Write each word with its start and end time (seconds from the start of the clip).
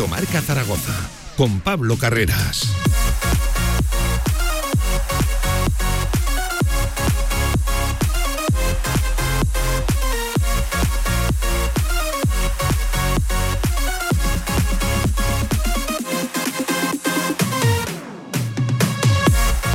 Directo 0.00 0.08
Marca 0.08 0.40
Zaragoza 0.40 0.94
con 1.36 1.60
Pablo 1.60 1.98
Carreras. 1.98 2.72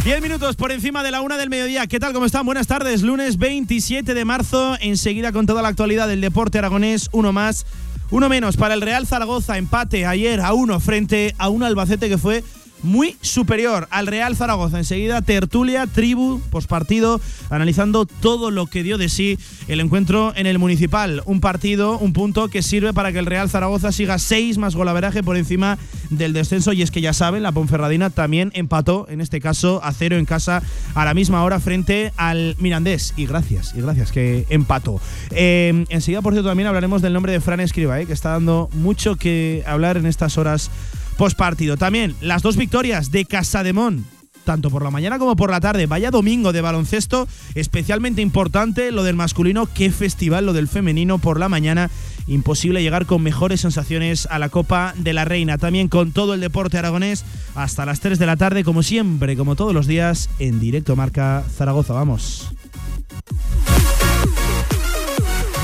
Diez 0.03 0.21
minutos 0.21 0.55
por 0.55 0.71
encima 0.71 1.03
de 1.03 1.11
la 1.11 1.21
una 1.21 1.37
del 1.37 1.49
mediodía. 1.49 1.85
¿Qué 1.87 1.99
tal? 1.99 2.13
¿Cómo 2.13 2.25
están? 2.25 2.45
Buenas 2.45 2.67
tardes. 2.67 3.03
Lunes 3.03 3.37
27 3.37 4.13
de 4.13 4.25
marzo. 4.25 4.75
Enseguida 4.79 5.31
con 5.31 5.45
toda 5.45 5.61
la 5.61 5.67
actualidad 5.67 6.07
del 6.07 6.21
deporte 6.21 6.57
aragonés. 6.57 7.09
Uno 7.11 7.31
más, 7.33 7.65
uno 8.11 8.29
menos 8.29 8.57
para 8.57 8.73
el 8.73 8.81
Real 8.81 9.07
Zaragoza. 9.07 9.57
Empate 9.57 10.05
ayer 10.05 10.41
a 10.41 10.53
uno 10.53 10.79
frente 10.79 11.33
a 11.37 11.49
un 11.49 11.63
Albacete 11.63 12.09
que 12.09 12.17
fue 12.17 12.43
muy 12.85 13.17
superior 13.21 13.87
al 13.91 14.07
Real 14.07 14.35
Zaragoza. 14.35 14.77
Enseguida 14.77 15.21
tertulia, 15.21 15.87
tribu, 15.87 16.39
pospartido, 16.49 17.19
analizando 17.49 18.05
todo 18.05 18.51
lo 18.51 18.67
que 18.67 18.83
dio 18.83 18.97
de 18.97 19.09
sí 19.09 19.37
el 19.67 19.79
encuentro 19.79 20.33
en 20.35 20.47
el 20.47 20.59
Municipal. 20.59 21.21
Un 21.25 21.41
partido, 21.41 21.97
un 21.97 22.13
punto 22.13 22.47
que 22.47 22.61
sirve 22.61 22.93
para 22.93 23.11
que 23.11 23.19
el 23.19 23.25
Real 23.25 23.49
Zaragoza 23.49 23.91
siga 23.91 24.19
seis 24.19 24.57
más 24.57 24.75
golaveraje 24.75 25.23
por 25.23 25.35
encima 25.37 25.77
del 26.09 26.33
descenso. 26.33 26.71
Y 26.73 26.81
es 26.81 26.91
que 26.91 27.01
ya 27.01 27.13
saben, 27.13 27.43
la 27.43 27.51
Ponferradina 27.51 28.09
también 28.09 28.51
empató, 28.53 29.07
en 29.09 29.21
este 29.21 29.41
caso 29.41 29.81
a 29.83 29.91
cero 29.91 30.17
en 30.17 30.25
casa 30.25 30.61
a 30.93 31.05
la 31.05 31.13
misma 31.13 31.43
hora 31.43 31.59
frente 31.59 32.13
al 32.17 32.55
Mirandés. 32.59 33.13
Y 33.17 33.25
gracias, 33.25 33.73
y 33.75 33.81
gracias 33.81 34.11
que 34.11 34.45
empató. 34.49 35.01
Eh, 35.31 35.85
enseguida, 35.89 36.21
por 36.21 36.33
cierto, 36.33 36.49
también 36.49 36.67
hablaremos 36.67 37.01
del 37.01 37.13
nombre 37.13 37.31
de 37.31 37.41
Fran 37.41 37.59
Escriba, 37.59 37.99
eh, 37.99 38.05
que 38.05 38.13
está 38.13 38.29
dando 38.29 38.69
mucho 38.73 39.15
que 39.15 39.63
hablar 39.65 39.97
en 39.97 40.05
estas 40.05 40.37
horas 40.37 40.69
postpartido. 41.17 41.77
También 41.77 42.15
las 42.21 42.41
dos 42.41 42.57
victorias 42.57 43.11
de 43.11 43.25
Casademón 43.25 44.05
tanto 44.45 44.69
por 44.69 44.83
la 44.83 44.91
mañana 44.91 45.19
como 45.19 45.35
por 45.35 45.51
la 45.51 45.59
tarde. 45.59 45.87
Vaya 45.87 46.11
domingo 46.11 46.53
de 46.53 46.61
baloncesto, 46.61 47.27
especialmente 47.55 48.21
importante 48.21 48.91
lo 48.91 49.03
del 49.03 49.17
masculino, 49.17 49.67
qué 49.73 49.91
festival 49.91 50.45
lo 50.45 50.53
del 50.53 50.69
femenino 50.69 51.17
por 51.17 51.39
la 51.39 51.49
mañana. 51.49 51.89
Imposible 52.27 52.81
llegar 52.81 53.05
con 53.05 53.21
mejores 53.21 53.61
sensaciones 53.61 54.27
a 54.31 54.39
la 54.39 54.49
Copa 54.49 54.93
de 54.97 55.13
la 55.13 55.25
Reina. 55.25 55.57
También 55.57 55.89
con 55.89 56.11
todo 56.11 56.33
el 56.33 56.39
deporte 56.39 56.77
aragonés 56.77 57.25
hasta 57.55 57.85
las 57.85 57.99
3 57.99 58.17
de 58.17 58.25
la 58.25 58.37
tarde, 58.37 58.63
como 58.63 58.83
siempre, 58.83 59.35
como 59.35 59.55
todos 59.55 59.73
los 59.73 59.87
días, 59.87 60.29
en 60.39 60.59
directo 60.59 60.95
Marca 60.95 61.43
Zaragoza. 61.57 61.93
Vamos. 61.93 62.49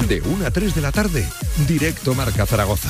De 0.08 0.22
1 0.22 0.46
a 0.46 0.52
3 0.52 0.76
de 0.76 0.82
la 0.82 0.92
tarde, 0.92 1.26
directo 1.68 2.14
Marca 2.16 2.46
Zaragoza. 2.46 2.90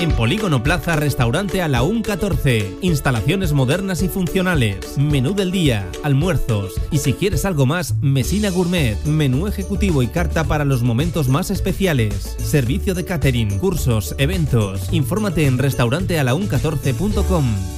En 0.00 0.12
Polígono 0.12 0.62
Plaza, 0.62 0.94
restaurante 0.94 1.60
a 1.60 1.66
la 1.66 1.80
14. 2.04 2.76
Instalaciones 2.82 3.52
modernas 3.52 4.00
y 4.02 4.08
funcionales. 4.08 4.96
Menú 4.96 5.34
del 5.34 5.50
día, 5.50 5.90
almuerzos. 6.04 6.74
Y 6.92 6.98
si 6.98 7.14
quieres 7.14 7.44
algo 7.44 7.66
más, 7.66 7.96
Mesina 8.00 8.50
Gourmet. 8.50 8.96
Menú 9.04 9.48
ejecutivo 9.48 10.04
y 10.04 10.06
carta 10.06 10.44
para 10.44 10.64
los 10.64 10.84
momentos 10.84 11.28
más 11.28 11.50
especiales. 11.50 12.36
Servicio 12.38 12.94
de 12.94 13.04
catering, 13.04 13.58
cursos, 13.58 14.14
eventos. 14.18 14.92
Infórmate 14.92 15.46
en 15.46 15.58
restaurantealaun14.com. 15.58 17.77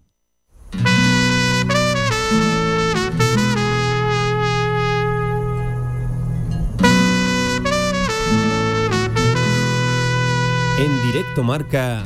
En 10.81 10.99
directo 11.03 11.43
marca 11.43 12.03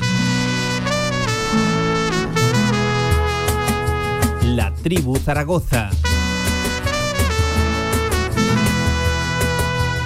La 4.42 4.74
Tribu 4.82 5.16
Zaragoza. 5.16 5.88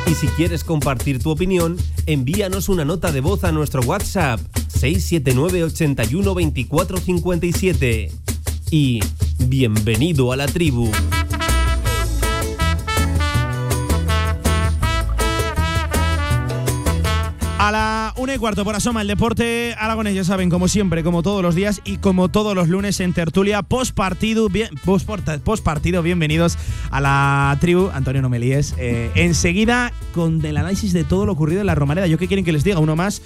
Y 0.07 0.15
si 0.15 0.29
quieres 0.29 0.63
compartir 0.63 1.21
tu 1.21 1.31
opinión, 1.31 1.79
envíanos 2.07 2.69
una 2.69 2.85
nota 2.85 3.11
de 3.11 3.21
voz 3.21 3.43
a 3.43 3.51
nuestro 3.51 3.83
WhatsApp 3.83 4.39
679 4.69 5.65
81 5.65 6.33
24 6.33 6.99
57. 6.99 8.13
Y 8.71 9.01
bienvenido 9.49 10.31
a 10.31 10.37
la 10.37 10.47
tribu. 10.47 10.93
A 17.63 17.71
la 17.71 18.15
una 18.17 18.35
y 18.35 18.39
cuarto 18.39 18.65
por 18.65 18.75
asoma 18.75 19.03
el 19.03 19.09
deporte 19.09 19.75
aragonés, 19.79 20.15
ya 20.15 20.25
saben, 20.25 20.49
como 20.49 20.67
siempre, 20.67 21.05
como 21.05 21.23
todos 21.23 21.43
los 21.43 21.55
días 21.55 21.83
y 21.85 21.99
como 21.99 22.31
todos 22.31 22.55
los 22.55 22.71
lunes 22.71 23.01
en 23.01 23.13
tertulia 23.13 23.61
post 23.61 23.95
partido, 23.95 24.49
bien, 24.49 24.71
post, 24.83 25.07
post 25.45 25.63
partido, 25.63 26.03
bienvenidos 26.03 26.57
a 26.91 27.03
la 27.03 27.55
tribu, 27.61 27.91
Antonio 27.93 28.23
Nomelíes. 28.23 28.75
Eh, 28.79 29.11
enseguida 29.15 29.93
con 30.15 30.43
el 30.43 30.57
análisis 30.57 30.95
de 30.95 31.05
todo 31.05 31.27
lo 31.27 31.33
ocurrido 31.33 31.61
en 31.61 31.67
la 31.67 31.75
Romareda. 31.75 32.07
¿Yo 32.07 32.17
qué 32.17 32.29
quieren 32.29 32.47
que 32.47 32.53
les 32.53 32.65
diga? 32.65 32.79
Uno 32.79 32.97
más. 32.97 33.21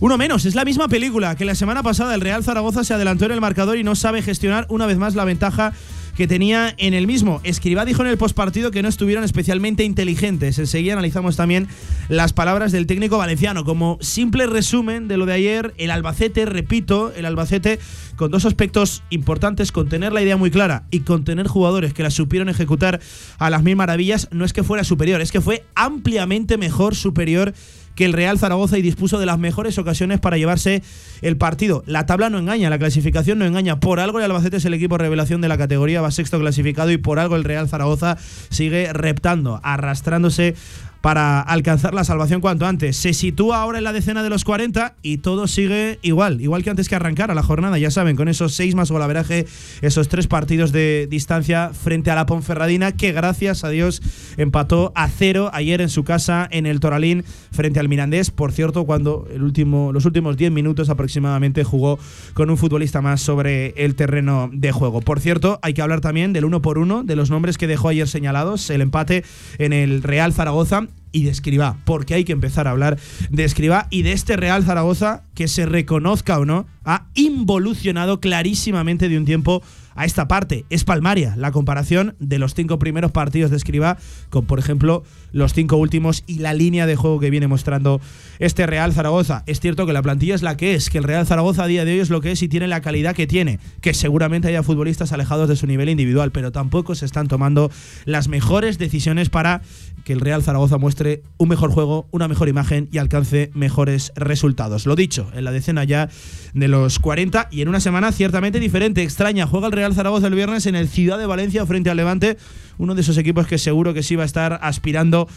Uno 0.00 0.16
menos, 0.16 0.46
es 0.46 0.54
la 0.54 0.64
misma 0.64 0.88
película 0.88 1.36
que 1.36 1.44
la 1.44 1.54
semana 1.54 1.82
pasada 1.82 2.14
el 2.14 2.22
Real 2.22 2.42
Zaragoza 2.42 2.84
se 2.84 2.94
adelantó 2.94 3.26
en 3.26 3.32
el 3.32 3.42
marcador 3.42 3.76
y 3.76 3.84
no 3.84 3.96
sabe 3.96 4.22
gestionar 4.22 4.64
una 4.70 4.86
vez 4.86 4.96
más 4.96 5.14
la 5.14 5.26
ventaja 5.26 5.74
que 6.18 6.26
tenía 6.26 6.74
en 6.78 6.94
el 6.94 7.06
mismo. 7.06 7.40
Escribá 7.44 7.84
dijo 7.84 8.02
en 8.02 8.08
el 8.08 8.18
postpartido 8.18 8.72
que 8.72 8.82
no 8.82 8.88
estuvieron 8.88 9.22
especialmente 9.22 9.84
inteligentes. 9.84 10.58
Enseguida 10.58 10.94
analizamos 10.94 11.36
también 11.36 11.68
las 12.08 12.32
palabras 12.32 12.72
del 12.72 12.88
técnico 12.88 13.18
valenciano. 13.18 13.64
Como 13.64 13.98
simple 14.00 14.48
resumen 14.48 15.06
de 15.06 15.16
lo 15.16 15.26
de 15.26 15.34
ayer, 15.34 15.74
el 15.78 15.92
Albacete, 15.92 16.44
repito, 16.44 17.12
el 17.14 17.24
Albacete 17.24 17.78
con 18.18 18.30
dos 18.30 18.44
aspectos 18.44 19.02
importantes, 19.08 19.72
con 19.72 19.88
tener 19.88 20.12
la 20.12 20.20
idea 20.20 20.36
muy 20.36 20.50
clara 20.50 20.82
y 20.90 21.00
con 21.00 21.24
tener 21.24 21.46
jugadores 21.46 21.94
que 21.94 22.02
la 22.02 22.10
supieron 22.10 22.48
ejecutar 22.48 23.00
a 23.38 23.48
las 23.48 23.62
mil 23.62 23.76
maravillas, 23.76 24.28
no 24.32 24.44
es 24.44 24.52
que 24.52 24.64
fuera 24.64 24.84
superior, 24.84 25.22
es 25.22 25.32
que 25.32 25.40
fue 25.40 25.64
ampliamente 25.74 26.58
mejor, 26.58 26.96
superior 26.96 27.54
que 27.94 28.04
el 28.04 28.12
Real 28.12 28.38
Zaragoza 28.38 28.78
y 28.78 28.82
dispuso 28.82 29.18
de 29.18 29.26
las 29.26 29.40
mejores 29.40 29.76
ocasiones 29.76 30.20
para 30.20 30.36
llevarse 30.36 30.84
el 31.20 31.36
partido. 31.36 31.82
La 31.84 32.06
tabla 32.06 32.30
no 32.30 32.38
engaña, 32.38 32.70
la 32.70 32.78
clasificación 32.78 33.40
no 33.40 33.44
engaña. 33.44 33.80
Por 33.80 33.98
algo 33.98 34.18
el 34.18 34.24
Albacete 34.24 34.58
es 34.58 34.64
el 34.64 34.74
equipo 34.74 34.98
revelación 34.98 35.40
de 35.40 35.48
la 35.48 35.58
categoría, 35.58 36.00
va 36.00 36.12
sexto 36.12 36.38
clasificado 36.38 36.92
y 36.92 36.96
por 36.96 37.18
algo 37.18 37.34
el 37.34 37.42
Real 37.42 37.68
Zaragoza 37.68 38.16
sigue 38.50 38.92
reptando, 38.92 39.60
arrastrándose 39.64 40.54
para 41.00 41.40
alcanzar 41.40 41.94
la 41.94 42.04
salvación 42.04 42.40
cuanto 42.40 42.66
antes. 42.66 42.96
Se 42.96 43.12
sitúa 43.12 43.60
ahora 43.60 43.78
en 43.78 43.84
la 43.84 43.92
decena 43.92 44.22
de 44.22 44.30
los 44.30 44.44
40 44.44 44.94
y 45.02 45.18
todo 45.18 45.46
sigue 45.46 45.98
igual, 46.02 46.40
igual 46.40 46.64
que 46.64 46.70
antes 46.70 46.88
que 46.88 46.94
arrancara 46.94 47.34
la 47.34 47.42
jornada, 47.42 47.78
ya 47.78 47.90
saben, 47.90 48.16
con 48.16 48.28
esos 48.28 48.54
seis 48.54 48.74
más 48.74 48.90
golaveraje, 48.90 49.46
esos 49.82 50.08
tres 50.08 50.26
partidos 50.26 50.72
de 50.72 51.06
distancia 51.08 51.70
frente 51.70 52.10
a 52.10 52.14
la 52.14 52.26
Ponferradina, 52.26 52.92
que 52.92 53.12
gracias 53.12 53.64
a 53.64 53.68
Dios 53.68 54.02
empató 54.36 54.92
a 54.94 55.08
cero 55.08 55.50
ayer 55.52 55.80
en 55.80 55.88
su 55.88 56.04
casa 56.04 56.48
en 56.50 56.66
el 56.66 56.80
Toralín 56.80 57.24
frente 57.52 57.80
al 57.80 57.88
Mirandés. 57.88 58.30
Por 58.30 58.52
cierto, 58.52 58.84
cuando 58.84 59.26
el 59.32 59.42
último, 59.42 59.92
los 59.92 60.04
últimos 60.04 60.36
10 60.36 60.52
minutos 60.52 60.90
aproximadamente 60.90 61.64
jugó 61.64 61.98
con 62.34 62.50
un 62.50 62.56
futbolista 62.56 63.00
más 63.00 63.20
sobre 63.20 63.68
el 63.76 63.94
terreno 63.94 64.50
de 64.52 64.72
juego. 64.72 65.00
Por 65.00 65.20
cierto, 65.20 65.58
hay 65.62 65.74
que 65.74 65.82
hablar 65.82 66.00
también 66.00 66.32
del 66.32 66.44
uno 66.44 66.62
por 66.62 66.78
uno, 66.78 67.04
de 67.04 67.16
los 67.16 67.30
nombres 67.30 67.58
que 67.58 67.66
dejó 67.66 67.88
ayer 67.88 68.08
señalados, 68.08 68.70
el 68.70 68.80
empate 68.80 69.24
en 69.58 69.72
el 69.72 70.02
Real 70.02 70.32
Zaragoza 70.32 70.88
y 71.12 71.24
de 71.24 71.30
Escribá, 71.30 71.76
porque 71.84 72.14
hay 72.14 72.24
que 72.24 72.32
empezar 72.32 72.66
a 72.66 72.72
hablar 72.72 72.98
de 73.30 73.44
Escribá 73.44 73.86
y 73.90 74.02
de 74.02 74.12
este 74.12 74.36
Real 74.36 74.64
Zaragoza 74.64 75.24
que 75.34 75.48
se 75.48 75.66
reconozca 75.66 76.38
o 76.38 76.44
no, 76.44 76.66
ha 76.84 77.06
involucionado 77.14 78.20
clarísimamente 78.20 79.08
de 79.08 79.18
un 79.18 79.24
tiempo 79.24 79.62
a 79.94 80.04
esta 80.04 80.28
parte. 80.28 80.64
Es 80.70 80.84
palmaria 80.84 81.34
la 81.36 81.50
comparación 81.50 82.14
de 82.20 82.38
los 82.38 82.54
cinco 82.54 82.78
primeros 82.78 83.10
partidos 83.10 83.50
de 83.50 83.56
Escriba 83.56 83.98
con, 84.30 84.46
por 84.46 84.58
ejemplo, 84.58 85.02
los 85.32 85.52
cinco 85.52 85.76
últimos 85.76 86.24
y 86.26 86.38
la 86.38 86.54
línea 86.54 86.86
de 86.86 86.96
juego 86.96 87.20
que 87.20 87.30
viene 87.30 87.46
mostrando 87.46 88.00
este 88.38 88.66
Real 88.66 88.92
Zaragoza. 88.92 89.42
Es 89.46 89.60
cierto 89.60 89.86
que 89.86 89.92
la 89.92 90.02
plantilla 90.02 90.34
es 90.34 90.42
la 90.42 90.56
que 90.56 90.74
es, 90.74 90.90
que 90.90 90.98
el 90.98 91.04
Real 91.04 91.26
Zaragoza 91.26 91.64
a 91.64 91.66
día 91.66 91.84
de 91.84 91.92
hoy 91.92 92.00
es 92.00 92.10
lo 92.10 92.20
que 92.20 92.32
es 92.32 92.42
y 92.42 92.48
tiene 92.48 92.68
la 92.68 92.80
calidad 92.80 93.14
que 93.14 93.26
tiene, 93.26 93.58
que 93.80 93.94
seguramente 93.94 94.48
haya 94.48 94.62
futbolistas 94.62 95.12
alejados 95.12 95.48
de 95.48 95.56
su 95.56 95.66
nivel 95.66 95.88
individual, 95.88 96.32
pero 96.32 96.52
tampoco 96.52 96.94
se 96.94 97.06
están 97.06 97.28
tomando 97.28 97.70
las 98.04 98.28
mejores 98.28 98.78
decisiones 98.78 99.28
para 99.28 99.62
que 100.04 100.12
el 100.12 100.20
Real 100.20 100.42
Zaragoza 100.42 100.78
muestre 100.78 101.22
un 101.36 101.48
mejor 101.48 101.70
juego, 101.70 102.06
una 102.10 102.28
mejor 102.28 102.48
imagen 102.48 102.88
y 102.90 102.98
alcance 102.98 103.50
mejores 103.54 104.12
resultados. 104.16 104.86
Lo 104.86 104.96
dicho, 104.96 105.30
en 105.34 105.44
la 105.44 105.52
decena 105.52 105.84
ya 105.84 106.08
de 106.54 106.68
los 106.68 106.98
40 106.98 107.48
y 107.50 107.62
en 107.62 107.68
una 107.68 107.80
semana 107.80 108.12
ciertamente 108.12 108.60
diferente, 108.60 109.02
extraña. 109.02 109.46
Juega 109.46 109.66
el 109.66 109.72
Real 109.72 109.94
Zaragoza 109.94 110.28
el 110.28 110.34
viernes 110.34 110.66
en 110.66 110.76
el 110.76 110.88
Ciudad 110.88 111.18
de 111.18 111.26
Valencia 111.26 111.66
frente 111.66 111.90
al 111.90 111.96
Levante, 111.96 112.38
uno 112.78 112.94
de 112.94 113.02
esos 113.02 113.18
equipos 113.18 113.46
que 113.46 113.58
seguro 113.58 113.92
que 113.92 114.02
sí 114.02 114.16
va 114.16 114.22
a 114.22 114.26
estar 114.26 114.58
aspirando 114.62 115.28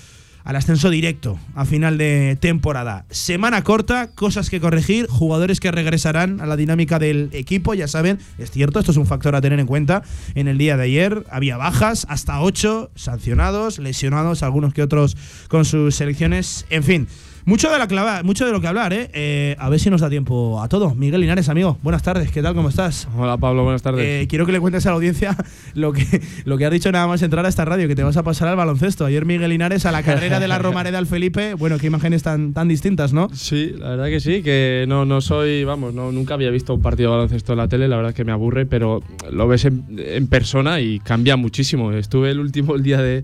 al 0.43 0.55
ascenso 0.55 0.89
directo 0.89 1.39
a 1.55 1.65
final 1.65 1.97
de 1.97 2.37
temporada. 2.39 3.05
Semana 3.09 3.63
corta, 3.63 4.11
cosas 4.11 4.49
que 4.49 4.59
corregir, 4.59 5.07
jugadores 5.07 5.59
que 5.59 5.71
regresarán 5.71 6.41
a 6.41 6.45
la 6.45 6.55
dinámica 6.55 6.99
del 6.99 7.29
equipo, 7.33 7.73
ya 7.73 7.87
saben, 7.87 8.19
es 8.37 8.51
cierto, 8.51 8.79
esto 8.79 8.91
es 8.91 8.97
un 8.97 9.05
factor 9.05 9.35
a 9.35 9.41
tener 9.41 9.59
en 9.59 9.67
cuenta. 9.67 10.03
En 10.35 10.47
el 10.47 10.57
día 10.57 10.77
de 10.77 10.83
ayer 10.83 11.25
había 11.29 11.57
bajas, 11.57 12.05
hasta 12.09 12.41
ocho 12.41 12.91
sancionados, 12.95 13.79
lesionados, 13.79 14.43
algunos 14.43 14.73
que 14.73 14.81
otros 14.81 15.15
con 15.47 15.65
sus 15.65 15.95
selecciones, 15.95 16.65
en 16.69 16.83
fin. 16.83 17.07
Mucho 17.43 17.71
de, 17.71 17.79
la 17.79 17.87
clava, 17.87 18.21
mucho 18.21 18.45
de 18.45 18.51
lo 18.51 18.61
que 18.61 18.67
hablar, 18.67 18.93
¿eh? 18.93 19.09
¿eh? 19.13 19.55
A 19.57 19.67
ver 19.69 19.79
si 19.79 19.89
nos 19.89 20.01
da 20.01 20.11
tiempo 20.11 20.61
a 20.61 20.69
todo. 20.69 20.93
Miguel 20.93 21.21
Linares, 21.21 21.49
amigo, 21.49 21.79
buenas 21.81 22.03
tardes, 22.03 22.31
¿qué 22.31 22.43
tal? 22.43 22.53
¿Cómo 22.53 22.69
estás? 22.69 23.07
Hola 23.17 23.35
Pablo, 23.37 23.63
buenas 23.63 23.81
tardes. 23.81 24.05
Eh, 24.05 24.27
quiero 24.29 24.45
que 24.45 24.51
le 24.51 24.59
cuentes 24.59 24.85
a 24.85 24.89
la 24.89 24.95
audiencia 24.95 25.35
lo 25.73 25.91
que, 25.91 26.21
lo 26.45 26.59
que 26.59 26.67
has 26.67 26.71
dicho 26.71 26.91
nada 26.91 27.07
más 27.07 27.23
entrar 27.23 27.43
a 27.47 27.49
esta 27.49 27.65
radio, 27.65 27.87
que 27.87 27.95
te 27.95 28.03
vas 28.03 28.15
a 28.15 28.21
pasar 28.21 28.47
al 28.47 28.57
baloncesto. 28.57 29.05
Ayer 29.05 29.25
Miguel 29.25 29.49
Linares 29.49 29.87
a 29.87 29.91
la 29.91 30.03
carrera 30.03 30.39
de 30.39 30.47
la 30.47 30.59
Romareda 30.59 30.99
al 30.99 31.07
Felipe, 31.07 31.55
bueno, 31.55 31.79
qué 31.79 31.87
imágenes 31.87 32.21
tan, 32.21 32.53
tan 32.53 32.67
distintas, 32.67 33.11
¿no? 33.11 33.27
Sí, 33.33 33.73
la 33.75 33.89
verdad 33.89 34.05
que 34.05 34.19
sí, 34.19 34.43
que 34.43 34.85
no, 34.87 35.05
no 35.05 35.19
soy, 35.19 35.63
vamos, 35.63 35.95
no, 35.95 36.11
nunca 36.11 36.35
había 36.35 36.51
visto 36.51 36.75
un 36.75 36.81
partido 36.83 37.09
de 37.09 37.17
baloncesto 37.17 37.53
en 37.53 37.57
la 37.57 37.67
tele, 37.67 37.87
la 37.87 37.97
verdad 37.97 38.13
que 38.13 38.23
me 38.23 38.33
aburre, 38.33 38.67
pero 38.67 39.01
lo 39.31 39.47
ves 39.47 39.65
en, 39.65 39.85
en 39.97 40.27
persona 40.27 40.79
y 40.79 40.99
cambia 40.99 41.37
muchísimo. 41.37 41.91
Estuve 41.91 42.29
el 42.29 42.39
último 42.39 42.75
el 42.75 42.83
día 42.83 43.01
de 43.01 43.23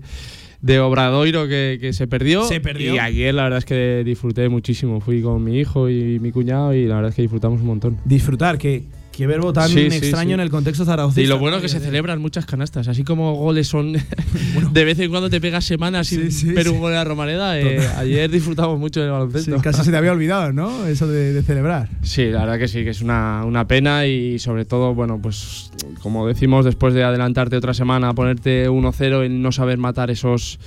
de 0.60 0.80
Obradoiro 0.80 1.46
que, 1.46 1.78
que, 1.80 1.92
se 1.92 2.06
perdió. 2.06 2.44
Se 2.44 2.60
perdió. 2.60 2.94
Y 2.94 2.98
ayer 2.98 3.34
la 3.34 3.44
verdad 3.44 3.58
es 3.58 3.64
que 3.64 4.02
disfruté 4.04 4.48
muchísimo. 4.48 5.00
Fui 5.00 5.22
con 5.22 5.42
mi 5.44 5.58
hijo 5.58 5.88
y 5.88 6.18
mi 6.18 6.32
cuñado 6.32 6.74
y 6.74 6.86
la 6.86 6.96
verdad 6.96 7.10
es 7.10 7.16
que 7.16 7.22
disfrutamos 7.22 7.60
un 7.60 7.66
montón. 7.66 7.98
Disfrutar, 8.04 8.58
que 8.58 8.84
Qué 9.18 9.26
verbo 9.26 9.52
tan 9.52 9.68
Sí, 9.68 9.80
extraño 9.80 10.28
sí. 10.28 10.34
en 10.34 10.40
el 10.40 10.48
contexto 10.48 10.84
zaragocista. 10.84 11.20
Y 11.20 11.26
lo 11.26 11.40
bueno 11.40 11.56
es 11.56 11.62
que 11.62 11.68
se 11.68 11.80
celebran 11.80 12.20
muchas 12.20 12.46
canastas, 12.46 12.86
así 12.86 13.02
como 13.02 13.34
goles 13.34 13.66
son 13.66 13.92
de 14.72 14.84
vez 14.84 14.96
en 15.00 15.10
cuando 15.10 15.28
te 15.28 15.40
pegas 15.40 15.64
semanas 15.64 16.06
sin 16.06 16.54
ver 16.54 16.68
un 16.68 16.78
gol 16.78 16.92
la 16.92 17.02
Romareda. 17.02 17.58
eh, 17.58 17.80
ayer 17.96 18.30
disfrutamos 18.30 18.78
mucho 18.78 19.00
del 19.00 19.10
baloncesto. 19.10 19.58
casi 19.60 19.82
se 19.82 19.90
te 19.90 19.96
había 19.96 20.12
olvidado, 20.12 20.52
¿no? 20.52 20.86
Eso 20.86 21.08
de, 21.08 21.32
de 21.32 21.42
celebrar. 21.42 21.88
Sí, 22.02 22.26
la 22.26 22.42
verdad 22.42 22.60
que 22.60 22.68
sí, 22.68 22.84
que 22.84 22.90
es 22.90 23.02
una, 23.02 23.42
una 23.44 23.66
pena 23.66 24.06
y 24.06 24.38
sobre 24.38 24.64
todo, 24.64 24.94
bueno, 24.94 25.18
pues 25.20 25.72
como 26.00 26.24
decimos, 26.28 26.64
después 26.64 26.94
de 26.94 27.02
adelantarte 27.02 27.56
otra 27.56 27.74
semana, 27.74 28.14
ponerte 28.14 28.68
1-0 28.70 29.26
y 29.26 29.28
no 29.30 29.50
saber 29.50 29.78
matar 29.78 30.12
esos, 30.12 30.60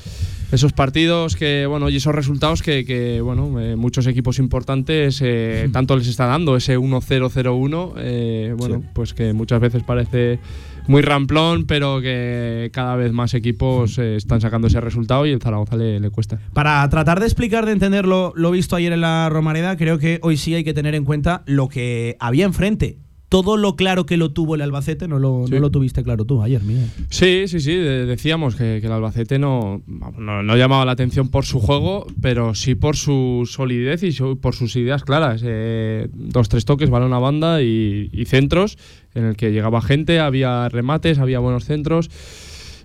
esos 0.51 0.73
partidos 0.73 1.35
que, 1.35 1.65
bueno, 1.65 1.89
y 1.89 1.95
esos 1.97 2.13
resultados 2.13 2.61
que, 2.61 2.85
que, 2.85 3.21
bueno, 3.21 3.59
eh, 3.59 3.75
muchos 3.75 4.05
equipos 4.07 4.37
importantes 4.39 5.21
eh, 5.23 5.69
tanto 5.73 5.95
les 5.95 6.07
está 6.07 6.25
dando 6.25 6.55
ese 6.55 6.77
1-0-0-1, 6.77 7.93
eh, 7.97 8.53
bueno, 8.57 8.79
Sí. 8.81 8.87
pues 8.93 9.13
que 9.13 9.33
muchas 9.33 9.59
veces 9.59 9.83
parece 9.83 10.39
muy 10.87 11.01
ramplón, 11.03 11.65
pero 11.67 12.01
que 12.01 12.69
cada 12.73 12.95
vez 12.95 13.11
más 13.13 13.33
equipos 13.33 13.97
eh, 13.99 14.15
están 14.15 14.41
sacando 14.41 14.67
ese 14.67 14.81
resultado 14.81 15.25
y 15.25 15.31
el 15.31 15.39
Zaragoza 15.41 15.75
le, 15.77 15.99
le 15.99 16.09
cuesta. 16.09 16.39
Para 16.53 16.87
tratar 16.89 17.19
de 17.19 17.27
explicar, 17.27 17.65
de 17.65 17.71
entender 17.71 18.05
lo, 18.05 18.33
lo 18.35 18.51
visto 18.51 18.75
ayer 18.75 18.91
en 18.91 19.01
la 19.01 19.29
Romareda, 19.29 19.77
creo 19.77 19.99
que 19.99 20.19
hoy 20.23 20.37
sí 20.37 20.55
hay 20.55 20.63
que 20.63 20.73
tener 20.73 20.95
en 20.95 21.05
cuenta 21.05 21.43
lo 21.45 21.67
que 21.69 22.17
había 22.19 22.45
enfrente. 22.45 22.97
Todo 23.31 23.55
lo 23.55 23.77
claro 23.77 24.05
que 24.05 24.17
lo 24.17 24.31
tuvo 24.33 24.55
el 24.55 24.61
Albacete, 24.61 25.07
no 25.07 25.17
lo, 25.17 25.45
Sí. 25.47 25.53
no 25.53 25.61
lo 25.61 25.71
tuviste 25.71 26.03
claro 26.03 26.25
tú 26.25 26.43
ayer, 26.43 26.61
Miguel. 26.63 26.87
Sí, 27.09 27.45
sí, 27.47 27.61
sí, 27.61 27.73
de- 27.73 28.05
decíamos 28.05 28.57
que, 28.57 28.79
que 28.81 28.87
el 28.87 28.91
Albacete 28.91 29.39
no, 29.39 29.81
no, 29.87 30.43
no 30.43 30.57
llamaba 30.57 30.83
la 30.83 30.91
atención 30.91 31.29
por 31.29 31.45
su 31.45 31.61
juego, 31.61 32.05
pero 32.21 32.53
sí 32.55 32.75
por 32.75 32.97
su 32.97 33.47
solidez 33.49 34.03
y 34.03 34.11
su- 34.11 34.37
por 34.37 34.53
sus 34.53 34.75
ideas 34.75 35.05
claras. 35.05 35.41
Eh, 35.45 36.09
dos, 36.13 36.49
tres 36.49 36.65
toques, 36.65 36.89
balón 36.89 37.13
a 37.13 37.19
banda 37.19 37.61
y, 37.61 38.09
y 38.11 38.25
centros, 38.25 38.77
en 39.15 39.23
el 39.23 39.37
que 39.37 39.53
llegaba 39.53 39.81
gente, 39.81 40.19
había 40.19 40.67
remates, 40.67 41.17
había 41.17 41.39
buenos 41.39 41.63
centros. 41.63 42.09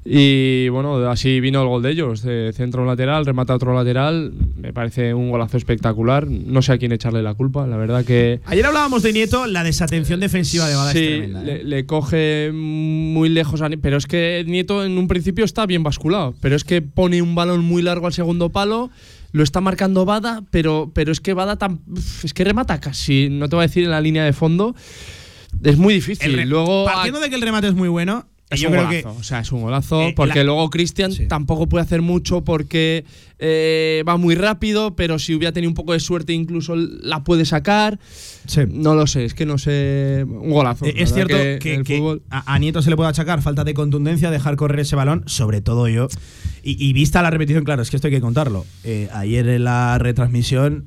Y 0.08 0.69
bueno, 0.69 1.08
así 1.11 1.41
vino 1.41 1.61
el 1.62 1.67
gol 1.69 1.82
de 1.82 1.91
ellos. 1.91 2.20
centro 2.55 2.85
lateral, 2.85 3.26
remata 3.26 3.53
a 3.53 3.56
otro 3.56 3.75
lateral. 3.75 4.32
Me 4.56 4.73
parece 4.73 5.12
un 5.14 5.31
golazo 5.31 5.56
espectacular. 5.56 6.29
No 6.29 6.62
sé 6.62 6.73
a 6.73 6.79
quién 6.79 6.93
echarle 6.93 7.23
la 7.23 7.35
culpa. 7.35 7.67
La 7.67 7.76
verdad 7.76 8.05
que 8.05 8.41
Ayer 8.47 8.64
hablábamos 8.64 9.03
de 9.03 9.12
Nieto, 9.12 9.47
la 9.47 9.64
desatención 9.64 10.20
defensiva 10.20 10.69
de 10.69 10.76
Bada 10.76 10.93
sí, 10.93 10.99
es 10.99 11.06
tremenda. 11.08 11.43
le, 11.43 11.53
¿eh? 11.56 11.64
le 11.64 11.87
coge 11.87 12.50
muy 12.53 13.29
lejos 13.29 13.62
a 13.62 13.69
Ni- 13.69 13.76
Pero 13.79 13.97
es 13.97 14.06
que 14.06 14.44
Nieto 14.47 14.85
en 14.85 14.97
un 14.97 15.08
principio 15.08 15.44
está 15.44 15.67
bien 15.67 15.82
basculado. 15.82 16.35
Pero 16.41 16.55
es 16.55 16.62
que 16.62 16.82
pone 16.82 17.20
un 17.20 17.35
balón 17.35 17.64
muy 17.64 17.82
largo 17.82 18.06
al 18.06 18.12
segundo 18.12 18.50
palo. 18.50 18.91
Lo 19.32 19.43
está 19.43 19.61
marcando 19.61 20.05
Bada, 20.05 20.44
pero, 20.52 20.93
pero 20.94 21.11
es 21.11 21.20
que 21.20 21.35
Bada 21.35 21.56
tan, 21.56 21.81
es 22.23 22.32
que 22.32 22.44
remata 22.44 22.81
casi, 22.81 23.29
no 23.29 23.49
te 23.49 23.56
voy 23.56 23.64
a 23.64 23.67
decir 23.67 23.82
en 23.85 23.91
la 23.91 24.00
línea 24.00 24.25
de 24.25 24.32
fondo. 24.32 24.75
Es 25.64 25.76
muy 25.76 25.94
difícil. 25.94 26.41
Luego 26.49 26.85
partiendo 26.85 27.19
de 27.20 27.29
que 27.29 27.35
el 27.35 27.43
remate 27.43 27.67
es 27.69 27.75
muy 27.75 27.88
bueno, 27.88 28.25
es 28.50 28.60
yo 28.60 28.69
un 28.69 28.75
creo 28.75 28.87
golazo, 28.87 29.12
que 29.14 29.20
o 29.20 29.22
sea, 29.25 29.40
es 29.40 29.50
un 29.52 29.62
golazo, 29.62 30.02
Eh, 30.02 30.12
porque 30.16 30.38
la- 30.38 30.44
luego 30.44 30.70
Cristian 30.70 31.10
Sí. 31.12 31.26
tampoco 31.26 31.69
puede 31.69 31.82
hacer 31.84 32.00
mucho 32.02 32.43
porque 32.44 33.04
eh, 33.38 34.02
va 34.08 34.16
muy 34.16 34.34
rápido, 34.34 34.96
pero 34.96 35.19
si 35.19 35.34
hubiera 35.34 35.52
tenido 35.52 35.69
un 35.70 35.75
poco 35.75 35.93
de 35.93 36.00
suerte 36.00 36.32
incluso 36.32 36.75
la 36.76 37.22
puede 37.22 37.44
sacar. 37.44 37.98
Sí. 38.46 38.60
No 38.70 38.94
lo 38.94 39.06
sé, 39.06 39.25
es 39.26 39.34
que 39.34 39.44
no 39.44 39.58
sé, 39.58 40.25
un 40.26 40.50
golazo. 40.50 40.87
Eh, 40.87 40.94
es 40.96 41.12
cierto 41.12 41.37
que, 41.37 42.19
a, 42.31 42.54
a 42.54 42.58
Nieto 42.58 42.81
se 42.81 42.88
le 42.88 42.96
puede 42.96 43.10
achacar 43.10 43.43
falta 43.43 43.62
de 43.64 43.75
contundencia, 43.75 44.31
dejar 44.31 44.56
correr 44.56 44.81
ese 44.81 44.96
balón, 44.96 45.25
sobre 45.26 45.60
todo 45.60 45.87
yo. 45.88 46.08
Y, 46.62 46.82
y 46.82 46.92
vista 46.94 47.20
la 47.22 47.31
repetición, 47.31 47.64
claro, 47.64 47.82
es 47.82 47.90
que 47.90 47.96
esto 47.96 48.08
hay 48.08 48.14
que 48.14 48.20
contarlo. 48.22 48.64
Ayer 49.12 49.46
en 49.49 49.64
la 49.64 49.99
retransmisión 49.99 50.87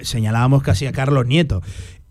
señalábamos 0.00 0.62
casi 0.62 0.86
a 0.86 0.92
Carlos 0.92 1.26
Nieto. 1.26 1.62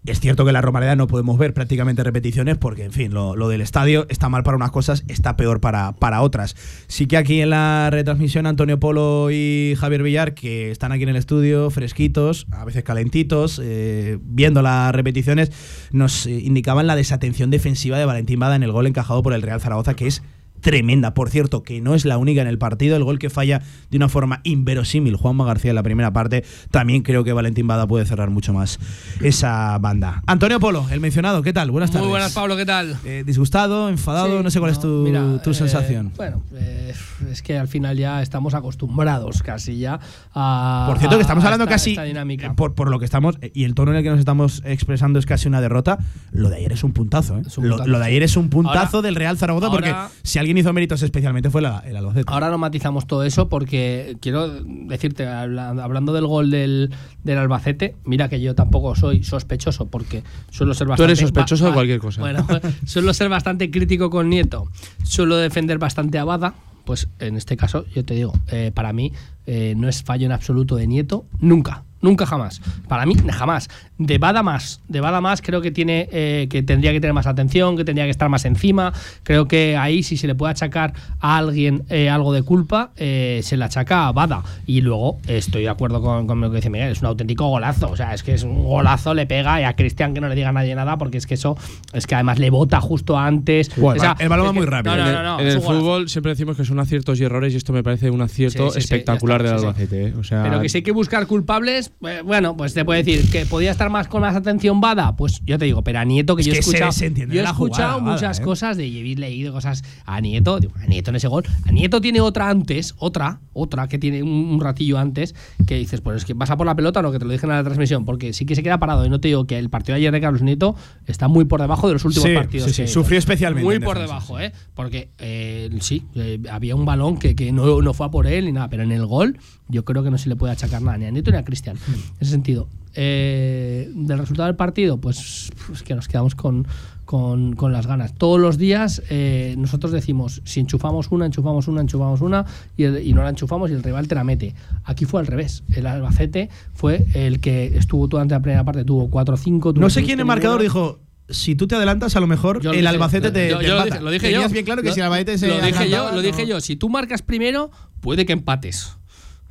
Es 0.03 0.19
cierto 0.19 0.45
que 0.45 0.51
la 0.51 0.61
Romareda 0.61 0.95
no 0.95 1.05
podemos 1.05 1.37
ver 1.37 1.53
prácticamente 1.53 2.03
repeticiones 2.03 2.57
porque, 2.57 2.83
en 2.83 2.91
fin, 2.91 3.13
lo, 3.13 3.35
lo 3.35 3.49
del 3.49 3.61
estadio 3.61 4.07
está 4.09 4.29
mal 4.29 4.41
para 4.41 4.57
unas 4.57 4.71
cosas, 4.71 5.03
está 5.07 5.37
peor 5.37 5.61
para, 5.61 5.91
para 5.91 6.23
otras. 6.23 6.55
Sí 6.87 7.05
que 7.05 7.17
aquí 7.17 7.39
en 7.41 7.51
la 7.51 7.89
retransmisión 7.91 8.47
Antonio 8.47 8.79
Polo 8.79 9.29
y 9.29 9.75
Javier 9.77 10.01
Villar, 10.01 10.33
que 10.33 10.71
están 10.71 10.91
aquí 10.91 11.03
en 11.03 11.09
el 11.09 11.17
estudio, 11.17 11.69
fresquitos, 11.69 12.47
a 12.49 12.65
veces 12.65 12.83
calentitos, 12.83 13.61
eh, 13.63 14.17
viendo 14.23 14.63
las 14.63 14.91
repeticiones, 14.95 15.51
nos 15.91 16.25
eh, 16.25 16.31
indicaban 16.31 16.87
la 16.87 16.95
desatención 16.95 17.51
defensiva 17.51 17.99
de 17.99 18.05
Valentín 18.05 18.39
Bada 18.39 18.55
en 18.55 18.63
el 18.63 18.71
gol 18.71 18.87
encajado 18.87 19.21
por 19.21 19.33
el 19.33 19.43
Real 19.43 19.61
Zaragoza, 19.61 19.93
que 19.93 20.07
es 20.07 20.23
tremenda. 20.61 21.13
Por 21.13 21.29
cierto, 21.29 21.63
que 21.63 21.81
no 21.81 21.93
es 21.95 22.05
la 22.05 22.17
única 22.17 22.41
en 22.41 22.47
el 22.47 22.57
partido. 22.57 22.95
El 22.95 23.03
gol 23.03 23.19
que 23.19 23.29
falla 23.29 23.61
de 23.89 23.97
una 23.97 24.09
forma 24.09 24.41
inverosímil 24.43 25.15
Juanma 25.15 25.45
García 25.45 25.71
en 25.71 25.75
la 25.75 25.83
primera 25.83 26.11
parte. 26.13 26.43
También 26.71 27.01
creo 27.03 27.23
que 27.23 27.33
Valentín 27.33 27.67
Bada 27.67 27.87
puede 27.87 28.05
cerrar 28.05 28.29
mucho 28.29 28.53
más 28.53 28.79
esa 29.21 29.77
banda. 29.79 30.23
Antonio 30.27 30.59
Polo, 30.59 30.85
el 30.91 30.99
mencionado, 30.99 31.41
¿qué 31.43 31.53
tal? 31.53 31.71
Buenas 31.71 31.89
tardes. 31.91 32.03
Muy 32.03 32.09
buenas, 32.11 32.31
Pablo, 32.33 32.55
¿qué 32.55 32.65
tal? 32.65 32.97
Eh, 33.05 33.23
¿Disgustado? 33.25 33.89
¿Enfadado? 33.89 34.37
Sí, 34.37 34.43
no 34.43 34.49
sé 34.51 34.59
cuál 34.59 34.71
es 34.71 34.79
tu, 34.79 34.87
mira, 35.03 35.41
tu 35.41 35.51
eh, 35.51 35.53
sensación. 35.53 36.11
Bueno, 36.15 36.41
eh, 36.53 36.93
es 37.31 37.41
que 37.41 37.57
al 37.57 37.67
final 37.67 37.97
ya 37.97 38.21
estamos 38.21 38.53
acostumbrados 38.53 39.41
casi 39.43 39.77
ya 39.79 39.99
a. 40.33 40.85
Por 40.87 40.97
cierto, 40.99 41.17
que 41.17 41.21
estamos 41.21 41.43
hablando 41.43 41.63
esta- 41.65 41.75
casi. 41.75 41.91
esta 41.91 42.03
dinámica. 42.03 42.53
por, 42.53 42.73
por 42.73 42.89
lo 42.89 42.99
que 42.99 43.05
estamos. 43.05 43.37
Y 43.53 43.63
el 43.63 43.75
tono 43.75 43.91
en 43.91 43.97
el 43.97 44.03
que 44.03 44.09
nos 44.09 44.19
estamos 44.19 44.61
expresando 44.65 45.19
es 45.19 45.25
casi 45.25 45.47
una 45.47 45.61
derrota. 45.61 45.97
Lo 46.31 46.49
de 46.49 46.57
ayer 46.57 46.71
es 46.73 46.83
un 46.83 46.93
puntazo, 46.93 47.37
¿eh? 47.37 47.41
Lo, 47.61 47.77
de 47.99 48.05
ayer 48.05 48.23
es 48.23 48.37
un 48.37 48.49
puntazo 48.49 48.97
Ahora- 48.97 49.01
del 49.07 49.15
Real 49.15 49.37
Zaragoza 49.37 49.67
ahora- 49.67 49.77
porque 50.09 50.15
si 50.23 50.39
alguien 50.39 50.50
hizo 50.57 50.73
méritos 50.73 51.01
especialmente 51.03 51.49
fue 51.49 51.61
la- 51.61 51.79
el 51.85 51.95
Albacete. 51.95 52.25
Ahora 52.31 52.49
no 52.49 52.57
matizamos 52.57 53.07
todo 53.07 53.23
eso 53.23 53.49
porque 53.49 54.17
quiero 54.21 54.49
decirte, 54.63 55.27
habla- 55.27 55.69
hablando 55.69 56.13
del 56.13 56.25
gol 56.27 56.49
del, 56.51 56.93
del 57.23 57.37
Albacete, 57.37 57.95
mira 58.05 58.29
que 58.29 58.41
yo 58.41 58.55
tampoco 58.55 58.95
soy 58.95 59.23
sospechoso 59.23 59.87
porque 59.87 60.23
suelo 60.49 60.73
ser 60.73 60.85
Tú 60.87 60.89
bastante. 60.91 61.11
eres 61.11 61.19
sospechoso 61.19 61.65
de 61.67 61.73
cualquier 61.73 61.99
cosa. 61.99 62.21
Bueno, 62.21 62.45
suelo 62.85 63.13
ser 63.13 63.29
bastante 63.29 63.69
crítico 63.71 64.09
con 64.09 64.29
Nieto, 64.29 64.67
suelo 65.03 65.37
defender 65.37 65.77
bastante 65.77 66.17
a 66.19 66.23
Bada. 66.25 66.53
Pues 66.85 67.07
en 67.19 67.37
este 67.37 67.55
caso, 67.57 67.85
yo 67.93 68.03
te 68.03 68.15
digo, 68.15 68.33
eh, 68.47 68.71
para 68.73 68.91
mí 68.91 69.13
eh, 69.45 69.75
no 69.77 69.87
es 69.87 70.01
fallo 70.03 70.25
en 70.25 70.31
absoluto 70.31 70.75
de 70.75 70.87
Nieto, 70.87 71.25
nunca. 71.39 71.83
Nunca 72.01 72.25
jamás. 72.25 72.59
Para 72.87 73.05
mí, 73.05 73.13
jamás. 73.31 73.69
De 74.05 74.17
Bada 74.17 74.43
más. 74.43 74.81
De 74.87 75.01
Bada 75.01 75.21
más 75.21 75.41
creo 75.41 75.61
que 75.61 75.71
tiene 75.71 76.07
eh, 76.11 76.47
que 76.49 76.63
tendría 76.63 76.91
que 76.91 76.99
tener 76.99 77.13
más 77.13 77.27
atención, 77.27 77.77
que 77.77 77.83
tendría 77.83 78.05
que 78.05 78.11
estar 78.11 78.29
más 78.29 78.45
encima. 78.45 78.93
Creo 79.23 79.47
que 79.47 79.77
ahí 79.77 80.03
si 80.03 80.17
se 80.17 80.27
le 80.27 80.35
puede 80.35 80.51
achacar 80.51 80.93
a 81.19 81.37
alguien 81.37 81.83
eh, 81.89 82.09
algo 82.09 82.33
de 82.33 82.43
culpa, 82.43 82.91
eh, 82.97 83.41
se 83.43 83.57
le 83.57 83.65
achaca 83.65 84.07
a 84.07 84.11
Bada. 84.11 84.43
Y 84.65 84.81
luego 84.81 85.19
estoy 85.27 85.63
de 85.63 85.69
acuerdo 85.69 86.01
con, 86.01 86.27
con 86.27 86.41
lo 86.41 86.49
que 86.49 86.57
dice 86.57 86.69
Miguel, 86.69 86.91
es 86.91 87.01
un 87.01 87.07
auténtico 87.07 87.47
golazo. 87.47 87.89
O 87.89 87.95
sea, 87.95 88.13
es 88.13 88.23
que 88.23 88.33
es 88.33 88.43
un 88.43 88.63
golazo, 88.63 89.13
le 89.13 89.25
pega 89.25 89.61
y 89.61 89.63
a 89.63 89.75
Cristian 89.75 90.13
que 90.13 90.21
no 90.21 90.29
le 90.29 90.35
diga 90.35 90.49
a 90.49 90.53
nadie 90.53 90.75
nada, 90.75 90.97
porque 90.97 91.17
es 91.17 91.27
que 91.27 91.35
eso, 91.35 91.57
es 91.93 92.07
que 92.07 92.15
además 92.15 92.39
le 92.39 92.49
bota 92.49 92.81
justo 92.81 93.17
antes. 93.17 93.71
Bueno, 93.75 93.99
O 93.99 94.03
sea, 94.03 94.15
el 94.19 94.29
balón 94.29 94.47
va 94.47 94.53
muy 94.53 94.65
rápido. 94.65 94.95
No, 94.95 95.03
no, 95.03 95.09
en 95.09 95.23
no, 95.23 95.39
en 95.39 95.47
el 95.47 95.61
fútbol 95.61 96.09
siempre 96.09 96.31
decimos 96.31 96.57
que 96.57 96.65
son 96.65 96.79
aciertos 96.79 97.19
y 97.19 97.23
errores 97.23 97.53
y 97.53 97.57
esto 97.57 97.73
me 97.73 97.83
parece 97.83 98.09
un 98.09 98.21
acierto 98.21 98.69
Sí, 98.69 98.81
sí, 98.81 98.87
sí, 98.87 98.93
espectacular 98.93 99.43
ya 99.43 99.49
del 99.49 99.59
sí, 99.59 99.65
Albacete. 99.65 100.07
¿eh? 100.07 100.13
O 100.19 100.23
sea, 100.23 100.43
Pero 100.43 100.61
que 100.61 100.69
si 100.69 100.77
hay 100.77 100.83
que 100.83 100.91
buscar 100.91 101.27
culpables, 101.27 101.91
eh, 102.01 102.21
bueno, 102.23 102.55
pues 102.57 102.73
te 102.73 102.85
puede 102.85 103.03
decir 103.03 103.29
que 103.29 103.45
podía 103.45 103.71
estar 103.71 103.89
más 103.91 104.07
con 104.07 104.21
más 104.21 104.35
atención 104.35 104.81
Bada. 104.81 105.15
Pues 105.15 105.41
yo 105.45 105.57
te 105.59 105.65
digo, 105.65 105.83
pero 105.83 105.99
a 105.99 106.05
Nieto, 106.05 106.35
que 106.35 106.41
Es 106.41 106.47
yo 106.47 106.53
he 106.53 106.55
se 106.55 106.59
escuchado, 106.61 106.91
yo 106.91 107.05
he 107.05 107.27
jugada, 107.27 107.49
escuchado 107.51 107.99
Bada, 108.01 108.13
muchas 108.13 108.39
¿eh? 108.39 108.43
cosas 108.43 108.77
de 108.77 108.87
y 108.87 109.11
he 109.11 109.15
leído 109.15 109.53
cosas 109.53 109.83
a 110.05 110.19
Nieto, 110.21 110.59
digo, 110.59 110.73
a 110.81 110.87
Nieto 110.87 111.11
en 111.11 111.15
ese 111.17 111.27
gol. 111.27 111.43
A 111.65 111.71
Nieto 111.71 112.01
tiene 112.01 112.21
otra 112.21 112.49
antes, 112.49 112.95
otra, 112.97 113.41
otra 113.53 113.87
que 113.87 113.97
tiene 113.99 114.23
un, 114.23 114.59
ratillo 114.59 114.97
antes, 114.97 115.35
que 115.67 115.75
dices, 115.75 116.01
pues 116.01 116.17
es 116.17 116.25
que 116.25 116.33
vas 116.33 116.49
a 116.49 116.57
por 116.57 116.65
la 116.65 116.75
pelota 116.75 117.01
no, 117.01 117.11
que 117.11 117.19
te 117.19 117.25
lo 117.25 117.31
dije 117.31 117.45
en 117.45 117.51
la 117.51 117.63
transmisión, 117.63 118.05
porque 118.05 118.33
sí 118.33 118.45
que 118.45 118.55
se 118.55 118.63
queda 118.63 118.79
parado. 118.79 119.05
Y 119.05 119.09
no 119.09 119.19
te 119.19 119.27
digo 119.27 119.45
que 119.45 119.57
el 119.59 119.69
partido 119.69 119.93
de 119.95 120.01
ayer 120.01 120.11
de 120.11 120.21
Carlos 120.21 120.41
Nieto 120.41 120.75
está 121.07 121.27
muy 121.27 121.45
por 121.45 121.61
debajo 121.61 121.87
de 121.87 121.93
los 121.93 122.05
últimos 122.05 122.27
Sí, 122.29 122.35
partidos. 122.35 122.67
sí, 122.69 122.73
sí, 122.73 122.81
que- 122.83 122.87
sufrió 122.87 123.19
especialmente 123.19 123.65
Muy 123.65 123.79
por 123.79 123.99
debajo, 123.99 124.39
¿eh? 124.39 124.51
Porque 124.73 125.09
eh, 125.17 125.69
sí, 125.81 126.03
eh, 126.15 126.39
había 126.49 126.75
un 126.75 126.85
balón 126.85 127.17
que, 127.17 127.35
que 127.35 127.51
no, 127.51 127.81
no 127.81 127.93
fue 127.93 128.05
a 128.05 128.11
por 128.11 128.27
él 128.27 128.45
ni 128.45 128.51
nada, 128.51 128.69
pero 128.69 128.83
en 128.83 128.91
el 128.91 129.05
gol 129.05 129.37
yo 129.67 129.85
creo 129.85 130.03
que 130.03 130.11
no 130.11 130.17
se 130.17 130.29
le 130.29 130.35
puede 130.35 130.53
achacar 130.53 130.81
nada, 130.81 130.97
ni 130.97 131.05
a 131.05 131.11
Nieto 131.11 131.31
ni 131.31 131.37
a 131.37 131.43
Cristian. 131.43 131.75
Mm. 131.75 131.91
En 131.93 132.01
ese 132.21 132.31
sentido. 132.31 132.67
Eh, 132.95 133.89
del 133.93 134.17
resultado 134.19 134.47
del 134.47 134.55
partido, 134.55 134.97
pues, 134.99 135.49
pues 135.67 135.81
que 135.83 135.95
nos 135.95 136.07
quedamos 136.07 136.35
con, 136.35 136.67
con, 137.05 137.55
con 137.55 137.71
las 137.71 137.87
ganas. 137.87 138.13
Todos 138.13 138.39
los 138.39 138.57
días 138.57 139.01
eh, 139.09 139.55
nosotros 139.57 139.91
decimos, 139.91 140.41
si 140.45 140.59
enchufamos 140.59 141.07
una, 141.11 141.25
enchufamos 141.25 141.67
una, 141.67 141.81
enchufamos 141.81 142.21
una, 142.21 142.45
y, 142.77 142.83
el- 142.83 143.05
y 143.05 143.13
no 143.13 143.23
la 143.23 143.29
enchufamos 143.29 143.69
y 143.71 143.73
el 143.73 143.83
rival 143.83 144.07
te 144.07 144.15
la 144.15 144.23
mete. 144.23 144.53
Aquí 144.83 145.05
fue 145.05 145.19
al 145.21 145.27
revés. 145.27 145.63
El 145.73 145.87
Albacete 145.87 146.49
fue 146.73 147.05
el 147.13 147.39
que 147.39 147.77
estuvo 147.77 148.07
durante 148.07 148.33
la 148.33 148.41
primera 148.41 148.63
parte, 148.63 148.83
tuvo 148.83 149.09
4-5. 149.09 149.75
No 149.77 149.89
sé 149.89 150.03
quién 150.03 150.19
en 150.19 150.27
marcador 150.27 150.61
dijo. 150.61 150.99
Si 151.29 151.55
tú 151.55 151.65
te 151.65 151.75
adelantas, 151.75 152.17
a 152.17 152.19
lo 152.19 152.27
mejor 152.27 152.61
Yo 152.61 152.73
el 152.73 152.85
Albacete 152.85 153.31
te, 153.31 153.49
yo- 153.49 153.59
te 153.59 153.63
yo 153.65 153.69
lo 153.75 153.77
empata. 153.83 153.95
dije, 153.95 154.03
lo 154.03 154.11
dije 154.11 154.33
yo. 154.33 154.49
bien 154.49 154.65
claro 154.65 154.81
que 154.81 154.89
Lo- 154.89 154.93
si 154.93 154.99
el 154.99 155.05
Albacete 155.05 155.37
se 155.37 155.47
Lo 155.47 155.53
dije 155.55 155.69
yo, 155.71 155.77
adelantaba, 155.77 156.11
lo 156.15 156.21
dije 156.21 156.45
yo. 156.45 156.59
Si 156.59 156.75
tú 156.75 156.89
marcas 156.89 157.21
primero, 157.21 157.71
puede 158.01 158.25
que 158.25 158.33
empates. 158.33 158.97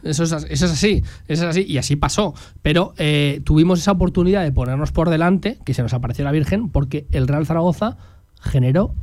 Eso 0.02 0.24
es, 0.24 0.32
así, 0.32 0.46
eso 0.48 0.64
es 1.28 1.42
así, 1.42 1.64
y 1.68 1.78
así 1.78 1.96
pasó. 1.96 2.34
Pero 2.62 2.94
eh, 2.96 3.40
tuvimos 3.44 3.80
esa 3.80 3.92
oportunidad 3.92 4.42
de 4.42 4.52
ponernos 4.52 4.92
por 4.92 5.10
delante, 5.10 5.58
que 5.64 5.74
se 5.74 5.82
nos 5.82 5.92
apareció 5.92 6.24
la 6.24 6.32
Virgen, 6.32 6.68
porque 6.68 7.06
el 7.10 7.28
Real 7.28 7.46
Zaragoza 7.46 7.96
generó 8.40 8.94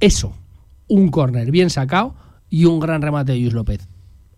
eso: 0.00 0.34
un 0.88 1.08
córner 1.10 1.50
bien 1.50 1.70
sacado 1.70 2.14
y 2.48 2.64
un 2.64 2.80
gran 2.80 3.02
remate 3.02 3.32
de 3.32 3.38
Luis 3.38 3.52
López. 3.52 3.88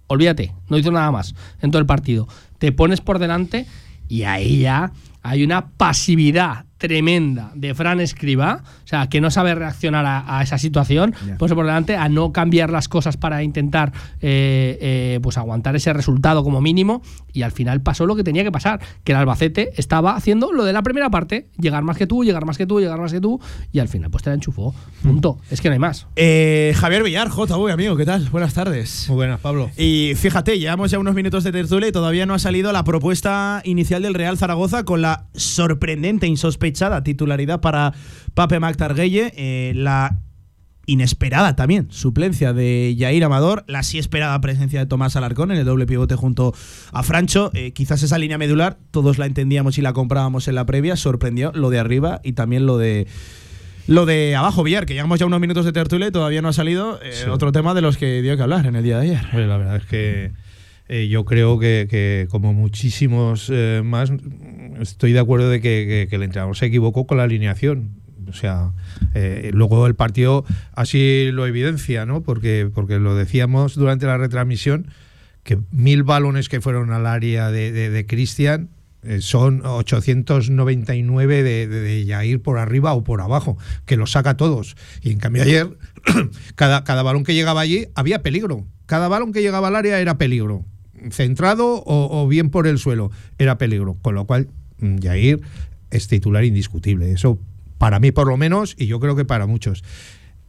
Olvídate, 0.09 0.53
no 0.69 0.77
hizo 0.77 0.91
nada 0.91 1.11
más 1.13 1.35
en 1.63 1.71
todo 1.71 1.81
el 1.81 1.87
partido. 1.87 2.27
Te 2.59 2.73
pones 2.73 3.01
por 3.01 3.21
delante 3.21 3.67
y 4.09 4.25
ahí 4.25 4.61
ya 4.61 4.93
hay 5.23 5.45
una 5.45 5.71
pasividad 5.71 6.65
tremenda 6.81 7.53
de 7.55 7.75
Fran 7.75 8.01
Escriba, 8.01 8.63
o 8.85 8.87
sea, 8.87 9.07
que 9.09 9.21
no 9.21 9.31
sabe 9.31 9.55
reaccionar 9.55 10.07
a, 10.07 10.39
a 10.39 10.43
esa 10.43 10.57
situación, 10.57 11.15
Ya. 11.27 11.37
pues 11.37 11.53
por 11.53 11.67
delante, 11.67 11.95
a 11.95 12.09
no 12.09 12.33
cambiar 12.33 12.71
las 12.71 12.89
cosas 12.89 13.19
para 13.19 13.43
intentar 13.43 13.93
eh, 14.23 14.79
eh, 14.81 15.21
pues 15.23 15.37
aguantar 15.37 15.77
ese 15.77 15.93
resultado 15.93 16.43
como 16.43 16.63
mínimo, 16.63 17.03
y 17.35 17.43
al 17.43 17.53
final 17.53 17.83
pasó 17.83 18.07
lo 18.07 18.17
que 18.17 18.25
tenía 18.25 18.43
que 18.45 18.51
pasar, 18.51 18.81
que 19.05 19.13
el 19.13 19.19
Albacete 19.19 19.71
estaba 19.77 20.17
haciendo 20.17 20.53
lo 20.53 20.65
de 20.65 20.73
la 20.73 20.83
primera 20.83 21.11
parte, 21.11 21.49
llegar 21.61 21.83
más 21.85 21.99
que 21.99 22.07
tú, 22.07 22.25
llegar 22.25 22.47
más 22.47 22.57
que 22.57 22.67
tú, 22.67 22.81
llegar 22.81 22.99
más 22.99 23.13
que 23.13 23.21
tú, 23.21 23.39
y 23.73 23.79
al 23.79 23.89
final 23.89 24.11
pues 24.11 24.25
te 24.25 24.31
la 24.31 24.35
enchufó, 24.37 24.75
punto, 25.03 25.39
es 25.51 25.61
que 25.61 25.69
no 25.69 25.75
hay 25.75 25.79
más. 25.79 26.07
Eh, 26.17 26.73
Javier 26.77 27.03
Villar, 27.03 27.29
JV, 27.29 27.71
amigo, 27.73 27.95
¿qué 27.97 28.07
tal? 28.07 28.27
Buenas 28.31 28.55
tardes. 28.55 29.05
Muy 29.09 29.17
buenas, 29.17 29.39
Pablo. 29.41 29.71
Y 29.77 30.15
fíjate, 30.17 30.59
llevamos 30.59 30.91
ya 30.91 30.99
unos 30.99 31.15
minutos 31.15 31.45
de 31.45 31.53
tertulia 31.53 31.89
y 31.89 31.93
todavía 31.93 32.25
no 32.25 32.33
ha 32.33 32.39
salido 32.39 32.73
la 32.73 32.85
propuesta 32.85 33.61
inicial 33.67 34.01
del 34.03 34.15
Real 34.15 34.39
Zaragoza 34.39 34.85
con 34.85 35.03
la 35.03 35.27
sorprendente, 35.35 36.27
insospechada 36.27 36.70
titularidad 37.03 37.61
para 37.61 37.93
Pape 38.35 38.61
Mactarguelle, 38.61 39.33
eh, 39.37 39.73
la 39.75 40.19
inesperada 40.87 41.55
también 41.55 41.87
suplencia 41.91 42.53
de 42.53 42.97
Yair 42.97 43.23
Amador, 43.25 43.65
la 43.69 43.83
sí 43.85 43.99
esperada 43.99 44.41
presencia 44.41 44.81
de 44.81 44.87
Tomás 44.87 45.15
Alarcón 45.15 45.53
en 45.53 45.59
el 45.59 45.65
doble 45.65 45.87
pivote 45.87 46.17
junto 46.17 46.53
a 46.93 47.03
Francho. 47.03 47.51
Eh, 47.55 47.73
quizás 47.73 48.03
esa 48.03 48.19
línea 48.19 48.39
medular, 48.39 48.79
todos 48.91 49.19
la 49.19 49.27
entendíamos 49.27 49.79
y 49.79 49.83
la 49.83 49.93
comprábamos 49.93 50.49
en 50.49 50.57
la 50.57 50.67
previa, 50.67 50.97
sorprendió 50.97 51.53
lo 51.55 51.71
de 51.71 51.79
arriba 51.79 52.21
y 52.25 52.33
también 52.33 52.67
lo 52.67 52.77
de 52.79 53.07
lo 53.87 54.07
de 54.07 54.37
abajo, 54.37 54.63
Villar, 54.63 54.87
que 54.87 54.95
llevamos 54.95 55.19
ya 55.19 55.27
unos 55.27 55.41
minutos 55.41 55.65
de 55.65 55.73
tertulia 55.73 56.09
y 56.09 56.11
todavía 56.13 56.43
no 56.43 56.49
ha 56.49 56.53
salido. 56.53 57.01
eh, 57.03 57.11
Sí. 57.13 57.29
Otro 57.29 57.51
tema 57.53 57.75
de 57.75 57.81
los 57.83 57.97
que 57.97 58.23
dio 58.23 58.37
que 58.37 58.43
hablar 58.43 58.67
en 58.67 58.77
el 58.77 58.85
día 58.85 58.99
de 58.99 59.11
ayer. 59.11 59.35
La 59.35 59.57
verdad 59.57 59.77
es 59.77 59.85
que 59.85 60.33
eh, 60.93 61.07
yo 61.07 61.25
creo 61.25 61.61
que, 61.61 62.27
como 62.31 62.53
muchísimos 62.53 63.49
eh, 63.49 63.81
más, 63.85 64.13
estoy 64.81 65.13
de 65.13 65.21
acuerdo 65.21 65.49
de 65.49 65.61
que, 65.61 66.09
el 66.11 66.23
entrenador 66.25 66.57
se 66.57 66.67
equivocó 66.67 67.07
con 67.07 67.19
la 67.19 67.23
alineación. 67.23 68.01
O 68.29 68.33
sea, 68.33 68.73
eh, 69.15 69.53
luego 69.55 69.87
el 69.87 69.95
partido 69.95 70.45
así 70.73 71.31
lo 71.33 71.47
evidencia, 71.47 72.07
¿no? 72.07 72.23
Porque, 72.23 72.69
porque 72.75 72.99
lo 72.99 73.15
decíamos 73.15 73.77
durante 73.77 74.07
la 74.07 74.19
retransmisión, 74.19 74.89
que 75.45 75.59
mil 75.71 76.03
balones 76.03 76.49
que 76.49 76.61
fueron 76.61 76.93
al 76.93 77.07
área 77.07 77.53
de, 77.53 77.71
de, 77.71 77.89
de 77.91 78.07
Cristian 78.07 78.71
eh, 79.05 79.21
son 79.21 79.65
899 79.65 81.43
de, 81.45 81.69
de, 81.69 81.81
de 81.81 82.05
Yair 82.05 82.43
por 82.43 82.59
arriba 82.59 82.95
o 82.95 83.05
por 83.05 83.21
abajo, 83.21 83.57
que 83.87 83.97
los 83.97 84.11
saca 84.11 84.37
todos. 84.37 84.77
Y 85.03 85.13
en 85.13 85.19
cambio 85.19 85.45
ayer, 85.45 85.79
cada, 86.57 86.83
cada 86.83 87.05
balón 87.05 87.23
que 87.23 87.35
llegaba 87.35 87.61
allí 87.61 87.87
había 87.95 88.23
peligro. 88.23 88.67
Cada 88.87 89.07
balón 89.07 89.33
que 89.33 89.41
llegaba 89.41 89.69
al 89.69 89.77
área 89.77 90.01
era 90.01 90.19
peligro. 90.19 90.67
Centrado 91.11 91.77
o, 91.85 92.23
o 92.23 92.29
bien 92.29 92.51
por 92.51 92.67
el 92.67 92.79
suelo, 92.79 93.11
era 93.39 93.59
peligro. 93.59 93.97
Con 94.03 94.15
lo 94.15 94.27
cual, 94.27 94.49
mm, 94.79 94.97
Yair 94.99 95.41
es 95.91 96.09
titular 96.09 96.45
indiscutible. 96.45 97.11
Eso 97.13 97.39
para 97.79 97.99
mí 98.01 98.13
por 98.13 98.27
lo 98.29 98.37
menos, 98.37 98.75
y 98.79 98.87
yo 98.87 99.01
creo 99.01 99.17
que 99.17 99.25
para 99.25 99.47
muchos. 99.47 99.83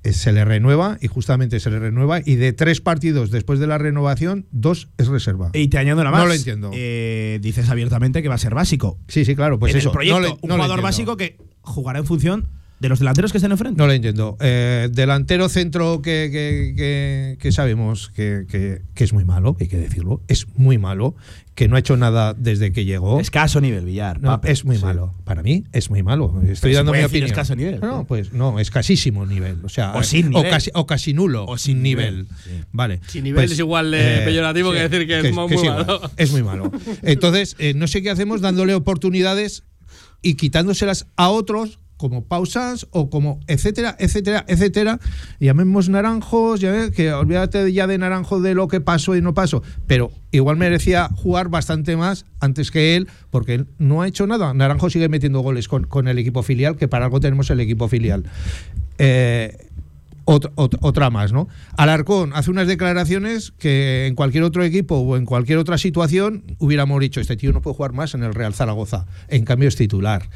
Eh, 0.04 0.14
Se 0.14 0.32
le 0.32 0.44
renueva 0.46 0.98
y 1.00 1.08
justamente 1.08 1.60
se 1.60 1.70
le 1.70 1.78
renueva 1.78 2.22
y 2.26 2.34
de 2.36 2.54
tres 2.54 2.82
partidos 2.82 3.30
después 3.30 3.60
de 3.60 3.68
la 3.68 3.78
renovación, 3.78 4.48
dos 4.52 4.90
es 4.98 5.08
reserva. 5.08 5.52
Y 5.54 5.68
te 5.68 5.78
añado 5.78 6.02
una 6.02 6.10
No 6.10 6.18
más. 6.18 6.28
lo 6.28 6.34
entiendo. 6.34 6.72
Eh, 6.74 7.38
dices 7.42 7.70
abiertamente 7.70 8.24
que 8.24 8.28
va 8.28 8.34
a 8.34 8.40
ser 8.40 8.56
básico. 8.56 8.98
Sí, 9.08 9.26
sí, 9.26 9.36
claro, 9.36 9.60
pues 9.60 9.74
en 9.74 9.78
eso. 9.80 9.90
el 9.90 9.94
proyecto, 9.94 10.20
no 10.22 10.28
le- 10.28 10.34
un 10.42 10.50
no 10.50 10.56
jugador 10.56 10.82
básico 10.82 11.18
que 11.18 11.38
jugará 11.62 12.00
en 12.00 12.06
función 12.06 12.48
de 12.82 12.90
los 12.90 12.98
delanteros 13.00 13.32
que 13.32 13.38
estén 13.38 13.52
enfrente. 13.52 13.78
No 13.78 13.86
lo 13.86 13.94
entiendo. 13.94 14.38
Eh, 14.42 14.90
delantero 14.92 15.48
centro 15.50 16.02
que, 16.02 16.30
que- 16.32 16.74
que- 16.76 17.38
que 17.40 17.52
sabemos 17.52 18.10
que, 18.16 18.46
que- 18.50 18.82
que 18.96 19.04
es 19.04 19.14
muy 19.14 19.24
malo, 19.24 19.56
hay 19.60 19.68
que 19.68 19.78
decirlo, 19.78 20.22
es 20.28 20.48
muy 20.56 20.80
malo, 20.80 21.16
que 21.54 21.68
no 21.68 21.76
ha 21.76 21.80
hecho 21.80 21.96
nada 21.96 22.34
desde 22.34 22.72
que 22.72 22.84
llegó. 22.86 23.20
Escaso 23.20 23.62
nivel, 23.62 23.86
Villar. 23.86 24.20
No, 24.20 24.30
Pape. 24.30 24.52
es 24.52 24.66
muy 24.66 24.78
Sí. 24.78 24.82
malo. 24.84 25.14
Para 25.26 25.44
mí 25.44 25.64
es 25.74 25.92
muy 25.92 26.02
malo. 26.02 26.42
Estoy 26.48 26.74
dando 26.74 26.92
mi 26.92 27.04
opinión. 27.04 27.28
escaso 27.30 27.56
nivel, 27.56 27.80
No, 27.82 28.00
sí. 28.00 28.06
pues 28.08 28.34
no, 28.34 28.58
escasísimo 28.60 29.28
nivel. 29.28 29.60
O 29.64 29.70
sea, 29.70 29.92
O 29.94 30.02
sin 30.02 30.30
nivel. 30.32 30.50
casi, 30.50 30.72
o 30.74 30.88
casi 30.88 31.14
nulo. 31.14 31.46
O 31.46 31.60
sin 31.60 31.84
nivel. 31.84 32.22
nivel, 32.24 32.28
sí. 32.44 32.52
Vale. 32.72 33.00
Sin 33.08 33.26
nivel 33.26 33.46
es 33.52 33.60
igual 33.60 33.92
de 33.92 34.22
peyorativo 34.26 34.72
que 34.72 34.90
decir 34.90 35.06
que 35.08 35.20
es 35.20 35.36
muy 35.36 35.54
igual. 35.54 35.86
malo. 35.86 36.02
Es 36.18 36.32
muy 36.32 36.42
malo. 36.42 36.72
Entonces, 37.04 37.56
eh, 37.60 37.74
no 37.76 37.86
sé 37.88 38.02
qué 38.02 38.10
hacemos 38.10 38.42
dándole 38.42 38.74
oportunidades 38.74 39.64
y 40.24 40.34
quitándoselas 40.36 41.06
a 41.16 41.30
otros 41.30 41.78
como 42.02 42.26
pausas 42.26 42.88
o 42.92 43.10
como 43.10 43.40
etcétera, 43.48 43.96
etcétera, 44.00 44.44
etcétera. 44.48 45.00
Llamemos 45.40 45.88
naranjos, 45.88 46.60
ya 46.60 46.90
que 46.92 47.14
olvídate 47.14 47.72
ya 47.72 47.88
de 47.88 47.98
naranjo 47.98 48.42
de 48.42 48.56
lo 48.56 48.68
que 48.68 48.82
pasó 48.82 49.16
y 49.16 49.22
no 49.22 49.34
pasó, 49.34 49.62
pero 49.88 50.12
igual 50.32 50.58
merecía 50.58 51.10
jugar 51.16 51.50
bastante 51.50 51.96
más 51.96 52.26
antes 52.40 52.72
que 52.72 52.96
él, 52.96 53.08
porque 53.30 53.54
él 53.54 53.68
no 53.78 54.02
ha 54.02 54.08
hecho 54.08 54.26
nada. 54.28 54.54
Naranjo 54.54 54.90
sigue 54.90 55.08
metiendo 55.08 55.40
goles 55.42 55.68
con, 55.68 55.86
con 55.86 56.08
el 56.08 56.18
equipo 56.18 56.42
filial, 56.44 56.76
que 56.76 56.88
para 56.88 57.06
algo 57.06 57.20
tenemos 57.20 57.50
el 57.52 57.60
equipo 57.60 57.88
filial. 57.88 58.24
Eh, 58.98 59.68
otra, 60.26 60.52
otra 60.56 61.10
más, 61.10 61.34
¿no? 61.34 61.48
Alarcón 61.78 62.32
hace 62.34 62.52
unas 62.52 62.68
declaraciones 62.68 63.52
que 63.58 64.06
en 64.08 64.16
cualquier 64.16 64.44
otro 64.44 64.64
equipo 64.64 64.98
o 64.98 65.18
en 65.18 65.26
cualquier 65.26 65.58
otra 65.58 65.78
situación 65.78 66.44
hubiéramos 66.60 67.00
dicho, 67.00 67.20
este 67.20 67.36
tío 67.36 67.52
no 67.52 67.62
puede 67.62 67.76
jugar 67.76 67.94
más 67.94 68.14
en 68.14 68.24
el 68.24 68.34
Real 68.34 68.54
Zaragoza. 68.54 69.06
En 69.28 69.46
cambio 69.46 69.68
es 69.68 69.76
titular. 69.76 70.30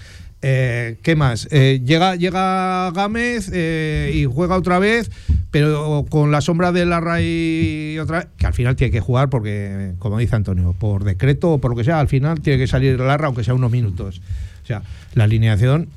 Eh, 0.47 0.97
¿Qué 1.01 1.15
más? 1.15 1.47
Eh, 1.49 1.81
llega, 1.83 2.15
llega 2.15 2.91
Gámez 2.91 3.49
eh, 3.51 4.11
y 4.13 4.25
juega 4.25 4.55
otra 4.55 4.77
vez, 4.77 5.09
pero 5.49 6.05
con 6.07 6.29
la 6.29 6.39
sombra 6.39 6.71
de 6.71 6.85
la 6.85 7.19
y 7.19 7.97
otra 7.97 8.19
vez, 8.19 8.27
que 8.37 8.45
al 8.45 8.53
final 8.53 8.75
tiene 8.75 8.91
que 8.91 8.99
jugar 8.99 9.31
porque, 9.31 9.93
como 9.97 10.19
dice 10.19 10.35
Antonio, 10.35 10.75
por 10.77 11.03
decreto 11.03 11.53
o 11.53 11.57
por 11.57 11.71
lo 11.71 11.77
que 11.77 11.83
sea, 11.83 11.99
al 11.99 12.09
final 12.09 12.41
tiene 12.41 12.59
que 12.59 12.67
salir 12.67 12.99
Larra 12.99 13.25
aunque 13.25 13.43
sea 13.43 13.55
unos 13.55 13.71
minutos. 13.71 14.21
O 14.61 14.67
sea, 14.67 14.83
la 15.15 15.23
alineación 15.23 15.89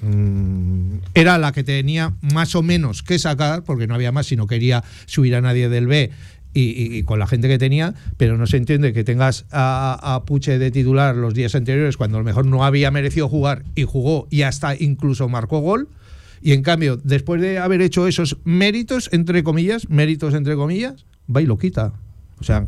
mm, 0.00 0.98
era 1.14 1.36
la 1.36 1.50
que 1.50 1.64
tenía 1.64 2.14
más 2.20 2.54
o 2.54 2.62
menos 2.62 3.02
que 3.02 3.18
sacar, 3.18 3.64
porque 3.64 3.88
no 3.88 3.96
había 3.96 4.12
más 4.12 4.26
si 4.26 4.36
no 4.36 4.46
quería 4.46 4.84
subir 5.06 5.34
a 5.34 5.40
nadie 5.40 5.68
del 5.68 5.88
B 5.88 6.12
y, 6.56 7.02
con 7.02 7.18
la 7.18 7.26
gente 7.26 7.48
que 7.48 7.58
tenía, 7.58 7.94
pero 8.16 8.38
no 8.38 8.46
se 8.46 8.56
entiende 8.56 8.92
que 8.92 9.04
tengas 9.04 9.44
a, 9.50 10.14
a 10.14 10.24
Puche 10.24 10.58
de 10.58 10.70
titular 10.70 11.14
los 11.14 11.34
días 11.34 11.54
anteriores 11.54 11.96
cuando 11.96 12.16
a 12.16 12.20
lo 12.20 12.24
mejor 12.24 12.46
no 12.46 12.64
había 12.64 12.90
merecido 12.90 13.28
jugar 13.28 13.64
y 13.74 13.84
jugó 13.84 14.26
y 14.30 14.42
hasta 14.42 14.74
incluso 14.74 15.28
marcó 15.28 15.60
gol. 15.60 15.88
Y 16.42 16.52
en 16.52 16.62
cambio, 16.62 16.96
después 16.96 17.40
de 17.40 17.58
haber 17.58 17.80
hecho 17.82 18.06
esos 18.06 18.38
méritos, 18.44 19.08
entre 19.12 19.42
comillas, 19.42 19.88
méritos 19.88 20.34
entre 20.34 20.54
comillas, 20.54 21.04
va 21.34 21.42
y 21.42 21.46
lo 21.46 21.58
quita. 21.58 21.92
O 22.38 22.44
sea, 22.44 22.66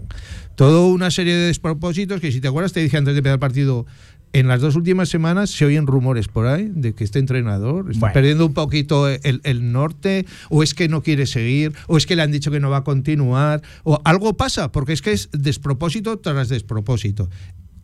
toda 0.55 0.87
una 0.87 1.11
serie 1.11 1.35
de 1.35 1.47
despropósitos 1.47 2.21
que 2.21 2.33
si 2.33 2.41
te 2.41 2.49
acuerdas 2.49 2.73
te 2.73 2.81
dije 2.81 2.97
antes 2.97 3.15
de 3.15 3.19
empezar 3.19 3.35
el 3.35 3.41
partido, 3.41 3.87
en 4.33 4.49
las 4.49 4.61
dos 4.61 4.77
últimas 4.77 5.09
semanas 5.09 5.51
se 5.51 5.65
oyen 5.65 5.87
rumores 5.87 6.29
por 6.29 6.47
ahí 6.47 6.71
de 6.73 6.95
que 6.95 7.05
este 7.05 7.19
entrenador 7.19 7.87
está 7.91 8.01
Bueno. 8.01 8.13
perdiendo 8.15 8.47
un 8.47 8.55
poquito 8.55 9.09
el, 9.09 9.41
el 9.43 9.73
norte, 9.73 10.27
o 10.51 10.63
es 10.63 10.75
que 10.75 10.89
no 10.89 11.03
quiere 11.03 11.27
seguir, 11.27 11.73
o 11.87 11.97
es 11.97 12.07
que 12.07 12.15
le 12.17 12.23
han 12.23 12.31
dicho 12.33 12.51
que 12.51 12.61
no 12.61 12.71
va 12.71 12.79
a 12.79 12.85
continuar, 12.85 13.63
o 13.85 14.01
algo 14.05 14.37
pasa, 14.37 14.71
porque 14.71 14.93
es 14.93 15.03
que 15.03 15.13
es 15.13 15.29
despropósito 15.33 16.19
tras 16.19 16.49
despropósito. 16.49 17.29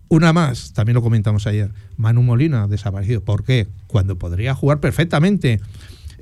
Una 0.08 0.32
más, 0.32 0.72
también 0.74 0.94
lo 0.94 1.02
comentamos 1.02 1.46
ayer, 1.46 1.72
Manu 1.96 2.22
Molina 2.22 2.68
desaparecido. 2.68 3.22
¿Por 3.24 3.42
qué? 3.42 3.66
Cuando 3.86 4.16
podría 4.18 4.54
jugar 4.54 4.78
perfectamente. 4.80 5.60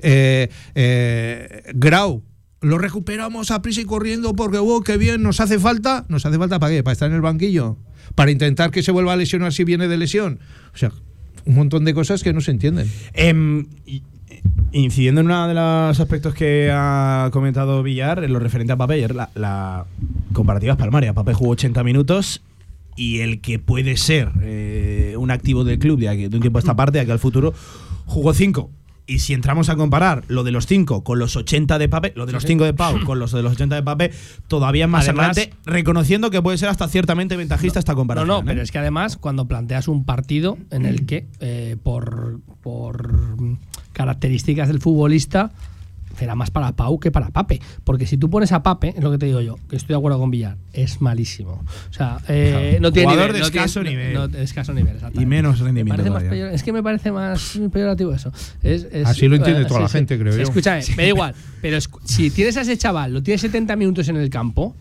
Eh, 0.01 0.49
eh, 0.75 1.63
Grau, 1.75 2.23
lo 2.63 2.77
recuperamos 2.79 3.51
a 3.51 3.61
prisa 3.61 3.81
y 3.81 3.85
corriendo 3.85 4.33
porque, 4.35 4.57
oh, 4.57 4.81
qué 4.81 4.97
bien, 4.97 5.21
nos 5.21 5.39
hace 5.39 5.59
falta. 5.59 6.05
¿Nos 6.09 6.25
hace 6.25 6.37
falta 6.37 6.59
para 6.59 6.73
qué? 6.73 6.83
¿Para 6.83 6.93
estar 6.93 7.09
en 7.09 7.15
el 7.15 7.21
banquillo? 7.21 7.77
¿Para 8.15 8.31
intentar 8.31 8.71
que 8.71 8.81
se 8.83 8.91
vuelva 8.91 9.13
a 9.13 9.15
lesionar 9.15 9.53
si 9.53 9.63
viene 9.63 9.87
de 9.87 9.97
lesión? 9.97 10.39
O 10.73 10.77
sea, 10.77 10.91
un 11.45 11.55
montón 11.55 11.85
de 11.85 11.93
cosas 11.93 12.23
que 12.23 12.33
no 12.33 12.41
se 12.41 12.51
entienden. 12.51 12.89
Em, 13.13 13.67
y- 13.85 14.01
incidiendo 14.71 15.21
en 15.21 15.27
uno 15.27 15.47
de 15.47 15.53
los 15.53 15.99
aspectos 15.99 16.33
que 16.33 16.69
ha 16.73 17.29
comentado 17.31 17.83
Villar, 17.83 18.23
en 18.23 18.33
lo 18.33 18.39
referente 18.39 18.73
a 18.73 18.77
Pape, 18.77 18.95
ayer 18.95 19.13
la, 19.15 19.29
la 19.35 19.85
comparativa 20.33 20.73
es 20.73 20.79
palmaria. 20.79 21.13
Pape 21.13 21.33
jugó 21.33 21.51
80 21.51 21.83
minutos 21.83 22.41
y 22.95 23.19
el 23.19 23.39
que 23.41 23.59
puede 23.59 23.97
ser 23.97 24.31
eh, 24.41 25.15
un 25.17 25.31
activo 25.31 25.63
del 25.63 25.79
club 25.79 25.99
de, 25.99 26.09
aquí- 26.09 26.27
de 26.27 26.35
un 26.35 26.41
tiempo 26.41 26.57
a 26.57 26.61
esta 26.61 26.75
parte, 26.75 26.97
de 26.97 27.01
aquí 27.03 27.11
al 27.11 27.19
futuro, 27.19 27.53
jugó 28.05 28.33
5. 28.33 28.69
Y 29.05 29.19
si 29.19 29.33
entramos 29.33 29.67
a 29.69 29.75
comparar 29.75 30.23
lo 30.29 30.43
de 30.43 30.51
los 30.51 30.65
5 30.65 31.03
con 31.03 31.19
los 31.19 31.35
80 31.35 31.77
de 31.77 31.89
Pape, 31.89 32.13
lo 32.15 32.25
de 32.25 32.31
los 32.31 32.43
5 32.45 32.63
de 32.63 32.73
Pau 32.73 32.99
con 33.05 33.19
los 33.19 33.31
de 33.33 33.43
los 33.43 33.51
80 33.53 33.75
de 33.75 33.83
Pape, 33.83 34.11
todavía 34.47 34.85
es 34.85 34.89
más 34.91 35.03
Además- 35.09 35.35
sangrante, 35.35 35.53
reconociendo 35.65 36.29
que 36.31 36.41
puede 36.41 36.57
ser 36.57 36.69
hasta 36.69 36.87
ciertamente 36.87 37.35
ventajista 37.35 37.79
esta 37.79 37.91
No, 37.93 37.97
comparación. 37.97 38.27
no, 38.29 38.39
¿eh? 38.39 38.43
pero 38.45 38.61
es 38.61 38.71
que 38.71 38.77
además 38.79 39.17
cuando 39.17 39.45
planteas 39.45 39.87
un 39.89 40.05
partido 40.05 40.57
en 40.71 40.85
el 40.85 41.05
que 41.05 41.27
eh, 41.41 41.75
por, 41.83 42.39
por 42.61 43.27
características 43.91 44.67
del 44.69 44.79
futbolista 44.79 45.51
será 46.17 46.35
más 46.35 46.51
para 46.51 46.75
Pau 46.75 46.99
que 46.99 47.11
para 47.11 47.29
Pape. 47.29 47.59
Porque 47.83 48.05
si 48.05 48.17
tú 48.17 48.29
pones 48.29 48.51
a 48.51 48.63
Pape, 48.63 48.93
es 48.97 49.03
lo 49.03 49.11
que 49.11 49.17
te 49.17 49.25
digo 49.25 49.41
yo, 49.41 49.57
que 49.69 49.75
estoy 49.75 49.93
de 49.93 49.97
acuerdo 49.97 50.19
con 50.19 50.31
Villar, 50.31 50.57
es 50.73 51.01
malísimo. 51.01 51.63
O 51.89 51.93
sea, 51.93 52.17
eh, 52.27 52.77
no 52.81 52.91
tiene 52.91 53.09
Jugador 53.09 53.27
nivel, 53.31 53.41
de 53.41 53.45
no 53.47 53.51
tiene- 53.51 53.65
escaso 53.65 53.83
no- 53.83 53.89
nivel. 53.89 54.13
no- 54.13 54.27
de 54.27 54.43
escaso 54.43 54.73
nivel. 54.73 54.97
Y 55.13 55.25
menos 55.25 55.59
Me 55.59 55.65
rendimiento 55.65 56.11
más 56.11 56.23
es 56.23 56.63
que 56.63 56.73
me 56.73 56.83
parece 56.83 57.11
más 57.11 57.59
peyorativo 57.71 58.13
eso. 58.13 58.31
Es- 58.61 58.87
es- 58.91 59.05
Así 59.07 59.27
lo 59.27 59.35
entiende 59.35 59.61
eh, 59.63 59.65
toda 59.65 59.81
la 59.81 59.89
gente, 59.89 60.17
creo 60.19 60.35
yo. 60.35 60.41
Escúchame, 60.43 60.81
me 60.97 61.03
da 61.03 61.09
igual. 61.09 61.35
Pero 61.61 61.77
si 62.05 62.29
tienes 62.29 62.57
a 62.57 62.61
ese 62.61 62.77
chaval, 62.77 63.13
lo 63.13 63.23
tienes 63.23 63.41
70 63.41 63.75
minutos 63.75 64.07
en 64.09 64.17
el 64.17 64.29
campo, 64.29 64.75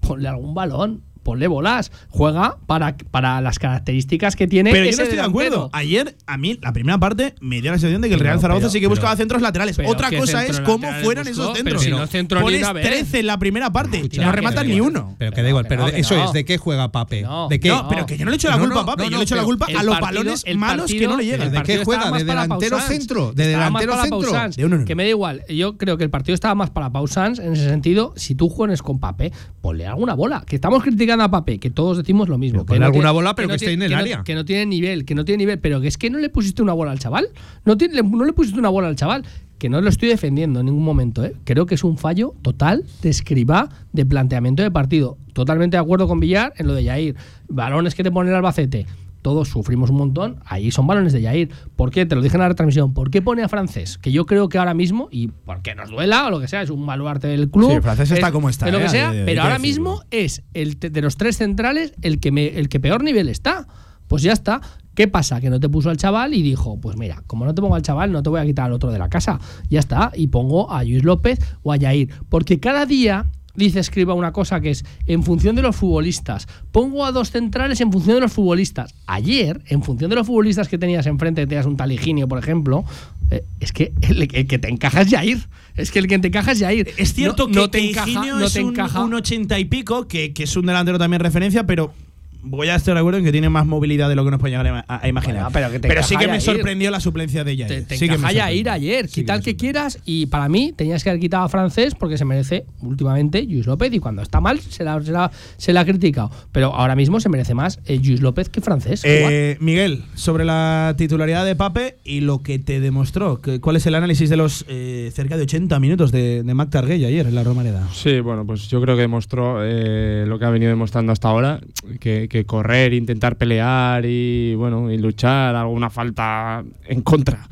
ponle 0.00 0.28
algún 0.28 0.54
balón, 0.54 1.02
ponle 1.22 1.46
bolas, 1.46 1.92
juega 2.08 2.58
para, 2.66 2.96
para 3.10 3.40
las 3.40 3.58
características 3.58 4.36
que 4.36 4.46
tiene. 4.46 4.70
Pero 4.72 4.84
yo 4.84 4.96
no 4.96 5.02
estoy 5.02 5.16
de 5.16 5.22
acuerdo. 5.22 5.70
Ayer, 5.72 6.16
a 6.26 6.36
mí, 6.38 6.58
la 6.62 6.72
primera 6.72 6.98
parte 6.98 7.34
me 7.40 7.60
dio 7.60 7.70
la 7.70 7.78
sensación 7.78 8.02
de 8.02 8.08
que 8.08 8.14
el 8.14 8.18
Pero, 8.20 8.30
Real 8.30 8.40
Zaragoza 8.40 8.62
pero, 8.64 8.70
sí 8.70 8.78
que 8.80 8.86
pero- 8.86 8.90
buscaba 8.90 9.16
centros 9.16 9.42
laterales. 9.42 9.78
Otra 9.86 10.10
¿qué 10.10 10.18
cosa 10.18 10.44
es 10.44 10.60
cómo 10.60 10.86
buscó? 10.86 11.12
esos 11.12 11.36
Pero 11.36 11.54
centros. 11.54 11.82
si 11.82 11.90
no 11.90 12.06
centró 12.06 12.38
ni 12.40 12.44
Pones 12.44 12.72
vez. 12.72 12.86
13 12.86 13.20
en 13.20 13.26
la 13.26 13.38
primera 13.38 13.70
parte 13.72 14.02
y 14.10 14.18
no 14.18 14.32
rematan 14.32 14.68
ni 14.68 14.80
uno. 14.80 15.14
Pero 15.18 15.32
que 15.32 15.42
da 15.42 15.48
igual, 15.48 15.66
pero 15.68 15.88
eso 15.88 16.22
es 16.24 16.32
de 16.32 16.44
qué 16.44 16.58
juega 16.58 16.90
Pape. 16.92 17.22
No, 17.22 17.48
¿De 17.48 17.60
qué? 17.60 17.68
No, 17.68 17.88
pero 17.88 18.06
que 18.06 18.16
yo 18.16 18.24
no 18.24 18.30
le 18.30 18.36
echo 18.36 18.48
la 18.48 18.58
culpa 18.58 18.80
a 18.80 18.86
Pape, 18.86 19.04
yo 19.04 19.10
no, 19.10 19.18
le 19.18 19.24
echo 19.24 19.36
la 19.36 19.44
culpa 19.44 19.66
a 19.76 19.82
los 19.82 20.00
balones 20.00 20.44
malos 20.56 20.90
que 20.90 21.06
no 21.06 21.16
le 21.16 21.24
llegan. 21.24 21.50
¿De 21.50 21.62
qué 21.62 21.78
partido 21.78 21.84
juega? 21.84 22.02
estaba 22.02 22.18
¿De 22.18 22.24
más 22.24 22.34
para 22.34 22.42
delantero 22.42 22.80
centro? 22.80 23.32
¿De 23.32 23.46
delantero 23.46 24.02
centro? 24.02 24.84
Que 24.84 24.94
me 24.94 25.04
da 25.04 25.08
igual. 25.10 25.42
Yo 25.48 25.76
creo 25.76 25.96
que 25.96 26.04
el 26.04 26.10
partido 26.10 26.34
estaba 26.34 26.54
más 26.54 26.70
para 26.70 26.90
Pau 26.90 27.06
Sanz 27.06 27.38
en 27.38 27.52
ese 27.52 27.68
sentido. 27.68 28.12
Si 28.16 28.34
tú 28.34 28.48
juegas 28.48 28.82
con 28.82 28.98
Pape, 28.98 29.32
ponle 29.60 29.86
alguna 29.86 30.14
bola. 30.14 30.44
Que 30.46 30.56
estamos 30.56 30.82
criticando 30.82 31.11
a 31.20 31.30
Pape, 31.30 31.58
que 31.58 31.70
todos 31.70 31.98
decimos 31.98 32.28
lo 32.28 32.38
mismo. 32.38 32.64
Pero 32.64 32.74
que 32.74 32.80
no 32.80 32.86
alguna 32.86 33.02
tiene- 33.08 33.12
bola, 33.14 33.34
pero 33.34 33.48
que 33.48 33.52
no 33.52 33.54
esté 33.56 33.66
tiene- 33.68 33.84
en 33.86 33.90
el 33.90 33.90
que 33.90 33.94
no- 33.96 34.00
área. 34.02 34.24
que 34.24 34.34
no 34.34 34.44
tiene 34.44 34.66
nivel, 34.66 35.04
que 35.04 35.14
no 35.14 35.24
tiene 35.24 35.38
nivel. 35.38 35.58
Pero 35.58 35.80
que 35.80 35.88
es 35.88 35.98
que 35.98 36.10
no 36.10 36.18
le 36.18 36.28
pusiste 36.28 36.62
una 36.62 36.72
bola 36.72 36.92
al 36.92 36.98
chaval. 36.98 37.28
No, 37.64 37.76
tiene, 37.76 37.94
le- 37.94 38.02
no 38.02 38.24
le 38.24 38.32
pusiste 38.32 38.58
una 38.58 38.68
bola 38.68 38.88
al 38.88 38.96
chaval. 38.96 39.24
Que 39.58 39.68
no 39.68 39.80
lo 39.80 39.88
estoy 39.90 40.08
defendiendo 40.08 40.58
en 40.58 40.66
ningún 40.66 40.82
momento. 40.82 41.24
¿eh? 41.24 41.34
Creo 41.44 41.66
que 41.66 41.76
es 41.76 41.84
un 41.84 41.96
fallo 41.96 42.34
total 42.42 42.84
de 43.00 43.10
escriba 43.10 43.68
de 43.92 44.04
planteamiento 44.04 44.60
de 44.64 44.72
partido. 44.72 45.18
Totalmente 45.34 45.76
de 45.76 45.80
acuerdo 45.80 46.08
con 46.08 46.18
Villar 46.18 46.52
en 46.56 46.66
lo 46.66 46.74
de 46.74 46.82
Yair. 46.82 47.14
Balones 47.48 47.94
que 47.94 48.02
te 48.02 48.10
pone 48.10 48.30
el 48.30 48.34
Albacete. 48.36 48.86
Todos 49.22 49.48
sufrimos 49.48 49.88
un 49.90 49.96
montón. 49.96 50.40
Ahí 50.44 50.70
son 50.70 50.86
balones 50.86 51.12
de 51.12 51.22
Yair. 51.22 51.50
¿Por 51.76 51.90
qué? 51.90 52.04
Te 52.06 52.14
lo 52.16 52.20
dije 52.22 52.36
en 52.36 52.40
la 52.42 52.48
retransmisión. 52.48 52.92
¿Por 52.92 53.10
qué 53.10 53.22
pone 53.22 53.42
a 53.42 53.48
Francés? 53.48 53.96
Que 53.98 54.10
yo 54.12 54.26
creo 54.26 54.48
que 54.48 54.58
ahora 54.58 54.74
mismo, 54.74 55.08
y 55.10 55.28
porque 55.28 55.74
nos 55.74 55.90
duela 55.90 56.26
o 56.26 56.30
lo 56.30 56.40
que 56.40 56.48
sea, 56.48 56.60
es 56.62 56.70
un 56.70 56.84
baluarte 56.84 57.28
del 57.28 57.48
club. 57.48 57.70
Sí, 57.72 57.80
Francés 57.80 58.10
está 58.10 58.26
es- 58.26 58.32
como 58.32 58.48
está, 58.48 58.66
es 58.66 58.72
lo 58.72 58.78
eh, 58.80 59.22
pero 59.24 59.42
ahora 59.42 59.58
decirlo. 59.58 59.82
mismo 59.92 60.02
es 60.10 60.42
el 60.54 60.78
de 60.78 61.00
los 61.00 61.16
tres 61.16 61.36
centrales 61.38 61.94
el 62.02 62.18
que, 62.20 62.32
me, 62.32 62.48
el 62.58 62.68
que 62.68 62.80
peor 62.80 63.02
nivel 63.04 63.28
está. 63.28 63.68
Pues 64.08 64.22
ya 64.22 64.32
está. 64.32 64.60
¿Qué 64.94 65.08
pasa? 65.08 65.40
Que 65.40 65.48
no 65.48 65.58
te 65.58 65.70
puso 65.70 65.88
al 65.88 65.96
chaval 65.96 66.34
y 66.34 66.42
dijo, 66.42 66.78
pues 66.78 66.98
mira, 66.98 67.22
como 67.26 67.46
no 67.46 67.54
te 67.54 67.62
pongo 67.62 67.76
al 67.76 67.82
chaval, 67.82 68.12
no 68.12 68.22
te 68.22 68.28
voy 68.28 68.40
a 68.40 68.44
quitar 68.44 68.66
al 68.66 68.72
otro 68.74 68.90
de 68.92 68.98
la 68.98 69.08
casa. 69.08 69.38
Ya 69.70 69.78
está. 69.80 70.12
Y 70.14 70.26
pongo 70.26 70.70
a 70.70 70.84
Luis 70.84 71.02
López 71.02 71.38
o 71.62 71.72
a 71.72 71.76
Yair. 71.76 72.10
Porque 72.28 72.60
cada 72.60 72.84
día 72.84 73.30
dice 73.54 73.80
escriba 73.80 74.14
una 74.14 74.32
cosa 74.32 74.60
que 74.60 74.70
es 74.70 74.84
en 75.06 75.22
función 75.22 75.56
de 75.56 75.62
los 75.62 75.76
futbolistas. 75.76 76.46
Pongo 76.70 77.04
a 77.04 77.12
dos 77.12 77.30
centrales 77.30 77.80
en 77.80 77.92
función 77.92 78.16
de 78.16 78.20
los 78.22 78.32
futbolistas. 78.32 78.94
Ayer, 79.06 79.62
en 79.66 79.82
función 79.82 80.10
de 80.10 80.16
los 80.16 80.26
futbolistas 80.26 80.68
que 80.68 80.78
tenías 80.78 81.06
enfrente, 81.06 81.46
tenías 81.46 81.66
un 81.66 81.76
taliginio, 81.76 82.28
por 82.28 82.38
ejemplo, 82.38 82.84
eh, 83.30 83.44
es 83.60 83.72
que 83.72 83.92
el, 84.02 84.22
el 84.22 84.46
que 84.46 84.58
te 84.58 84.68
encaja 84.68 85.02
es 85.02 85.10
Yair. 85.10 85.48
Es 85.74 85.90
que 85.90 85.98
el 85.98 86.06
que 86.06 86.18
te 86.18 86.28
encaja 86.28 86.52
es 86.52 86.58
Yair. 86.58 86.88
Es 86.98 87.14
cierto 87.14 87.44
No- 87.46 87.52
que 87.52 87.58
no 87.60 87.70
te 87.70 87.78
que 87.80 87.90
encaja, 87.90 88.44
es 88.44 88.56
un, 88.56 88.68
encaja. 88.70 89.04
un 89.04 89.14
80 89.14 89.58
y 89.58 89.64
pico, 89.66 90.06
que, 90.08 90.32
que 90.32 90.44
es 90.44 90.56
un 90.56 90.66
delantero 90.66 90.98
también 90.98 91.20
referencia, 91.20 91.64
pero 91.66 91.92
voy 92.42 92.68
a 92.68 92.74
estar 92.74 92.94
de 92.94 93.00
acuerdo 93.00 93.18
en 93.18 93.24
que 93.24 93.32
tiene 93.32 93.48
más 93.48 93.66
movilidad 93.66 94.08
de 94.08 94.16
lo 94.16 94.24
que 94.24 94.30
nos 94.30 94.40
puede 94.40 94.56
llegar 94.56 94.84
a, 94.88 95.08
imaginar. 95.08 95.42
Bueno, 95.44 95.52
pero 95.52 95.70
que 95.70 95.78
te 95.80 96.02
sí 96.02 96.16
que 96.16 96.28
me 96.28 96.40
sorprendió 96.40 96.90
la 96.90 97.00
suplencia 97.00 97.44
de 97.44 97.56
Yair. 97.56 97.68
Te, 97.68 97.82
te 97.82 97.96
sí 97.96 98.06
que 98.06 98.18
me 98.18 98.28
sorprendió. 98.28 98.72
ayer, 98.72 99.08
Sí 99.08 99.20
quita 99.20 99.34
me 99.34 99.38
el 99.38 99.44
que 99.44 99.56
quieras 99.56 99.98
y 100.04 100.26
para 100.26 100.48
mí 100.48 100.72
tenías 100.76 101.02
que 101.04 101.10
haber 101.10 101.20
quitado 101.20 101.44
a 101.44 101.48
francés 101.48 101.94
porque 101.94 102.18
se 102.18 102.24
merece 102.24 102.64
últimamente 102.80 103.42
Luis 103.42 103.66
López 103.66 103.92
y 103.92 103.98
cuando 103.98 104.22
está 104.22 104.40
mal 104.40 104.60
se 104.60 104.84
la, 104.84 105.02
se 105.02 105.12
la- 105.12 105.30
se 105.56 105.72
la 105.72 105.80
ha 105.80 105.84
criticado. 105.84 106.30
Pero 106.52 106.74
ahora 106.74 106.96
mismo 106.96 107.20
se 107.20 107.28
merece 107.28 107.54
más 107.54 107.80
eh, 107.86 108.00
Luis 108.02 108.20
López 108.20 108.48
que 108.48 108.60
francés. 108.60 109.02
Eh, 109.04 109.56
Miguel, 109.60 110.04
sobre 110.14 110.44
la 110.44 110.94
titularidad 110.98 111.44
de 111.44 111.56
Pape 111.56 111.98
y 112.04 112.20
lo 112.20 112.42
que 112.42 112.58
te 112.58 112.80
demostró, 112.80 113.40
¿cuál 113.60 113.76
es 113.76 113.86
el 113.86 113.94
análisis 113.94 114.28
de 114.30 114.36
los 114.36 114.64
eh, 114.68 115.10
cerca 115.14 115.36
de 115.36 115.42
80 115.44 115.78
minutos 115.80 116.12
de, 116.12 116.42
de 116.42 116.54
Mac 116.54 116.74
ayer 116.74 117.26
en 117.26 117.34
la 117.34 117.44
Romareda? 117.44 117.88
Sí, 117.92 118.20
bueno, 118.20 118.46
pues 118.46 118.68
yo 118.68 118.80
creo 118.80 118.96
que 118.96 119.02
demostró 119.02 119.58
eh, 119.62 120.24
lo 120.26 120.38
que 120.38 120.44
ha 120.44 120.50
venido 120.50 120.70
demostrando 120.70 121.12
hasta 121.12 121.28
ahora, 121.28 121.60
que, 122.00 122.28
que 122.32 122.44
correr, 122.44 122.92
intentar 122.94 123.36
pelear 123.36 124.04
y 124.04 124.54
bueno, 124.56 124.90
y 124.90 124.98
luchar, 124.98 125.54
alguna 125.54 125.90
falta 125.90 126.64
en 126.86 127.02
contra. 127.02 127.46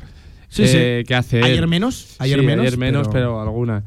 Sí, 0.49 0.63
eh, 0.65 0.99
sí. 1.01 1.07
que 1.07 1.15
hace. 1.15 1.41
Ayer 1.41 1.65
menos, 1.67 2.15
ayer 2.19 2.39
Sí, 2.41 2.45
menos, 2.45 2.65
ayer 2.65 2.77
menos, 2.77 3.07
pero- 3.07 3.13
pero... 3.37 3.41
alguna. 3.41 3.83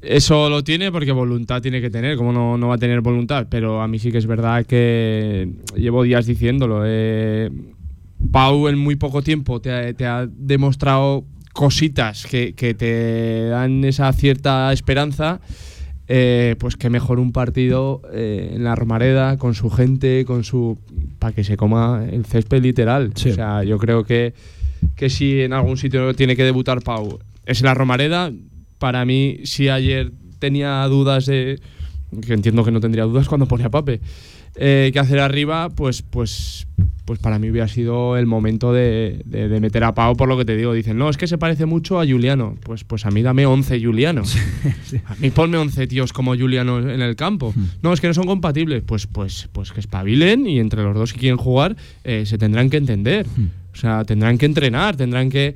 Eso 0.00 0.48
lo 0.48 0.62
tiene 0.62 0.92
porque 0.92 1.10
voluntad 1.12 1.60
tiene 1.60 1.80
que 1.80 1.90
tener, 1.90 2.16
como 2.16 2.32
no, 2.32 2.56
no 2.56 2.68
va 2.68 2.76
a 2.76 2.78
tener 2.78 3.00
voluntad, 3.00 3.48
pero 3.50 3.82
a 3.82 3.88
mí 3.88 3.98
sí 3.98 4.12
que 4.12 4.18
es 4.18 4.26
verdad 4.26 4.64
que 4.64 5.50
llevo 5.76 6.04
días 6.04 6.26
diciéndolo. 6.26 6.82
eh, 6.86 7.50
Pau 8.30 8.68
en 8.68 8.78
muy 8.78 8.96
poco 8.96 9.20
tiempo 9.20 9.60
te 9.60 9.70
ha, 9.72 9.92
te 9.92 10.06
ha 10.06 10.26
demostrado 10.30 11.24
cositas 11.52 12.24
que, 12.26 12.54
que 12.54 12.72
te 12.74 13.46
dan 13.48 13.84
esa 13.84 14.12
cierta 14.12 14.72
esperanza. 14.72 15.40
Eh, 16.08 16.56
pues 16.58 16.76
que 16.76 16.90
mejor 16.90 17.18
un 17.18 17.32
partido 17.32 18.02
eh, 18.12 18.52
en 18.54 18.64
la 18.64 18.74
Romareda 18.74 19.38
con 19.38 19.54
su 19.54 19.70
gente, 19.70 20.24
con 20.24 20.44
su 20.44 20.78
para 21.18 21.34
que 21.34 21.44
se 21.44 21.56
coma 21.56 22.04
el 22.10 22.24
césped 22.24 22.62
literal. 22.62 23.12
Sí. 23.14 23.30
O 23.30 23.34
sea, 23.34 23.64
yo 23.64 23.78
creo 23.78 24.04
que, 24.04 24.34
que 24.96 25.08
si 25.08 25.40
en 25.40 25.52
algún 25.52 25.76
sitio 25.76 26.14
tiene 26.14 26.36
que 26.36 26.44
debutar 26.44 26.82
Pau 26.82 27.18
es 27.46 27.60
en 27.60 27.66
la 27.66 27.74
Romareda. 27.74 28.32
Para 28.78 29.04
mí, 29.04 29.38
si 29.44 29.68
ayer 29.68 30.12
tenía 30.38 30.84
dudas 30.88 31.26
de 31.26 31.58
que 32.20 32.34
entiendo 32.34 32.64
que 32.64 32.70
no 32.70 32.80
tendría 32.80 33.04
dudas 33.04 33.28
cuando 33.28 33.46
ponía 33.46 33.70
Pape 33.70 34.00
eh, 34.56 34.90
que 34.92 34.98
hacer 34.98 35.18
arriba, 35.18 35.70
pues, 35.70 36.02
pues, 36.02 36.66
pues 37.04 37.18
para 37.18 37.38
mí 37.38 37.50
hubiera 37.50 37.68
sido 37.68 38.16
el 38.16 38.26
momento 38.26 38.72
de, 38.72 39.20
de- 39.26 39.48
de 39.48 39.60
meter 39.60 39.84
a 39.84 39.94
Pau 39.94 40.16
por 40.16 40.28
lo 40.28 40.36
que 40.38 40.44
te 40.44 40.56
digo. 40.56 40.72
Dicen, 40.72 40.96
no, 40.96 41.10
es 41.10 41.16
que 41.16 41.26
se 41.26 41.36
parece 41.38 41.66
mucho 41.66 42.00
a 42.00 42.06
Juliano. 42.06 42.56
Pues, 42.62 42.84
pues 42.84 43.04
a 43.06 43.10
mí 43.10 43.20
dame 43.22 43.44
11 43.46 43.82
Juliano. 43.82 44.22
A 45.06 45.14
mí 45.16 45.30
ponme 45.30 45.58
11 45.58 45.86
tíos 45.86 46.12
como 46.12 46.34
Juliano 46.36 46.78
en 46.78 47.02
el 47.02 47.16
campo. 47.16 47.52
No, 47.82 47.92
es 47.92 48.00
que 48.00 48.06
no 48.08 48.14
son 48.14 48.26
compatibles. 48.26 48.82
Pues, 48.86 49.06
pues, 49.06 49.48
pues 49.52 49.72
que 49.72 49.80
espabilen 49.80 50.46
y 50.46 50.58
entre 50.60 50.82
los 50.82 50.94
dos 50.94 51.12
que 51.12 51.20
quieren 51.20 51.36
jugar 51.38 51.76
eh, 52.04 52.24
se 52.26 52.38
tendrán 52.38 52.70
que 52.70 52.76
entender. 52.78 53.26
O 53.72 53.76
sea, 53.76 54.04
tendrán 54.04 54.38
que 54.38 54.46
entrenar, 54.46 54.96
tendrán 54.96 55.28
que 55.30 55.54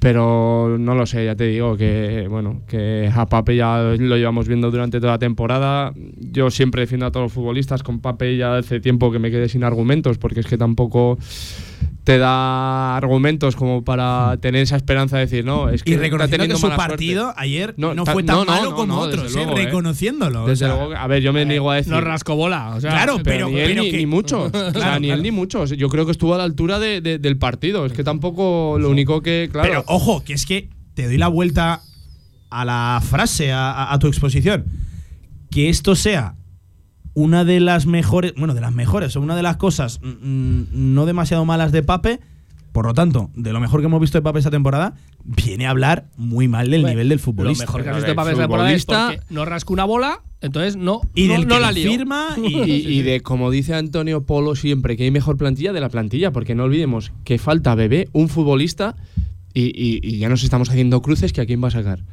Pero 0.00 0.78
no 0.78 0.94
lo 0.94 1.04
sé, 1.04 1.26
ya 1.26 1.36
te 1.36 1.44
digo 1.44 1.76
que 1.76 2.26
bueno, 2.28 2.62
que 2.66 3.10
a 3.14 3.26
Pape 3.26 3.54
ya 3.54 3.94
lo 3.98 4.16
llevamos 4.16 4.48
viendo 4.48 4.70
durante 4.70 4.98
toda 4.98 5.12
la 5.12 5.18
temporada. 5.18 5.92
Yo 6.16 6.50
siempre 6.50 6.80
defiendo 6.80 7.04
a 7.04 7.12
todos 7.12 7.24
los 7.24 7.32
futbolistas, 7.34 7.82
con 7.82 8.00
Pape 8.00 8.38
ya 8.38 8.56
hace 8.56 8.80
tiempo 8.80 9.12
que 9.12 9.18
me 9.18 9.30
quedé 9.30 9.50
sin 9.50 9.62
argumentos, 9.62 10.16
porque 10.16 10.40
es 10.40 10.46
que 10.46 10.56
tampoco 10.56 11.18
te 12.04 12.16
da 12.18 12.96
argumentos 12.96 13.56
como 13.56 13.84
para 13.84 14.36
tener 14.40 14.62
esa 14.62 14.76
esperanza 14.76 15.16
de 15.18 15.26
decir, 15.26 15.44
no, 15.44 15.68
es 15.68 15.82
que 15.84 15.92
Y 15.92 15.96
reconociendo 15.96 16.46
que 16.46 16.54
su 16.54 16.60
suerte. 16.60 16.76
partido 16.78 17.34
ayer 17.36 17.74
no, 17.76 17.94
fue 18.06 18.22
tan 18.22 18.36
no, 18.36 18.44
no, 18.46 18.50
malo 18.52 18.74
como 18.74 18.98
otros, 18.98 19.30
¿eh? 19.32 19.34
luego, 19.44 19.52
¿eh? 19.58 19.64
reconociéndolo. 19.66 20.46
Desde 20.46 20.64
o 20.64 20.68
sea, 20.68 20.76
luego, 20.78 20.96
a 20.96 21.06
ver, 21.06 21.22
yo 21.22 21.32
me 21.32 21.44
niego 21.44 21.70
a 21.70 21.76
decir. 21.76 21.92
No 21.92 22.00
rasco 22.00 22.34
bola. 22.36 22.70
O 22.74 22.80
sea, 22.80 22.90
Claro, 22.90 23.20
Pero, 23.22 23.46
pero- 23.46 23.48
ni 23.50 23.60
él 23.60 23.68
pero 23.68 23.82
ni, 23.82 23.90
que- 23.90 23.96
ni 23.98 24.06
muchos. 24.06 24.50
o 24.52 24.72
sea, 24.80 24.98
ni 24.98 25.10
él 25.10 25.22
ni 25.22 25.30
muchos. 25.30 25.70
Yo 25.76 25.88
creo 25.88 26.06
que 26.06 26.12
estuvo 26.12 26.34
a 26.34 26.38
la 26.38 26.44
altura 26.44 26.78
de- 26.78 27.00
de- 27.02 27.18
del 27.18 27.36
partido. 27.36 27.84
Es 27.84 27.92
que 27.92 28.02
tampoco 28.02 28.76
lo 28.78 28.88
único 28.90 29.20
que, 29.20 29.48
claro. 29.52 29.68
Pero 29.68 29.84
ojo, 29.86 30.24
que 30.24 30.32
es 30.32 30.46
que 30.46 30.70
te 30.94 31.04
doy 31.06 31.18
la 31.18 31.28
vuelta 31.28 31.82
a 32.48 32.64
la 32.64 33.00
frase, 33.06 33.52
a, 33.52 33.70
a- 33.72 33.92
a 33.92 33.98
tu 33.98 34.06
exposición. 34.08 34.64
Que 35.50 35.68
esto 35.68 35.94
sea 35.94 36.34
una 37.14 37.44
de 37.44 37.60
las 37.60 37.86
mejores, 37.86 38.32
bueno, 38.36 38.54
de 38.54 38.60
las 38.60 38.72
mejores, 38.74 39.16
o 39.16 39.20
una 39.20 39.36
de 39.36 39.42
las 39.42 39.56
cosas 39.56 40.00
mm, 40.02 40.62
no 40.72 41.06
demasiado 41.06 41.44
malas 41.44 41.72
de 41.72 41.82
Pape, 41.82 42.20
por 42.72 42.86
lo 42.86 42.94
tanto, 42.94 43.30
de 43.34 43.52
lo 43.52 43.58
mejor 43.60 43.80
que 43.80 43.86
hemos 43.86 44.00
visto 44.00 44.16
de 44.18 44.22
Pape 44.22 44.38
esta 44.38 44.50
temporada, 44.52 44.94
viene 45.24 45.66
a 45.66 45.70
hablar 45.70 46.06
muy 46.16 46.46
mal 46.46 46.70
del 46.70 46.82
Bueno, 46.82 46.92
nivel 46.94 47.08
del 47.08 47.18
Lo 47.18 47.24
futbolista. 47.24 47.64
mejor 47.64 47.82
que 47.82 47.88
has 47.90 47.96
visto 47.96 48.10
de 48.10 48.14
Pape 48.14 48.30
esta 48.30 48.42
temporada 48.42 48.72
es 48.72 48.86
futbolista- 48.86 49.06
porque 49.16 49.34
no 49.34 49.44
rasca 49.44 49.72
una 49.72 49.84
bola, 49.84 50.22
entonces 50.40 50.76
no, 50.76 51.00
y 51.16 51.26
no, 51.26 51.32
del 51.34 51.48
no 51.48 51.54
que 51.56 51.60
la 51.60 51.72
lo 51.72 51.74
lío. 51.74 51.90
firma 51.90 52.28
y, 52.42 52.56
y, 52.56 52.86
y 52.98 53.02
de, 53.02 53.20
como 53.22 53.50
dice 53.50 53.74
Antonio 53.74 54.22
Polo 54.24 54.54
siempre, 54.54 54.96
que 54.96 55.02
hay 55.02 55.10
mejor 55.10 55.36
plantilla 55.36 55.72
de 55.72 55.80
la 55.80 55.88
plantilla, 55.88 56.30
porque 56.30 56.54
no 56.54 56.62
olvidemos 56.64 57.10
que 57.24 57.38
falta 57.38 57.74
Bebé, 57.74 58.08
un 58.12 58.28
futbolista, 58.28 58.94
y, 59.52 59.62
y- 59.64 59.98
y 60.02 60.18
ya 60.18 60.28
nos 60.28 60.44
estamos 60.44 60.70
haciendo 60.70 61.02
cruces 61.02 61.32
que 61.32 61.40
a 61.40 61.46
quién 61.46 61.60
va 61.62 61.68
a 61.68 61.72
sacar. 61.72 62.04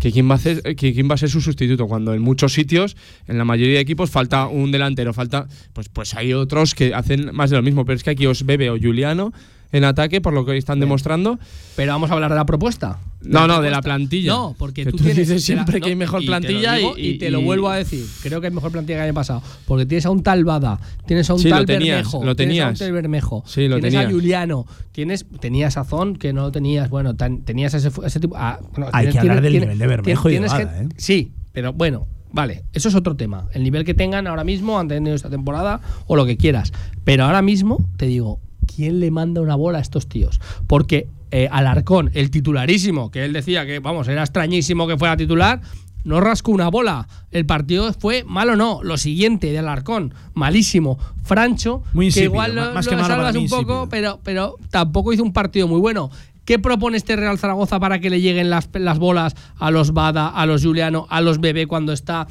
Que 0.00 0.12
quién, 0.12 0.28
va 0.28 0.32
a 0.32 0.36
hacer, 0.36 0.62
que 0.76 0.92
quién 0.92 1.08
va 1.08 1.14
a 1.14 1.18
ser 1.18 1.30
su 1.30 1.40
sustituto, 1.40 1.86
cuando 1.86 2.14
en 2.14 2.20
muchos 2.20 2.52
sitios, 2.52 2.96
en 3.26 3.38
la 3.38 3.44
mayoría 3.44 3.74
de 3.74 3.80
equipos, 3.80 4.10
falta 4.10 4.48
un 4.48 4.70
delantero, 4.70 5.14
falta. 5.14 5.46
Pues, 5.72 5.88
pues 5.88 6.14
hay 6.14 6.34
otros 6.34 6.74
que 6.74 6.94
hacen 6.94 7.30
más 7.32 7.50
de 7.50 7.56
lo 7.56 7.62
mismo, 7.62 7.84
pero 7.84 7.96
es 7.96 8.02
que 8.02 8.10
aquí 8.10 8.26
os 8.26 8.44
Bebe 8.44 8.70
o 8.70 8.78
Juliano 8.78 9.32
en 9.76 9.84
ataque, 9.84 10.20
por 10.20 10.32
lo 10.32 10.44
que 10.46 10.56
están 10.56 10.80
demostrando. 10.80 11.38
Pero 11.76 11.92
vamos 11.92 12.10
a 12.10 12.14
hablar 12.14 12.30
de 12.30 12.36
la 12.36 12.46
propuesta. 12.46 12.98
No, 13.22 13.46
no, 13.46 13.62
de 13.62 13.70
la 13.70 13.80
plantilla. 13.80 14.32
No, 14.32 14.54
porque 14.58 14.84
Que 14.84 14.90
tú, 14.90 14.98
tú 14.98 15.04
tienes 15.04 15.26
dices 15.28 15.44
te 15.46 15.54
la- 15.54 15.62
siempre 15.64 15.80
que 15.80 15.88
hay 15.88 15.96
mejor 15.96 16.22
y 16.22 16.26
te 16.26 16.30
lo 16.30 16.38
plantilla 16.38 16.74
digo 16.74 16.94
y- 16.98 17.06
y, 17.08 17.18
te 17.18 17.30
lo 17.30 17.40
vuelvo 17.40 17.70
a 17.70 17.76
decir. 17.76 18.04
Creo 18.22 18.40
que 18.40 18.48
hay 18.48 18.52
mejor 18.52 18.70
plantilla 18.70 18.96
que 18.96 19.00
el 19.02 19.08
año 19.08 19.14
pasado. 19.14 19.42
Porque 19.66 19.86
tienes 19.86 20.04
a 20.04 20.10
un 20.10 20.22
tal 20.22 20.44
Bada, 20.44 20.78
tienes 21.06 21.28
a 21.30 21.34
un 21.34 21.40
Sí, 21.40 21.48
tal 21.48 21.60
lo 21.60 21.66
tenías, 21.66 21.96
Bermejo, 21.96 22.24
lo 22.24 22.36
tienes 22.36 22.60
a 22.60 22.62
un 22.64 22.66
tenías. 22.74 22.78
tal 22.80 22.92
Bermejo, 22.92 23.42
Sí, 23.46 23.66
lo 23.68 23.76
tienes 23.76 23.94
a 23.94 24.00
tenías. 24.00 24.12
Juliano, 24.12 24.66
tienes, 24.92 25.24
tenías 25.40 25.76
a 25.78 25.84
Zon 25.84 26.16
que 26.16 26.32
no 26.34 26.42
lo 26.42 26.52
tenías. 26.52 26.90
Bueno, 26.90 27.16
tan- 27.16 27.42
tenías 27.44 27.72
ese, 27.72 27.90
fu- 27.90 28.02
ese 28.02 28.20
tipo. 28.20 28.36
ah, 28.36 28.60
bueno, 28.72 28.90
Hay 28.92 29.06
tienes- 29.06 29.12
que 29.14 29.18
hablar 29.20 29.36
tienes- 29.36 29.42
del 29.42 29.52
tienes- 29.52 29.66
nivel 29.68 29.78
de 29.78 29.86
Bermejo 29.86 30.28
y 30.30 30.34
de 30.34 30.40
Bada, 30.40 30.82
¿eh? 30.82 30.88
Sí, 30.98 31.32
pero 31.52 31.72
bueno. 31.72 32.06
Vale, 32.30 32.64
eso 32.72 32.88
es 32.88 32.96
otro 32.96 33.14
tema. 33.14 33.46
El 33.52 33.62
nivel 33.62 33.84
que 33.84 33.94
tengan 33.94 34.26
ahora 34.26 34.42
mismo, 34.42 34.80
han 34.80 34.88
tenido 34.88 35.14
esta 35.14 35.30
temporada 35.30 35.80
o 36.08 36.16
lo 36.16 36.26
que 36.26 36.36
quieras. 36.36 36.72
Pero 37.04 37.24
ahora 37.26 37.42
mismo 37.42 37.78
te 37.96 38.06
digo, 38.06 38.40
¿quién 38.66 39.00
le 39.00 39.10
manda 39.10 39.40
una 39.40 39.54
bola 39.54 39.78
a 39.78 39.80
estos 39.80 40.08
tíos? 40.08 40.40
Porque 40.66 41.08
eh, 41.30 41.48
Alarcón, 41.50 42.10
el 42.14 42.30
titularísimo, 42.30 43.10
que 43.10 43.24
él 43.24 43.32
decía 43.32 43.66
que, 43.66 43.80
vamos, 43.80 44.08
era 44.08 44.22
extrañísimo 44.22 44.86
que 44.86 44.96
fuera 44.96 45.16
titular, 45.16 45.60
no 46.04 46.20
rascó 46.20 46.52
una 46.52 46.68
bola. 46.68 47.08
El 47.30 47.46
partido 47.46 47.92
fue 47.92 48.24
malo, 48.24 48.56
no. 48.56 48.80
Lo 48.82 48.98
siguiente 48.98 49.50
de 49.50 49.58
Alarcón, 49.58 50.14
malísimo. 50.34 50.98
Francho, 51.24 51.82
Muy 51.92 52.12
que 52.12 52.24
igual 52.24 52.54
lo, 52.54 52.74
más 52.74 52.84
lo 52.84 52.90
que 52.90 52.96
para 52.96 53.08
salvas 53.08 53.34
un 53.36 53.48
poco, 53.48 53.88
pero, 53.88 54.20
pero 54.22 54.56
tampoco 54.70 55.12
hizo 55.12 55.22
un 55.22 55.32
partido 55.32 55.66
muy 55.66 55.80
bueno. 55.80 56.10
¿Qué 56.44 56.58
propone 56.58 56.98
este 56.98 57.16
Real 57.16 57.38
Zaragoza 57.38 57.80
para 57.80 58.00
que 58.00 58.10
le 58.10 58.20
lleguen 58.20 58.50
las, 58.50 58.68
las 58.74 58.98
bolas 58.98 59.34
a 59.58 59.70
los 59.70 59.94
Bada, 59.94 60.28
a 60.28 60.44
los 60.44 60.62
Juliano, 60.62 61.06
a 61.08 61.22
los 61.22 61.40
Bebé 61.40 61.66
cuando 61.66 61.94
está 61.94 62.26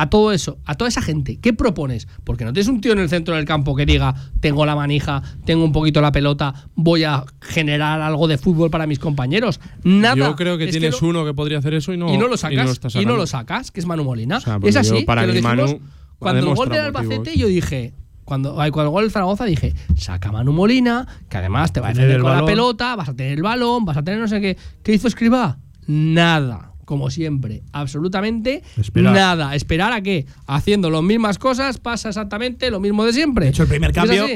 a 0.00 0.08
todo 0.10 0.32
eso, 0.32 0.58
a 0.64 0.74
toda 0.76 0.88
esa 0.88 1.02
gente, 1.02 1.38
¿qué 1.40 1.52
propones? 1.52 2.08
Porque 2.24 2.44
no 2.44 2.52
tienes 2.52 2.68
un 2.68 2.80
tío 2.80 2.92
en 2.92 2.98
el 3.00 3.08
centro 3.08 3.34
del 3.36 3.44
campo 3.44 3.74
que 3.76 3.84
diga, 3.86 4.14
tengo 4.40 4.64
la 4.66 4.74
manija, 4.74 5.22
tengo 5.44 5.64
un 5.64 5.72
poquito 5.72 6.00
la 6.00 6.10
pelota, 6.12 6.54
voy 6.74 7.04
a 7.04 7.24
generar 7.40 8.00
algo 8.00 8.26
de 8.28 8.38
fútbol 8.38 8.70
para 8.70 8.86
mis 8.86 8.98
compañeros. 8.98 9.60
Nada. 9.84 10.14
Yo 10.16 10.36
creo 10.36 10.56
que 10.58 10.64
Es 10.64 10.70
tienes 10.70 11.00
lo- 11.02 11.08
uno 11.08 11.24
que 11.24 11.34
podría 11.34 11.58
hacer 11.58 11.74
eso 11.74 11.92
y 11.92 11.96
no, 11.96 12.12
y 12.14 12.18
no 12.18 12.28
lo 12.28 12.36
sacas, 12.36 12.80
y 12.94 13.04
no, 13.04 13.16
lo 13.16 13.26
sacas, 13.26 13.70
que 13.70 13.80
es 13.80 13.86
Manu 13.86 14.04
Molina. 14.04 14.38
O 14.38 14.40
sea, 14.40 14.58
es 14.62 14.76
así. 14.76 15.02
para 15.04 15.22
que 15.22 15.26
lo 15.28 15.34
mí, 15.34 15.40
Manu 15.42 15.62
dijimos 15.64 15.90
ha 15.90 16.14
cuando 16.18 16.50
el 16.50 16.54
gol 16.54 16.68
del 16.68 16.80
Albacete, 16.80 17.36
yo 17.36 17.46
dije, 17.46 17.94
cuando, 18.24 18.54
cuando 18.54 18.82
el 18.82 18.88
gol 18.90 19.02
del 19.04 19.10
Zaragoza 19.10 19.44
dije, 19.44 19.74
saca 19.96 20.30
Manu 20.32 20.52
Molina, 20.52 21.06
que 21.28 21.36
además 21.38 21.72
te 21.72 21.80
va 21.80 21.88
a 21.88 21.92
defender 21.92 22.20
con 22.20 22.32
la 22.32 22.44
pelota, 22.46 22.96
vas 22.96 23.08
a 23.08 23.14
tener 23.14 23.32
el 23.32 23.42
balón, 23.42 23.84
vas 23.84 23.96
a 23.96 24.02
tener 24.02 24.20
no 24.20 24.28
sé 24.28 24.40
qué. 24.40 24.56
¿Qué 24.82 24.92
hizo 24.92 25.08
Escriba? 25.08 25.58
Nada. 25.86 26.69
Como 26.90 27.08
siempre, 27.08 27.62
absolutamente 27.72 28.64
Esperar. 28.76 29.14
nada. 29.14 29.54
¿Esperar 29.54 29.92
a 29.92 30.00
qué? 30.02 30.26
Haciendo 30.48 30.90
las 30.90 31.04
mismas 31.04 31.38
cosas, 31.38 31.78
pasa 31.78 32.08
exactamente 32.08 32.68
lo 32.68 32.80
mismo 32.80 33.04
de 33.04 33.12
siempre. 33.12 33.44
De 33.44 33.50
hecho, 33.52 33.62
el 33.62 33.68
primer 33.68 33.90
¿Es 33.90 33.94
cambio 33.94 34.26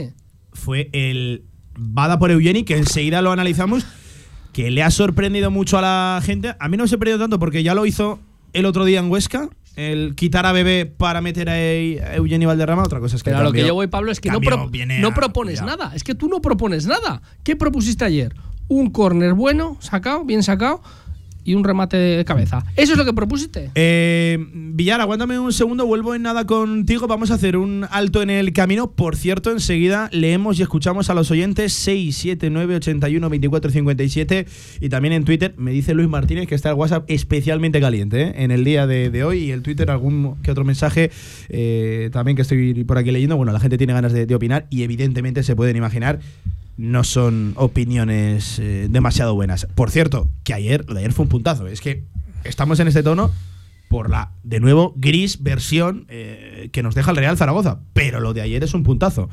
fue 0.52 0.88
el 0.92 1.42
Bada 1.76 2.20
por 2.20 2.30
Eugeni, 2.30 2.62
que 2.62 2.76
enseguida 2.76 3.22
lo 3.22 3.32
analizamos, 3.32 3.84
que 4.52 4.70
le 4.70 4.84
ha 4.84 4.92
sorprendido 4.92 5.50
mucho 5.50 5.78
a 5.78 5.82
la 5.82 6.20
gente. 6.22 6.54
A 6.60 6.68
mí 6.68 6.76
no 6.76 6.86
se 6.86 6.94
ha 6.94 6.98
perdido 6.98 7.18
tanto 7.18 7.40
porque 7.40 7.64
ya 7.64 7.74
lo 7.74 7.86
hizo 7.86 8.20
el 8.52 8.66
otro 8.66 8.84
día 8.84 9.00
en 9.00 9.10
Huesca, 9.10 9.48
el 9.74 10.14
quitar 10.14 10.46
a 10.46 10.52
Bebé 10.52 10.86
para 10.86 11.20
meter 11.20 11.48
a 11.50 11.58
Eu- 11.58 12.00
a 12.04 12.14
Eugeni 12.14 12.46
Valderrama. 12.46 12.84
Otra 12.84 13.00
cosa 13.00 13.16
es 13.16 13.24
que 13.24 13.32
Pero 13.32 13.42
lo 13.42 13.50
que 13.52 13.66
yo 13.66 13.74
voy, 13.74 13.88
Pablo, 13.88 14.12
es 14.12 14.20
que 14.20 14.30
no, 14.30 14.40
pro- 14.40 14.70
no 15.00 15.12
propones 15.12 15.60
nada. 15.60 15.90
Es 15.92 16.04
que 16.04 16.14
tú 16.14 16.28
no 16.28 16.40
propones 16.40 16.86
nada. 16.86 17.20
¿Qué 17.42 17.56
propusiste 17.56 18.04
ayer? 18.04 18.32
Un 18.68 18.90
córner 18.90 19.34
bueno, 19.34 19.76
sacado, 19.80 20.24
bien 20.24 20.44
sacado, 20.44 20.80
y 21.44 21.54
un 21.54 21.64
remate 21.64 21.96
de 21.96 22.24
cabeza. 22.24 22.64
¿Eso 22.76 22.92
es 22.92 22.98
lo 22.98 23.04
que 23.04 23.12
propusiste? 23.12 23.70
Eh, 23.74 24.38
Villar, 24.52 25.00
aguántame 25.00 25.38
un 25.38 25.52
segundo, 25.52 25.86
vuelvo 25.86 26.14
en 26.14 26.22
nada 26.22 26.46
contigo. 26.46 27.06
Vamos 27.06 27.30
a 27.30 27.34
hacer 27.34 27.56
un 27.56 27.86
alto 27.90 28.22
en 28.22 28.30
el 28.30 28.52
camino. 28.52 28.90
Por 28.90 29.16
cierto, 29.16 29.50
enseguida 29.50 30.08
leemos 30.12 30.58
y 30.58 30.62
escuchamos 30.62 31.10
a 31.10 31.14
los 31.14 31.30
oyentes 31.30 31.72
679 31.72 32.76
81 32.76 33.28
24 33.28 33.70
57 33.70 34.46
y 34.80 34.88
también 34.88 35.12
en 35.12 35.24
Twitter. 35.24 35.54
Me 35.58 35.70
dice 35.70 35.94
Luis 35.94 36.08
Martínez 36.08 36.48
que 36.48 36.54
está 36.54 36.70
el 36.70 36.76
WhatsApp 36.76 37.04
especialmente 37.08 37.80
caliente 37.80 38.22
¿eh? 38.22 38.34
en 38.36 38.50
el 38.50 38.64
día 38.64 38.86
de, 38.86 39.24
hoy 39.24 39.38
y 39.38 39.50
el 39.50 39.62
Twitter 39.62 39.90
algún 39.90 40.36
que 40.42 40.50
otro 40.50 40.64
mensaje 40.64 41.10
eh, 41.48 42.10
también 42.12 42.36
que 42.36 42.42
estoy 42.42 42.84
por 42.84 42.98
aquí 42.98 43.10
leyendo. 43.10 43.36
Bueno, 43.36 43.52
la 43.52 43.60
gente 43.60 43.78
tiene 43.78 43.92
ganas 43.92 44.12
de 44.12 44.34
opinar 44.34 44.66
y 44.70 44.82
evidentemente 44.82 45.42
se 45.42 45.54
pueden 45.54 45.76
imaginar 45.76 46.20
no 46.76 47.04
son 47.04 47.52
opiniones 47.56 48.58
eh, 48.58 48.88
demasiado 48.90 49.34
buenas. 49.34 49.66
Por 49.74 49.90
cierto, 49.90 50.28
que 50.42 50.54
ayer, 50.54 50.84
ayer 50.94 51.12
fue 51.12 51.24
un 51.24 51.28
puntazo. 51.28 51.66
Es 51.66 51.80
que 51.80 52.04
estamos 52.44 52.80
en 52.80 52.88
este 52.88 53.02
tono 53.02 53.30
por 53.88 54.10
la, 54.10 54.32
de 54.42 54.60
nuevo, 54.60 54.92
gris 54.96 55.42
versión 55.42 56.06
eh, 56.08 56.68
que 56.72 56.82
nos 56.82 56.94
deja 56.94 57.10
el 57.10 57.16
Real 57.16 57.36
Zaragoza. 57.36 57.80
Pero 57.92 58.20
lo 58.20 58.34
de 58.34 58.42
ayer 58.42 58.64
es 58.64 58.74
un 58.74 58.82
puntazo. 58.82 59.28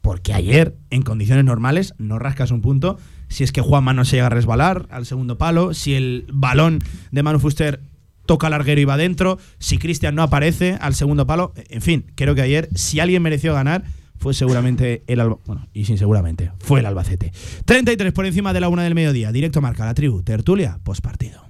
Porque 0.00 0.32
ayer, 0.32 0.76
en 0.88 1.02
condiciones 1.02 1.44
normales, 1.44 1.94
no 1.98 2.18
rascas 2.18 2.50
un 2.50 2.62
punto. 2.62 2.98
Si 3.28 3.44
es 3.44 3.52
que 3.52 3.60
Juanma 3.60 3.92
no 3.92 4.04
se 4.04 4.16
llega 4.16 4.26
a 4.26 4.30
resbalar 4.30 4.86
al 4.90 5.04
segundo 5.04 5.36
palo, 5.36 5.74
si 5.74 5.94
el 5.94 6.26
balón 6.32 6.78
de 7.10 7.22
Manu 7.22 7.38
Fuster 7.38 7.80
toca 8.24 8.48
larguero 8.48 8.80
y 8.80 8.84
va 8.84 8.94
adentro, 8.94 9.38
si 9.58 9.76
Cristian 9.76 10.14
no 10.14 10.22
aparece 10.22 10.78
al 10.80 10.94
segundo 10.94 11.26
palo. 11.26 11.52
En 11.68 11.82
fin, 11.82 12.06
creo 12.14 12.34
que 12.34 12.42
ayer, 12.42 12.68
si 12.74 13.00
alguien 13.00 13.22
mereció 13.22 13.52
ganar, 13.52 13.84
fue 14.20 14.34
seguramente 14.34 15.02
el 15.06 15.18
Alba 15.18 15.38
bueno, 15.46 15.66
y 15.72 15.86
sin 15.86 15.98
seguramente, 15.98 16.52
fue 16.60 16.80
el 16.80 16.86
Albacete. 16.86 17.32
33 17.64 18.12
por 18.12 18.26
encima 18.26 18.52
de 18.52 18.60
la 18.60 18.68
una 18.68 18.84
del 18.84 18.94
mediodía, 18.94 19.32
directo 19.32 19.62
marca 19.62 19.86
la 19.86 19.94
tribu, 19.94 20.22
tertulia, 20.22 20.78
postpartido. 20.84 21.49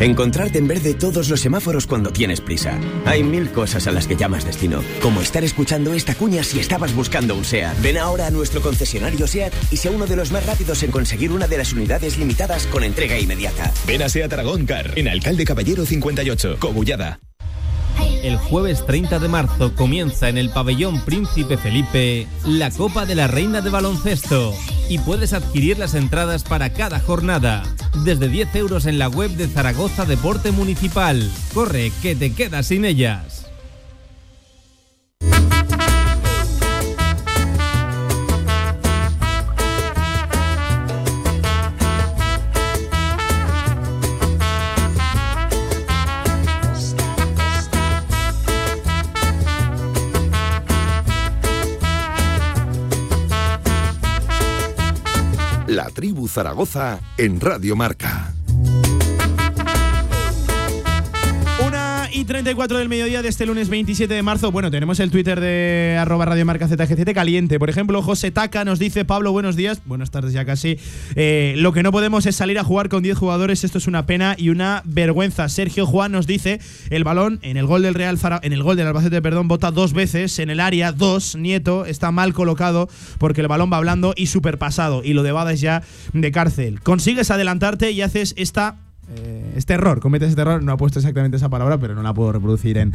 Encontrarte 0.00 0.58
en 0.58 0.66
verde 0.66 0.94
todos 0.94 1.30
los 1.30 1.40
semáforos 1.40 1.86
cuando 1.86 2.10
tienes 2.10 2.40
prisa. 2.40 2.78
Hay 3.04 3.22
mil 3.22 3.50
cosas 3.50 3.86
a 3.86 3.92
las 3.92 4.06
que 4.06 4.16
llamas 4.16 4.44
destino, 4.44 4.82
como 5.00 5.20
estar 5.20 5.44
escuchando 5.44 5.94
esta 5.94 6.14
cuña 6.14 6.42
si 6.42 6.58
estabas 6.58 6.94
buscando 6.94 7.34
un 7.34 7.44
SEAT. 7.44 7.80
Ven 7.80 7.98
ahora 7.98 8.26
a 8.26 8.30
nuestro 8.30 8.60
concesionario 8.60 9.26
SEAT 9.26 9.52
y 9.70 9.76
sea 9.76 9.92
uno 9.92 10.06
de 10.06 10.16
los 10.16 10.32
más 10.32 10.44
rápidos 10.46 10.82
en 10.82 10.90
conseguir 10.90 11.32
una 11.32 11.46
de 11.46 11.58
las 11.58 11.72
unidades 11.72 12.18
limitadas 12.18 12.66
con 12.66 12.82
entrega 12.82 13.18
inmediata. 13.18 13.72
Ven 13.86 14.02
a 14.02 14.08
SEAT 14.08 14.32
Aragón 14.32 14.66
Car, 14.66 14.92
en 14.96 15.08
Alcalde 15.08 15.44
Caballero 15.44 15.86
58, 15.86 16.56
Cogullada. 16.58 17.20
El 18.22 18.36
jueves 18.36 18.84
30 18.86 19.18
de 19.18 19.28
marzo 19.28 19.74
comienza 19.74 20.28
en 20.28 20.38
el 20.38 20.50
pabellón 20.50 21.00
Príncipe 21.00 21.56
Felipe 21.56 22.26
la 22.46 22.70
Copa 22.70 23.04
de 23.04 23.14
la 23.14 23.26
Reina 23.26 23.60
de 23.60 23.70
Baloncesto 23.70 24.54
y 24.88 24.98
puedes 24.98 25.32
adquirir 25.32 25.78
las 25.78 25.94
entradas 25.94 26.44
para 26.44 26.72
cada 26.72 27.00
jornada 27.00 27.62
desde 28.02 28.28
10 28.28 28.54
euros 28.56 28.86
en 28.86 28.98
la 28.98 29.08
web 29.08 29.30
de 29.32 29.48
Zaragoza 29.48 30.04
Deporte 30.04 30.52
Municipal. 30.52 31.30
Corre, 31.52 31.92
que 32.02 32.16
te 32.16 32.32
quedas 32.32 32.66
sin 32.66 32.84
ellas. 32.84 33.33
Zaragoza 56.34 56.98
en 57.16 57.40
Radio 57.40 57.76
Marca. 57.76 58.33
34 62.34 62.78
del 62.78 62.88
mediodía 62.88 63.22
de 63.22 63.28
este 63.28 63.46
lunes 63.46 63.68
27 63.68 64.12
de 64.12 64.20
marzo. 64.24 64.50
Bueno, 64.50 64.68
tenemos 64.68 64.98
el 64.98 65.12
Twitter 65.12 65.38
de 65.38 65.96
arroba 66.00 66.24
Radio 66.24 66.44
Marca 66.44 66.66
ZGCT 66.66 67.12
caliente. 67.14 67.60
Por 67.60 67.70
ejemplo, 67.70 68.02
José 68.02 68.32
Taca 68.32 68.64
nos 68.64 68.80
dice, 68.80 69.04
Pablo, 69.04 69.30
buenos 69.30 69.54
días. 69.54 69.82
Buenas 69.84 70.10
tardes 70.10 70.32
ya 70.32 70.44
casi. 70.44 70.76
Eh, 71.14 71.54
lo 71.58 71.72
que 71.72 71.84
no 71.84 71.92
podemos 71.92 72.26
es 72.26 72.34
salir 72.34 72.58
a 72.58 72.64
jugar 72.64 72.88
con 72.88 73.04
10 73.04 73.16
jugadores. 73.16 73.62
Esto 73.62 73.78
es 73.78 73.86
una 73.86 74.06
pena 74.06 74.34
y 74.36 74.48
una 74.48 74.82
vergüenza. 74.84 75.48
Sergio 75.48 75.86
Juan 75.86 76.10
nos 76.10 76.26
dice, 76.26 76.58
el 76.90 77.04
balón 77.04 77.38
en 77.42 77.56
el 77.56 77.66
gol 77.66 77.82
del 77.82 77.94
Real 77.94 78.18
en 78.42 78.52
el 78.52 78.64
gol 78.64 78.76
del 78.76 78.88
Albacete, 78.88 79.22
perdón, 79.22 79.46
bota 79.46 79.70
dos 79.70 79.92
veces. 79.92 80.40
En 80.40 80.50
el 80.50 80.58
área, 80.58 80.90
dos. 80.90 81.36
Nieto 81.36 81.86
está 81.86 82.10
mal 82.10 82.34
colocado 82.34 82.88
porque 83.18 83.42
el 83.42 83.48
balón 83.48 83.72
va 83.72 83.76
hablando 83.76 84.12
y 84.16 84.26
superpasado. 84.26 85.04
Y 85.04 85.12
lo 85.12 85.22
de 85.22 85.30
Bada 85.30 85.52
es 85.52 85.60
ya 85.60 85.84
de 86.12 86.32
cárcel. 86.32 86.80
Consigues 86.80 87.30
adelantarte 87.30 87.92
y 87.92 88.02
haces 88.02 88.34
esta 88.36 88.78
eh, 89.16 89.52
este 89.56 89.74
error, 89.74 90.00
cometes 90.00 90.30
este 90.30 90.40
error, 90.40 90.62
no 90.62 90.72
ha 90.72 90.76
puesto 90.76 90.98
exactamente 90.98 91.36
esa 91.36 91.48
palabra, 91.48 91.78
pero 91.78 91.94
no 91.94 92.02
la 92.02 92.14
puedo 92.14 92.32
reproducir 92.32 92.78
en, 92.78 92.92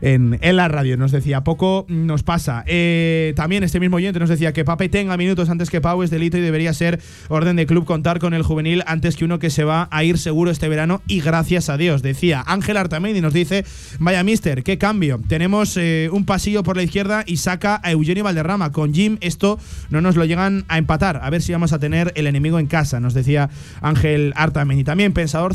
en, 0.00 0.38
en 0.40 0.56
la 0.56 0.68
radio. 0.68 0.96
Nos 0.96 1.12
decía, 1.12 1.42
poco 1.42 1.86
nos 1.88 2.22
pasa. 2.22 2.64
Eh, 2.66 3.32
también 3.36 3.62
este 3.64 3.80
mismo 3.80 3.96
oyente 3.96 4.20
nos 4.20 4.28
decía 4.28 4.52
que 4.52 4.64
Pape 4.64 4.88
tenga 4.88 5.16
minutos 5.16 5.50
antes 5.50 5.70
que 5.70 5.80
Pau 5.80 6.02
es 6.02 6.10
delito 6.10 6.38
y 6.38 6.40
debería 6.40 6.72
ser 6.74 7.00
orden 7.28 7.56
de 7.56 7.66
club 7.66 7.84
contar 7.84 8.18
con 8.18 8.34
el 8.34 8.42
juvenil 8.42 8.82
antes 8.86 9.16
que 9.16 9.24
uno 9.24 9.38
que 9.38 9.50
se 9.50 9.64
va 9.64 9.88
a 9.90 10.04
ir 10.04 10.18
seguro 10.18 10.50
este 10.50 10.68
verano 10.68 11.02
y 11.06 11.20
gracias 11.20 11.68
a 11.68 11.76
Dios. 11.76 12.02
Decía 12.02 12.42
Ángel 12.46 12.76
Artamendi 12.76 13.20
nos 13.20 13.32
dice, 13.32 13.64
vaya 13.98 14.22
mister, 14.22 14.62
qué 14.62 14.78
cambio. 14.78 15.20
Tenemos 15.28 15.76
eh, 15.76 16.08
un 16.12 16.24
pasillo 16.24 16.62
por 16.62 16.76
la 16.76 16.82
izquierda 16.82 17.24
y 17.26 17.36
saca 17.36 17.80
a 17.82 17.90
Eugenio 17.90 18.24
Valderrama. 18.24 18.72
Con 18.72 18.94
Jim 18.94 19.18
esto 19.20 19.58
no 19.90 20.00
nos 20.00 20.16
lo 20.16 20.24
llegan 20.24 20.64
a 20.68 20.78
empatar. 20.78 21.20
A 21.22 21.30
ver 21.30 21.42
si 21.42 21.52
vamos 21.52 21.72
a 21.72 21.78
tener 21.78 22.12
el 22.16 22.26
enemigo 22.26 22.58
en 22.58 22.66
casa, 22.66 23.00
nos 23.00 23.14
decía 23.14 23.50
Ángel 23.80 24.32
Artamendi. 24.36 24.84
También 24.84 25.12
pensador 25.12 25.49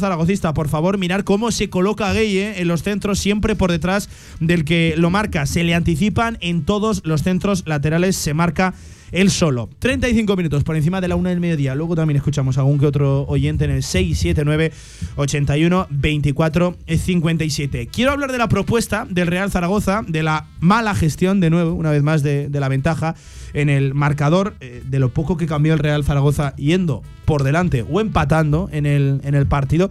por 0.53 0.67
favor, 0.67 0.97
mirar 0.97 1.23
cómo 1.23 1.51
se 1.51 1.69
coloca 1.69 2.11
Gueye 2.13 2.61
en 2.61 2.67
los 2.67 2.83
centros 2.83 3.19
siempre 3.19 3.55
por 3.55 3.71
detrás 3.71 4.09
del 4.39 4.65
que 4.65 4.95
lo 4.97 5.09
marca. 5.09 5.45
Se 5.45 5.63
le 5.63 5.75
anticipan 5.75 6.37
en 6.41 6.63
todos 6.63 7.01
los 7.05 7.23
centros 7.23 7.63
laterales, 7.65 8.15
se 8.15 8.33
marca 8.33 8.73
él 9.15 9.31
solo. 9.31 9.69
35 9.79 10.35
minutos 10.35 10.63
por 10.65 10.75
encima 10.75 10.99
de 10.99 11.07
la 11.07 11.15
una 11.15 11.29
del 11.29 11.39
mediodía. 11.39 11.73
Luego 11.73 11.95
también 11.95 12.17
escuchamos 12.17 12.57
a 12.57 12.61
algún 12.61 12.77
que 12.77 12.85
otro 12.85 13.23
oyente 13.23 13.63
en 13.63 13.71
el 13.71 13.81
679 13.81 14.73
81 15.15 15.87
24 15.89 16.75
57. 16.85 17.87
Quiero 17.87 18.11
hablar 18.11 18.33
de 18.33 18.37
la 18.37 18.49
propuesta 18.49 19.07
del 19.09 19.27
Real 19.27 19.49
Zaragoza, 19.51 20.03
de 20.05 20.21
la 20.21 20.47
mala 20.59 20.93
gestión, 20.95 21.39
de 21.39 21.49
nuevo, 21.49 21.73
una 21.73 21.91
vez 21.91 22.03
más, 22.03 22.23
de, 22.23 22.49
la 22.51 22.67
ventaja 22.67 23.15
en 23.53 23.69
el 23.69 23.93
marcador, 23.93 24.55
eh, 24.59 24.83
de 24.85 24.99
lo 24.99 25.09
poco 25.09 25.37
que 25.37 25.47
cambió 25.47 25.73
el 25.73 25.79
Real 25.79 26.03
Zaragoza 26.03 26.53
yendo 26.57 27.01
por 27.23 27.43
delante 27.43 27.85
o 27.89 28.01
empatando 28.01 28.67
en 28.73 28.85
el, 28.85 29.21
en 29.23 29.33
el 29.33 29.47
partido. 29.47 29.89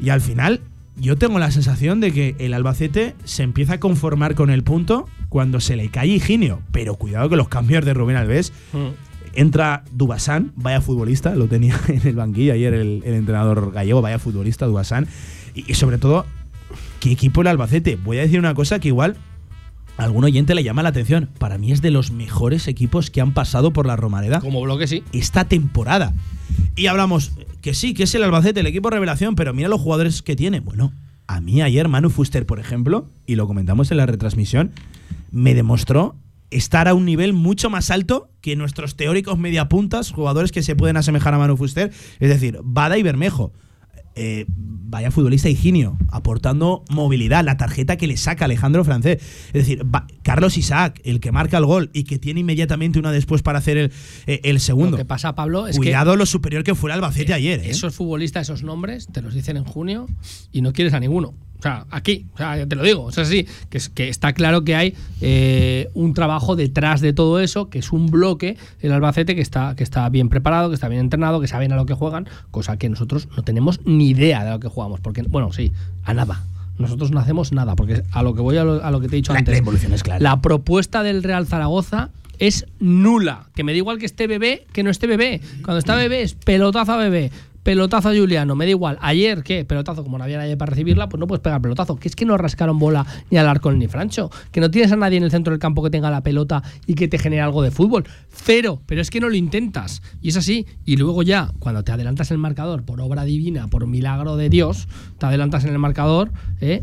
Y 0.00 0.08
al 0.08 0.22
final, 0.22 0.60
yo 0.96 1.16
tengo 1.16 1.38
la 1.38 1.50
sensación 1.50 2.00
de 2.00 2.12
que 2.12 2.36
el 2.38 2.54
Albacete 2.54 3.14
se 3.24 3.42
empieza 3.42 3.74
a 3.74 3.80
conformar 3.80 4.34
con 4.34 4.50
el 4.50 4.62
punto 4.62 5.08
cuando 5.28 5.60
se 5.60 5.76
le 5.76 5.88
cae 5.88 6.08
Higinio. 6.08 6.60
Pero 6.72 6.94
cuidado 6.94 7.28
que 7.28 7.36
los 7.36 7.48
cambios 7.48 7.84
de 7.84 7.94
Rubén 7.94 8.16
Alves. 8.16 8.52
Entra 9.36 9.82
Dubasán, 9.90 10.52
vaya 10.54 10.80
futbolista, 10.80 11.34
lo 11.34 11.48
tenía 11.48 11.80
en 11.88 12.06
el 12.06 12.14
banquillo 12.14 12.52
ayer 12.52 12.72
el, 12.72 13.02
el 13.04 13.14
entrenador 13.14 13.72
gallego, 13.72 14.00
vaya 14.00 14.20
futbolista 14.20 14.66
Dubasán. 14.66 15.08
Y, 15.54 15.70
y 15.70 15.74
sobre 15.74 15.98
todo, 15.98 16.24
¿qué 17.00 17.10
equipo 17.10 17.40
el 17.40 17.48
Albacete? 17.48 17.96
Voy 17.96 18.18
a 18.18 18.22
decir 18.22 18.38
una 18.38 18.54
cosa 18.54 18.78
que 18.78 18.88
igual 18.88 19.16
a 19.96 20.04
algún 20.04 20.24
oyente 20.24 20.54
le 20.54 20.64
llama 20.64 20.82
la 20.82 20.88
atención. 20.90 21.30
Para 21.38 21.58
mí 21.58 21.72
es 21.72 21.82
de 21.82 21.90
los 21.90 22.10
mejores 22.10 22.68
equipos 22.68 23.10
que 23.10 23.20
han 23.20 23.32
pasado 23.32 23.72
por 23.72 23.86
la 23.86 23.96
Romareda 23.96 24.40
Como 24.40 24.60
bloque, 24.62 24.86
sí. 24.86 25.02
esta 25.12 25.44
temporada. 25.44 26.14
Y 26.76 26.86
hablamos 26.86 27.32
que 27.60 27.74
sí, 27.74 27.94
que 27.94 28.04
es 28.04 28.14
el 28.14 28.22
Albacete, 28.22 28.60
el 28.60 28.66
equipo 28.66 28.90
revelación, 28.90 29.34
pero 29.34 29.54
mira 29.54 29.68
los 29.68 29.80
jugadores 29.80 30.22
que 30.22 30.36
tiene. 30.36 30.60
Bueno, 30.60 30.92
a 31.26 31.40
mí 31.40 31.62
ayer 31.62 31.88
Manu 31.88 32.10
Fuster, 32.10 32.46
por 32.46 32.60
ejemplo, 32.60 33.08
y 33.26 33.36
lo 33.36 33.46
comentamos 33.46 33.90
en 33.90 33.96
la 33.96 34.06
retransmisión, 34.06 34.72
me 35.30 35.54
demostró 35.54 36.16
estar 36.50 36.88
a 36.88 36.94
un 36.94 37.04
nivel 37.04 37.32
mucho 37.32 37.70
más 37.70 37.90
alto 37.90 38.28
que 38.40 38.56
nuestros 38.56 38.96
teóricos 38.96 39.38
mediapuntas, 39.38 40.12
jugadores 40.12 40.52
que 40.52 40.62
se 40.62 40.76
pueden 40.76 40.96
asemejar 40.96 41.34
a 41.34 41.38
Manu 41.38 41.56
Fuster, 41.56 41.92
es 42.20 42.28
decir, 42.28 42.58
Bada 42.62 42.98
y 42.98 43.02
Bermejo. 43.02 43.52
Eh, 44.16 44.44
vaya 44.48 45.10
futbolista 45.10 45.48
Higinio, 45.48 45.98
aportando 46.08 46.84
movilidad, 46.88 47.44
la 47.44 47.56
tarjeta 47.56 47.96
que 47.96 48.06
le 48.06 48.16
saca 48.16 48.44
Alejandro 48.44 48.84
Francés. 48.84 49.20
Es 49.48 49.52
decir, 49.52 49.82
va- 49.92 50.06
Carlos 50.22 50.56
Isaac, 50.56 51.00
el 51.04 51.18
que 51.20 51.32
marca 51.32 51.58
el 51.58 51.64
gol 51.66 51.90
y 51.92 52.04
que 52.04 52.18
tiene 52.18 52.40
inmediatamente 52.40 52.98
una 53.00 53.10
después 53.10 53.42
para 53.42 53.58
hacer 53.58 53.76
el, 53.76 53.92
eh, 54.26 54.40
el 54.44 54.60
segundo. 54.60 54.92
Lo 54.92 54.96
que 54.98 55.04
pasa, 55.04 55.34
Pablo, 55.34 55.66
es 55.66 55.76
Cuidado 55.76 56.14
lo 56.16 56.26
superior 56.26 56.62
que 56.62 56.74
fue 56.74 56.90
el 56.90 56.94
Albacete 56.94 57.34
ayer. 57.34 57.60
que 57.60 57.68
¿eh? 57.68 57.70
esos 57.70 57.94
futbolistas, 57.94 58.42
esos 58.48 58.62
nombres, 58.62 59.08
te 59.08 59.20
los 59.20 59.34
dicen 59.34 59.56
en 59.56 59.64
junio 59.64 60.06
y 60.52 60.60
no 60.62 60.72
quieres 60.72 60.94
a 60.94 61.00
ninguno. 61.00 61.34
O 61.64 61.66
sea, 61.66 61.86
aquí, 61.90 62.26
o 62.34 62.36
sea, 62.36 62.58
ya 62.58 62.66
te 62.66 62.76
lo 62.76 62.82
digo. 62.82 63.04
O 63.04 63.10
sea, 63.10 63.24
sí, 63.24 63.46
que, 63.70 63.78
es, 63.78 63.88
que 63.88 64.10
está 64.10 64.34
claro 64.34 64.64
que 64.64 64.74
hay 64.76 64.94
eh, 65.22 65.88
un 65.94 66.12
trabajo 66.12 66.56
detrás 66.56 67.00
de 67.00 67.14
todo 67.14 67.40
eso, 67.40 67.70
que 67.70 67.78
es 67.78 67.90
un 67.90 68.08
bloque, 68.08 68.58
el 68.80 68.92
Albacete, 68.92 69.34
que 69.34 69.40
está, 69.40 69.74
que 69.74 69.82
está 69.82 70.06
bien 70.10 70.28
preparado, 70.28 70.68
que 70.68 70.74
está 70.74 70.88
bien 70.88 71.00
entrenado, 71.00 71.40
que 71.40 71.48
saben 71.48 71.72
a 71.72 71.76
lo 71.76 71.86
que 71.86 71.94
juegan, 71.94 72.28
cosa 72.50 72.76
que 72.76 72.90
nosotros 72.90 73.28
no 73.34 73.44
tenemos 73.44 73.80
ni 73.86 74.10
idea 74.10 74.44
de 74.44 74.50
lo 74.50 74.60
que 74.60 74.68
jugamos. 74.68 75.00
Porque, 75.00 75.22
bueno, 75.22 75.52
sí, 75.54 75.72
a 76.04 76.12
nada. 76.12 76.42
Nosotros 76.76 77.12
no 77.12 77.20
hacemos 77.20 77.50
nada, 77.52 77.76
porque 77.76 78.02
a 78.12 78.22
lo 78.22 78.34
que 78.34 78.42
voy 78.42 78.58
a 78.58 78.64
lo, 78.64 78.84
a 78.84 78.90
lo 78.90 79.00
que 79.00 79.08
te 79.08 79.14
he 79.14 79.16
dicho 79.16 79.32
La- 79.32 79.38
antes. 79.38 79.58
la 79.64 79.94
es 79.96 80.02
clara. 80.02 80.20
La 80.20 80.42
propuesta 80.42 81.02
del 81.02 81.22
Real 81.22 81.46
Zaragoza 81.46 82.10
es 82.38 82.66
nula. 82.78 83.46
Que 83.54 83.64
me 83.64 83.72
da 83.72 83.78
igual 83.78 83.98
que 83.98 84.04
esté 84.04 84.26
bebé 84.26 84.66
que 84.74 84.82
no 84.82 84.90
esté 84.90 85.06
bebé. 85.06 85.40
Cuando 85.62 85.78
está 85.78 85.94
bebé 85.94 86.20
es 86.20 86.34
pelotazo 86.34 86.92
a 86.92 86.96
bebé. 86.98 87.30
Pelotazo 87.64 88.10
a 88.10 88.14
Juliano, 88.14 88.54
me 88.54 88.66
da 88.66 88.72
igual. 88.72 88.98
Ayer, 89.00 89.42
¿qué? 89.42 89.64
Pelotazo, 89.64 90.04
como 90.04 90.18
no 90.18 90.24
había 90.24 90.36
nadie 90.36 90.54
para 90.54 90.70
recibirla, 90.70 91.08
pues 91.08 91.18
no 91.18 91.26
puedes 91.26 91.40
pegar 91.40 91.62
pelotazo. 91.62 91.96
Que 91.96 92.08
es 92.08 92.14
que 92.14 92.26
no 92.26 92.36
rascaron 92.36 92.78
bola 92.78 93.06
ni 93.30 93.38
al 93.38 93.48
arco 93.48 93.72
ni 93.72 93.88
Francho. 93.88 94.30
Que 94.52 94.60
no 94.60 94.70
tienes 94.70 94.92
a 94.92 94.96
nadie 94.96 95.16
en 95.16 95.24
el 95.24 95.30
centro 95.30 95.50
del 95.50 95.58
campo 95.58 95.82
que 95.82 95.88
tenga 95.88 96.10
la 96.10 96.22
pelota 96.22 96.62
y 96.86 96.94
que 96.94 97.08
te 97.08 97.18
genere 97.18 97.40
algo 97.40 97.62
de 97.62 97.70
fútbol. 97.70 98.04
Cero, 98.28 98.82
pero 98.84 99.00
es 99.00 99.08
que 99.08 99.18
no 99.18 99.30
lo 99.30 99.34
intentas. 99.34 100.02
Y 100.20 100.28
es 100.28 100.36
así. 100.36 100.66
Y 100.84 100.98
luego 100.98 101.22
ya, 101.22 101.52
cuando 101.58 101.82
te 101.82 101.92
adelantas 101.92 102.30
en 102.30 102.34
el 102.34 102.40
marcador, 102.42 102.84
por 102.84 103.00
obra 103.00 103.24
divina, 103.24 103.66
por 103.68 103.86
milagro 103.86 104.36
de 104.36 104.50
Dios, 104.50 104.86
te 105.16 105.24
adelantas 105.24 105.64
en 105.64 105.72
el 105.72 105.78
marcador, 105.78 106.32
¿eh? 106.60 106.82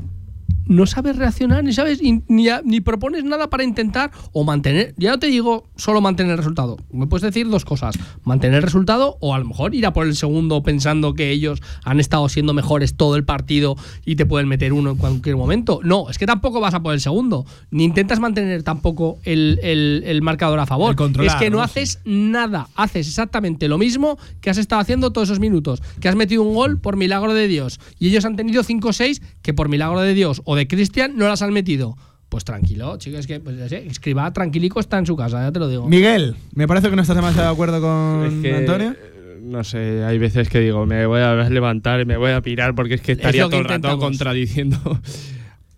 No 0.66 0.86
sabes 0.86 1.16
reaccionar, 1.18 1.64
ni 1.64 1.74
sabes, 1.74 2.02
ni, 2.02 2.22
ni, 2.28 2.82
propones 2.82 3.24
nada 3.24 3.50
para 3.50 3.64
intentar 3.64 4.12
o 4.32 4.44
mantener. 4.44 4.94
Ya 4.98 5.12
no 5.12 5.20
te 5.20 5.28
digo 5.28 5.66
solo 5.76 6.02
mantener 6.02 6.32
el 6.34 6.38
resultado. 6.38 6.78
Me 6.92 7.08
puedes 7.08 7.24
decir 7.24 7.50
dos 7.50 7.66
cosas: 7.66 7.96
mantener 8.24 8.58
el 8.58 8.64
resultado 8.64 9.18
o 9.20 9.34
a 9.36 9.40
lo 9.40 9.46
mejor 9.46 9.76
ir 9.76 9.86
a 9.86 9.94
por 9.94 10.06
el 10.08 10.16
segundo 10.16 10.64
pensando 10.64 11.14
que 11.14 11.32
ellos 11.32 11.62
han 11.84 12.00
estado 12.00 12.28
siendo 12.30 12.54
mejores 12.54 12.96
todo 12.96 13.16
el 13.16 13.26
partido 13.26 13.76
y 14.06 14.16
te 14.16 14.26
pueden 14.26 14.48
meter 14.48 14.74
uno 14.74 14.92
en 14.92 14.98
cualquier 14.98 15.36
momento. 15.36 15.80
No, 15.84 16.10
es 16.10 16.18
que 16.18 16.26
tampoco 16.26 16.60
vas 16.60 16.74
a 16.74 16.82
por 16.82 16.94
el 16.94 17.02
segundo. 17.02 17.46
Ni 17.70 17.84
intentas 17.84 18.20
mantener 18.20 18.64
tampoco 18.64 19.20
el, 19.24 19.60
el- 19.64 20.04
el 20.06 20.22
marcador 20.22 20.60
a 20.60 20.66
favor. 20.66 20.96
Es 21.24 21.36
que 21.36 21.50
no, 21.50 21.58
¿no? 21.58 21.64
haces 21.64 22.00
nada. 22.06 22.68
Haces 22.76 23.08
exactamente 23.08 23.68
lo 23.68 23.78
mismo 23.78 24.18
que 24.42 24.50
has 24.50 24.58
estado 24.58 24.82
haciendo 24.82 25.12
todos 25.12 25.28
esos 25.30 25.40
minutos. 25.40 25.82
Que 26.00 26.08
has 26.10 26.16
metido 26.16 26.44
un 26.44 26.54
gol 26.56 26.80
por 26.80 26.96
milagro 26.98 27.34
de 27.34 27.48
Dios. 27.48 27.80
Y 28.00 28.08
ellos 28.10 28.26
han 28.26 28.36
tenido 28.36 28.64
5 28.64 28.88
o 28.90 28.94
6 28.94 29.22
que 29.42 29.54
por 29.54 29.70
milagro 29.70 30.00
de 30.02 30.14
Dios 30.14 30.41
o 30.46 30.56
de 30.56 30.68
Cristian 30.68 31.16
no 31.16 31.28
las 31.28 31.42
han 31.42 31.52
metido. 31.54 31.98
Pues 32.30 32.46
tranquilo, 32.46 32.98
chicos, 32.98 33.20
es 33.22 33.28
que 33.28 33.40
pues, 33.42 33.72
escriba 33.74 34.32
tranquilico 34.32 34.80
está 34.80 34.98
en 34.98 35.06
su 35.06 35.18
casa, 35.18 35.42
ya 35.44 35.52
te 35.52 35.60
lo 35.60 35.68
digo. 35.68 35.90
Miguel, 35.90 36.36
me 36.56 36.66
parece 36.68 36.90
que 36.90 36.96
no 36.96 37.02
estás 37.02 37.18
demasiado 37.18 37.48
de 37.50 37.54
acuerdo 37.54 37.82
con 37.82 38.26
Es 38.26 38.42
que, 38.42 38.56
Antonio. 38.56 38.92
eh, 38.92 39.40
No 39.44 39.64
sé, 39.66 40.04
hay 40.06 40.18
veces 40.18 40.48
que 40.48 40.62
digo, 40.62 40.86
me 40.86 41.06
voy 41.06 41.20
a 41.20 41.50
levantar 41.50 42.00
y 42.00 42.06
me 42.06 42.16
voy 42.16 42.32
a 42.32 42.42
pirar 42.42 42.74
porque 42.74 42.94
es 42.94 43.02
que 43.02 43.12
estaría 43.14 43.44
que 43.44 43.50
todo 43.50 43.60
el 43.62 43.68
rato 43.68 44.00
contradiciendo. 44.00 44.78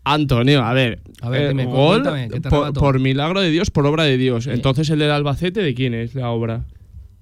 Antonio, 0.05 0.61
a 0.63 0.73
ver, 0.73 1.01
A 1.21 1.29
ver, 1.29 1.41
eh, 1.43 1.47
dime, 1.49 1.65
gol 1.65 2.03
cuéntame, 2.03 2.29
por 2.73 2.99
milagro 2.99 3.39
de 3.39 3.49
Dios, 3.49 3.71
por 3.71 3.85
obra 3.87 4.03
de 4.03 4.17
Dios. 4.17 4.47
Entonces 4.47 4.89
el 4.89 4.99
del 4.99 5.11
Albacete, 5.11 5.61
¿de 5.61 5.73
quién 5.73 5.93
es 5.93 6.13
la 6.13 6.29
obra? 6.29 6.65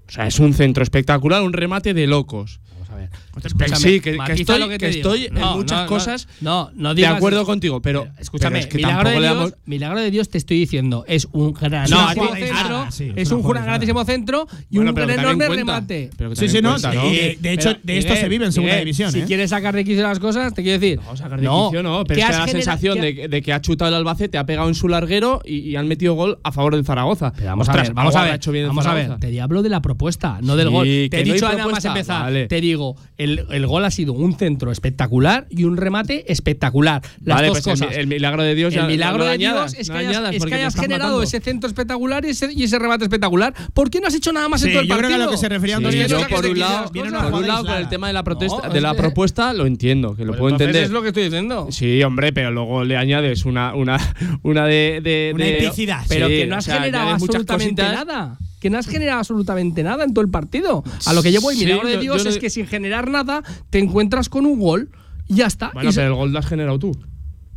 O 0.07 0.11
sea, 0.11 0.25
es 0.27 0.39
un 0.39 0.53
centro 0.53 0.81
espectacular, 0.83 1.41
un 1.43 1.53
remate 1.53 1.93
de 1.93 2.07
locos. 2.07 2.59
Vamos 2.73 2.89
a 2.89 2.95
ver. 2.95 3.09
Que 3.33 3.75
sí, 3.75 3.99
que, 4.01 4.17
estoy, 4.35 4.59
lo 4.59 4.67
que 4.67 4.77
que 4.77 4.89
te 4.89 4.95
digo. 4.97 5.13
estoy 5.13 5.29
No, 5.31 5.51
en 5.53 5.57
muchas 5.57 5.81
no, 5.83 5.87
cosas 5.87 6.27
No, 6.41 6.69
no 6.75 6.89
de 6.89 6.95
digas 6.95 7.15
acuerdo 7.15 7.39
eso. 7.39 7.45
contigo, 7.45 7.81
pero, 7.81 8.07
Escúchame, 8.19 8.51
pero 8.59 8.59
es 8.61 8.67
que 8.67 8.77
milagro, 8.77 8.95
tampoco 9.03 9.09
de 9.15 9.19
le 9.21 9.27
Dios, 9.27 9.37
damos. 9.37 9.53
milagro 9.65 9.99
de 10.01 10.11
Dios 10.11 10.29
te 10.29 10.37
estoy 10.37 10.59
diciendo, 10.59 11.05
es 11.07 11.27
un 11.31 11.53
gran 11.53 11.89
No, 11.89 12.09
centro, 12.09 12.29
ah, 12.53 12.87
sí, 12.91 13.11
es 13.15 13.31
un 13.31 13.41
grandísimo 13.43 14.03
centro 14.05 14.47
y 14.69 14.75
Bueno, 14.77 14.91
un 14.91 14.95
gran 14.95 15.09
enorme 15.11 15.47
remate. 15.49 16.09
pero 16.17 16.35
Sí, 16.35 16.49
sí, 16.49 16.61
no. 16.61 16.71
cuenta, 16.71 16.91
sí, 16.91 16.97
¿no? 16.97 17.03
de 17.03 17.53
hecho, 17.53 17.69
Pero, 17.69 17.79
de 17.83 17.97
esto 17.97 18.09
Miguel, 18.09 18.23
se 18.23 18.29
vive 18.29 18.45
en 18.45 18.51
segunda 18.51 18.73
Miguel, 18.73 18.85
división. 18.85 19.11
Si 19.11 19.19
¿eh? 19.19 19.23
quieres 19.25 19.49
sacar 19.49 19.75
de 19.75 19.83
quicio 19.85 20.03
las 20.03 20.19
cosas, 20.19 20.53
te 20.53 20.63
quiero 20.63 20.79
decir. 20.79 20.99
No, 20.99 21.15
sacar 21.17 21.39
de 21.39 21.47
quicio 21.47 21.83
no, 21.83 22.03
pero 22.03 22.17
¿qué 22.17 22.21
es 22.21 22.27
que 22.31 22.37
la 22.37 22.47
sensación 22.47 22.99
de, 22.99 23.15
que- 23.15 23.27
de 23.27 23.53
ha 23.53 23.61
chutado 23.61 23.89
el 23.89 23.95
Albacete, 23.95 24.37
ha 24.37 24.45
pegado 24.45 24.67
en 24.67 24.75
su 24.75 24.87
larguero 24.87 25.41
y, 25.45 25.75
han 25.75 25.87
metido 25.87 26.13
gol 26.13 26.39
a 26.43 26.51
favor 26.51 26.75
del 26.75 26.85
Zaragoza. 26.85 27.33
Pero 27.35 27.47
vamos 27.47 27.67
a 27.69 27.73
ver, 27.73 27.93
vamos 27.93 28.15
a 28.15 28.21
ha 28.21 28.25
ver. 28.25 28.35
hecho 28.35 28.51
bien 28.51 28.63
el 28.65 28.69
Vamos 28.69 28.85
a 28.85 28.93
ver, 28.93 29.17
te 29.19 29.41
hablo 29.41 29.61
de 29.61 29.69
la 29.69 29.81
propuesta, 29.81 30.39
no 30.41 30.55
del 30.55 30.69
gol. 30.69 30.85
Te 30.85 31.19
he 31.21 31.23
dicho 31.23 31.47
nada 31.49 31.67
más 31.67 31.83
empezar. 31.85 32.31
Te 32.47 32.61
digo, 32.61 32.95
el, 33.23 33.45
el 33.51 33.67
gol 33.67 33.85
ha 33.85 33.91
sido 33.91 34.13
un 34.13 34.35
centro 34.37 34.71
espectacular 34.71 35.47
y 35.49 35.63
un 35.63 35.77
remate 35.77 36.31
espectacular. 36.31 37.01
Las 37.23 37.37
Vale, 37.37 37.47
dos 37.49 37.61
pues 37.61 37.67
el 37.81 37.85
cosas. 37.87 37.97
el 37.97 38.07
milagro 38.07 38.43
de 38.43 38.55
Dios 38.55 38.73
El 38.73 38.81
ya- 38.81 38.87
milagro 38.87 39.19
no 39.19 39.25
de 39.25 39.31
añadas, 39.31 39.71
Dios 39.73 39.81
es 39.81 39.89
no 39.89 39.93
que 39.93 39.99
hayas, 39.99 40.15
añadas, 40.17 40.33
es 40.33 40.39
porque 40.39 40.49
que 40.51 40.55
te 40.57 40.61
hayas 40.61 40.75
generado 40.75 41.03
matando. 41.11 41.23
ese 41.23 41.39
centro 41.39 41.67
espectacular 41.67 42.25
y 42.25 42.29
ese, 42.29 42.51
y 42.53 42.63
ese 42.63 42.79
remate 42.79 43.03
espectacular. 43.05 43.53
¿Por 43.73 43.89
qué 43.89 43.99
no 44.01 44.07
has 44.07 44.15
hecho 44.15 44.31
nada 44.31 44.49
más 44.49 44.63
en 44.63 44.71
todo 44.71 44.81
el 44.81 44.87
yo 44.87 44.95
creo 44.97 45.09
que 45.09 45.13
partido? 45.13 45.23
a 45.23 45.25
lo 45.25 45.31
que 45.31 45.37
se 45.37 45.49
refería 45.49 45.77
Sí, 45.77 45.83
Antonio 45.85 46.07
yo 46.07 46.19
es 46.19 46.25
que 46.27 46.35
por 46.35 46.45
un 46.45 46.59
lado, 46.59 46.91
por 46.91 47.03
un 47.41 47.47
lado 47.47 47.65
con 47.65 47.75
el 47.77 47.89
tema 47.89 48.07
de 48.07 48.13
la 48.13 48.23
protesta, 48.23 48.67
No, 48.67 48.73
de 48.73 48.81
la 48.81 48.93
propuesta 48.93 49.53
lo 49.53 49.65
entiendo, 49.65 50.15
que 50.15 50.23
lo 50.25 50.31
Pues 50.31 50.39
puedo 50.39 50.55
entender. 50.55 50.83
Es 50.83 50.89
lo 50.91 51.01
que 51.01 51.09
estoy 51.09 51.23
diciendo. 51.25 51.67
Sí, 51.71 52.01
hombre, 52.03 52.33
pero 52.33 52.51
luego 52.51 52.83
le 52.83 52.97
añades 52.97 53.45
una 53.45 53.73
una 53.75 53.97
una 54.43 54.65
de, 54.65 54.99
de 55.03 55.31
Una 55.35 55.45
de- 55.45 55.57
epicidad. 55.65 56.03
Pero 56.07 56.27
Sí, 56.27 56.33
que 56.37 56.47
no 56.47 56.55
has 56.57 56.65
generado 56.65 57.09
absolutamente 57.09 57.81
nada. 57.83 58.37
Que 58.61 58.69
no 58.69 58.77
has 58.77 58.87
generado 58.87 59.19
absolutamente 59.19 59.83
nada 59.83 60.05
en 60.05 60.13
todo 60.13 60.23
el 60.23 60.29
partido. 60.31 60.83
A 61.07 61.13
lo 61.13 61.21
que 61.21 61.31
llevo 61.31 61.51
el 61.51 61.57
Sí, 61.57 61.65
milagro 61.65 61.87
de 61.89 61.95
yo- 61.95 61.99
Dios 62.01 62.23
yo 62.23 62.29
es 62.29 62.37
que 62.37 62.49
sin 62.49 62.67
generar 62.67 63.09
nada 63.09 63.43
te 63.71 63.79
encuentras 63.79 64.29
con 64.29 64.45
un 64.45 64.59
gol 64.59 64.89
y 65.27 65.35
ya 65.35 65.47
está. 65.47 65.71
Bueno, 65.73 65.89
Y 65.89 65.93
se- 65.93 65.99
pero 65.99 66.11
el 66.13 66.15
gol 66.15 66.31
lo 66.31 66.39
has 66.39 66.45
generado 66.45 66.79
tú. 66.79 66.91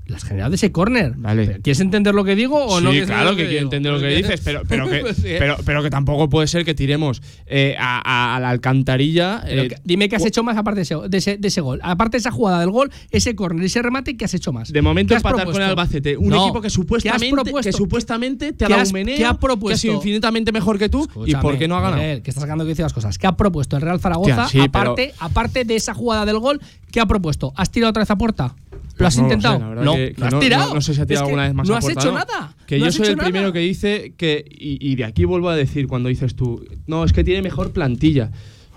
Las 0.07 0.23
generado 0.23 0.51
de 0.51 0.57
ese 0.57 0.71
córner. 0.71 1.15
Vale. 1.17 1.61
¿Quieres 1.63 1.81
entender 1.81 2.15
lo 2.15 2.25
que 2.25 2.35
digo 2.37 2.63
o 2.63 2.81
no? 2.81 2.93
sí, 2.93 3.01
claro 3.03 3.31
entender 3.31 3.37
que 3.47 3.51
quiero 3.51 3.65
entender 3.65 3.93
lo 3.93 4.01
que 4.01 4.09
dices, 4.09 4.41
pero, 4.45 4.63
pero, 4.69 4.87
que, 4.91 5.03
pero, 5.39 5.57
pero 5.65 5.83
que 5.83 5.89
tampoco 5.89 6.29
puede 6.29 6.47
ser 6.47 6.65
que 6.67 6.75
tiremos 6.75 7.23
eh, 7.47 7.75
a, 7.79 8.39
la 8.41 8.51
alcantarilla. 8.51 9.43
Eh, 9.47 9.69
que- 9.69 9.77
dime 9.85 10.09
qué 10.11 10.17
has 10.17 10.27
hecho 10.27 10.43
más 10.43 10.59
aparte 10.59 10.81
de 10.81 10.83
ese, 10.83 10.97
de 11.09 11.17
ese, 11.19 11.37
de 11.39 11.49
ese 11.49 11.63
gol. 11.63 11.81
Aparte 11.83 12.17
de 12.17 12.19
esa 12.19 12.31
jugada 12.31 12.61
del 12.61 12.71
gol, 12.71 12.91
ese 13.11 13.35
córner, 13.35 13.65
ese 13.65 13.81
remate, 13.81 14.17
¿qué 14.17 14.27
has 14.27 14.35
hecho 14.35 14.53
más? 14.53 14.71
De 14.73 14.83
momento 14.83 15.13
¿Qué 15.13 15.17
has 15.17 15.21
empatar 15.25 15.47
con 15.47 15.55
el 15.55 15.69
propuesto? 15.69 15.71
Albacete, 15.81 16.17
un 16.19 16.29
No. 16.29 16.45
equipo 16.45 16.61
que 16.61 16.69
supuestamente, 16.71 17.21
¿Qué 17.27 17.27
has 17.27 17.33
propuesto? 17.33 17.69
que 17.71 17.73
supuestamente 17.77 18.53
te 18.53 18.65
ha 18.65 18.69
¿Qué 18.69 18.75
dado 18.75 18.87
un 18.87 18.93
meneo, 18.93 19.15
ha 19.15 19.19
que 19.19 19.25
ha 19.25 19.35
propuesto? 19.35 19.81
sido 19.81 19.95
infinitamente 19.95 20.53
mejor 20.53 20.79
que 20.79 20.91
tú, 20.91 21.09
y 21.25 21.35
por 21.37 21.57
qué 21.57 21.67
no 21.67 21.77
ha 21.79 21.81
ganado. 21.81 22.03
Miguel, 22.03 22.21
que 22.23 22.31
estás 22.31 22.43
sacando 22.43 22.65
que 22.65 22.71
dice 22.71 22.83
las 22.83 22.93
cosas. 22.93 23.17
¿Qué 23.17 23.27
ha 23.27 23.33
propuesto 23.33 23.77
el 23.77 23.83
Real 23.83 23.99
Zaragoza? 24.01 24.49
Sí, 24.49 24.61
aparte, 24.61 25.15
aparte 25.19 25.65
de 25.65 25.77
esa 25.77 25.95
jugada 25.95 26.27
del 26.27 26.39
gol, 26.41 26.61
¿qué 26.91 27.01
ha 27.01 27.07
propuesto? 27.07 27.53
¿Has 27.57 27.71
tirado 27.71 27.91
otra 27.91 28.03
vez 28.03 28.11
a 28.11 28.17
puerta? 28.19 28.55
¿Lo 28.97 29.07
has 29.07 29.17
no 29.17 29.23
lo 29.25 29.29
sé, 29.29 29.35
intentado? 29.35 29.75
no, 29.75 29.95
que- 29.95 30.13
que 30.15 30.21
no 30.21 30.27
has 30.27 30.33
no- 30.35 30.39
tirado. 30.41 30.75
No, 30.75 30.81
sé 30.81 30.95
si 30.95 31.01
ha 31.01 31.07
tirado 31.07 31.25
Es 31.25 31.29
que 31.29 31.31
alguna 31.33 31.43
vez 31.49 31.55
más 31.55 31.69
No 31.69 31.75
has 31.77 31.85
puerta, 31.85 32.01
hecho 32.01 32.13
nada. 32.13 32.57
Que 32.67 32.79
yo 32.81 32.93
soy 32.93 33.07
el 33.09 33.17
primero 33.17 33.53
que 33.53 33.59
dice 33.61 34.15
que. 34.17 34.45
Y, 34.51 34.79
y 34.91 34.95
de 34.97 35.05
aquí 35.05 35.25
vuelvo 35.25 35.49
a 35.49 35.57
decir, 35.57 35.87
cuando 35.87 36.09
dices 36.09 36.35
tú, 36.37 36.65
no, 36.87 37.05
es 37.05 37.13
que 37.13 37.25
tiene 37.25 37.43
mejor 37.43 37.73
plantilla. 37.73 38.31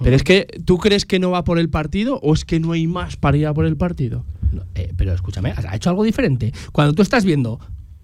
Pero 0.04 0.16
es 0.16 0.24
que, 0.24 0.46
¿tú 0.66 0.78
crees 0.78 1.06
que 1.06 1.18
no 1.20 1.32
va 1.32 1.44
por 1.44 1.58
el 1.58 1.70
partido 1.70 2.20
o 2.22 2.34
es 2.34 2.46
que 2.46 2.60
no 2.60 2.72
hay 2.74 2.86
más 2.86 3.18
para 3.18 3.36
ir 3.38 3.48
a 3.48 3.54
por 3.54 3.66
el 3.66 3.78
partido? 3.78 4.26
No, 4.52 4.64
eh, 4.76 4.94
pero 4.96 5.12
escúchame, 5.14 5.54
ha 5.56 5.76
hecho 5.76 5.90
algo 5.90 6.04
diferente. 6.04 6.54
Cuando 6.72 6.94
tú 6.94 7.02
estás 7.02 7.26
viendo. 7.26 7.60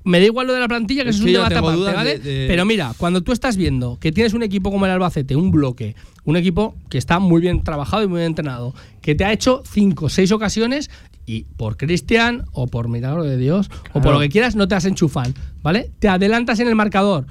Me 0.06 0.20
da 0.20 0.26
igual 0.26 0.48
lo 0.48 0.54
de 0.54 0.60
la 0.60 0.68
plantilla, 0.68 1.04
que 1.06 1.12
Es 1.12 1.16
que 1.16 1.22
es 1.22 1.28
un 1.28 1.32
debate 1.34 1.56
aparte, 1.56 1.80
¿vale? 1.94 2.20
de- 2.20 2.40
de- 2.42 2.48
Pero 2.50 2.66
mira, 2.66 2.94
cuando 2.98 3.22
tú 3.22 3.32
estás 3.32 3.56
viendo 3.56 3.98
que 4.02 4.12
tienes 4.12 4.34
un 4.34 4.44
equipo 4.44 4.70
como 4.70 4.86
el 4.86 4.92
Albacete, 4.92 5.38
un 5.38 5.50
bloque, 5.50 5.96
un 6.26 6.36
equipo 6.36 6.76
que 6.90 6.98
está 6.98 7.20
muy 7.20 7.40
bien 7.40 7.64
trabajado 7.64 8.04
y 8.04 8.08
muy 8.08 8.18
bien 8.18 8.32
entrenado, 8.32 8.76
que 9.02 9.16
te 9.16 9.24
ha 9.24 9.32
hecho 9.32 9.64
cinco, 9.66 10.10
seis 10.10 10.34
ocasiones 10.34 10.90
y 11.26 11.46
por 11.58 11.78
Cristian 11.78 12.46
o 12.52 12.68
por 12.68 12.90
milagro 12.90 13.24
de 13.24 13.38
Dios 13.38 13.70
o 13.94 14.02
por 14.02 14.14
lo 14.14 14.20
que 14.20 14.30
quieras 14.30 14.56
no 14.56 14.68
te 14.68 14.76
has 14.76 14.86
enchufan, 14.86 15.34
¿vale? 15.62 15.92
Te 16.00 16.10
adelantas 16.10 16.60
en 16.60 16.68
el 16.68 16.76
marcador. 16.76 17.26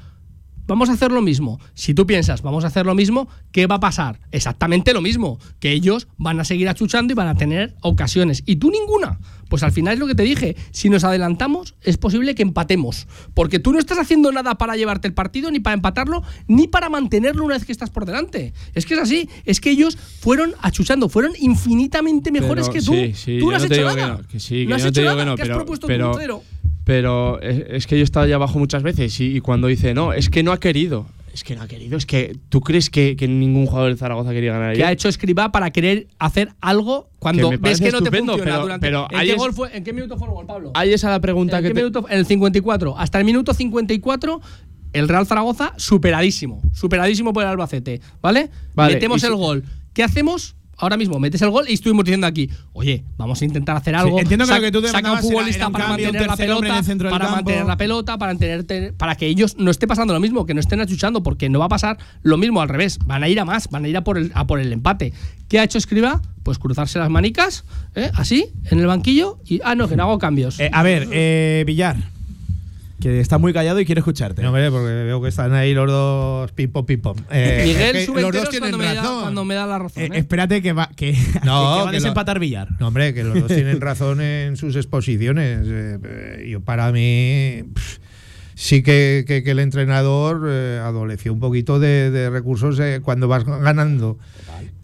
Vamos 0.67 0.89
a 0.89 0.93
hacer 0.93 1.13
lo 1.13 1.23
mismo. 1.23 1.61
Si 1.75 1.95
tú 1.95 2.07
piensas, 2.07 2.43
vamos 2.43 2.65
a 2.65 2.69
hacer 2.69 2.87
lo 2.87 2.95
mismo, 2.95 3.29
¿qué 3.51 3.67
va 3.67 3.77
a 3.77 3.81
pasar? 3.81 4.21
Exactamente 4.31 4.93
lo 4.93 5.01
mismo. 5.01 5.39
Que 5.59 5.73
ellos 5.73 6.09
van 6.19 6.41
a 6.41 6.45
seguir 6.45 6.69
achuchando 6.69 7.13
y 7.13 7.17
van 7.17 7.29
a 7.29 7.35
tener 7.35 7.75
ocasiones. 7.81 8.43
Y 8.47 8.57
tú 8.57 8.71
ninguna. 8.71 9.19
Pues 9.49 9.63
al 9.63 9.73
final 9.73 9.95
es 9.95 10.01
lo 10.01 10.07
que 10.07 10.15
te 10.15 10.23
dije. 10.23 10.57
Si 10.71 10.89
nos 10.89 11.05
adelantamos, 11.05 11.75
es 11.83 11.99
posible 11.99 12.35
que 12.35 12.43
empatemos. 12.43 13.07
Porque 13.35 13.59
tú 13.59 13.73
no 13.73 13.79
estás 13.79 13.99
haciendo 13.99 14.33
nada 14.33 14.57
para 14.57 14.77
llevarte 14.77 15.09
el 15.09 15.15
partido, 15.15 15.51
ni 15.51 15.61
para 15.61 15.75
empatarlo, 15.75 16.23
ni 16.47 16.69
para 16.69 16.89
mantenerlo 16.89 17.45
una 17.45 17.57
vez 17.57 17.67
que 17.67 17.73
estás 17.73 17.91
por 17.91 18.07
delante. 18.07 18.55
Es 18.75 18.87
que 18.87 18.95
es 18.95 19.01
así. 19.01 19.29
Es 19.45 19.61
que 19.61 19.71
ellos 19.71 19.99
fueron 20.21 20.55
achuchando, 20.63 21.09
fueron 21.11 21.33
infinitamente 21.39 22.31
mejores 22.31 22.69
Pero 22.69 22.73
que 22.73 22.87
tú. 22.87 22.93
Sí, 22.93 23.13
sí, 23.15 23.39
tú 23.41 23.51
no 23.51 23.57
has 23.57 23.69
no 23.69 23.75
hecho 23.75 23.85
nada. 23.85 23.95
que 23.95 24.23
no. 24.23 24.29
Que 24.29 24.41
sí, 24.41 24.63
que 24.63 24.67
no 24.67 24.77
has 24.77 24.85
hecho 24.85 25.03
nada. 25.03 25.17
que 25.17 25.25
no. 25.27 25.37
¿Qué 25.37 25.43
has 25.43 25.49
propuesto 25.49 25.87
pero? 25.87 26.43
Pero 26.85 27.41
es, 27.41 27.65
es 27.69 27.87
que 27.87 27.97
yo 27.97 28.01
he 28.01 28.05
estado 28.05 28.25
allá 28.27 28.37
abajo 28.37 28.59
muchas 28.59 28.83
veces 28.83 29.19
y, 29.21 29.37
y 29.37 29.41
cuando 29.41 29.69
dice, 29.69 29.95
no, 29.95 30.13
es 30.13 30.29
que 30.31 30.43
no 30.43 30.53
ha 30.53 30.61
querido. 30.61 31.07
Es 31.33 31.45
que 31.45 31.57
no 31.57 31.63
ha 31.63 31.67
querido. 31.69 31.97
Es 31.97 32.05
que 32.05 32.37
tú 32.51 32.61
crees 32.61 32.91
que, 32.91 33.17
que 33.17 33.27
ningún 33.27 33.65
jugador 33.65 33.89
del 33.89 33.97
Zaragoza 33.99 34.33
quería 34.33 34.53
ganar 34.53 34.77
que 34.77 34.85
ha 34.85 34.93
hecho 34.93 35.09
Escribá 35.09 35.51
para 35.51 35.71
querer 35.71 36.09
hacer 36.19 36.51
algo 36.61 37.09
cuando 37.19 37.49
Que 37.49 37.57
ves 37.57 37.81
que 37.81 37.91
no 37.91 38.03
te 38.03 38.11
funciona 38.11 38.45
pero- 38.45 38.61
durante 38.63 38.87
pero 38.87 39.07
¿En, 39.11 39.21
qué 39.21 39.31
es- 39.31 39.37
gol 39.39 39.55
fue- 39.55 39.75
¿En 39.75 39.83
qué 39.83 39.95
minuto 39.95 40.19
fue 40.19 40.29
el 40.29 40.35
gol, 40.35 40.45
Pablo? 40.47 40.73
Ahí 40.75 40.93
es 40.93 41.03
a 41.05 41.11
la 41.11 41.21
pregunta 41.21 41.57
¿En 41.59 41.63
que 41.65 41.69
qué 41.71 41.75
te- 41.75 41.81
minuto? 41.81 42.05
En 42.11 42.19
el 42.19 42.27
54. 42.27 42.99
Hasta 42.99 43.19
el 43.19 43.25
minuto 43.25 43.55
54 43.55 44.43
el 44.93 45.09
Real 45.09 45.27
Zaragoza 45.27 45.73
superadísimo, 45.79 46.61
superadísimo 46.75 47.33
por 47.33 47.45
el 47.45 47.49
Albacete, 47.49 48.03
¿vale? 48.21 48.51
Vale, 48.75 48.93
Metemos 48.95 49.25
el 49.25 49.35
gol. 49.35 49.65
¿Qué 49.95 50.03
hacemos? 50.03 50.55
Ahora 50.83 50.97
mismo 50.97 51.21
metes 51.21 51.41
el 51.43 51.51
gol 51.51 51.67
y 51.69 51.75
estuvimos 51.75 52.05
diciendo 52.05 52.27
aquí, 52.27 52.51
oye, 52.73 53.05
vamos 53.17 53.41
a 53.41 53.45
intentar 53.45 53.77
hacer 53.77 53.95
algo. 53.95 54.19
entiendo 54.19 54.45
que 54.47 54.51
Sac- 54.53 54.57
lo 54.57 54.63
que 54.63 54.73
tú 54.73 54.83
saca 54.89 54.99
un 55.13 55.19
era- 55.19 55.23
futbolista 55.23 55.57
era 55.59 55.67
un 55.69 55.73
para 55.73 55.85
cambio, 55.87 56.07
mantener 56.07 56.27
la 56.29 56.37
pelota, 56.37 56.83
para 57.11 57.31
mantener 57.31 57.67
la 57.67 57.77
pelota, 57.77 58.19
para 58.19 58.33
mantenerte, 58.33 58.93
para 58.93 59.15
que 59.15 59.27
ellos 59.29 59.55
no 59.59 59.71
esté 59.71 59.87
pasando 59.87 60.13
lo 60.13 60.19
mismo, 60.19 60.45
que 60.45 60.55
no 60.55 60.61
estén 60.61 60.81
achuchando, 60.81 61.23
porque 61.23 61.49
no 61.49 61.61
va 61.61 61.67
a 61.67 61.69
pasar 61.69 61.99
lo 62.23 62.37
mismo 62.37 62.61
al 62.61 62.69
revés. 62.69 62.99
Van 63.07 63.23
a 63.23 63.29
ir 63.29 63.39
a 63.39 63.45
más, 63.45 63.69
van 63.71 63.85
a 63.85 63.89
ir 63.89 63.97
a 63.97 64.03
por 64.03 64.19
el, 64.19 64.33
a 64.35 64.45
por 64.47 64.59
el 64.59 64.73
empate. 64.73 65.13
¿Qué 65.49 65.61
ha 65.61 65.63
hecho 65.65 65.79
Escriba? 65.79 66.21
Pues 66.43 66.59
cruzarse 66.59 66.99
las 66.99 67.09
manicas, 67.11 67.65
¿eh? 67.95 68.11
así, 68.15 68.47
en 68.65 68.81
el 68.81 68.87
banquillo, 68.89 69.39
y 69.47 69.61
ah, 69.63 69.77
no, 69.77 69.87
que 69.89 69.95
no 69.95 70.03
hago 70.03 70.19
cambios. 70.19 70.59
Eh, 70.59 70.69
a 70.73 70.83
ver, 70.83 71.07
eh, 71.13 71.63
Villar, 71.65 71.95
que 73.03 73.21
está 73.21 73.37
muy 73.39 73.53
callado 73.53 73.81
y 73.81 73.85
quiere 73.85 73.99
escucharte. 73.99 74.41
No, 74.43 74.49
hombre, 74.49 74.71
porque 74.71 74.87
veo 74.93 75.21
que 75.21 75.29
están 75.29 75.53
ahí 75.53 75.75
los 75.75 75.89
dos 75.91 76.53
pim-pom, 76.53 76.87
pim-pom. 76.87 77.17
Eh, 77.31 77.63
Miguel 77.67 77.97
es 77.97 78.01
que 78.03 78.07
sube 78.07 78.23
los 78.23 78.33
dos 78.33 78.49
tienen 78.51 78.71
cuando 78.71 78.79
me, 78.79 78.85
da, 78.95 79.03
razón. 79.03 79.21
cuando 79.23 79.45
me 79.45 79.55
da 79.55 79.67
la 79.67 79.79
razón. 79.81 80.03
Eh, 80.05 80.07
¿eh? 80.07 80.19
espérate 80.19 80.63
que 80.63 80.73
va, 80.73 80.89
que, 80.95 81.13
que 81.33 81.41
No, 81.45 81.63
va 81.65 81.75
a 81.75 81.79
que 81.81 81.87
lo- 81.87 81.93
desempatar 81.93 82.39
Villar. 82.39 82.69
No, 82.79 82.89
hombre, 82.89 83.13
que 83.13 83.25
los 83.25 83.35
dos 83.41 83.49
tienen 83.49 83.81
razón 83.81 84.21
en 84.21 84.57
sus 84.57 84.77
exposiciones. 84.77 85.61
Eh, 85.67 86.49
yo, 86.51 86.61
para 86.61 86.93
mí, 86.93 87.65
pff, 87.75 87.99
sí 88.55 88.83
que, 88.83 89.25
que- 89.27 89.43
que 89.43 89.51
el 89.51 89.59
entrenador 89.59 90.47
eh, 90.49 90.81
adoleció 90.83 91.33
un 91.33 91.41
poquito 91.41 91.81
de, 91.81 92.11
de 92.11 92.31
recursos 92.31 92.79
eh, 92.79 93.01
cuando 93.03 93.27
vas 93.27 93.45
ganando, 93.45 94.19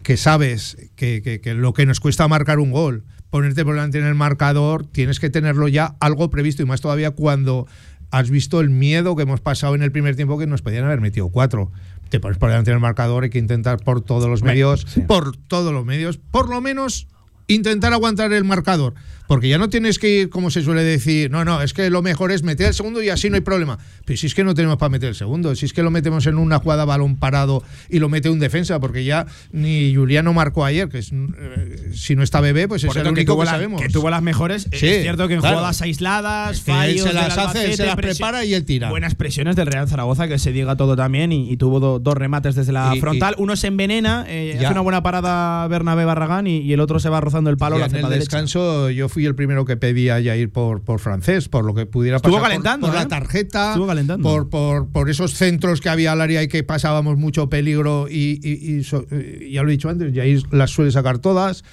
que 0.03 0.17
sabes 0.17 0.75
que, 0.95 1.21
que- 1.21 1.39
que 1.39 1.53
lo 1.53 1.73
que 1.73 1.85
nos 1.85 1.99
cuesta 2.01 2.27
marcar 2.27 2.59
un 2.59 2.71
gol, 2.71 3.03
ponerte 3.29 3.63
por 3.63 3.75
delante 3.75 3.99
en 3.99 4.05
el 4.05 4.15
marcador, 4.15 4.85
tienes 4.87 5.19
que 5.19 5.29
tenerlo 5.29 5.67
ya 5.67 5.95
algo 5.99 6.29
previsto 6.31 6.63
y 6.63 6.65
más 6.65 6.81
todavía 6.81 7.11
cuando 7.11 7.67
has 8.11 8.29
visto 8.29 8.59
el 8.59 8.69
miedo 8.69 9.15
que 9.15 9.23
hemos 9.23 9.41
pasado 9.41 9.75
en 9.75 9.83
el 9.83 9.91
primer 9.91 10.15
tiempo 10.15 10.37
que 10.37 10.47
nos 10.47 10.61
podían 10.61 10.85
haber 10.85 11.01
metido 11.01 11.29
cuatro. 11.29 11.71
Te 12.09 12.19
pones 12.19 12.37
por 12.37 12.49
delante 12.49 12.71
en 12.71 12.75
el 12.75 12.81
marcador, 12.81 13.23
hay 13.23 13.29
que 13.29 13.39
intentar 13.39 13.77
por 13.77 14.01
todos 14.01 14.27
los 14.27 14.41
medios, 14.41 14.85
sí. 14.87 15.01
por 15.01 15.37
todos 15.37 15.71
los 15.71 15.85
medios, 15.85 16.17
por 16.17 16.49
lo 16.49 16.59
menos 16.59 17.07
intentar 17.47 17.93
aguantar 17.93 18.33
el 18.33 18.43
marcador. 18.43 18.95
Porque 19.29 19.47
ya 19.47 19.59
no 19.59 19.69
tienes 19.69 19.99
que 19.99 20.09
ir, 20.09 20.29
como 20.31 20.49
se 20.49 20.63
suele 20.63 20.83
decir, 20.83 21.29
no, 21.29 21.45
no, 21.45 21.61
es 21.61 21.73
que 21.73 21.89
lo 21.91 22.01
mejor 22.01 22.31
es 22.31 22.41
meter 22.41 22.65
el 22.67 22.73
segundo 22.73 23.01
y 23.03 23.09
así 23.09 23.29
no 23.29 23.35
hay 23.35 23.41
problema. 23.41 23.77
Pero 24.03 24.17
si 24.17 24.25
es 24.25 24.33
que 24.33 24.43
no 24.43 24.55
tenemos 24.55 24.77
para 24.77 24.89
meter 24.89 25.09
el 25.09 25.13
segundo, 25.15 25.55
si 25.55 25.67
es 25.67 25.71
que 25.73 25.83
lo 25.83 25.91
metemos 25.91 26.25
en 26.25 26.39
una 26.39 26.57
jugada 26.57 26.83
balón 26.83 27.15
parado 27.15 27.63
y 27.91 27.99
lo 27.99 28.09
mete 28.09 28.31
un 28.31 28.39
defensa, 28.39 28.79
porque 28.79 29.03
ya 29.05 29.27
ni 29.51 29.93
Juliano 29.93 30.33
marcó 30.33 30.65
ayer, 30.65 30.89
que 30.89 30.97
es, 30.97 31.11
eh, 31.13 31.91
si 31.93 32.15
no 32.15 32.23
está 32.23 32.41
bebé, 32.41 32.67
pues 32.67 32.81
Por 32.81 32.89
es 32.89 32.95
el 32.97 33.01
cierto, 33.03 33.13
que 33.13 33.19
único 33.21 33.33
tuvo, 33.33 33.41
que 33.41 33.45
la- 33.45 33.51
sabemos. 33.51 33.81
que 33.83 33.89
tuvo 33.89 34.09
las 34.09 34.23
mejores. 34.23 34.63
Sí, 34.73 34.87
es 34.87 35.01
cierto 35.03 35.27
que 35.27 35.35
en 35.35 35.41
claro. 35.41 35.57
jugadas 35.57 35.79
aisladas, 35.83 36.57
Es 36.57 36.63
que 36.63 36.71
él 36.71 36.99
se 36.99 37.13
las 37.13 37.37
hace, 37.37 37.77
se 37.77 37.85
las 37.85 37.95
prepara 37.97 38.43
y 38.45 38.55
él 38.55 38.65
tira. 38.65 38.89
Buenas 38.89 39.13
presiones 39.13 39.55
del 39.55 39.67
Real 39.67 39.87
Zaragoza, 39.87 40.27
que 40.27 40.39
se 40.39 40.51
diga 40.51 40.75
todo 40.75 40.95
también, 40.95 41.31
y, 41.31 41.51
y 41.51 41.55
tuvo 41.57 41.79
do- 41.79 41.99
dos 41.99 42.15
remates 42.17 42.55
desde 42.55 42.71
la 42.71 42.95
Y- 42.95 42.99
frontal. 42.99 43.35
y- 43.37 43.41
Uno 43.43 43.55
se 43.55 43.67
envenena, 43.67 44.25
eh, 44.27 44.55
hace 44.57 44.71
una 44.71 44.81
buena 44.81 45.03
parada 45.03 45.67
Bernabé 45.67 46.03
Barragán 46.05 46.47
y, 46.47 46.73
el 46.73 46.79
otro 46.79 46.99
se 46.99 47.09
va 47.09 47.21
rozando 47.21 47.51
el 47.51 47.57
palo. 47.57 47.77
La 47.77 47.85
en 47.85 47.95
el 47.95 48.01
derecha. 48.01 48.15
descanso 48.19 48.89
yo 48.89 49.07
fui 49.07 49.18
el 49.25 49.35
primero 49.35 49.65
que 49.65 49.77
pedía 49.77 50.19
ya 50.19 50.35
ir 50.35 50.51
por, 50.51 50.81
por 50.83 50.99
francés, 50.99 51.49
por 51.49 51.65
lo 51.65 51.73
que 51.73 51.85
pudiera 51.85 52.19
pasar 52.19 52.39
por- 52.39 52.47
calentando, 52.47 52.87
por, 52.87 52.95
¿eh? 52.95 52.99
la 52.99 53.07
tarjeta, 53.07 53.69
Estuvo 53.71 53.87
calentando. 53.87 54.23
por, 54.27 54.49
por, 54.49 54.89
por 54.89 55.09
esos 55.09 55.33
centros 55.33 55.81
que 55.81 55.89
había 55.89 56.11
al 56.11 56.21
área 56.21 56.41
y 56.43 56.47
que 56.47 56.63
pasábamos 56.63 57.17
mucho 57.17 57.49
peligro 57.49 58.07
y, 58.09 58.39
y- 58.43 58.75
y 58.77 58.83
so- 58.83 59.05
ya 59.49 59.63
lo 59.63 59.69
he 59.69 59.71
dicho 59.71 59.89
antes, 59.89 60.13
Jair 60.15 60.41
las 60.51 60.71
suele 60.71 60.91
sacar 60.91 61.19
todas. 61.19 61.63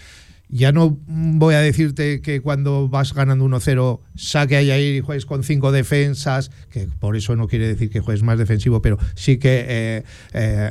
Ya 0.48 0.70
no 0.70 0.96
voy 1.08 1.56
a 1.56 1.58
decirte 1.58 2.20
que 2.20 2.40
cuando 2.40 2.88
vas 2.88 3.12
ganando 3.14 3.44
1-0 3.46 3.98
saque 4.14 4.56
a 4.56 4.64
Jair 4.64 4.94
y 4.94 5.00
juegues 5.00 5.26
con 5.26 5.42
cinco 5.42 5.72
defensas, 5.72 6.52
que 6.70 6.86
por 7.00 7.16
eso 7.16 7.34
no 7.34 7.48
quiere 7.48 7.66
decir 7.66 7.90
que 7.90 7.98
juegues 7.98 8.22
más 8.22 8.38
defensivo, 8.38 8.80
pero 8.80 8.96
sí 9.16 9.38
que, 9.38 9.64
eh, 9.68 10.02
eh, 10.34 10.70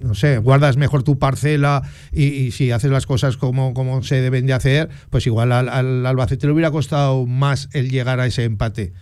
no 0.00 0.14
sé, 0.14 0.38
guardas 0.38 0.76
mejor 0.76 1.02
tu 1.02 1.18
parcela 1.18 1.82
y, 2.12 2.24
y 2.24 2.50
si 2.52 2.70
haces 2.70 2.90
las 2.90 3.06
cosas 3.06 3.36
como, 3.36 3.74
como 3.74 4.02
se 4.02 4.20
deben 4.20 4.46
de 4.46 4.52
hacer, 4.54 4.88
pues 5.10 5.26
igual 5.26 5.52
al, 5.52 5.68
al 5.68 6.06
Albacete 6.06 6.46
le 6.46 6.52
hubiera 6.52 6.70
costado 6.70 7.26
más 7.26 7.68
el 7.72 7.90
llegar 7.90 8.18
a 8.20 8.26
ese 8.26 8.44
empate. 8.44 8.92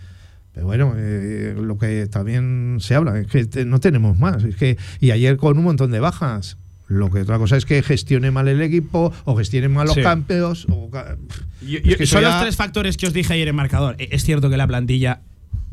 Pero 0.53 0.65
bueno, 0.65 0.93
eh, 0.97 1.55
lo 1.57 1.77
que 1.77 2.07
también 2.07 2.77
se 2.79 2.95
habla 2.95 3.17
es 3.19 3.27
que 3.27 3.45
te- 3.45 3.65
no 3.65 3.79
tenemos 3.79 4.17
más. 4.19 4.43
Es 4.43 4.55
que, 4.55 4.77
y 4.99 5.11
ayer 5.11 5.37
con 5.37 5.57
un 5.57 5.63
montón 5.63 5.91
de 5.91 5.99
bajas. 5.99 6.57
Lo 6.87 7.11
que 7.11 7.19
otra 7.21 7.37
cosa 7.37 7.55
es 7.55 7.65
que 7.65 7.83
gestione 7.83 8.31
mal 8.31 8.47
el 8.47 8.61
equipo 8.63 9.13
o 9.25 9.35
gestione 9.37 9.69
mal 9.69 9.85
los 9.85 9.93
Sí. 9.95 10.01
campeos. 10.01 10.65
o 10.69 10.89
ca- 10.89 11.17
Yo- 11.61 11.77
Es 11.77 11.83
yo- 11.83 11.97
que 11.97 12.03
eso 12.05 12.13
son 12.15 12.23
ya- 12.23 12.31
los 12.31 12.41
tres 12.41 12.55
factores 12.55 12.97
que 12.97 13.05
os 13.05 13.13
dije 13.13 13.31
ayer 13.33 13.47
en 13.47 13.55
marcador. 13.55 13.95
Eh, 13.99 14.09
Es 14.11 14.23
cierto 14.23 14.49
que 14.49 14.57
la 14.57 14.65
plantilla 14.65 15.21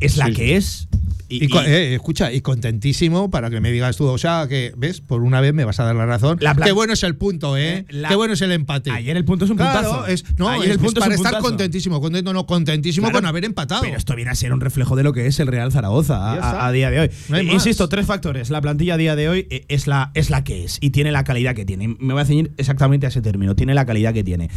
es 0.00 0.16
la 0.16 0.26
Sí, 0.26 0.32
que 0.32 0.56
es. 0.56 0.88
Y, 1.28 1.52
eh, 1.56 1.94
escucha, 1.96 2.32
y 2.32 2.40
contentísimo 2.40 3.30
para 3.30 3.50
que 3.50 3.60
me 3.60 3.72
digas 3.72 3.96
tú, 3.96 4.06
o 4.06 4.16
sea, 4.16 4.46
que, 4.48 4.72
¿ves? 4.76 5.00
Por 5.00 5.22
una 5.24 5.40
vez 5.40 5.52
me 5.52 5.64
vas 5.64 5.80
a 5.80 5.84
dar 5.84 5.96
la 5.96 6.06
razón. 6.06 6.38
La 6.40 6.54
Qué 6.54 6.70
bueno 6.70 6.92
es 6.92 7.02
el 7.02 7.16
punto, 7.16 7.56
¿eh? 7.56 7.84
la- 7.88 8.08
Qué 8.10 8.14
bueno 8.14 8.34
es 8.34 8.42
el 8.42 8.52
empate. 8.52 8.92
Ayer 8.92 9.16
el 9.16 9.24
punto 9.24 9.44
es 9.44 9.50
un 9.50 9.56
Claro, 9.56 9.88
puntazo. 9.88 10.06
es, 10.06 10.24
no, 10.38 10.48
Ayer 10.48 10.66
es, 10.66 10.70
el 10.74 10.78
punto 10.78 11.00
es 11.00 11.04
para 11.04 11.14
estar 11.16 11.32
puntazo. 11.32 11.48
contentísimo, 11.48 12.00
contento, 12.00 12.32
no, 12.32 12.46
contentísimo 12.46 13.08
Claro, 13.08 13.18
con 13.18 13.26
haber 13.26 13.44
empatado. 13.44 13.82
Pero 13.82 13.96
esto 13.96 14.14
viene 14.14 14.30
a 14.30 14.36
ser 14.36 14.52
un 14.52 14.60
reflejo 14.60 14.94
de 14.94 15.02
lo 15.02 15.12
que 15.12 15.26
es 15.26 15.40
el 15.40 15.48
Real 15.48 15.72
Zaragoza 15.72 16.64
a, 16.64 16.70
día 16.70 16.90
de 16.92 17.00
hoy. 17.00 17.10
No 17.28 17.38
Eh. 17.38 17.42
Insisto, 17.42 17.88
tres 17.88 18.06
factores. 18.06 18.50
La 18.50 18.60
plantilla 18.60 18.94
a 18.94 18.96
día 18.96 19.16
de 19.16 19.28
hoy 19.28 19.48
eh, 19.50 19.64
es 19.66 19.88
la, 19.88 20.12
es 20.14 20.30
la 20.30 20.44
que 20.44 20.62
es 20.62 20.78
y 20.80 20.90
tiene 20.90 21.10
la 21.10 21.24
calidad 21.24 21.56
que 21.56 21.64
tiene. 21.64 21.88
Me 21.98 22.12
voy 22.12 22.22
a 22.22 22.24
ceñir 22.24 22.52
exactamente 22.56 23.04
a 23.06 23.08
ese 23.08 23.20
término. 23.20 23.56
Tiene 23.56 23.74
la 23.74 23.84
calidad 23.84 24.14
que 24.14 24.22
tiene. 24.22 24.48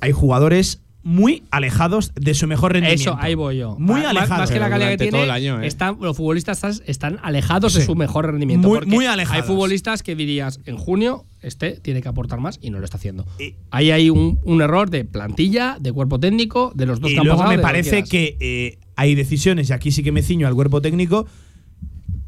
Hay 0.00 0.12
jugadores 0.12 0.80
muy 1.02 1.44
alejados 1.50 2.12
de 2.14 2.34
su 2.34 2.46
mejor 2.46 2.72
rendimiento. 2.74 3.12
Eso, 3.12 3.16
ahí 3.18 3.34
voy 3.34 3.56
yo. 3.58 3.76
Muy 3.78 4.02
alejados. 4.04 4.38
Más 4.38 4.50
que 4.50 4.58
la 4.60 4.68
calidad 4.68 4.90
que 4.90 4.98
tiene, 4.98 5.12
todo 5.12 5.24
el 5.24 5.30
año, 5.30 5.62
¿eh? 5.62 5.66
están, 5.66 5.96
los 6.00 6.16
futbolistas 6.16 6.82
están, 6.86 7.18
alejados 7.22 7.74
de 7.74 7.84
su 7.84 7.94
mejor 7.94 8.26
rendimiento. 8.26 8.68
Muy- 8.68 8.78
porque 8.80 8.90
muy 8.94 9.06
alejados. 9.06 9.42
Hay 9.42 9.48
futbolistas 9.48 10.02
que 10.02 10.14
dirías, 10.14 10.60
en 10.66 10.76
junio, 10.76 11.24
este 11.40 11.72
tiene 11.80 12.02
que 12.02 12.08
aportar 12.08 12.40
más 12.40 12.58
y 12.60 12.70
no 12.70 12.78
lo 12.78 12.84
está 12.84 12.98
haciendo. 12.98 13.24
Y- 13.38 13.54
Ahí 13.70 13.90
hay 13.90 14.10
un, 14.10 14.38
un 14.44 14.60
error 14.60 14.90
de 14.90 15.04
plantilla, 15.04 15.78
de 15.80 15.92
cuerpo 15.92 16.20
técnico, 16.20 16.72
de 16.74 16.86
los 16.86 17.00
dos 17.00 17.10
y 17.10 17.14
que 17.14 17.20
han 17.20 17.24
luego 17.26 17.38
pasado, 17.40 17.56
me 17.56 17.62
parece 17.62 18.04
que 18.04 18.36
eh, 18.40 18.78
hay 18.96 19.14
decisiones, 19.14 19.70
y 19.70 19.72
aquí 19.72 19.92
sí 19.92 20.02
que 20.02 20.12
me 20.12 20.22
ciño 20.22 20.46
al 20.46 20.54
cuerpo 20.54 20.82
técnico, 20.82 21.26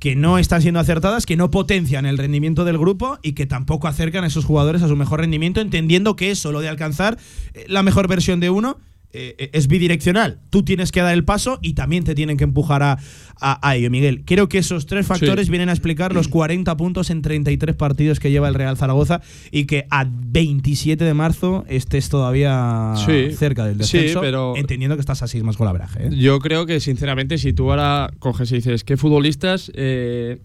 que 0.02 0.16
no 0.16 0.38
están 0.38 0.60
siendo 0.62 0.80
acertadas, 0.80 1.26
que 1.26 1.36
no 1.36 1.52
potencian 1.52 2.06
el 2.06 2.18
rendimiento 2.18 2.64
del 2.64 2.76
grupo 2.76 3.20
y 3.22 3.34
que 3.34 3.46
tampoco 3.46 3.86
acercan 3.86 4.24
a 4.24 4.26
esos 4.26 4.44
jugadores 4.44 4.82
a 4.82 4.88
su 4.88 4.96
mejor 4.96 5.20
rendimiento, 5.20 5.60
entendiendo 5.60 6.16
que 6.16 6.32
eso, 6.32 6.50
lo 6.50 6.58
de 6.58 6.68
alcanzar 6.68 7.18
eh, 7.54 7.66
la 7.68 7.84
mejor 7.84 8.08
versión 8.08 8.40
de 8.40 8.50
uno, 8.50 8.80
eh, 9.12 9.50
es 9.52 9.68
bidireccional. 9.68 10.40
Tú 10.50 10.62
tienes 10.64 10.90
que 10.92 11.00
dar 11.00 11.12
el 11.12 11.24
paso 11.24 11.58
y 11.62 11.74
también 11.74 12.04
te 12.04 12.14
tienen 12.14 12.36
que 12.36 12.44
empujar 12.44 12.82
a, 12.82 12.98
a- 13.40 13.68
a 13.68 13.76
ello, 13.76 13.90
Miguel. 13.90 14.22
Creo 14.24 14.48
que 14.48 14.58
esos 14.58 14.86
tres 14.86 15.06
factores 15.06 15.46
Sí. 15.46 15.50
vienen 15.50 15.68
a 15.68 15.72
explicar 15.72 16.14
los 16.14 16.28
40 16.28 16.76
puntos 16.76 17.10
en 17.10 17.20
33 17.22 17.76
partidos 17.76 18.20
que 18.20 18.30
lleva 18.30 18.48
el 18.48 18.54
Real 18.54 18.76
Zaragoza 18.76 19.20
y 19.50 19.66
que 19.66 19.86
a 19.90 20.06
27 20.08 21.04
de 21.04 21.14
marzo 21.14 21.64
estés 21.68 22.08
todavía 22.08 22.94
Sí. 23.04 23.32
cerca 23.36 23.64
del 23.66 23.82
Sí, 23.84 23.98
descenso, 23.98 24.20
pero- 24.20 24.54
entendiendo 24.56 24.96
que 24.96 25.00
estás 25.00 25.22
a 25.22 25.26
6 25.28 25.42
más 25.44 25.56
con 25.56 25.66
la 25.66 25.72
veraje. 25.72 26.06
¿eh? 26.06 26.10
Yo 26.16 26.38
creo 26.40 26.66
que, 26.66 26.80
sinceramente, 26.80 27.36
si 27.38 27.52
tú 27.52 27.70
ahora 27.70 28.10
coges 28.18 28.50
y 28.52 28.56
dices 28.56 28.84
qué 28.84 28.96
futbolistas 28.96 29.70
eh, 29.74 30.40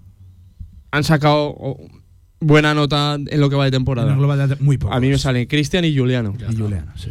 han 0.91 1.03
sacado 1.03 1.55
oh, 1.57 1.77
buena 2.39 2.73
nota 2.73 3.15
en 3.15 3.39
lo 3.39 3.49
que 3.49 3.55
va 3.55 3.65
de 3.65 3.71
temporada. 3.71 4.15
Muy 4.59 4.77
poco. 4.77 4.93
A 4.93 4.99
mí 4.99 5.09
me 5.09 5.17
salen 5.17 5.45
Cristian 5.47 5.85
y 5.85 5.95
Juliano. 5.97 6.33
Y 6.49 6.55
Juliano, 6.55 6.91
sí. 6.95 7.09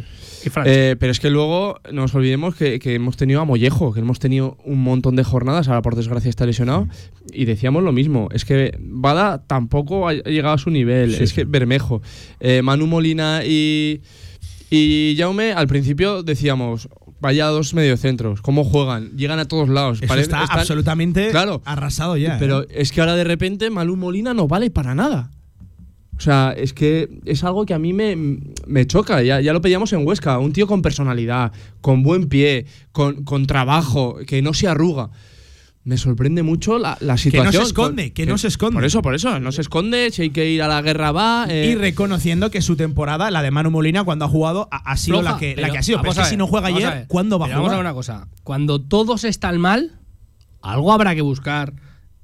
Eh, 0.65 0.95
pero 0.99 1.11
es 1.11 1.19
que 1.19 1.29
luego 1.29 1.79
no 1.91 2.01
nos 2.01 2.15
olvidemos 2.15 2.55
que, 2.55 2.79
que 2.79 2.95
hemos 2.95 3.17
tenido 3.17 3.41
a 3.41 3.45
Mollejo, 3.45 3.93
que 3.93 3.99
hemos 4.01 4.19
tenido 4.19 4.57
un 4.65 4.81
montón 4.81 5.15
de 5.15 5.23
jornadas, 5.23 5.67
ahora 5.67 5.81
por 5.81 5.95
desgracia 5.95 6.29
está 6.29 6.45
lesionado, 6.45 6.87
y 7.33 7.45
decíamos 7.45 7.83
lo 7.83 7.91
mismo, 7.91 8.29
es 8.33 8.45
que 8.45 8.77
Bada 8.79 9.43
tampoco 9.47 10.07
ha 10.07 10.13
llegado 10.13 10.55
a 10.55 10.57
su 10.57 10.69
nivel, 10.69 11.15
Sí, 11.15 11.23
es 11.23 11.29
sí. 11.29 11.35
que 11.35 11.43
Bermejo, 11.45 12.01
eh, 12.39 12.61
Manu 12.61 12.87
Molina 12.87 13.41
y, 13.45 14.01
y 14.69 15.15
Jaume, 15.17 15.53
al 15.53 15.67
principio 15.67 16.23
decíamos, 16.23 16.89
vaya 17.19 17.47
dos 17.47 17.73
mediocentros, 17.73 18.41
¿cómo 18.41 18.63
juegan? 18.63 19.11
Llegan 19.17 19.39
a 19.39 19.45
todos 19.47 19.69
lados. 19.69 19.99
Eso 20.01 20.13
está 20.15 20.43
están- 20.43 20.59
absolutamente 20.59 21.29
Claro. 21.31 21.61
arrasado 21.65 22.15
ya. 22.17 22.37
Pero 22.39 22.63
¿eh? 22.63 22.67
es 22.71 22.91
que 22.91 22.99
ahora 23.01 23.15
de 23.15 23.23
repente 23.23 23.69
Malú 23.69 23.95
Molina 23.95 24.33
no 24.33 24.47
vale 24.47 24.69
para 24.69 24.93
nada. 24.93 25.31
O 26.17 26.19
sea, 26.19 26.53
es 26.57 26.73
que 26.73 27.09
es 27.25 27.43
algo 27.43 27.65
que 27.65 27.73
a 27.75 27.79
mí 27.79 27.93
me, 27.93 28.15
me 28.65 28.87
choca. 28.87 29.21
Ya, 29.21 29.39
ya 29.39 29.53
lo 29.53 29.61
pedíamos 29.61 29.93
en 29.93 30.05
Huesca. 30.05 30.39
Un 30.39 30.51
tío 30.51 30.65
con 30.67 30.81
personalidad, 30.81 31.51
con 31.81 32.01
buen 32.01 32.27
pie, 32.27 32.65
con, 32.91 33.23
con 33.23 33.45
trabajo, 33.45 34.17
que 34.25 34.41
no 34.41 34.53
se 34.53 34.67
arruga. 34.67 35.11
Me 35.83 35.95
sorprende 35.95 36.43
mucho 36.43 36.79
la, 36.79 36.97
la 36.99 37.15
situación. 37.17 37.63
esconde, 37.63 38.11
que 38.11 38.25
no 38.25 38.37
se 38.37 38.49
esconde. 38.49 38.73
Por 38.73 38.83
eso, 38.83 39.01
por 39.01 39.15
eso. 39.15 39.39
No 39.39 39.53
se 39.53 39.61
esconde. 39.61 40.11
Si 40.11 40.23
hay 40.23 40.29
que 40.31 40.49
ir 40.49 40.61
a 40.61 40.67
la 40.67 40.81
guerra, 40.81 41.11
va. 41.13 41.45
eh, 41.47 41.67
y 41.71 41.75
reconociendo 41.75 42.51
que 42.51 42.61
su 42.61 42.75
temporada, 42.75 43.31
la 43.31 43.41
de 43.41 43.51
Manu 43.51 43.71
Molina, 43.71 44.03
cuando 44.03 44.25
ha 44.25 44.27
jugado, 44.27 44.67
ha, 44.71 44.77
ha 44.91 44.97
sido 44.97 45.21
la 45.21 45.37
que, 45.37 45.55
la 45.55 45.69
que 45.69 45.77
ha 45.77 45.83
sido. 45.83 45.99
Pero 46.01 46.11
es 46.11 46.17
que 46.17 46.25
si 46.25 46.35
no 46.35 46.45
juega 46.47 46.67
ayer. 46.67 47.05
¿cuándo 47.07 47.39
va 47.39 47.45
a 47.45 47.47
Pero 47.47 47.59
Vamos 47.59 47.69
a 47.71 47.75
jugar? 47.75 47.85
ver 47.85 47.91
una 47.91 47.93
cosa. 47.93 48.27
Cuando 48.43 48.81
todos 48.81 49.23
están 49.23 49.59
mal, 49.61 49.99
algo 50.61 50.91
habrá 50.91 51.15
que 51.15 51.21
buscar 51.21 51.73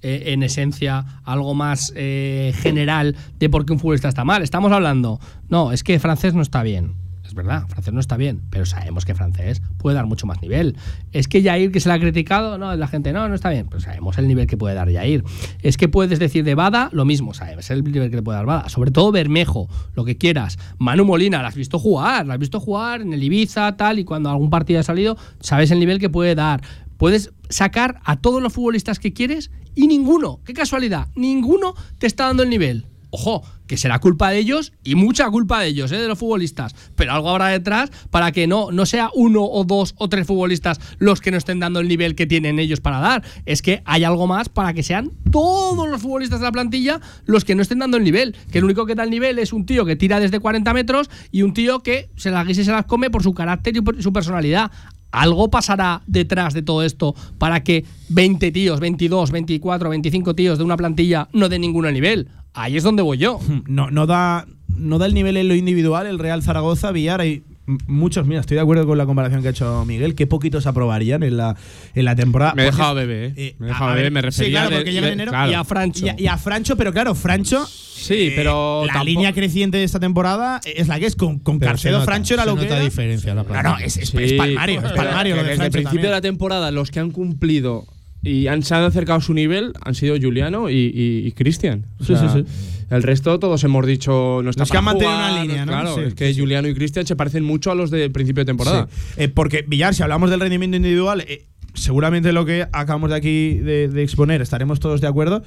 eh, 0.04 0.34
en 0.34 0.43
esencia, 0.43 1.22
algo 1.24 1.54
más 1.54 1.93
eh, 1.95 2.54
general 2.58 3.16
de 3.39 3.49
por 3.49 3.66
qué 3.66 3.74
un 3.74 3.80
futbolista 3.80 4.10
está 4.10 4.26
mal. 4.26 4.43
Estamos 4.43 4.72
hablando, 4.72 5.20
no, 5.47 5.72
es 5.72 5.84
que 5.84 5.97
francés 5.97 6.34
no 6.34 6.41
está 6.41 6.62
bien. 6.62 6.95
Es 7.26 7.34
verdad, 7.34 7.66
francés 7.68 7.93
no 7.93 8.01
está 8.01 8.18
bien, 8.18 8.41
pero 8.49 8.66
sabemos 8.66 9.06
que 9.06 9.16
francés 9.16 9.62
puede 9.78 9.95
dar 9.95 10.06
mucho 10.06 10.28
más 10.28 10.41
nivel. 10.41 10.76
Es 11.14 11.30
que 11.30 11.41
Jair, 11.41 11.72
que 11.72 11.80
se 11.80 11.88
le 11.88 11.95
ha 11.95 11.99
criticado, 11.99 12.58
no, 12.58 12.76
la 12.76 12.88
gente, 12.88 13.14
no, 13.14 13.30
no 13.30 13.34
está 13.34 13.49
bien, 13.49 13.68
pero 13.70 13.80
sabemos 13.80 14.18
el 14.18 14.28
nivel 14.28 14.45
que 14.45 14.58
puede 14.58 14.76
dar 14.76 14.91
Jair. 14.91 15.24
Es 15.62 15.78
que 15.78 15.88
puedes 15.88 16.20
decir 16.20 16.43
de 16.43 16.54
Bada 16.54 16.89
lo 16.91 17.06
mismo, 17.06 17.34
sabes 17.34 17.72
el 17.72 17.84
nivel 17.84 18.10
que 18.10 18.18
le 18.18 18.22
puede 18.22 18.38
dar 18.38 18.45
Bada. 18.45 18.68
Sobre 18.68 18.91
todo 18.91 19.12
Bermejo, 19.14 19.70
lo 19.95 20.04
que 20.04 20.18
quieras. 20.18 20.60
Manu 20.78 21.06
Molina, 21.06 21.41
la 21.41 21.47
has 21.47 21.56
visto 21.56 21.80
jugar, 21.80 22.28
la 22.28 22.34
has 22.34 22.39
visto 22.39 22.60
jugar 22.60 23.01
en 23.01 23.14
el 23.14 23.24
Ibiza, 23.24 23.78
tal, 23.78 23.99
y 23.99 24.04
cuando 24.04 24.30
algún 24.30 24.49
partido 24.49 24.82
ha 24.82 24.84
salido, 24.84 25.18
sabes 25.39 25.72
el 25.72 25.80
nivel 25.80 25.99
que 25.99 26.10
puede 26.10 26.36
dar. 26.36 26.62
Puedes 26.97 27.31
sacar 27.49 27.99
a 28.03 28.17
todos 28.17 28.41
los 28.41 28.53
futbolistas 28.53 28.99
que 28.99 29.13
quieres 29.13 29.51
y 29.75 29.87
ninguno, 29.87 30.39
qué 30.45 30.53
casualidad, 30.53 31.07
ninguno 31.15 31.75
te 31.97 32.07
está 32.07 32.25
dando 32.25 32.43
el 32.43 32.49
nivel. 32.49 32.85
Ojo, 33.15 33.43
que 33.67 33.77
será 33.77 33.99
culpa 33.99 34.31
de 34.31 34.39
ellos 34.39 34.73
y 34.83 34.95
mucha 34.95 35.29
culpa 35.29 35.61
de 35.61 35.67
ellos, 35.67 35.91
¿eh? 35.91 35.97
de 35.97 36.07
los 36.07 36.17
futbolistas. 36.17 36.75
Pero 36.95 37.13
algo 37.13 37.29
habrá 37.29 37.47
detrás 37.47 37.91
para 38.09 38.31
que 38.31 38.47
no, 38.47 38.71
no 38.71 38.85
sea 38.85 39.09
uno 39.13 39.43
o 39.43 39.63
dos 39.63 39.93
o 39.97 40.09
tres 40.09 40.25
futbolistas 40.25 40.79
los 40.97 41.21
que 41.21 41.31
no 41.31 41.37
estén 41.37 41.59
dando 41.59 41.79
el 41.79 41.87
nivel 41.87 42.15
que 42.15 42.25
tienen 42.25 42.57
ellos 42.59 42.81
para 42.81 42.99
dar. 42.99 43.23
Es 43.45 43.61
que 43.61 43.83
hay 43.85 44.03
algo 44.03 44.25
más 44.25 44.49
para 44.49 44.73
que 44.73 44.81
sean 44.81 45.11
todos 45.31 45.87
los 45.87 46.01
futbolistas 46.01 46.39
de 46.39 46.45
la 46.45 46.51
plantilla 46.51 47.01
los 47.25 47.45
que 47.45 47.55
no 47.55 47.61
estén 47.61 47.79
dando 47.79 47.97
el 47.97 48.03
nivel. 48.03 48.35
Que 48.51 48.57
el 48.57 48.63
único 48.63 48.85
que 48.85 48.95
da 48.95 49.03
el 49.03 49.11
nivel 49.11 49.39
es 49.39 49.53
un 49.53 49.65
tío 49.65 49.85
que 49.85 49.95
tira 49.95 50.19
desde 50.19 50.39
40 50.39 50.73
metros 50.73 51.09
y 51.31 51.43
un 51.43 51.53
tío 51.53 51.83
que 51.83 52.09
se 52.15 52.31
las 52.31 52.47
guisa 52.47 52.61
y 52.61 52.65
se 52.65 52.71
las 52.71 52.85
come 52.85 53.09
por 53.11 53.23
su 53.23 53.33
carácter 53.33 53.77
y 53.77 53.81
por 53.81 54.01
su 54.01 54.11
personalidad. 54.11 54.71
Algo 55.14 55.49
pasará 55.51 56.01
detrás 56.07 56.53
de 56.55 56.64
todo 56.64 56.84
esto 56.84 57.16
para 57.38 57.64
que 57.64 57.86
20 58.09 58.51
tíos, 58.51 58.80
22, 58.80 59.30
24, 59.32 59.89
25 59.91 60.34
tíos 60.36 60.57
de 60.57 60.64
una 60.64 60.76
plantilla 60.76 61.30
no 61.34 61.49
den 61.49 61.61
ninguno 61.61 61.89
nivel. 61.91 62.28
Ahí 62.55 62.78
es 62.78 62.84
donde 62.84 63.03
voy 63.03 63.20
yo. 63.20 63.39
No, 63.68 63.91
no, 63.91 64.07
da, 64.07 64.47
no 64.68 64.97
da 64.97 65.05
el 65.05 65.14
nivel 65.14 65.38
en 65.38 65.47
lo 65.47 65.55
individual 65.55 66.07
el 66.07 66.18
Real 66.20 66.41
Zaragoza, 66.41 66.91
Villar. 66.91 67.22
Hay 67.22 67.43
muchos, 67.88 68.26
mira, 68.28 68.41
estoy 68.41 68.55
de 68.55 68.61
acuerdo 68.61 68.86
con 68.88 68.97
la 68.97 69.05
comparación 69.05 69.41
que 69.41 69.49
ha 69.49 69.51
hecho 69.51 69.86
Miguel, 69.86 70.16
que 70.16 70.28
poquitos 70.28 70.66
aprobarían 70.68 71.22
en 71.24 71.38
la, 71.38 71.55
en 71.93 72.05
la 72.05 72.16
temporada. 72.16 72.55
Me 72.55 72.64
he 72.64 72.66
dejado 72.66 72.95
bebé, 72.95 73.34
¿eh? 73.38 73.55
Me 73.59 73.68
he 73.68 73.70
dejado 73.70 73.93
bebé, 73.95 74.09
me 74.09 74.20
sí, 74.22 74.26
refería 74.26 74.51
claro, 74.61 74.70
de- 74.72 74.76
porque 74.78 74.91
llega 74.93 75.05
de- 75.07 75.14
en 75.14 75.20
enero. 75.20 75.32
claro. 75.32 75.51
Y 75.51 75.55
a 75.55 75.64
Francho. 75.64 76.05
Y 76.05 76.09
a, 76.09 76.16
y 76.20 76.28
a 76.28 76.38
Francho, 76.38 76.76
pero 76.76 76.91
claro, 76.91 77.14
Francho. 77.16 77.66
Sí, 77.93 78.13
eh, 78.29 78.33
pero 78.35 78.81
La 78.85 78.93
tampoco- 78.93 79.05
línea 79.05 79.33
creciente 79.33 79.77
de 79.77 79.83
esta 79.83 79.99
temporada 79.99 80.59
es 80.65 80.87
la 80.87 80.99
que 80.99 81.05
es. 81.05 81.15
Con, 81.15 81.39
con 81.39 81.59
Carcedo, 81.59 81.99
nota, 81.99 82.05
Francho 82.05 82.33
era 82.33 82.45
lo 82.45 82.55
que. 82.55 82.63
nota 82.63 82.75
era. 82.75 82.83
diferencia 82.85 83.33
la 83.35 83.43
No, 83.43 83.47
plantilla. 83.47 83.77
no, 83.79 83.85
es, 83.85 83.97
es, 83.97 84.09
Sí, 84.09 84.17
es 84.19 84.33
palmario. 84.33 84.79
Es 84.79 84.83
pero 84.91 84.95
palmario 84.95 85.35
lo 85.35 85.43
de 85.43 85.49
desde 85.49 85.65
el 85.65 85.71
principio 85.71 85.83
también. 85.89 86.03
de 86.03 86.09
la 86.11 86.21
temporada, 86.21 86.71
los 86.71 86.91
que 86.91 86.99
han 86.99 87.11
cumplido 87.11 87.85
y 88.21 88.47
han, 88.47 88.63
se 88.63 88.73
han 88.75 88.83
acercado 88.83 89.19
a 89.19 89.21
su 89.21 89.33
nivel 89.33 89.73
han 89.83 89.95
sido 89.95 90.15
Juliano 90.19 90.69
y, 90.69 90.73
y- 90.75 91.27
y 91.27 91.31
Cristian. 91.33 91.85
O 91.99 92.05
Sí, 92.05 92.15
sea, 92.15 92.29
sí, 92.33 92.39
sí. 92.39 92.45
El 92.89 93.01
resto 93.03 93.39
todos 93.39 93.63
hemos 93.63 93.85
dicho 93.87 94.41
no 94.43 94.49
está 94.49 94.61
Los 94.63 94.71
que 94.71 94.77
han 94.77 94.83
mantenido 94.83 95.15
una 95.17 95.41
línea, 95.41 95.65
¿no? 95.65 95.71
Claro, 95.71 95.95
Sí, 95.95 96.01
es 96.07 96.13
que 96.15 96.33
sí. 96.33 96.39
Juliano 96.39 96.67
y 96.67 96.73
Cristian 96.73 97.05
se 97.07 97.15
parecen 97.15 97.43
mucho 97.43 97.71
a 97.71 97.75
los 97.75 97.89
del 97.91 98.11
principio 98.11 98.41
de 98.41 98.45
temporada. 98.45 98.87
Sí. 98.91 99.13
Eh, 99.23 99.27
porque, 99.29 99.63
Villar, 99.67 99.93
si 99.95 100.03
hablamos 100.03 100.29
del 100.29 100.39
rendimiento 100.39 100.77
individual, 100.77 101.21
eh, 101.27 101.45
seguramente 101.73 102.31
lo 102.33 102.45
que 102.45 102.67
acabamos 102.71 103.09
de 103.09 103.15
aquí 103.15 103.53
de, 103.55 103.87
de 103.87 104.03
exponer 104.03 104.41
estaremos 104.41 104.79
todos 104.79 105.01
de 105.01 105.07
acuerdo. 105.07 105.43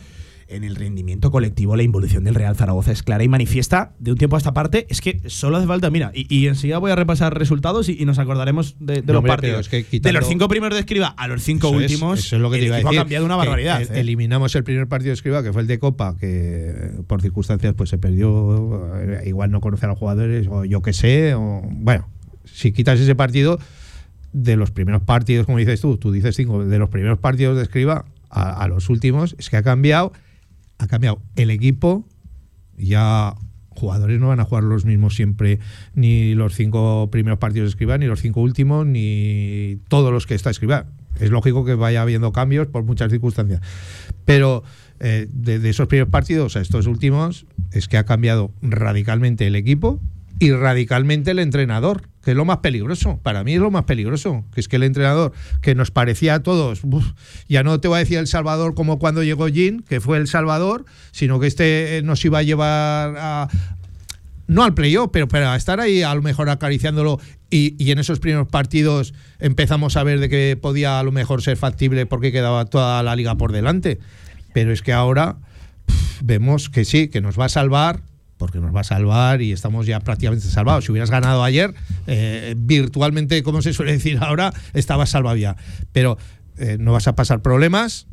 En 0.49 0.63
el 0.63 0.77
rendimiento 0.77 1.33
colectivo, 1.33 1.75
la 1.75 1.83
involución 1.83 2.23
del 2.23 2.37
Real 2.37 2.55
Zaragoza 2.55 2.93
es 2.93 3.03
clara 3.03 3.25
y 3.25 3.29
manifiesta 3.29 3.95
de 3.99 4.13
un 4.13 4.17
tiempo 4.17 4.37
a 4.37 4.39
esta 4.39 4.55
parte. 4.55 4.87
Es 4.89 5.01
que 5.01 5.21
solo 5.27 5.57
hace 5.57 5.67
falta, 5.67 5.91
mira, 5.91 6.13
y, 6.15 6.33
y 6.33 6.47
enseguida 6.47 6.79
voy 6.79 6.93
a 6.93 6.95
repasar 6.95 7.37
resultados 7.37 7.89
y, 7.89 8.01
y 8.01 8.05
nos 8.05 8.21
acordaremos 8.21 8.77
de, 8.79 8.95
de 8.95 9.01
No, 9.03 9.15
los 9.15 9.17
hombre, 9.19 9.33
partidos. 9.33 9.69
pero 9.69 9.81
es 9.81 9.87
que 9.89 9.99
de 10.01 10.13
los 10.13 10.27
cinco 10.29 10.47
primeros 10.49 10.77
de 10.77 10.81
escriba 10.81 11.09
a 11.09 11.27
los 11.27 11.43
cinco 11.43 11.67
Eso 11.69 11.81
es, 11.81 11.83
últimos, 11.91 12.19
eso 12.21 12.37
es 12.37 12.43
lo 12.43 12.51
que 12.53 12.59
te 12.59 12.67
iba 12.67 12.77
a 12.77 12.79
equipo 12.79 12.91
decir. 12.91 13.01
ha 13.01 13.03
cambiado 13.03 13.25
una 13.27 13.35
barbaridad. 13.37 13.83
eh. 13.83 13.89
Eliminamos 14.01 14.55
el 14.55 14.63
primer 14.63 14.87
partido 14.87 15.09
de 15.09 15.15
Escriba, 15.15 15.43
que 15.43 15.53
fue 15.53 15.63
el 15.63 15.67
de 15.67 15.81
Copa, 15.81 16.17
que 16.17 16.93
por 17.09 17.21
circunstancias 17.23 17.75
pues 17.77 17.91
se 17.91 17.99
perdió, 17.99 18.89
eh, 19.01 19.23
igual 19.27 19.51
no 19.51 19.61
conoce 19.61 19.87
a 19.87 19.89
los 19.89 19.99
jugadores, 19.99 20.47
o 20.49 20.65
yo 20.65 20.81
qué 20.81 20.93
sé, 20.93 21.35
o 21.35 21.63
bueno, 21.73 22.09
si 22.45 22.71
quitas 22.71 23.01
ese 23.01 23.17
partido, 23.17 23.59
de 24.33 24.55
los 24.55 24.71
primeros 24.71 25.03
partidos, 25.03 25.45
como 25.47 25.59
dices 25.59 25.81
tú, 25.81 25.97
tú 25.97 26.13
dices 26.13 26.37
cinco, 26.37 26.65
de 26.65 26.79
los 26.79 26.89
primeros 26.89 27.19
partidos 27.19 27.57
de 27.57 27.65
Escriba 27.65 28.05
a, 28.31 28.63
a 28.63 28.69
los 28.69 28.91
últimos, 28.91 29.35
es 29.39 29.51
que 29.51 29.57
ha 29.57 29.63
cambiado, 29.65 30.13
ha 30.79 30.87
cambiado 30.87 31.21
el 31.37 31.51
equipo, 31.51 32.07
ya 32.77 33.35
jugadores 33.71 34.19
no 34.21 34.29
van 34.29 34.41
a 34.41 34.45
jugar 34.45 34.65
los 34.65 34.85
mismos 34.85 35.15
siempre, 35.15 35.59
ni 35.95 36.35
los 36.35 36.55
cinco 36.55 37.09
primeros 37.11 37.39
partidos 37.39 37.67
de 37.67 37.71
Escribá, 37.71 37.99
ni 37.99 38.07
los 38.07 38.21
cinco 38.21 38.41
últimos, 38.41 38.87
ni 38.87 39.79
todos 39.89 40.13
los 40.13 40.27
que 40.27 40.35
está 40.35 40.51
Escribá. 40.51 40.87
Es 41.21 41.31
lógico 41.31 41.65
que 41.65 41.75
vaya 41.75 42.03
habiendo 42.03 42.33
cambios 42.33 42.67
por 42.67 42.85
muchas 42.85 43.11
circunstancias. 43.11 43.61
Pero 44.25 44.65
eh, 45.01 45.29
de, 45.33 45.59
de 45.59 45.71
esos 45.71 45.89
primeros 45.89 46.11
partidos 46.11 46.57
a 46.57 46.61
estos 46.61 46.87
últimos, 46.87 47.47
es 47.73 47.89
que 47.89 47.97
ha 47.97 48.05
cambiado 48.05 48.51
radicalmente 48.63 49.47
el 49.47 49.57
equipo 49.57 50.01
y 50.39 50.53
radicalmente 50.53 51.31
el 51.31 51.39
entrenador, 51.39 52.09
que 52.23 52.33
es 52.33 52.37
lo 52.37 52.45
más 52.45 52.59
peligroso. 52.59 53.19
Para 53.23 53.43
mí 53.45 53.55
es 53.55 53.61
lo 53.61 53.71
más 53.71 53.85
peligroso, 53.85 54.45
que 54.53 54.61
es 54.61 54.69
que 54.69 54.77
el 54.77 54.83
entrenador, 54.83 55.33
que 55.63 55.75
nos 55.75 55.91
parecía 55.91 56.35
a 56.35 56.43
todos, 56.43 56.83
ya 57.49 57.63
no 57.63 57.81
te 57.81 57.89
voy 57.89 57.97
a 57.97 57.99
decir 58.01 58.19
el 58.19 58.27
Salvador 58.27 58.75
como 58.75 58.99
cuando 58.99 59.23
llegó 59.23 59.49
Jean, 59.49 59.83
que 59.83 60.01
fue 60.01 60.19
el 60.19 60.29
Salvador, 60.29 60.85
sino 61.13 61.41
que 61.41 61.47
este 61.47 61.99
eh, 61.99 62.03
nos 62.03 62.25
iba 62.25 62.39
a 62.39 62.43
llevar 62.43 63.15
a, 63.17 63.49
no 64.47 64.63
al 64.63 64.75
playoff, 64.75 65.11
pero 65.13 65.27
para 65.29 65.57
estar 65.57 65.81
ahí 65.81 66.03
a 66.03 66.15
lo 66.15 66.23
mejor 66.23 66.49
acariciándolo 66.49 67.19
y, 67.51 67.91
en 67.91 67.99
esos 67.99 68.19
primeros 68.19 68.49
partidos 68.49 69.15
empezamos 69.39 69.97
a 69.97 70.03
ver 70.03 70.21
de 70.21 70.29
que 70.29 70.59
podía 70.61 71.01
a 71.01 71.03
lo 71.03 71.13
mejor 71.13 71.43
ser 71.43 71.57
factible 71.57 72.07
porque 72.07 72.33
quedaba 72.33 72.65
toda 72.67 73.03
la 73.03 73.17
liga 73.17 73.37
por 73.37 73.53
delante. 73.53 73.99
Pero 74.53 74.73
es 74.73 74.83
que 74.83 74.93
ahora 74.93 75.37
vemos 76.23 76.69
que 76.69 76.85
sí, 76.85 77.09
que 77.09 77.21
nos 77.21 77.39
va 77.39 77.47
a 77.47 77.49
salvar, 77.49 78.03
porque 78.37 78.59
nos 78.61 78.75
va 78.75 78.81
a 78.81 78.85
salvar 78.85 79.41
y 79.43 79.53
estamos 79.53 79.87
ya 79.87 80.01
prácticamente 80.01 80.47
salvados. 80.47 80.85
Si 80.85 80.93
hubieras 80.93 81.11
ganado 81.11 81.43
ayer, 81.43 81.75
eh, 82.07 82.55
virtualmente, 82.57 83.43
como 83.43 83.63
se 83.63 83.73
suele 83.73 83.93
decir 83.93 84.19
ahora, 84.21 84.53
estabas 84.75 85.11
salvado 85.11 85.37
ya. 85.37 85.57
Pero 85.93 86.19
eh, 86.59 86.77
no 86.79 86.93
vas 86.93 87.09
a 87.09 87.15
pasar 87.17 87.41
problemas, 87.43 88.07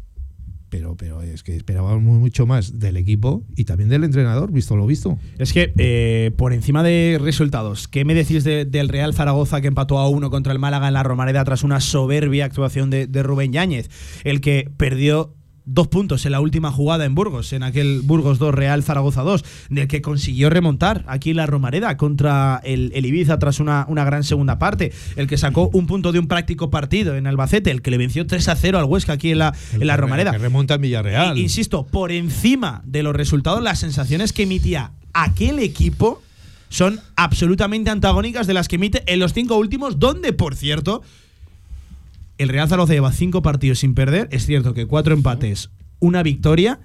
pero, 0.70 0.96
pero 0.98 1.22
es 1.22 1.44
que 1.44 1.56
esperábamos 1.56 2.02
mucho 2.02 2.48
más 2.48 2.80
del 2.80 2.98
equipo 2.98 3.44
y 3.56 3.66
también 3.66 3.90
del 3.90 4.04
entrenador, 4.04 4.52
visto 4.52 4.76
lo 4.76 4.88
visto. 4.88 5.20
Es 5.38 5.54
que, 5.54 5.72
eh, 5.78 6.32
por 6.36 6.52
encima 6.52 6.82
de 6.82 7.20
resultados, 7.22 7.88
¿qué 7.88 8.06
me 8.06 8.16
decís 8.16 8.44
de- 8.44 8.66
del 8.66 8.90
Real 8.90 9.14
Zaragoza 9.14 9.62
que 9.62 9.68
empató 9.68 10.00
a 10.00 10.10
uno 10.10 10.32
contra 10.32 10.52
el 10.52 10.58
Málaga 10.58 10.88
en 10.88 10.96
la 10.96 11.04
Romareda 11.04 11.44
tras 11.44 11.64
una 11.64 11.80
soberbia 11.80 12.46
actuación 12.46 12.90
de, 12.90 13.06
de 13.06 13.22
Rubén 13.22 13.54
Yáñez? 13.54 13.90
El 14.24 14.42
que 14.42 14.68
perdió 14.76 15.36
dos 15.66 15.88
puntos 15.88 16.26
en 16.26 16.34
la 16.34 16.40
última 16.42 16.72
jugada 16.72 17.06
en 17.06 17.16
Burgos, 17.16 17.54
en 17.54 17.64
aquel 17.64 18.02
Burgos 18.04 18.38
2 18.40 18.54
Real 18.54 18.84
Zaragoza 18.84 19.22
2, 19.22 19.46
del 19.70 19.88
que 19.88 20.02
consiguió 20.02 20.50
remontar 20.50 21.04
aquí 21.08 21.30
en 21.32 21.38
la 21.38 21.46
Romareda 21.46 21.96
contra 21.98 22.60
el, 22.64 22.92
el 22.96 23.06
Ibiza 23.06 23.40
tras 23.40 23.60
una, 23.60 23.86
una 23.88 24.04
gran 24.04 24.24
segunda 24.24 24.60
parte, 24.60 24.92
el 25.16 25.28
que 25.28 25.38
sacó 25.38 25.70
un 25.74 25.88
punto 25.88 26.12
de 26.12 26.20
un 26.20 26.28
práctico 26.28 26.70
partido 26.70 27.16
en 27.16 27.28
Albacete, 27.28 27.72
el 27.72 27.82
que 27.82 27.92
le 27.92 27.98
venció 27.98 28.28
3 28.28 28.48
a 28.50 28.56
0 28.56 28.78
al 28.80 28.86
Huesca 28.86 29.14
aquí 29.14 29.32
en 29.32 29.38
la, 29.40 29.54
en 29.74 29.88
la 29.88 29.96
Romareda. 29.98 30.32
Que 30.32 30.38
remonta 30.40 30.74
en 30.76 30.82
Villarreal. 30.82 31.38
I- 31.38 31.42
Insisto, 31.44 31.86
por 31.86 32.12
encima 32.12 32.82
de 32.86 33.04
los 33.04 33.16
resultados, 33.16 33.62
las 33.64 33.80
sensaciones 33.80 34.34
que 34.34 34.44
emitía 34.44 34.92
aquel 35.14 35.60
equipo 35.60 36.22
son 36.70 37.00
absolutamente 37.16 37.92
antagónicas 37.92 38.48
de 38.48 38.54
las 38.56 38.68
que 38.68 38.78
emite 38.78 39.04
en 39.06 39.20
los 39.20 39.32
cinco 39.34 39.58
últimos, 39.58 40.00
donde, 40.00 40.34
por 40.34 40.56
cierto, 40.56 41.04
el 42.38 42.50
Real 42.50 42.68
Zaragoza 42.68 42.94
lleva 42.94 43.12
cinco 43.12 43.42
partidos 43.42 43.80
sin 43.80 43.94
perder. 43.96 44.28
Es 44.32 44.46
cierto 44.46 44.74
que 44.74 44.86
cuatro 44.86 45.14
empates, 45.14 45.70
una 46.00 46.24
victoria. 46.24 46.80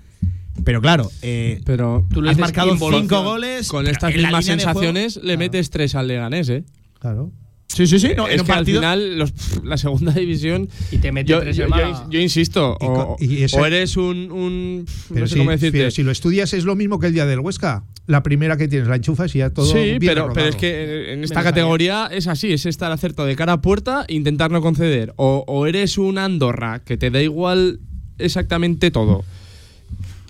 Pero 0.64 0.80
claro, 0.80 1.10
eh, 1.22 1.60
Pero 1.64 2.04
Tú 2.12 2.20
lo 2.20 2.30
has 2.30 2.38
marcado 2.38 2.76
cinco 2.76 3.22
goles. 3.22 3.68
con 3.68 3.86
estas 3.86 4.14
mismas 4.14 4.44
sensaciones 4.44 5.16
le 5.22 5.36
metes 5.36 5.70
tres 5.70 5.94
al 5.94 6.08
Leganés, 6.08 6.48
¿eh? 6.48 6.64
Claro. 6.98 7.30
Sí, 7.68 7.86
sí, 7.86 7.98
sí. 8.00 8.08
No, 8.16 8.26
en 8.26 8.34
es 8.34 8.40
un 8.40 8.46
que 8.46 8.52
partido- 8.52 8.78
al 8.80 8.84
final 8.98 9.18
los- 9.18 9.32
la 9.62 9.76
segunda 9.76 10.12
división 10.12 10.68
Y 10.90 10.98
te 10.98 11.12
mete 11.12 11.30
yo, 11.30 11.40
tres 11.40 11.54
yo- 11.56 11.66
yo- 11.68 12.10
yo 12.10 12.18
insisto 12.18 12.76
Y 12.80 12.84
o, 12.86 12.94
co- 12.94 13.16
y 13.20 13.42
ese- 13.42 13.58
o 13.60 13.66
eres 13.66 13.96
un, 13.96 14.32
un- 14.32 14.86
Pero, 15.10 15.20
no 15.20 15.26
sé 15.26 15.34
si, 15.34 15.38
cómo 15.38 15.50
decirte 15.50 15.78
pero 15.78 15.90
si 15.90 16.02
lo 16.02 16.10
estudias 16.10 16.52
es 16.54 16.64
lo 16.64 16.74
mismo 16.76 16.98
que 16.98 17.08
el 17.08 17.12
día 17.12 17.26
del 17.26 17.40
Huesca. 17.40 17.84
La 18.06 18.22
primera 18.22 18.56
que 18.56 18.68
tienes, 18.68 18.88
la 18.88 18.96
enchufas 18.96 19.34
y 19.36 19.40
ya 19.40 19.50
todo. 19.50 19.66
sí, 19.70 19.98
pero, 20.00 20.22
rodado. 20.22 20.32
pero 20.32 20.48
es 20.48 20.56
que 20.56 21.12
en 21.12 21.22
esta 21.22 21.42
categoría 21.42 22.08
es 22.10 22.26
así, 22.26 22.50
es 22.54 22.64
estar 22.64 22.90
acertado 22.90 23.28
de 23.28 23.36
cara 23.36 23.52
a 23.52 23.60
puerta 23.60 24.06
e 24.08 24.14
intentar 24.14 24.50
no 24.50 24.62
conceder. 24.62 25.12
O, 25.16 25.44
o 25.46 25.66
eres 25.66 25.98
un 25.98 26.16
Andorra 26.16 26.80
que 26.84 26.96
te 26.96 27.10
da 27.10 27.20
igual 27.22 27.80
exactamente 28.18 28.90
todo 28.90 29.24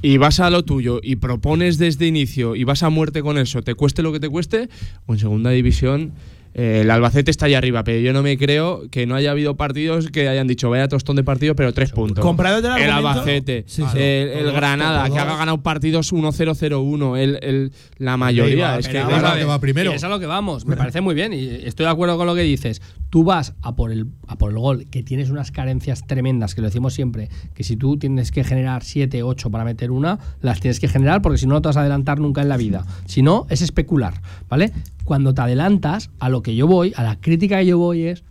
y 0.02 0.16
vas 0.16 0.40
a 0.40 0.50
lo 0.50 0.64
tuyo 0.64 0.98
y 1.02 1.16
propones 1.16 1.78
desde 1.78 2.06
inicio 2.08 2.56
y 2.56 2.64
vas 2.64 2.82
a 2.82 2.90
muerte 2.90 3.22
con 3.22 3.38
eso, 3.38 3.62
te 3.62 3.74
cueste 3.76 4.02
lo 4.02 4.12
que 4.12 4.20
te 4.20 4.28
cueste, 4.28 4.68
o 5.06 5.14
en 5.14 5.20
segunda 5.20 5.50
división 5.50 6.12
eh, 6.54 6.80
el 6.82 6.90
Albacete 6.90 7.30
está 7.30 7.46
ahí 7.46 7.54
arriba, 7.54 7.84
pero 7.84 8.00
yo 8.00 8.12
no 8.12 8.22
me 8.22 8.36
creo 8.38 8.82
que 8.90 9.06
no 9.06 9.14
haya 9.14 9.30
habido 9.32 9.56
partidos 9.56 10.08
que 10.10 10.28
hayan 10.28 10.46
dicho 10.46 10.70
vaya 10.70 10.88
tostón 10.88 11.16
de 11.16 11.24
partido, 11.24 11.54
pero 11.54 11.72
tres 11.72 11.90
puntos. 11.92 12.24
El 12.78 12.90
Albacete, 12.90 13.64
Sí, 13.66 13.82
el, 13.82 13.88
sí. 13.88 13.98
el 13.98 14.38
Todos, 14.40 14.54
Granada, 14.54 15.08
que 15.10 15.18
haga 15.18 15.36
ganado 15.36 15.62
partidos 15.62 16.12
1-0-0-1, 16.12 17.16
el, 17.18 17.38
el- 17.42 17.72
la 17.98 18.16
mayoría. 18.16 18.78
Es 18.78 18.88
que 18.88 18.98
va 19.44 19.60
primero. 19.60 19.92
Es 19.92 20.04
a 20.04 20.08
lo 20.08 20.18
que 20.20 20.26
vamos. 20.26 20.66
Me 20.66 20.76
parece 20.76 21.00
muy 21.00 21.14
bien 21.14 21.32
y 21.32 21.46
estoy 21.64 21.84
de 21.86 21.90
acuerdo 21.92 22.16
con 22.16 22.26
lo 22.26 22.34
que 22.34 22.42
dices. 22.42 22.80
Tú 23.10 23.24
vas 23.24 23.54
a 23.62 23.74
por 23.74 23.90
el 23.90 24.06
a 24.26 24.36
por 24.36 24.50
el 24.52 24.58
gol, 24.58 24.86
que 24.90 25.02
tienes 25.02 25.30
unas 25.30 25.50
carencias 25.50 26.06
tremendas, 26.06 26.54
que 26.54 26.60
lo 26.60 26.66
decimos 26.68 26.92
siempre, 26.94 27.28
que 27.54 27.64
si 27.64 27.76
tú 27.76 27.96
tienes 27.98 28.30
que 28.30 28.44
generar 28.44 28.84
7, 28.84 29.22
8 29.22 29.50
para 29.50 29.64
meter 29.64 29.90
una, 29.90 30.18
las 30.42 30.60
tienes 30.60 30.78
que 30.80 30.88
generar 30.88 31.22
porque 31.22 31.38
si 31.38 31.46
no 31.46 31.58
no 31.58 31.62
te 31.62 31.68
vas 31.70 31.76
a 31.76 31.80
adelantar 31.80 32.20
nunca 32.20 32.40
en 32.42 32.48
la 32.48 32.56
vida. 32.56 32.84
Si 33.06 33.20
no, 33.22 33.46
es 33.50 33.62
especular, 33.62 34.20
¿vale? 34.48 34.70
Cuando 35.08 35.32
te 35.32 35.40
adelantas, 35.40 36.10
a 36.18 36.28
lo 36.28 36.42
que 36.42 36.54
yo 36.54 36.66
voy, 36.66 36.92
a 36.94 37.02
la 37.02 37.18
crítica 37.18 37.60
que 37.60 37.64
yo 37.64 37.78
voy 37.78 38.02
es 38.02 38.24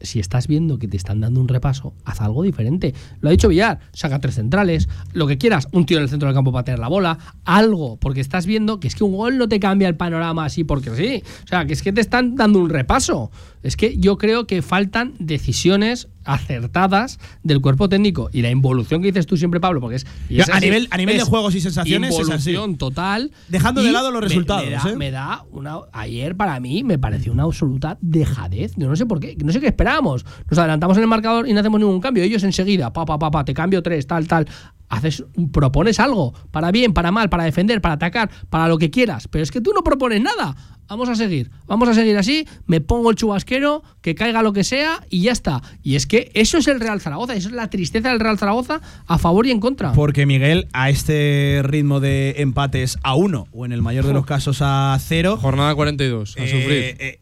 si 0.00 0.18
estás 0.18 0.48
viendo 0.48 0.76
que 0.76 0.88
te 0.88 0.96
están 0.96 1.20
dando 1.20 1.40
un 1.40 1.46
repaso, 1.46 1.94
haz 2.04 2.20
algo 2.20 2.42
diferente. 2.42 2.94
Lo 3.20 3.28
ha 3.28 3.30
dicho 3.30 3.46
Villar, 3.46 3.78
saca 3.92 4.18
tres 4.20 4.34
centrales, 4.34 4.88
lo 5.12 5.28
que 5.28 5.38
quieras, 5.38 5.68
un 5.70 5.86
tío 5.86 5.98
en 5.98 6.02
el 6.02 6.08
centro 6.08 6.26
del 6.26 6.34
campo 6.34 6.50
para 6.50 6.64
tener 6.64 6.80
la 6.80 6.88
bola, 6.88 7.16
algo, 7.44 7.96
porque 7.98 8.20
estás 8.20 8.44
viendo 8.44 8.80
que 8.80 8.88
es 8.88 8.96
que 8.96 9.04
un 9.04 9.16
gol 9.16 9.38
no 9.38 9.48
te 9.48 9.60
cambia 9.60 9.86
el 9.86 9.96
panorama 9.96 10.44
así 10.44 10.64
porque 10.64 10.90
sí. 10.96 11.22
O 11.44 11.46
sea, 11.46 11.64
que 11.64 11.74
es 11.74 11.82
que 11.82 11.92
te 11.92 12.00
están 12.00 12.34
dando 12.34 12.58
un 12.58 12.70
repaso. 12.70 13.30
Es 13.66 13.76
que 13.76 13.96
yo 13.98 14.16
creo 14.18 14.46
que 14.46 14.62
faltan 14.62 15.14
decisiones 15.18 16.08
acertadas 16.24 17.18
del 17.42 17.60
cuerpo 17.60 17.88
técnico 17.88 18.30
y 18.32 18.42
la 18.42 18.50
involución 18.50 19.00
que 19.00 19.08
dices 19.08 19.26
tú 19.26 19.36
siempre, 19.36 19.60
Pablo, 19.60 19.80
porque 19.80 19.96
es. 19.96 20.06
y 20.28 20.40
es 20.40 20.48
a 20.48 20.56
así, 20.56 20.66
nivel- 20.66 20.88
a 20.90 20.96
nivel 20.96 21.16
de 21.16 21.22
es 21.22 21.28
juegos 21.28 21.54
y 21.54 21.60
sensaciones 21.60 22.10
es 22.10 22.20
así. 22.30 22.50
Involución 22.50 22.76
total. 22.76 23.30
Dejando 23.48 23.82
de 23.82 23.92
lado 23.92 24.10
los 24.10 24.20
me- 24.22 24.28
resultados, 24.28 24.64
Me, 24.64 24.70
da, 24.70 24.82
¿eh? 24.90 24.96
me 24.96 25.10
da 25.10 25.44
una. 25.52 25.78
Ayer 25.92 26.36
para 26.36 26.58
mí 26.60 26.82
me 26.84 26.98
pareció 26.98 27.32
una 27.32 27.44
absoluta 27.44 27.98
dejadez. 28.00 28.72
Yo 28.76 28.88
no 28.88 28.96
sé 28.96 29.06
por 29.06 29.20
qué, 29.20 29.36
no 29.44 29.52
sé 29.52 29.60
qué 29.60 29.66
esperábamos. 29.68 30.24
Nos 30.50 30.58
adelantamos 30.58 30.96
en 30.96 31.02
el 31.04 31.08
marcador 31.08 31.48
y 31.48 31.52
no 31.52 31.60
hacemos 31.60 31.80
ningún 31.80 32.00
cambio. 32.00 32.22
Ellos 32.22 32.42
enseguida, 32.44 32.92
pa, 32.92 33.04
pa, 33.04 33.18
pa, 33.18 33.30
pa, 33.30 33.44
te 33.44 33.54
cambio 33.54 33.82
tres, 33.82 34.06
tal, 34.06 34.26
tal. 34.26 34.46
Haces, 34.88 35.24
propones 35.52 36.00
algo, 36.00 36.32
para 36.50 36.70
bien, 36.70 36.92
para 36.92 37.10
mal, 37.10 37.28
para 37.28 37.44
defender, 37.44 37.80
para 37.80 37.94
atacar, 37.94 38.30
para 38.50 38.68
lo 38.68 38.78
que 38.78 38.90
quieras. 38.90 39.28
Pero 39.28 39.42
es 39.42 39.50
que 39.50 39.60
tú 39.60 39.72
no 39.74 39.82
propones 39.82 40.20
nada. 40.20 40.54
Vamos 40.88 41.08
a 41.08 41.16
seguir, 41.16 41.50
vamos 41.66 41.88
a 41.88 41.94
seguir 41.94 42.16
así, 42.16 42.46
me 42.66 42.80
pongo 42.80 43.10
el 43.10 43.16
chubasquero, 43.16 43.82
que 44.02 44.14
caiga 44.14 44.42
lo 44.42 44.52
que 44.52 44.62
sea 44.62 45.04
y 45.10 45.22
ya 45.22 45.32
está. 45.32 45.60
Y 45.82 45.96
es 45.96 46.06
que 46.06 46.30
eso 46.34 46.58
es 46.58 46.68
el 46.68 46.78
Real 46.78 47.00
Zaragoza, 47.00 47.34
eso 47.34 47.48
es 47.48 47.54
la 47.54 47.68
tristeza 47.70 48.10
del 48.10 48.20
Real 48.20 48.38
Zaragoza 48.38 48.80
a 49.08 49.18
favor 49.18 49.48
y 49.48 49.50
en 49.50 49.58
contra. 49.58 49.92
Porque 49.94 50.26
Miguel, 50.26 50.68
a 50.72 50.88
este 50.88 51.62
ritmo 51.64 51.98
de 51.98 52.36
empates 52.38 52.98
a 53.02 53.16
uno, 53.16 53.48
o 53.50 53.66
en 53.66 53.72
el 53.72 53.82
mayor 53.82 54.06
de 54.06 54.12
los 54.12 54.26
casos 54.26 54.58
a 54.60 54.96
cero, 55.00 55.38
Jornada 55.42 55.74
42, 55.74 56.36
a 56.36 56.44
eh, 56.44 56.46
sufrir. 56.46 56.96
eh, 57.00 57.18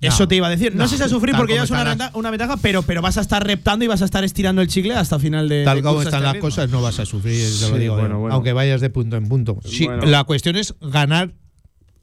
eso 0.00 0.26
te 0.28 0.36
iba 0.36 0.46
a 0.46 0.50
decir. 0.50 0.74
No, 0.74 0.84
no, 0.84 0.88
sé 0.88 0.96
si 0.96 1.02
a 1.02 1.08
sufrir 1.08 1.34
porque 1.36 1.56
es 1.56 1.70
una, 1.70 1.84
venta- 1.84 2.10
una 2.14 2.30
ventaja, 2.30 2.56
pero, 2.56 2.82
pero 2.82 3.02
vas 3.02 3.18
a 3.18 3.20
estar 3.20 3.46
reptando 3.46 3.84
y 3.84 3.88
vas 3.88 4.02
a 4.02 4.04
estar 4.06 4.24
estirando 4.24 4.62
el 4.62 4.68
chicle 4.68 4.94
hasta 4.94 5.18
final 5.18 5.48
de. 5.48 5.64
Tal 5.64 5.76
de 5.78 5.82
como 5.82 5.96
curso 5.96 6.08
están 6.08 6.20
este 6.20 6.24
las 6.26 6.32
ritmo. 6.34 6.46
cosas, 6.48 6.70
no 6.70 6.82
vas 6.82 6.98
a 7.00 7.06
sufrir, 7.06 7.34
te 7.58 7.68
lo 7.68 7.74
Sí, 7.74 7.78
digo. 7.80 7.96
bueno, 7.96 8.18
bueno. 8.18 8.34
Aunque 8.34 8.52
vayas 8.52 8.80
de 8.80 8.90
punto 8.90 9.16
en 9.16 9.28
punto. 9.28 9.58
Sí, 9.64 9.86
Bueno. 9.86 10.06
La 10.06 10.24
cuestión 10.24 10.56
es 10.56 10.74
ganar 10.80 11.32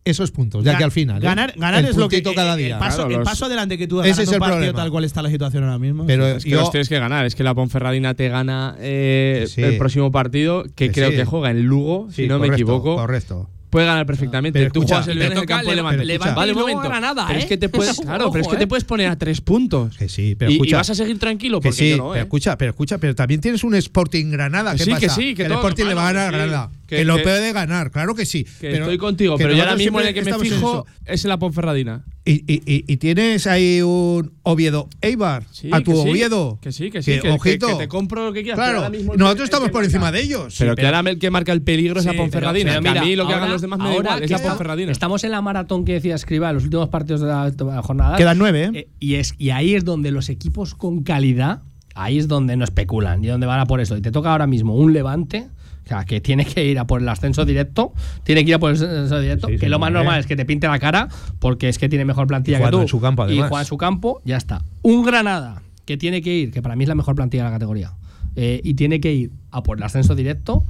esos 0.06 0.32
puntos, 0.32 0.64
ya 0.64 0.74
Ga- 0.74 0.78
que 0.78 0.84
al 0.86 0.92
final. 0.92 1.18
¿eh? 1.22 1.26
Ganar, 1.26 1.54
ganar 1.58 1.84
El 1.84 1.90
es 1.90 1.98
lo 1.98 2.08
que. 2.08 2.18
puntito 2.20 2.34
cada 2.34 2.54
el- 2.54 2.60
día. 2.60 2.76
El 2.76 2.80
paso, 2.80 2.96
Claro, 2.98 3.12
el 3.12 3.18
los- 3.18 3.26
paso 3.28 3.46
adelante 3.46 3.78
que 3.78 3.88
tú 3.88 4.00
Ese 4.00 4.10
das 4.12 4.20
es 4.20 4.28
un 4.30 4.34
el 4.36 4.40
partido 4.40 4.58
problema. 4.60 4.78
tal 4.80 4.92
cual 4.92 5.04
está 5.04 5.22
la 5.22 5.30
situación 5.30 5.64
ahora 5.66 5.80
mismo. 5.80 6.06
Pero 6.06 6.28
Es 6.28 6.44
que 6.46 6.50
yo- 6.52 6.62
los 6.62 6.72
tienes 6.72 6.88
que 6.88 6.98
ganar. 6.98 7.26
Es 7.26 7.36
que 7.36 7.44
la 7.44 7.54
Ponferradina 7.54 8.14
te 8.14 8.30
gana 8.30 8.76
eh, 8.80 9.40
Que 9.42 9.48
sí. 9.48 9.62
el 9.64 9.78
próximo 9.78 10.10
partido, 10.12 10.64
que, 10.64 10.72
Que 10.76 10.92
creo 10.92 11.10
sí. 11.10 11.18
que 11.18 11.26
juega 11.26 11.52
en 11.52 11.64
Lugo, 11.66 12.08
Sí, 12.10 12.22
si 12.24 12.28
no 12.30 12.36
me 12.36 12.48
correcto, 12.48 12.54
equivoco. 12.56 12.96
Correcto. 12.96 13.50
Puede 13.70 13.86
ganar 13.86 14.06
perfectamente. 14.06 14.58
Pero 14.60 14.72
Tú 14.72 14.80
escucha, 14.80 14.96
juegas 14.96 15.08
el 15.10 15.16
y 15.16 15.20
viernes 15.20 15.38
en 15.38 15.42
el 15.44 15.48
campo 15.48 15.70
de 15.70 15.76
Levante. 15.76 16.18
Vale, 16.36 16.52
y 16.52 16.56
un 16.56 16.60
momento. 16.62 16.82
Granada, 16.84 17.26
pero 17.28 17.40
¿eh? 17.40 17.42
es 17.44 17.48
que 17.48 17.58
te 17.58 17.68
puedes, 17.70 18.00
claro, 18.00 18.32
pero 18.32 18.42
es 18.42 18.48
que 18.48 18.52
Ojo, 18.54 18.58
te 18.58 18.64
¿eh? 18.64 18.68
puedes 18.68 18.84
poner 18.86 19.10
a 19.10 19.16
tres 19.18 19.42
puntos. 19.42 19.98
Que 19.98 20.08
sí, 20.08 20.36
pero 20.36 20.50
y, 20.52 20.54
y 20.54 20.58
escucha. 20.58 20.78
vas 20.78 20.90
a 20.92 20.96
seguir 20.96 21.20
tranquilo 21.20 21.60
Que 21.60 21.70
porque 21.70 21.84
sí, 21.84 21.90
yo 21.92 21.98
no, 21.98 22.04
pero 22.12 22.16
¿eh? 22.16 22.24
escucha, 22.24 22.58
pero 22.58 22.70
escucha, 22.72 22.98
pero 22.98 23.14
también 23.16 23.42
tienes 23.42 23.64
un 23.66 23.76
Sporting 23.76 24.32
Granada. 24.32 24.72
Que 24.72 24.78
¿Qué 24.78 24.84
sí, 24.86 24.90
pasa? 24.92 25.02
que 25.02 25.10
sí, 25.10 25.36
que 25.36 25.42
el 25.44 25.48
todo, 25.50 25.58
Sporting 25.60 25.84
le 25.86 25.94
va 25.96 26.08
a 26.08 26.14
ganar 26.14 26.34
a. 26.34 26.38
Granada. 26.38 26.72
Que- 26.88 26.96
Que, 26.98 27.04
lo 27.04 27.18
que- 27.18 27.24
puede 27.24 27.52
ganar, 27.52 27.92
claro 27.92 28.16
que 28.16 28.26
sí. 28.26 28.46
Que 28.46 28.70
pero- 28.72 28.86
estoy 28.86 28.98
contigo, 28.98 29.36
que 29.38 29.44
pero 29.44 29.54
yo 29.58 29.62
ahora 29.64 29.76
mismo 29.76 30.00
en 30.00 30.08
el 30.08 30.14
que 30.14 30.22
me 30.22 30.40
fijo 30.40 30.86
es 31.06 31.26
en 31.26 31.30
la 31.30 31.38
Ponferradina. 31.38 32.06
Y, 32.24 32.32
y- 32.48 32.62
y- 32.66 32.86
y 32.88 32.98
tienes 32.98 33.46
ahí 33.46 33.82
un 33.82 34.32
Oviedo 34.44 34.88
Eibar 35.02 35.44
Sí, 35.52 35.70
a 35.74 35.82
tu 35.82 35.92
que 35.92 35.98
sí, 36.04 36.10
Oviedo. 36.10 36.60
Que 36.62 36.72
sí, 36.72 36.90
que 36.90 37.02
sí. 37.04 37.12
Que, 37.16 37.20
que- 37.22 37.30
ojito. 37.32 37.68
que 37.68 37.76
te 37.76 37.88
compro 37.90 38.26
lo 38.28 38.32
que 38.34 38.42
quieras. 38.44 38.58
pero 38.58 38.66
claro, 38.68 38.78
ahora 38.86 38.90
mismo 38.90 39.14
el 39.14 39.20
nosotros 39.20 39.42
que- 39.42 39.46
estamos 39.46 39.66
el 39.66 39.70
que 39.70 39.74
por 39.74 39.84
encima 39.84 40.12
de 40.14 40.22
ellos. 40.22 40.56
Pero 40.58 40.76
que 40.78 40.86
ahora 40.86 41.02
el 41.10 41.20
que 41.20 41.30
marca 41.30 41.52
el 41.52 41.62
peligro 41.62 42.00
es 42.00 42.06
la 42.06 42.12
pero- 42.14 42.24
Ponferradina. 42.24 42.72
Pero 42.72 42.82
que 42.84 42.90
mira, 42.90 43.02
a 43.02 43.04
mí 43.04 43.16
lo 43.18 43.24
que 43.28 43.34
ahora- 43.34 43.38
hagan 43.46 43.52
los 43.52 43.62
demás 43.68 43.80
me 43.80 43.86
da 43.86 43.92
ahora 43.96 44.10
igual. 44.10 44.24
Es 44.24 44.28
que 44.28 44.34
la 44.34 44.38
está- 44.38 44.50
Ponferradina. 44.50 44.92
Estamos 44.92 45.24
en 45.24 45.32
la 45.32 45.42
maratón 45.42 45.86
que 45.86 45.94
decía 45.94 46.16
Escriba, 46.16 46.52
los 46.54 46.64
últimos 46.64 46.90
partidos 46.90 47.22
de 47.22 47.28
la, 47.28 47.50
de 47.52 47.64
la 47.66 47.82
jornada. 47.82 48.18
Quedan 48.18 48.38
nueve, 48.38 48.64
¿eh? 48.66 48.72
Eh, 48.74 48.88
y, 49.00 49.16
es, 49.16 49.36
y 49.38 49.52
ahí 49.52 49.76
es 49.76 49.86
donde 49.86 50.12
los 50.12 50.30
equipos 50.30 50.74
con 50.76 51.04
calidad, 51.04 51.62
ahí 51.96 52.18
es 52.18 52.28
donde 52.28 52.56
no 52.58 52.64
especulan 52.64 53.24
y 53.24 53.28
donde 53.28 53.46
van 53.48 53.60
a 53.60 53.66
por 53.66 53.80
eso. 53.82 53.96
Y 53.98 54.02
te 54.02 54.12
toca 54.12 54.32
ahora 54.32 54.48
mismo 54.48 54.76
un 54.76 54.94
levante. 54.94 55.48
O 55.86 55.88
sea, 55.90 56.04
que 56.04 56.20
tiene 56.20 56.44
que 56.44 56.66
ir 56.66 56.78
a 56.80 56.86
por 56.86 57.02
el 57.02 57.08
ascenso 57.08 57.46
directo, 57.46 57.94
tiene 58.24 58.44
que 58.44 58.50
ir 58.50 58.56
a 58.56 58.60
por 58.60 58.72
el 58.72 58.76
ascenso 58.76 59.22
directo, 59.22 59.48
Sí, 59.48 59.54
que 59.54 59.60
sí, 59.60 59.66
lo 59.68 59.80
más 59.80 59.90
normal 59.90 60.20
es 60.20 60.26
que 60.28 60.36
te 60.36 60.44
pinte 60.44 60.68
la 60.68 60.80
cara, 60.80 61.08
porque 61.40 61.70
es 61.70 61.78
que 61.80 61.88
tiene 61.88 62.04
mejor 62.04 62.28
plantilla 62.28 62.60
Y 62.60 62.64
que 62.66 62.70
tú. 62.72 62.82
en 62.82 62.88
su 62.90 63.00
campo, 63.00 63.24
y 63.24 63.28
además. 63.32 63.48
juega 63.48 63.62
en 63.62 63.68
su 63.68 63.78
campo, 63.78 64.22
ya 64.26 64.36
está. 64.36 64.66
Un 64.82 65.06
Granada, 65.06 65.62
que 65.86 65.96
tiene 65.96 66.22
que 66.22 66.34
ir, 66.36 66.52
que 66.52 66.62
para 66.62 66.76
mí 66.76 66.84
es 66.84 66.90
la 66.90 66.96
mejor 66.96 67.16
plantilla 67.16 67.44
de 67.46 67.50
la 67.52 67.56
categoría, 67.56 67.94
eh, 68.36 68.60
y 68.66 68.74
tiene 68.74 69.00
que 69.00 69.14
ir 69.14 69.32
a 69.50 69.64
por 69.64 69.78
el 69.78 69.84
ascenso 69.84 70.14
directo, 70.14 70.66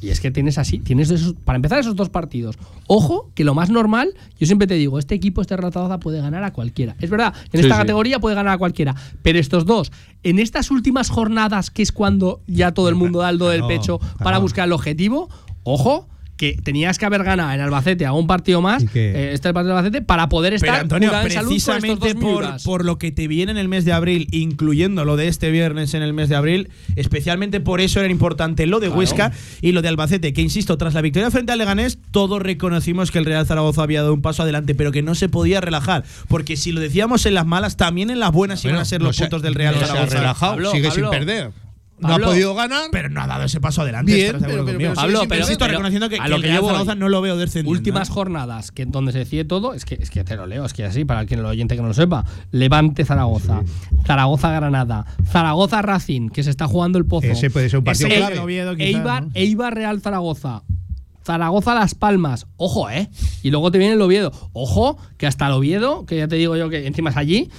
Y 0.00 0.08
es 0.10 0.20
que 0.20 0.30
tienes 0.30 0.56
así, 0.58 0.78
tienes 0.78 1.10
esos, 1.10 1.34
para 1.44 1.56
empezar 1.56 1.78
esos 1.78 1.94
dos 1.96 2.08
partidos. 2.08 2.56
Ojo, 2.86 3.30
que 3.34 3.44
lo 3.44 3.54
más 3.54 3.70
normal, 3.70 4.14
yo 4.38 4.46
siempre 4.46 4.66
te 4.66 4.74
digo, 4.74 4.98
este 4.98 5.14
equipo, 5.14 5.40
este 5.42 5.54
Zaragoza 5.54 6.00
puede 6.00 6.20
ganar 6.20 6.42
a 6.44 6.52
cualquiera. 6.52 6.96
Es 7.00 7.10
verdad, 7.10 7.34
en 7.52 7.60
Sí, 7.60 7.66
esta 7.66 7.74
sí. 7.74 7.80
categoría 7.80 8.18
puede 8.18 8.34
ganar 8.34 8.54
a 8.54 8.58
cualquiera. 8.58 8.94
Pero 9.22 9.38
estos 9.38 9.66
dos, 9.66 9.92
en 10.22 10.38
estas 10.38 10.70
últimas 10.70 11.10
jornadas, 11.10 11.70
que 11.70 11.82
es 11.82 11.92
cuando 11.92 12.40
ya 12.46 12.72
todo 12.72 12.88
el 12.88 12.94
mundo 12.94 13.18
da 13.20 13.30
el 13.30 13.38
do 13.38 13.48
del 13.48 13.66
pecho 13.66 14.00
para 14.18 14.38
buscar 14.38 14.66
el 14.66 14.72
objetivo, 14.72 15.28
ojo. 15.64 16.06
Que 16.40 16.54
tenías 16.54 16.96
que 16.96 17.04
haber 17.04 17.22
ganado 17.22 17.52
en 17.52 17.60
Albacete 17.60 18.06
a 18.06 18.14
un 18.14 18.26
partido 18.26 18.62
más, 18.62 18.82
eh, 18.94 19.30
este 19.34 19.52
partido 19.52 19.74
de 19.74 19.78
Albacete, 19.80 20.00
para 20.02 20.30
poder 20.30 20.54
estar 20.54 20.70
Pero 20.70 20.80
Antonio, 20.82 21.10
precisamente 21.22 22.14
por, 22.14 22.46
por 22.64 22.84
lo 22.86 22.96
que 22.98 23.12
te 23.12 23.28
viene 23.28 23.52
en 23.52 23.58
el 23.58 23.68
mes 23.68 23.84
de 23.84 23.92
abril, 23.92 24.26
incluyendo 24.32 25.04
lo 25.04 25.16
de 25.16 25.28
este 25.28 25.50
viernes 25.50 25.92
en 25.92 26.02
el 26.02 26.14
mes 26.14 26.30
de 26.30 26.36
abril, 26.36 26.70
especialmente 26.96 27.60
por 27.60 27.82
eso 27.82 28.00
era 28.00 28.10
importante 28.10 28.66
lo 28.66 28.80
de 28.80 28.88
Huesca 28.88 29.32
y 29.60 29.72
lo 29.72 29.82
de 29.82 29.88
Albacete, 29.88 30.32
que 30.32 30.40
insisto, 30.40 30.78
tras 30.78 30.94
la 30.94 31.02
victoria 31.02 31.30
frente 31.30 31.52
al 31.52 31.58
Leganés, 31.58 31.98
todos 32.10 32.40
reconocimos 32.40 33.10
que 33.10 33.18
el 33.18 33.26
Real 33.26 33.46
Zaragoza 33.46 33.82
había 33.82 34.00
dado 34.00 34.14
un 34.14 34.22
paso 34.22 34.42
adelante, 34.42 34.74
pero 34.74 34.92
que 34.92 35.02
no 35.02 35.14
se 35.14 35.28
podía 35.28 35.60
relajar, 35.60 36.04
porque 36.28 36.56
si 36.56 36.72
lo 36.72 36.80
decíamos 36.80 37.26
en 37.26 37.34
las 37.34 37.44
malas, 37.44 37.76
también 37.76 38.08
en 38.08 38.18
las 38.18 38.32
buenas 38.32 38.64
iban 38.64 38.76
Bueno, 38.76 38.82
a 38.82 38.84
ser 38.86 39.00
no 39.00 39.08
los 39.08 39.16
se- 39.16 39.24
puntos 39.24 39.42
del 39.42 39.54
Real 39.54 39.74
no 39.74 39.80
se 39.80 39.84
ha 39.84 39.88
Zaragoza. 39.88 40.16
relajado, 40.16 40.52
Pablo, 40.52 40.70
sigue 40.72 40.88
Pablo. 40.88 41.10
sin 41.10 41.18
perder. 41.18 41.50
No 42.00 42.14
ha 42.14 42.18
podido 42.18 42.54
ganar. 42.54 42.84
Pero 42.92 43.08
no 43.10 43.20
ha 43.20 43.26
dado 43.26 43.44
ese 43.44 43.60
paso 43.60 43.82
adelante. 43.82 44.12
Bien, 44.14 44.26
¿estás 44.26 44.40
de 44.42 44.46
acuerdo 44.46 44.64
pero- 44.66 44.78
pero- 44.78 44.94
Pablo, 44.94 45.10
sigue 45.10 45.20
sin 45.20 45.28
pero, 45.28 45.40
insisto, 45.42 45.64
pero 45.64 45.70
reconociendo 45.72 46.08
que, 46.08 46.16
a 46.16 46.24
que 46.24 46.28
lo 46.30 46.40
que 46.40 46.48
yo 46.52 46.60
voy, 46.62 46.70
Zaragoza 46.70 46.94
no 46.94 47.08
lo 47.08 47.20
veo 47.20 47.36
descendiendo. 47.36 47.70
Últimas 47.78 48.08
¿eh? 48.08 48.12
jornadas, 48.12 48.72
que 48.72 48.86
donde 48.86 49.12
se 49.12 49.18
decide 49.18 49.44
todo, 49.44 49.74
es 49.74 49.84
que, 49.84 49.96
es 50.00 50.10
que 50.10 50.24
te 50.24 50.36
lo 50.36 50.46
leo, 50.46 50.64
es 50.64 50.72
que 50.72 50.84
así, 50.84 51.04
para 51.04 51.26
quien 51.26 51.42
lo 51.42 51.48
oyente 51.48 51.76
que 51.76 51.82
no 51.82 51.88
lo 51.88 51.94
sepa. 51.94 52.24
Levante 52.50 53.04
Zaragoza, 53.04 53.62
Zaragoza 54.06 54.50
Granada, 54.50 55.06
Zaragoza 55.30 55.82
Racing, 55.82 56.28
que 56.30 56.42
se 56.42 56.50
está 56.50 56.66
jugando 56.66 56.98
el 56.98 57.06
pozo. 57.06 57.26
Ese 57.26 57.50
puede 57.50 57.68
ser 57.68 57.78
un 57.80 57.84
partido 57.84 58.08
Ese- 58.08 58.16
clave. 58.16 58.38
Oviedo, 58.38 58.74
quizás, 58.76 58.88
Eibar, 58.94 59.22
¿no? 59.24 59.30
Eibar 59.34 59.74
Real 59.74 60.00
Zaragoza. 60.00 60.62
Zaragoza 61.24 61.74
Las 61.74 61.94
Palmas, 61.94 62.46
ojo, 62.56 62.88
eh. 62.90 63.08
Y 63.42 63.50
luego 63.50 63.70
te 63.70 63.78
viene 63.78 63.94
el 63.94 64.00
Oviedo. 64.02 64.32
Ojo, 64.52 64.96
que 65.18 65.26
hasta 65.26 65.46
el 65.46 65.52
Oviedo, 65.52 66.06
que 66.06 66.16
ya 66.16 66.28
te 66.28 66.36
digo 66.36 66.56
yo 66.56 66.70
que 66.70 66.86
encima 66.86 67.10
es 67.10 67.16
allí, 67.16 67.50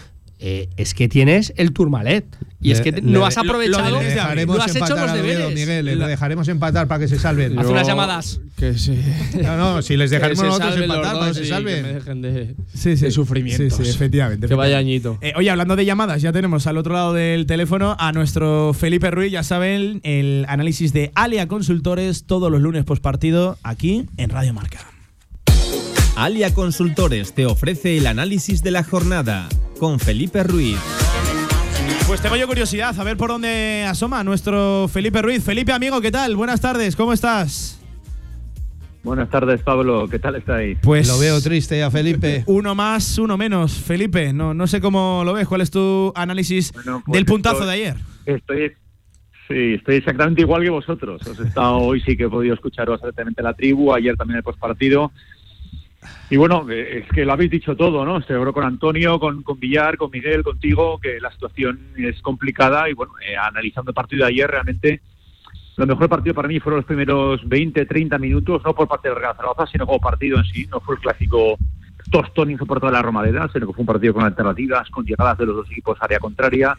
eh, 0.41 0.67
es 0.77 0.93
que 0.93 1.07
tienes 1.07 1.53
el 1.57 1.71
Turmalet. 1.71 2.25
Y 2.63 2.69
es 2.71 2.81
que 2.81 2.91
no 3.01 3.25
has 3.25 3.35
lo- 3.37 3.43
lo 3.43 3.49
aprovechado, 3.49 4.01
Le 4.01 4.09
dejaremos 4.09 4.55
no 4.57 4.61
has 4.63 4.69
hecho 4.69 4.77
empatar 4.85 4.97
los 5.05 5.11
al 5.11 5.19
Oviedo, 5.21 5.39
deberes. 5.49 5.55
Miguel, 5.67 5.85
le 5.85 5.95
La- 5.95 6.07
dejaremos 6.07 6.47
empatar 6.47 6.87
para 6.87 6.99
que 6.99 7.07
se 7.07 7.17
salven. 7.17 7.57
Haz 7.57 7.65
unas 7.65 7.87
llamadas. 7.87 8.39
Que 8.55 8.77
se. 8.77 8.95
No, 9.41 9.57
no, 9.57 9.81
si 9.81 9.97
les 9.97 10.11
dejaremos 10.11 10.43
nosotros 10.43 10.77
empatar 10.77 11.13
para 11.17 11.27
que 11.29 11.33
se 11.39 11.45
salven. 11.45 11.75
Que 11.77 11.81
me 11.81 11.93
dejen 11.93 12.21
de, 12.21 12.55
Sí, 12.71 12.97
sí. 12.97 13.05
de 13.05 13.09
sufrimientos. 13.11 13.77
Sí, 13.77 13.83
sí, 13.83 13.89
efectivamente. 13.89 14.47
Que 14.47 14.53
vaya 14.53 14.77
añito. 14.77 15.17
Eh, 15.21 15.33
oye, 15.35 15.49
hablando 15.49 15.75
de 15.75 15.85
llamadas, 15.85 16.21
ya 16.21 16.31
tenemos 16.31 16.67
al 16.67 16.77
otro 16.77 16.93
lado 16.93 17.13
del 17.13 17.47
teléfono 17.47 17.95
a 17.99 18.11
nuestro 18.11 18.75
Felipe 18.75 19.09
Ruiz. 19.09 19.31
Ya 19.31 19.41
saben, 19.41 19.99
el 20.03 20.45
análisis 20.47 20.93
de 20.93 21.11
Alia 21.15 21.47
Consultores 21.47 22.25
todos 22.25 22.51
los 22.51 22.61
lunes 22.61 22.83
post 22.85 23.01
partido 23.01 23.57
aquí 23.63 24.05
en 24.17 24.29
Radio 24.29 24.53
Marca. 24.53 24.90
Alia 26.15 26.53
Consultores 26.53 27.33
te 27.33 27.45
ofrece 27.45 27.97
el 27.97 28.07
análisis 28.07 28.61
de 28.63 28.71
la 28.71 28.83
jornada 28.83 29.47
con 29.79 29.99
Felipe 29.99 30.43
Ruiz. 30.43 30.77
Pues 32.07 32.21
tengo 32.21 32.35
yo 32.35 32.47
curiosidad, 32.47 32.97
a 32.99 33.03
ver 33.03 33.17
por 33.17 33.29
dónde 33.29 33.85
asoma 33.87 34.23
nuestro 34.23 34.87
Felipe 34.91 35.21
Ruiz. 35.21 35.43
Felipe, 35.43 35.71
amigo, 35.71 36.01
¿qué 36.01 36.11
tal? 36.11 36.35
Buenas 36.35 36.59
tardes, 36.61 36.95
¿cómo 36.95 37.13
estás? 37.13 37.77
Buenas 39.03 39.29
tardes, 39.31 39.61
Pablo. 39.63 40.07
¿Qué 40.09 40.19
tal 40.19 40.35
estáis? 40.35 40.77
Pues 40.83 41.07
Lo 41.07 41.17
veo 41.17 41.41
triste 41.41 41.81
a 41.81 41.89
Felipe. 41.89 42.43
Uno 42.47 42.75
más, 42.75 43.17
uno 43.17 43.35
menos. 43.35 43.73
Felipe, 43.73 44.31
no, 44.31 44.53
no 44.53 44.67
sé 44.67 44.79
cómo 44.79 45.23
lo 45.25 45.33
ves. 45.33 45.47
¿Cuál 45.47 45.61
es 45.61 45.71
tu 45.71 46.11
análisis 46.15 46.71
Bueno, 46.73 47.01
pues 47.05 47.15
del 47.15 47.25
puntazo 47.25 47.61
estoy- 47.61 47.67
de 47.67 47.73
ayer? 47.73 47.95
Estoy, 48.27 48.71
sí, 49.47 49.73
estoy 49.75 49.95
exactamente 49.95 50.41
igual 50.41 50.61
que 50.61 50.69
vosotros. 50.69 51.25
Os 51.25 51.39
he 51.39 51.47
estado 51.47 51.77
hoy 51.77 51.99
sí 52.01 52.15
que 52.15 52.25
he 52.25 52.29
podido 52.29 52.53
escucharos 52.53 53.01
atentamente 53.01 53.41
la 53.41 53.55
tribu, 53.55 53.91
ayer 53.91 54.15
también 54.15 54.37
el 54.37 54.43
postpartido. 54.43 55.11
Y 56.29 56.37
bueno, 56.37 56.65
eh, 56.69 56.99
es 56.99 57.09
que 57.09 57.25
lo 57.25 57.33
habéis 57.33 57.51
dicho 57.51 57.75
todo, 57.75 58.05
¿no? 58.05 58.21
Seguro 58.21 58.53
con 58.53 58.63
Antonio, 58.63 59.19
con, 59.19 59.43
con 59.43 59.59
Villar, 59.59 59.97
con 59.97 60.11
Miguel, 60.11 60.43
contigo, 60.43 60.99
que 60.99 61.19
la 61.19 61.31
situación 61.31 61.79
es 61.97 62.21
complicada. 62.21 62.89
Y 62.89 62.93
bueno, 62.93 63.13
eh, 63.25 63.35
analizando 63.37 63.91
el 63.91 63.95
partido 63.95 64.25
de 64.25 64.31
ayer, 64.31 64.49
realmente 64.49 65.01
lo 65.77 65.87
mejor 65.87 66.09
partido 66.09 66.35
para 66.35 66.47
mí 66.47 66.59
fueron 66.59 66.79
los 66.79 66.85
primeros 66.85 67.47
20, 67.47 67.85
30 67.85 68.17
minutos, 68.17 68.61
no 68.63 68.75
por 68.75 68.87
parte 68.87 69.09
del 69.09 69.17
Real 69.17 69.35
Zaragoza, 69.35 69.65
sino 69.67 69.85
como 69.85 69.99
partido 69.99 70.37
en 70.37 70.45
sí. 70.45 70.67
No 70.67 70.79
fue 70.79 70.95
el 70.95 71.01
clásico 71.01 71.57
tostón 72.11 72.51
insoportable 72.51 72.91
de 72.91 72.97
la 72.99 73.03
Romareda, 73.03 73.49
sino 73.51 73.67
que 73.67 73.73
fue 73.73 73.81
un 73.81 73.87
partido 73.87 74.13
con 74.13 74.23
alternativas, 74.23 74.89
con 74.89 75.05
llegadas 75.05 75.37
de 75.37 75.45
los 75.45 75.55
dos 75.55 75.71
equipos 75.71 75.97
área 76.01 76.19
contraria. 76.19 76.77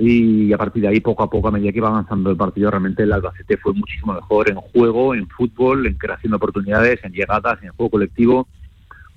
Y 0.00 0.52
a 0.52 0.58
partir 0.58 0.82
de 0.82 0.88
ahí, 0.88 1.00
poco 1.00 1.24
a 1.24 1.30
poco, 1.30 1.48
a 1.48 1.50
medida 1.50 1.72
que 1.72 1.78
iba 1.78 1.88
avanzando 1.88 2.30
el 2.30 2.36
partido, 2.36 2.70
realmente 2.70 3.02
el 3.02 3.12
Albacete 3.12 3.56
fue 3.56 3.72
muchísimo 3.72 4.14
mejor 4.14 4.48
en 4.48 4.56
juego, 4.56 5.12
en 5.14 5.26
fútbol, 5.28 5.86
en 5.86 5.94
creación 5.94 6.30
de 6.30 6.36
oportunidades, 6.36 7.00
en 7.02 7.12
llegadas, 7.12 7.60
en 7.62 7.72
juego 7.72 7.90
colectivo. 7.90 8.46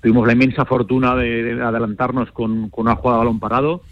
Tuvimos 0.00 0.26
la 0.26 0.32
inmensa 0.32 0.64
fortuna 0.64 1.14
de, 1.14 1.54
de 1.54 1.62
adelantarnos 1.62 2.32
con, 2.32 2.68
con 2.70 2.86
una 2.86 2.96
jugada 2.96 3.18
de 3.20 3.24
balón 3.26 3.38
parado, 3.38 3.82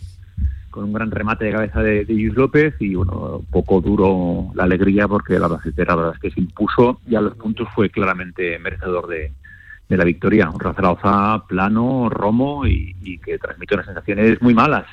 con 0.71 0.83
un 0.83 0.93
gran 0.93 1.13
remate 1.13 1.45
de 1.45 1.53
cabeza 1.53 1.81
de, 1.81 2.05
de 2.05 2.13
Luis 2.13 2.35
López 2.35 2.75
y 2.81 2.97
bueno, 2.97 3.43
poco 3.51 3.81
duro 3.81 4.51
la 4.55 4.65
alegría 4.65 5.07
porque 5.07 5.37
el 5.37 5.45
Albacete 5.45 5.85
la 5.85 5.95
verdad 5.95 6.15
es 6.15 6.21
que 6.21 6.31
se 6.33 6.41
impuso 6.41 7.01
y 7.09 7.15
a 7.15 7.21
los 7.21 7.37
puntos 7.37 7.69
fue 7.73 7.91
claramente 7.91 8.59
merecedor 8.59 9.07
de, 9.07 9.33
de 9.89 9.97
la 9.97 10.05
victoria. 10.05 10.51
Un 10.51 10.59
Real 10.59 10.75
Zaragoza 10.75 11.45
plano, 11.47 12.09
romo 12.09 12.67
y, 12.67 12.97
y 13.03 13.19
que 13.19 13.39
transmite 13.39 13.75
unas 13.75 13.87
sensaciones 13.87 14.43
muy 14.43 14.55
malas. 14.55 14.87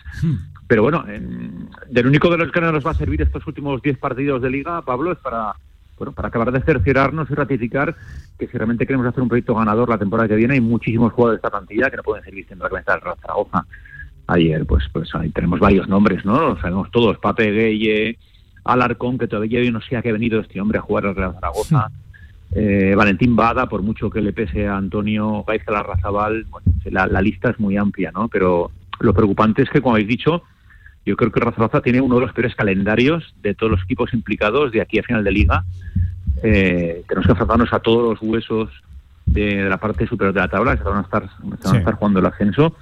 Pero 0.67 0.81
bueno, 0.83 1.05
en- 1.07 1.69
del 1.89 2.07
único 2.07 2.29
de 2.29 2.37
los 2.37 2.51
que 2.51 2.59
no 2.61 2.71
nos 2.71 2.85
va 2.85 2.91
a 2.91 2.95
servir 2.95 3.21
estos 3.21 3.45
últimos 3.47 3.81
10 3.81 3.97
partidos 3.97 4.41
de 4.41 4.49
liga, 4.49 4.81
Pablo, 4.81 5.11
es 5.13 5.17
para 5.19 5.53
bueno, 5.97 6.11
para 6.11 6.27
acabar 6.27 6.51
de 6.51 6.61
cerciorarnos 6.61 7.27
y 7.31 7.33
ratificar 7.33 7.95
que 8.37 8.45
si 8.45 8.55
realmente 8.55 8.85
queremos 8.85 9.07
hacer 9.07 9.23
un 9.23 9.29
proyecto 9.29 9.55
ganador 9.55 9.89
la 9.89 9.97
temporada 9.97 10.27
que 10.29 10.35
viene, 10.35 10.53
hay 10.53 10.61
muchísimos 10.61 11.11
jugadores 11.11 11.41
de 11.41 11.47
esta 11.47 11.57
plantilla 11.57 11.89
que 11.89 11.97
no 11.97 12.03
pueden 12.03 12.23
seguir 12.23 12.45
siendo 12.45 12.65
la 12.65 12.69
cabeza 12.69 12.91
del 12.91 13.01
Real 13.01 13.15
Zaragoza. 13.19 13.65
Ayer, 14.27 14.63
pues, 14.67 14.83
pues 14.93 15.09
ahí 15.15 15.31
tenemos 15.31 15.59
varios 15.59 15.87
nombres, 15.89 16.23
¿no? 16.23 16.49
Los 16.49 16.59
sabemos 16.59 16.91
todos, 16.91 17.17
Pape 17.17 17.49
Gueye, 17.51 18.19
Alarcón, 18.63 19.17
que 19.17 19.27
todavía 19.27 19.63
yo 19.63 19.71
no 19.71 19.81
sé 19.81 19.97
a 19.97 20.03
qué 20.03 20.09
ha 20.09 20.13
venido 20.13 20.39
este 20.39 20.61
hombre 20.61 20.77
a 20.77 20.81
jugar 20.81 21.07
al 21.07 21.15
Real 21.15 21.33
Zaragoza. 21.33 21.89
Eh, 22.51 22.93
Valentín 22.95 23.35
Bada, 23.35 23.67
por 23.67 23.81
mucho 23.81 24.11
que 24.11 24.21
le 24.21 24.33
pese 24.33 24.67
a 24.67 24.77
Antonio 24.77 25.43
Gaizka 25.47 25.71
Larrazabal, 25.71 26.45
bueno, 26.51 26.67
la, 26.91 27.07
la 27.07 27.21
lista 27.23 27.49
es 27.49 27.59
muy 27.59 27.75
amplia, 27.75 28.11
¿no? 28.13 28.27
Pero 28.27 28.69
lo 28.99 29.13
preocupante 29.15 29.63
es 29.63 29.69
que, 29.71 29.81
como 29.81 29.95
habéis 29.95 30.07
dicho, 30.09 30.43
yo 31.07 31.15
creo 31.15 31.31
que 31.31 31.39
Zaragoza 31.39 31.81
tiene 31.81 32.01
uno 32.01 32.15
de 32.15 32.21
los 32.21 32.33
peores 32.33 32.53
calendarios 32.55 33.33
de 33.41 33.53
todos 33.55 33.71
los 33.71 33.83
equipos 33.83 34.13
implicados 34.13 34.71
de 34.71 34.81
aquí 34.81 34.99
a 34.99 35.03
final 35.03 35.23
de 35.23 35.31
liga. 35.31 35.63
Eh, 36.43 37.03
tenemos 37.07 37.25
que 37.25 37.31
enfrentarnos 37.31 37.71
a 37.73 37.79
todos 37.79 38.09
los 38.11 38.21
huesos 38.21 38.69
de, 39.25 39.63
de 39.63 39.69
la 39.69 39.77
parte 39.77 40.05
superior 40.05 40.33
de 40.33 40.41
la 40.41 40.47
tabla, 40.47 40.75
que 40.77 40.83
van 40.83 40.97
a 40.97 41.01
estar, 41.01 41.23
se 41.23 41.43
van 41.43 41.53
a 41.53 41.69
Sí. 41.71 41.77
estar 41.77 41.93
jugando 41.95 42.19
el 42.19 42.25
ascenso. 42.25 42.75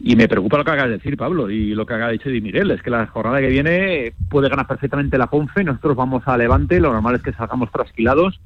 Y 0.00 0.14
me 0.14 0.28
preocupa 0.28 0.58
lo 0.58 0.64
que 0.64 0.70
acaba 0.70 0.86
de 0.88 0.94
decir 0.98 1.16
Pablo 1.16 1.50
y 1.50 1.74
lo 1.74 1.84
que 1.84 1.94
acaba 1.94 2.10
de 2.12 2.18
decir 2.18 2.30
Di 2.32 2.40
Miguel, 2.40 2.70
es 2.70 2.82
que 2.82 2.90
la 2.90 3.06
jornada 3.08 3.40
que 3.40 3.48
viene 3.48 4.12
puede 4.30 4.48
ganar 4.48 4.66
perfectamente 4.68 5.18
la 5.18 5.26
Ponfe, 5.26 5.64
nosotros 5.64 5.96
vamos 5.96 6.22
a 6.26 6.36
Levante, 6.36 6.78
lo 6.80 6.92
normal 6.92 7.16
es 7.16 7.22
que 7.22 7.32
salgamos 7.32 7.72
trasquilados 7.72 8.38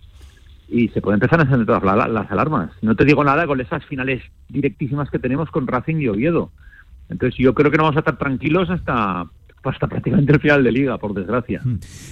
y 0.70 0.88
se 0.88 1.02
puede 1.02 1.16
empezar 1.16 1.40
a 1.40 1.42
encender 1.42 1.66
todas 1.66 1.82
la- 1.82 2.08
las 2.08 2.30
alarmas. 2.30 2.70
No 2.80 2.94
te 2.96 3.04
digo 3.04 3.22
nada 3.22 3.46
con 3.46 3.60
esas 3.60 3.84
finales 3.84 4.22
directísimas 4.48 5.10
que 5.10 5.18
tenemos 5.18 5.50
con 5.50 5.66
Racing 5.66 5.96
y 6.00 6.08
Oviedo. 6.08 6.50
Entonces 7.08 7.38
yo 7.38 7.54
creo 7.54 7.70
que 7.70 7.76
no 7.76 7.84
vamos 7.84 7.96
a 7.96 8.00
estar 8.00 8.16
tranquilos 8.16 8.70
hasta, 8.70 9.26
hasta 9.70 9.86
prácticamente 9.86 10.32
el 10.32 10.40
final 10.40 10.64
de 10.64 10.72
liga, 10.72 10.98
por 10.98 11.14
desgracia. 11.14 11.62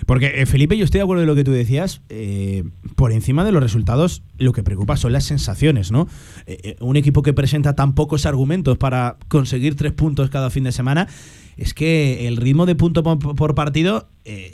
Porque, 0.07 0.43
eh, 0.43 0.47
Felipe, 0.47 0.77
yo 0.77 0.85
estoy 0.85 0.99
de 0.99 1.03
acuerdo 1.03 1.23
en 1.23 1.29
lo 1.29 1.35
que 1.35 1.45
tú 1.45 1.53
decías. 1.53 2.03
eh, 2.09 2.65
por 2.97 3.13
encima 3.13 3.45
de 3.45 3.53
los 3.53 3.63
resultados, 3.63 4.23
lo 4.37 4.53
que 4.53 4.63
preocupa 4.63 4.97
son 4.97 5.13
las 5.13 5.25
sensaciones, 5.25 5.91
¿no? 5.91 6.07
Eh, 6.47 6.59
eh, 6.63 6.77
un 6.81 6.97
equipo 6.97 7.23
que 7.23 7.33
presenta 7.33 7.75
tan 7.75 7.95
pocos 7.95 8.27
argumentos 8.27 8.77
para 8.77 9.17
conseguir 9.29 9.75
tres 9.75 9.93
puntos 9.93 10.29
cada 10.29 10.51
fin 10.51 10.65
de 10.65 10.73
semana. 10.73 11.09
Es 11.57 11.73
que 11.73 12.29
el 12.29 12.37
ritmo 12.37 12.67
de 12.67 12.75
punto 12.75 13.03
por, 13.03 13.55
partido 13.55 14.09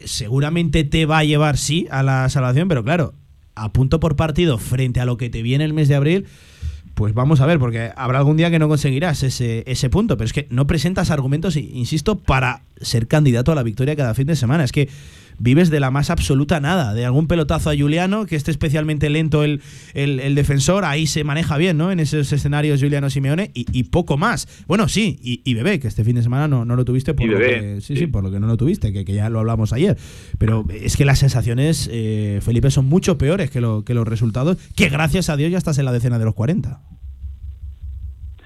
seguramente 0.04 0.84
te 0.84 1.06
va 1.06 1.18
a 1.18 1.24
llevar, 1.24 1.56
sí, 1.56 1.86
a 1.90 2.02
la 2.02 2.28
salvación, 2.28 2.68
pero 2.68 2.82
claro, 2.82 3.14
a 3.54 3.72
punto 3.72 4.00
por 4.00 4.16
partido 4.16 4.58
frente 4.58 5.00
a 5.00 5.04
lo 5.04 5.16
que 5.16 5.30
te 5.30 5.42
viene 5.42 5.64
el 5.64 5.72
mes 5.72 5.88
de 5.88 5.94
abril, 5.94 6.26
pues 6.96 7.12
vamos 7.12 7.42
a 7.42 7.46
ver, 7.46 7.58
porque 7.58 7.92
habrá 7.94 8.20
algún 8.20 8.38
día 8.38 8.50
que 8.50 8.58
no 8.58 8.68
conseguirás 8.68 9.22
ese, 9.22 9.64
ese 9.66 9.90
punto, 9.90 10.16
pero 10.16 10.24
es 10.24 10.32
que 10.32 10.46
no 10.48 10.66
presentas 10.66 11.10
argumentos, 11.10 11.54
insisto, 11.56 12.18
para 12.18 12.62
ser 12.80 13.06
candidato 13.06 13.52
a 13.52 13.54
la 13.54 13.62
victoria 13.62 13.94
cada 13.94 14.14
fin 14.14 14.26
de 14.26 14.34
semana. 14.34 14.64
Es 14.64 14.72
que 14.72 14.88
vives 15.38 15.70
de 15.70 15.80
la 15.80 15.90
más 15.90 16.10
absoluta 16.10 16.60
nada, 16.60 16.94
de 16.94 17.04
algún 17.04 17.26
pelotazo 17.26 17.70
a 17.70 17.76
Juliano, 17.76 18.26
que 18.26 18.36
esté 18.36 18.50
especialmente 18.50 19.10
lento 19.10 19.44
el, 19.44 19.60
el- 19.94 20.20
el 20.20 20.34
defensor, 20.34 20.84
ahí 20.84 21.06
se 21.06 21.24
maneja 21.24 21.56
bien, 21.56 21.76
¿no? 21.76 21.92
En 21.92 22.00
esos 22.00 22.32
escenarios 22.32 22.80
Juliano 22.80 23.10
Simeone, 23.10 23.50
y, 23.54 23.66
y 23.72 23.84
poco 23.84 24.16
más. 24.16 24.48
Bueno, 24.66 24.88
sí, 24.88 25.18
y, 25.22 25.42
y 25.44 25.54
Bebé, 25.54 25.78
que 25.80 25.88
este 25.88 26.04
fin 26.04 26.16
de 26.16 26.22
semana 26.22 26.48
no, 26.48 26.64
no 26.64 26.76
lo 26.76 26.84
tuviste 26.84 27.14
por 27.14 27.26
Y 27.26 27.28
lo 27.30 27.38
Bebé, 27.38 27.60
que, 27.76 27.80
sí, 27.80 27.94
sí. 27.94 28.00
sí, 28.00 28.06
por 28.06 28.22
lo 28.24 28.30
que 28.30 28.40
no 28.40 28.46
lo 28.46 28.56
tuviste, 28.56 28.92
que, 28.92 29.04
que 29.04 29.14
ya 29.14 29.28
lo 29.30 29.38
hablamos 29.40 29.72
ayer. 29.72 29.96
Pero 30.38 30.64
es 30.72 30.96
que 30.96 31.04
las 31.04 31.18
sensaciones, 31.18 31.88
eh, 31.92 32.40
Felipe, 32.42 32.70
son 32.70 32.86
mucho 32.86 33.18
peores 33.18 33.50
que, 33.50 33.60
lo- 33.60 33.84
que 33.84 33.94
los 33.94 34.06
resultados, 34.08 34.56
que 34.74 34.88
gracias 34.88 35.28
a 35.30 35.36
Dios 35.36 35.50
ya 35.50 35.58
estás 35.58 35.78
en 35.78 35.84
la 35.84 35.92
decena 35.92 36.18
de 36.18 36.24
los 36.24 36.34
40. 36.34 36.80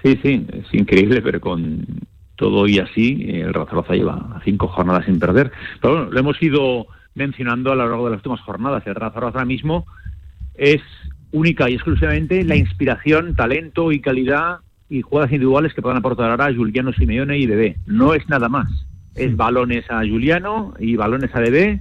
Sí, 0.03 0.17
sí, 0.23 0.45
es 0.51 0.65
increíble, 0.73 1.21
pero 1.21 1.39
con 1.39 1.85
todo 2.41 2.67
y 2.67 2.79
así, 2.79 3.23
eh, 3.27 3.41
el 3.41 3.53
Real 3.53 3.67
Zaragoza 3.67 3.93
lleva 3.93 4.41
cinco 4.43 4.67
jornadas 4.67 5.05
sin 5.05 5.19
perder. 5.19 5.51
Pero 5.79 5.93
bueno, 5.93 6.11
lo 6.11 6.19
hemos 6.19 6.41
ido 6.41 6.87
mencionando 7.13 7.71
a 7.71 7.75
lo 7.75 7.87
largo 7.87 8.05
de 8.05 8.11
las 8.11 8.17
últimas 8.17 8.41
jornadas. 8.41 8.81
El 8.87 8.95
Real 8.95 9.13
Zaragoza 9.13 9.37
ahora 9.37 9.45
mismo 9.45 9.85
es 10.55 10.81
única 11.31 11.69
y 11.69 11.75
exclusivamente 11.75 12.43
la 12.43 12.55
inspiración, 12.55 13.35
talento 13.35 13.91
y 13.91 14.01
calidad 14.01 14.57
y 14.89 15.03
jugadas 15.03 15.31
individuales 15.31 15.75
que 15.75 15.83
puedan 15.83 15.99
aportar 15.99 16.31
ahora 16.31 16.47
a 16.47 16.53
Juliano 16.53 16.91
Simeone 16.93 17.37
y 17.37 17.45
Bebé. 17.45 17.77
No 17.85 18.15
es 18.15 18.27
nada 18.27 18.49
más. 18.49 18.67
Es 19.13 19.37
balones 19.37 19.85
a 19.91 19.99
Juliano 19.99 20.73
y 20.79 20.95
balones 20.95 21.35
a 21.35 21.41
Bebé 21.41 21.79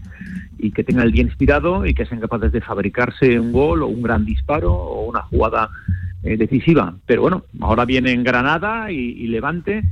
y 0.58 0.72
que 0.72 0.84
tenga 0.84 1.04
el 1.04 1.12
día 1.12 1.22
inspirado 1.22 1.86
y 1.86 1.94
que 1.94 2.04
sean 2.04 2.20
capaces 2.20 2.52
de 2.52 2.61
fabricarse 2.61 3.40
un 3.40 3.50
gol 3.50 3.82
o 3.82 3.86
un 3.86 4.02
gran 4.02 4.26
disparo 4.26 4.74
o 4.74 5.08
una 5.08 5.22
jugada 5.22 5.70
eh, 6.22 6.36
decisiva. 6.36 6.94
Pero 7.06 7.22
bueno, 7.22 7.44
ahora 7.61 7.86
vienen 7.86 8.24
Granada 8.24 8.92
y, 8.92 8.96
y 8.96 9.26
Levante 9.28 9.84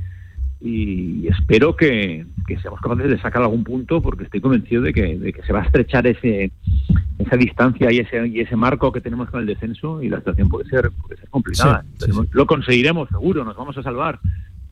y 0.61 1.27
espero 1.27 1.75
que, 1.75 2.25
que, 2.45 2.59
seamos 2.59 2.81
capaces 2.81 3.09
de 3.09 3.19
sacar 3.21 3.41
algún 3.41 3.63
punto 3.63 4.01
porque 4.01 4.25
estoy 4.25 4.41
convencido 4.41 4.81
de 4.81 4.93
que, 4.93 5.17
de 5.17 5.31
que 5.31 5.41
se 5.43 5.53
va 5.53 5.61
a 5.61 5.65
estrechar 5.65 6.05
ese 6.05 6.51
esa 7.17 7.37
distancia 7.37 7.91
y 7.91 7.99
ese 7.99 8.27
y 8.27 8.41
ese 8.41 8.55
marco 8.57 8.91
que 8.91 8.99
tenemos 8.99 9.29
con 9.29 9.39
el 9.39 9.45
descenso 9.45 10.03
y 10.03 10.09
la 10.09 10.17
situación 10.17 10.49
puede 10.49 10.67
ser 10.69 10.91
puede 10.91 11.17
ser 11.17 11.29
complicada. 11.29 11.85
Sí, 11.97 12.07
sí, 12.07 12.11
sí. 12.11 12.29
Lo 12.31 12.45
conseguiremos, 12.45 13.07
seguro, 13.09 13.45
nos 13.45 13.55
vamos 13.55 13.77
a 13.77 13.83
salvar, 13.83 14.19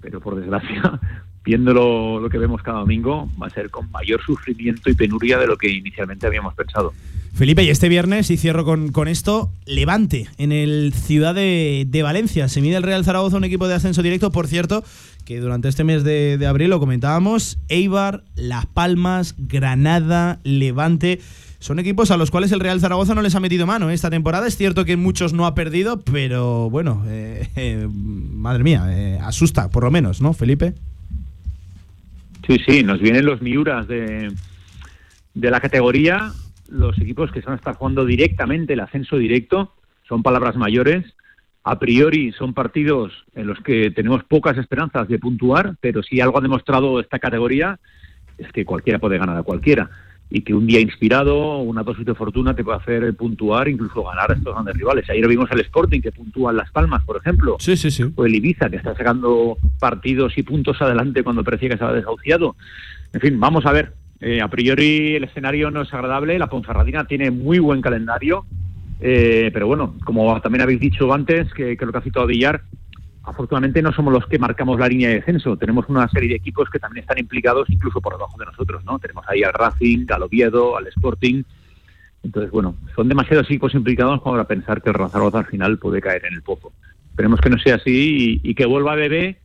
pero 0.02 0.20
por 0.20 0.36
desgracia, 0.36 1.00
viéndolo 1.48 2.20
lo 2.20 2.30
que 2.30 2.38
vemos 2.38 2.62
cada 2.62 2.80
domingo, 2.80 3.30
va 3.42 3.48
a 3.48 3.50
ser 3.50 3.70
con 3.70 3.90
mayor 3.90 4.22
sufrimiento 4.22 4.90
y 4.90 4.96
penuria 4.96 5.38
de 5.38 5.48
lo 5.48 5.56
que 5.56 5.72
inicialmente 5.72 6.28
habíamos 6.28 6.54
pensado. 6.54 6.92
Felipe, 7.34 7.64
y 7.64 7.70
este 7.70 7.88
viernes, 7.88 8.30
y 8.32 8.36
cierro 8.36 8.66
con, 8.66 8.92
con 8.92 9.08
esto, 9.08 9.50
Levante 9.66 10.28
en 10.38 10.52
el 10.52 10.92
Ciudad 10.94 11.34
de, 11.34 11.86
de, 11.88 12.04
Valencia. 12.04 12.50
Se 12.50 12.60
mide 12.60 12.76
el 12.76 12.84
Real 12.84 13.06
Zaragoza, 13.06 13.38
un 13.38 13.46
equipo 13.46 13.70
de 13.70 13.76
ascenso 13.76 14.04
directo, 14.04 14.30
por 14.30 14.48
cierto, 14.48 14.84
que 15.24 15.40
durante 15.40 15.70
este 15.70 15.86
mes 15.86 16.04
de, 16.04 16.38
de 16.38 16.48
abril 16.48 16.70
lo 16.70 16.82
comentábamos, 16.82 17.60
Eibar, 17.70 18.26
Las 18.36 18.66
Palmas, 18.66 19.36
Granada, 19.38 20.42
Levante. 20.44 21.22
Son 21.60 21.80
equipos 21.80 22.12
a 22.12 22.18
los 22.18 22.30
cuales 22.30 22.52
el 22.52 22.60
Real 22.60 22.82
Zaragoza 22.82 23.16
no 23.16 23.22
les 23.22 23.36
ha 23.36 23.40
metido 23.40 23.66
mano 23.66 23.90
esta 23.90 24.10
temporada. 24.10 24.48
Es 24.48 24.58
cierto 24.58 24.84
que 24.84 24.98
muchos 24.98 25.32
no 25.32 25.46
ha 25.46 25.56
perdido, 25.56 26.02
pero 26.02 26.70
bueno, 26.70 27.04
eh, 27.08 27.48
eh, 27.56 27.88
madre 27.90 28.64
mía, 28.66 28.86
eh, 28.90 29.18
asusta 29.22 29.70
por 29.70 29.86
lo 29.86 29.92
menos, 29.92 30.20
¿no, 30.22 30.34
Felipe? 30.34 30.74
Sí, 32.48 32.58
sí, 32.66 32.82
nos 32.82 33.00
vienen 33.02 33.26
los 33.26 33.42
Miuras 33.42 33.90
de, 33.90 34.32
de 35.34 35.52
la 35.52 35.60
categoría, 35.60 36.32
los 36.70 36.98
equipos 36.98 37.30
que 37.30 37.42
se 37.42 37.46
van 37.46 37.56
a 37.56 37.58
estar 37.58 37.76
jugando 37.76 38.06
directamente 38.06 38.74
el 38.74 38.80
ascenso 38.80 39.18
directo, 39.18 39.74
son 40.08 40.24
palabras 40.24 40.56
mayores. 40.56 41.06
A 41.66 41.78
priori 41.78 42.32
son 42.32 42.54
partidos 42.54 43.26
en 43.36 43.48
los 43.48 43.60
que 43.60 43.92
tenemos 43.92 44.24
pocas 44.24 44.58
esperanzas 44.58 45.10
de 45.10 45.20
puntuar, 45.20 45.76
pero 45.82 46.02
si 46.02 46.22
algo 46.22 46.38
ha 46.38 46.42
demostrado 46.42 47.02
esta 47.02 47.20
categoría 47.20 47.78
es 48.38 48.50
que 48.54 48.64
cualquiera 48.64 49.00
puede 49.00 49.18
ganar 49.18 49.36
a 49.36 49.44
cualquiera 49.44 49.90
y 50.30 50.42
que 50.42 50.54
un 50.54 50.68
día 50.68 50.80
inspirado, 50.80 51.60
una 51.60 51.84
dosis 51.84 52.06
de 52.06 52.14
fortuna 52.14 52.54
te 52.54 52.64
puede 52.64 52.78
hacer 52.78 53.16
puntuar, 53.16 53.68
incluso 53.68 54.04
ganar 54.04 54.32
a 54.32 54.34
estos 54.34 54.54
grandes 54.54 54.76
rivales. 54.76 55.10
Ayer 55.10 55.28
vimos 55.28 55.50
el 55.52 55.62
Sporting 55.62 56.02
que 56.02 56.12
puntúa 56.12 56.52
en 56.52 56.58
Las 56.58 56.72
Palmas, 56.72 57.04
por 57.06 57.18
ejemplo. 57.18 57.56
Sí, 57.60 57.78
sí, 57.78 57.90
sí. 57.92 58.04
O 58.16 58.26
el 58.26 58.36
Ibiza 58.36 58.70
que 58.70 58.76
está 58.76 58.96
sacando 58.96 59.58
partidos 59.80 60.38
y 60.38 60.44
puntos 60.44 60.82
adelante 60.82 61.24
cuando 61.24 61.44
parecía 61.44 61.70
que 61.70 61.76
estaba 61.76 61.94
desahuciado. 61.94 62.56
En 63.14 63.22
fin, 63.22 63.40
vamos 63.40 63.66
a 63.66 63.72
ver. 63.72 63.94
Eh, 64.20 64.42
a 64.42 64.48
priori 64.48 65.16
el 65.16 65.24
escenario 65.24 65.72
no 65.72 65.84
es 65.84 65.94
agradable. 65.94 66.38
La 66.38 66.48
Ponferradina 66.48 67.06
tiene 67.06 67.32
muy 67.32 67.60
buen 67.60 67.82
calendario. 67.82 68.46
Eh, 69.00 69.52
pero 69.54 69.68
bueno, 69.68 69.96
como 70.04 70.42
también 70.42 70.64
habéis 70.64 70.80
dicho 70.80 71.12
antes, 71.14 71.54
que, 71.54 71.78
que 71.78 71.86
lo 71.86 71.92
que 71.92 72.00
ha 72.00 72.02
citado 72.02 72.26
Villar, 72.26 72.64
afortunadamente 73.28 73.82
no 73.82 73.92
somos 73.92 74.14
los 74.14 74.26
que 74.26 74.40
marcamos 74.40 74.80
la 74.80 74.88
línea 74.88 75.10
de 75.10 75.16
descenso. 75.16 75.58
Tenemos 75.58 75.86
una 75.90 76.08
serie 76.10 76.30
de 76.30 76.36
equipos 76.36 76.70
que 76.70 76.80
también 76.80 77.04
están 77.04 77.20
implicados 77.20 77.70
incluso 77.70 78.00
por 78.00 78.14
debajo 78.14 78.38
de 78.38 78.46
nosotros, 78.46 78.84
¿no? 78.86 78.98
Tenemos 79.00 79.26
ahí 79.28 79.44
al 79.44 79.54
Racing, 79.54 80.06
al 80.10 80.24
Oviedo, 80.24 80.78
al 80.78 80.88
Sporting. 80.88 81.44
Entonces, 82.24 82.52
bueno, 82.52 82.76
son 82.96 83.08
demasiados 83.08 83.46
equipos 83.48 83.76
implicados 83.76 84.22
para 84.22 84.46
pensar 84.46 84.82
que 84.82 84.90
el 84.90 84.96
Zaragoza 84.96 85.40
al 85.40 85.46
final 85.46 85.78
puede 85.78 86.02
caer 86.02 86.26
en 86.26 86.34
el 86.34 86.42
pozo. 86.42 86.72
Esperemos 87.10 87.42
que 87.42 87.50
no 87.50 87.60
sea 87.60 87.76
así 87.76 88.42
y, 88.44 88.50
y 88.50 88.56
que 88.56 88.66
vuelva 88.66 88.94
a 88.94 88.96
Bebé 88.96 89.38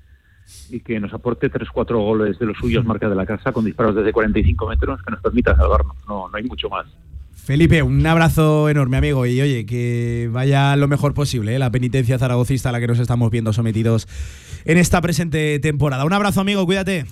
y 0.71 0.81
que 0.81 1.01
nos 1.01 1.13
aporte 1.13 1.51
3-4 1.51 1.95
goles 1.97 2.39
de 2.39 2.47
los 2.47 2.57
suyos 2.59 2.85
marcas 2.85 3.11
de 3.11 3.17
la 3.17 3.27
casa 3.27 3.53
con 3.53 3.65
disparos 3.65 3.95
desde 3.95 4.13
45 4.13 4.69
metros 4.69 5.03
que 5.03 5.11
nos 5.11 5.21
permita 5.21 5.57
salvarnos. 5.57 5.97
No, 6.07 6.29
no 6.29 6.37
hay 6.37 6.45
mucho 6.45 6.69
más. 6.69 6.87
Felipe, 7.45 7.83
un 7.83 8.07
abrazo 8.07 8.69
enorme, 8.69 8.99
amigo. 8.99 9.27
Y 9.27 9.41
oye, 9.41 9.67
que 9.67 10.29
vaya 10.31 10.77
lo 10.77 10.87
mejor 10.87 11.13
posible 11.13 11.57
¿eh? 11.57 11.59
la 11.59 11.73
penitencia 11.73 12.17
zaragocista 12.17 12.69
a 12.69 12.73
la 12.73 12.79
que 12.79 12.87
nos 12.87 13.01
estamos 13.01 13.31
viendo 13.33 13.53
sometidos 13.53 14.07
en 14.65 14.79
esta 14.79 15.01
presente 15.01 15.59
temporada. 15.59 16.05
Un 16.05 16.13
abrazo, 16.13 16.41
amigo, 16.41 16.65
cuídate. 16.65 17.05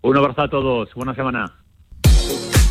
Un 0.00 0.16
abrazo 0.16 0.42
a 0.42 0.48
todos. 0.48 0.88
Buena 0.94 1.14
semana. 1.14 1.52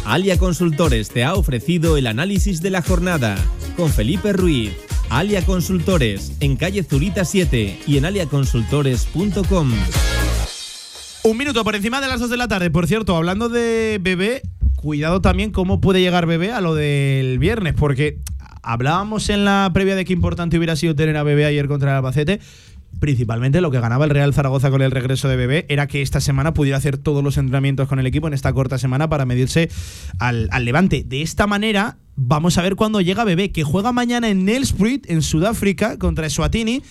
Alia 0.06 0.40
Consultores 0.40 1.10
te 1.10 1.24
ha 1.24 1.36
ofrecido 1.36 1.98
el 1.98 2.08
análisis 2.08 2.62
de 2.62 2.72
la 2.72 2.82
jornada 2.82 3.36
con 3.78 3.90
Felipe 3.92 4.34
Ruiz. 4.34 4.76
Alia 5.12 5.46
Consultores 5.46 6.36
en 6.40 6.56
calle 6.56 6.84
Zurita 6.84 7.26
7 7.26 7.80
y 7.86 7.98
en 7.98 8.06
aliaconsultores.com. 8.06 9.72
Un 11.26 11.38
minuto 11.38 11.64
por 11.64 11.76
encima 11.76 12.02
de 12.02 12.08
las 12.08 12.20
2 12.20 12.32
de 12.32 12.38
la 12.38 12.48
tarde. 12.48 12.72
Por 12.72 12.88
cierto, 12.88 13.16
hablando 13.16 13.50
de 13.50 14.00
bebé, 14.02 14.42
cuidado 14.84 15.22
también 15.22 15.52
cómo 15.52 15.80
puede 15.80 16.02
llegar 16.02 16.26
Bebé 16.26 16.52
a 16.52 16.60
lo 16.60 16.76
del 16.76 17.40
viernes, 17.40 17.74
porque 17.74 18.20
hablábamos 18.62 19.30
en 19.30 19.46
la 19.46 19.72
previa 19.74 19.96
de 19.96 20.04
qué 20.04 20.12
importante 20.12 20.58
hubiera 20.58 20.76
sido 20.76 20.94
tener 20.94 21.16
a 21.16 21.24
Bebé 21.24 21.46
ayer 21.46 21.70
contra 21.70 21.92
el 21.92 21.96
Albacete. 21.96 22.42
Principalmente 23.00 23.62
lo 23.62 23.72
que 23.72 23.80
ganaba 23.80 24.04
el 24.04 24.12
Real 24.12 24.34
Zaragoza 24.34 24.70
con 24.70 24.82
el 24.82 24.92
regreso 24.92 25.30
de 25.30 25.38
Bebé 25.38 25.66
era 25.70 25.88
que 25.88 26.02
esta 26.02 26.20
semana 26.20 26.54
pudiera 26.54 26.78
hacer 26.78 26.98
todos 26.98 27.24
los 27.24 27.38
entrenamientos 27.38 27.88
con 27.88 27.98
el 28.00 28.06
equipo 28.06 28.28
en 28.28 28.34
esta 28.34 28.52
corta 28.52 28.78
semana 28.78 29.08
para 29.08 29.26
medirse 29.26 29.70
al, 30.20 30.50
Levante. 30.60 31.06
De 31.08 31.22
esta 31.22 31.48
manera, 31.48 31.96
vamos 32.18 32.58
a 32.58 32.62
ver 32.62 32.76
cuándo 32.76 33.00
llega 33.00 33.24
Bebé, 33.24 33.54
que 33.54 33.64
juega 33.64 33.94
mañana 33.94 34.30
en 34.30 34.44
Nelspruit, 34.44 35.10
en 35.10 35.22
Sudáfrica, 35.22 35.98
contra 35.98 36.28
Eswatini 36.28 36.84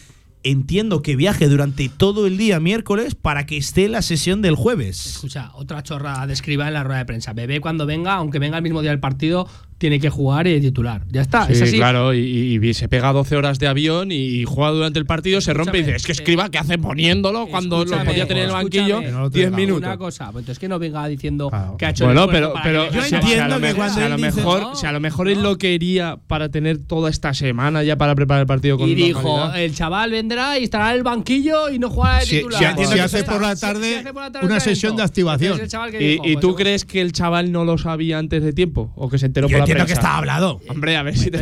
entiendo 0.45 1.03
que 1.03 1.17
viaje 1.17 1.49
durante 1.49 1.89
todo 1.89 2.27
el 2.27 2.37
día 2.37 2.61
miércoles 2.61 3.15
para 3.15 3.47
que 3.47 3.57
esté 3.57 3.89
la 3.89 4.03
sesión 4.03 4.43
del 4.43 4.55
jueves. 4.55 5.07
Escucha, 5.07 5.51
otra 5.55 5.83
chorra 5.83 6.27
de 6.27 6.33
escriba 6.33 6.69
en 6.69 6.75
la 6.75 6.85
rueda 6.85 6.99
de 6.99 7.07
prensa. 7.07 7.33
Bebé 7.33 7.61
cuando 7.61 7.87
venga, 7.87 8.15
aunque 8.15 8.39
venga 8.39 8.57
el 8.57 8.63
mismo 8.63 8.81
día 8.81 8.91
del 8.91 9.01
partido, 9.01 9.49
tiene 9.83 9.99
que 9.99 10.11
jugar 10.11 10.47
y 10.47 10.61
titular. 10.61 11.03
Ya 11.11 11.23
está, 11.23 11.49
sí, 11.49 11.55
es 11.55 11.63
así. 11.63 11.77
claro, 11.77 12.15
y, 12.15 12.21
y, 12.63 12.73
se 12.73 12.89
pega 12.89 13.13
12 13.13 13.35
horas 13.35 13.59
de 13.59 13.67
avión 13.67 14.13
y, 14.13 14.45
juega 14.45 14.71
durante 14.71 15.01
el 15.01 15.07
partido, 15.07 15.41
se 15.41 15.53
rompe 15.53 15.79
y 15.79 15.83
dice, 15.83 15.97
es 15.97 16.07
que 16.07 16.13
escriba, 16.13 16.49
¿qué 16.51 16.59
hace 16.59 16.79
poniéndolo 16.79 17.49
cuando 17.49 17.85
lo 17.85 18.05
podía 18.05 18.29
tener 18.29 18.45
en 18.45 18.51
el 18.51 18.55
banquillo 18.55 19.29
10 19.29 19.51
minutos? 19.51 19.89
Una 19.89 19.97
cosa, 19.97 20.27
pues 20.31 20.43
entonces 20.43 20.61
que 20.61 20.69
no 20.69 20.79
venga 20.79 21.05
diciendo 21.09 21.51
claro. 21.51 21.77
que 21.77 21.87
ha 21.87 21.91
hecho 21.91 22.05
Bueno, 22.05 22.29
pero, 22.29 22.55
pero 22.63 22.93
yo 22.93 23.03
si, 23.03 23.17
entiendo 23.17 23.57
si 23.57 23.63
que 23.63 23.75
cuando 23.75 23.95
si 23.95 24.01
a 24.03 24.09
lo 24.09 24.15
él 24.15 24.23
dice, 24.23 24.37
mejor, 24.37 24.61
no, 24.63 24.77
si 24.77 24.87
a 24.87 24.93
lo 24.93 25.01
mejor 25.01 25.27
no. 25.27 25.33
él 25.33 25.43
lo 25.43 25.59
quería 25.59 26.17
para 26.29 26.49
tener 26.49 26.79
toda 26.79 27.11
esta 27.11 27.35
semana 27.35 27.83
ya 27.83 27.97
para 27.97 28.15
preparar 28.15 28.43
el 28.43 28.47
partido 28.47 28.79
con 28.79 28.89
y 28.89 28.95
dijo, 28.95 29.21
normalidad. 29.21 29.65
el 29.65 29.75
chaval 29.75 30.13
vendrá 30.13 30.61
y 30.61 30.63
estará 30.63 30.91
en 30.91 30.99
el 30.99 31.03
banquillo 31.03 31.71
y 31.71 31.81
no 31.81 31.91
jugará 31.91 32.21
de 32.21 32.27
titular. 32.27 32.77
si- 32.77 32.99
hace 33.01 33.25
por 33.25 33.43
la 33.43 33.57
tarde 33.57 34.05
una 34.43 34.61
sesión 34.61 34.95
de 34.95 35.03
activación. 35.03 35.59
¿Y, 35.99 36.19
pues 36.19 36.41
tú 36.41 36.55
crees 36.55 36.85
que 36.85 37.01
el 37.01 37.11
chaval 37.11 37.51
no 37.51 37.65
lo 37.65 37.79
sabía 37.79 38.19
antes 38.19 38.45
de 38.45 38.53
tiempo? 38.53 38.93
¿O 38.95 39.09
que 39.09 39.19
se 39.19 39.27
enteró 39.27 39.49
por 39.49 39.59
la 39.59 39.72
entiendo 39.73 39.85
prensa? 39.85 39.87
que 39.87 39.93
está 40.07 40.17
hablado. 40.17 40.61
Hombre, 40.69 40.97
a 40.97 41.03
ver 41.03 41.17
si 41.17 41.31
te 41.31 41.39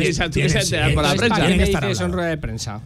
enterar 0.61 0.93
por 0.93 1.03
la 1.03 1.09
prensa. 1.15 1.27
¿para 1.29 1.41
qué 1.41 1.47
Tiene 1.47 1.57
me 1.57 1.63
que 1.63 1.69
estar 1.71 1.83
dices 1.83 1.99
en 1.99 2.03
hablado. 2.05 2.17
rueda 2.17 2.29
de 2.29 2.37
prensa? 2.37 2.81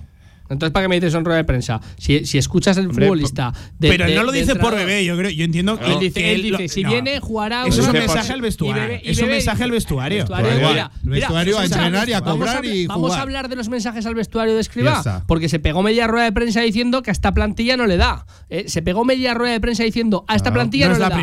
Entonces, 0.48 0.72
¿para 0.74 0.84
qué 0.84 0.89
me 0.89 0.96
dices 1.00 1.16
en 1.16 1.26
rueda 1.26 1.38
de 1.38 1.43
prensa? 1.43 1.82
Si, 1.98 2.24
si 2.28 2.38
escuchas 2.38 2.78
al 2.78 2.86
Hombre, 2.86 3.08
futbolista. 3.08 3.52
de- 3.80 3.89
Pero 3.89 4.06
de- 4.06 4.14
no 4.14 4.22
lo 4.22 4.32
dice 4.32 4.54
por 4.56 4.76
bebé, 4.76 5.04
yo 5.04 5.18
creo, 5.18 5.32
yo 5.32 5.43
entiendo. 5.43 5.80
Él 5.84 5.98
dice, 6.00 6.20
que 6.20 6.36
él 6.36 6.48
lo- 6.52 6.58
dice 6.60 6.72
si 6.76 6.84
no. 6.84 6.91
viene, 6.91 7.20
jugará. 7.20 7.66
Eso 7.66 7.82
es 7.82 7.88
un 7.88 7.93
mensaje 7.93 8.32
al 8.32 8.41
vestuario. 8.41 8.84
Y 8.84 8.88
Bebé- 8.88 9.02
y 9.04 9.10
Es 9.10 9.20
un 9.24 9.30
mensaje 9.30 9.64
al 9.64 9.72
vestuario. 9.72 10.18
vestuario, 10.20 10.52
mira, 10.54 10.91
El 11.04 11.10
vestuario 11.10 11.58
a 11.58 11.66
entrenar 11.66 12.08
y 12.10 12.14
a 12.14 12.20
vamos 12.20 12.38
cobrar 12.38 12.58
hablar- 12.58 12.76
y 12.76 12.86
Vamos 12.86 13.14
a 13.16 13.22
hablar 13.24 13.50
de 13.50 13.56
los 13.56 13.70
mensajes 13.70 14.06
al 14.06 14.14
vestuario 14.14 14.54
de 14.54 14.60
está. 14.60 15.24
porque 15.26 15.50
se 15.50 15.58
pegó 15.58 15.82
media 15.82 16.06
rueda 16.06 16.26
de 16.26 16.32
prensa 16.32 16.62
diciendo 16.62 17.02
que 17.02 17.10
a 17.10 17.14
esta 17.14 17.34
plantilla 17.34 17.76
no 17.76 17.88
le 17.88 17.98
da. 17.98 18.28
Eh, 18.52 18.66
se 18.68 18.84
pegó 18.84 19.04
media 19.04 19.34
rueda 19.34 19.54
de 19.54 19.60
prensa 19.60 19.82
diciendo 19.82 20.26
a 20.28 20.36
esta 20.36 20.54
plantilla 20.54 20.86
No 20.86 20.89
no, 20.89 20.93
es 20.93 21.00
le 21.00 21.10
da. 21.10 21.16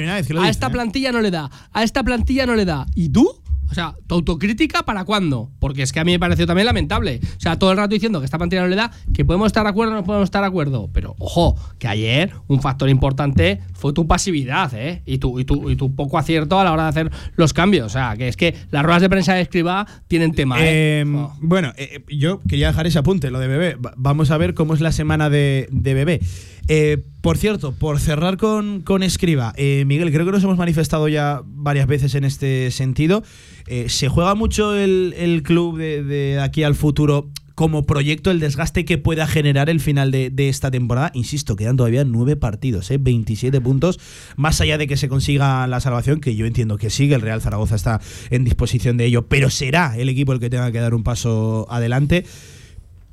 a 0.43 0.49
esta 0.49 0.66
¿eh? 0.66 0.70
plantilla 0.70 1.12
no 1.12 1.20
le 1.20 1.31
da. 1.31 1.49
A 1.73 1.85
esta 1.85 2.03
plantilla 2.03 2.45
no 2.45 2.57
le 2.57 2.64
da. 2.64 2.87
¿Y 2.97 3.09
tú? 3.11 3.41
O 3.73 3.75
sea, 3.75 3.95
¿tu 4.07 4.14
autocrítica 4.14 4.83
para 4.85 5.05
cuándo? 5.05 5.51
Porque 5.59 5.83
es 5.83 5.93
que 5.93 5.99
a 5.99 6.05
mí 6.05 6.12
me 6.12 6.18
pareció 6.20 6.47
también 6.47 6.66
lamentable. 6.66 7.20
O 7.37 7.41
sea, 7.41 7.59
todo 7.59 7.73
el 7.73 7.79
rato 7.79 7.89
diciendo 7.95 8.20
que 8.20 8.27
esta 8.27 8.39
plantilla 8.39 8.62
no 8.62 8.68
le 8.68 8.77
da, 8.77 8.91
que 9.14 9.25
podemos 9.25 9.47
estar 9.47 9.64
de 9.64 9.70
acuerdo 9.70 9.93
o 9.95 9.97
no 9.97 10.05
podemos 10.05 10.27
estar 10.27 10.43
de 10.43 10.49
acuerdo. 10.49 10.91
Pero, 10.93 11.16
ojo, 11.18 11.57
que 11.79 11.89
ayer 11.89 12.33
un 12.47 12.61
factor 12.61 12.89
importante 12.89 13.61
fue 13.73 13.93
tu 13.93 14.07
pasividad, 14.07 14.73
¿eh? 14.75 15.03
Y 15.07 15.18
tu, 15.18 15.41
y 15.41 15.45
tu, 15.45 15.70
y 15.70 15.77
tu 15.77 15.95
poco 15.95 16.18
acierto 16.18 16.61
a 16.61 16.64
la 16.64 16.73
hora 16.73 16.83
de 16.85 16.89
hacer 16.91 17.11
los 17.37 17.53
cambios. 17.53 17.87
O 17.87 17.89
sea, 17.91 18.16
que 18.16 18.29
es 18.29 18.37
que 18.37 18.55
las 18.70 18.85
ruedas 18.85 19.03
de 19.03 19.09
prensa 19.09 19.35
de 19.35 19.41
escriba 19.41 19.87
tienen 20.07 20.33
tema, 20.33 20.61
¿eh? 20.61 21.01
Eh, 21.01 21.05
Oh. 21.07 21.33
Bueno, 21.41 21.73
eh, 21.77 22.05
yo 22.09 22.41
quería 22.49 22.68
dejar 22.68 22.87
ese 22.87 22.99
apunte, 22.99 23.31
lo 23.31 23.39
de 23.39 23.49
bebé. 23.49 23.75
Va- 23.77 23.95
Vamos 23.97 24.31
a 24.31 24.37
ver 24.37 24.55
cómo 24.55 24.75
es 24.75 24.81
la 24.81 24.93
semana 24.93 25.31
de, 25.31 25.68
de 25.70 25.95
bebé. 25.95 26.20
Eh, 26.69 27.03
por 27.21 27.39
cierto, 27.39 27.73
por 27.73 28.01
cerrar 28.01 28.37
con, 28.37 28.83
con 28.83 29.03
Escriba, 29.03 29.53
eh, 29.57 29.85
Miguel, 29.87 30.13
creo 30.13 30.27
que 30.27 30.33
nos 30.33 30.45
hemos 30.45 30.59
manifestado 30.59 31.09
ya 31.09 31.43
varias 31.45 31.87
veces 31.87 32.15
en 32.15 32.25
este 32.25 32.71
sentido. 32.71 33.23
Eh, 33.67 33.89
¿Se 33.89 34.09
juega 34.09 34.35
mucho 34.35 34.75
el, 34.77 35.15
el 35.17 35.43
club 35.43 35.79
de, 35.79 36.03
de 36.03 36.41
aquí 36.41 36.63
al 36.63 36.75
futuro 36.75 37.31
como 37.55 37.87
proyecto 37.87 38.31
el 38.31 38.41
desgaste 38.41 38.85
que 38.85 38.99
pueda 38.99 39.27
generar 39.27 39.69
el 39.71 39.81
final 39.81 40.11
de, 40.11 40.31
de 40.31 40.49
esta 40.49 40.71
temporada. 40.71 41.11
Insisto, 41.15 41.57
quedan 41.57 41.77
todavía 41.77 42.05
nueve 42.05 42.37
partidos, 42.37 42.91
¿eh? 42.91 42.99
27 42.99 43.61
puntos, 43.61 44.01
más 44.37 44.61
allá 44.61 44.79
de 44.79 44.87
que 44.87 44.97
se 44.97 45.09
consiga 45.09 45.67
la 45.67 45.81
salvación, 45.81 46.21
que 46.21 46.35
yo 46.35 46.47
entiendo 46.47 46.79
que 46.79 46.91
sí, 46.91 47.09
que 47.09 47.15
el 47.15 47.21
Real 47.21 47.41
Zaragoza 47.41 47.77
está 47.77 48.01
en 48.31 48.45
disposición 48.45 48.97
de 48.97 49.07
ello, 49.07 49.27
pero 49.29 49.51
será 49.51 49.97
el 49.97 50.09
equipo 50.09 50.33
el 50.33 50.41
que 50.41 50.51
tenga 50.51 50.73
que 50.73 50.81
dar 50.81 50.95
un 50.95 51.03
paso 51.03 51.67
adelante. 51.71 52.25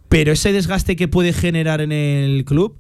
Pero 0.08 0.32
ese 0.32 0.52
desgaste 0.52 0.96
que 0.96 1.08
puede 1.08 1.34
generar 1.34 1.82
en 1.82 1.92
el 1.92 2.44
club 2.46 2.76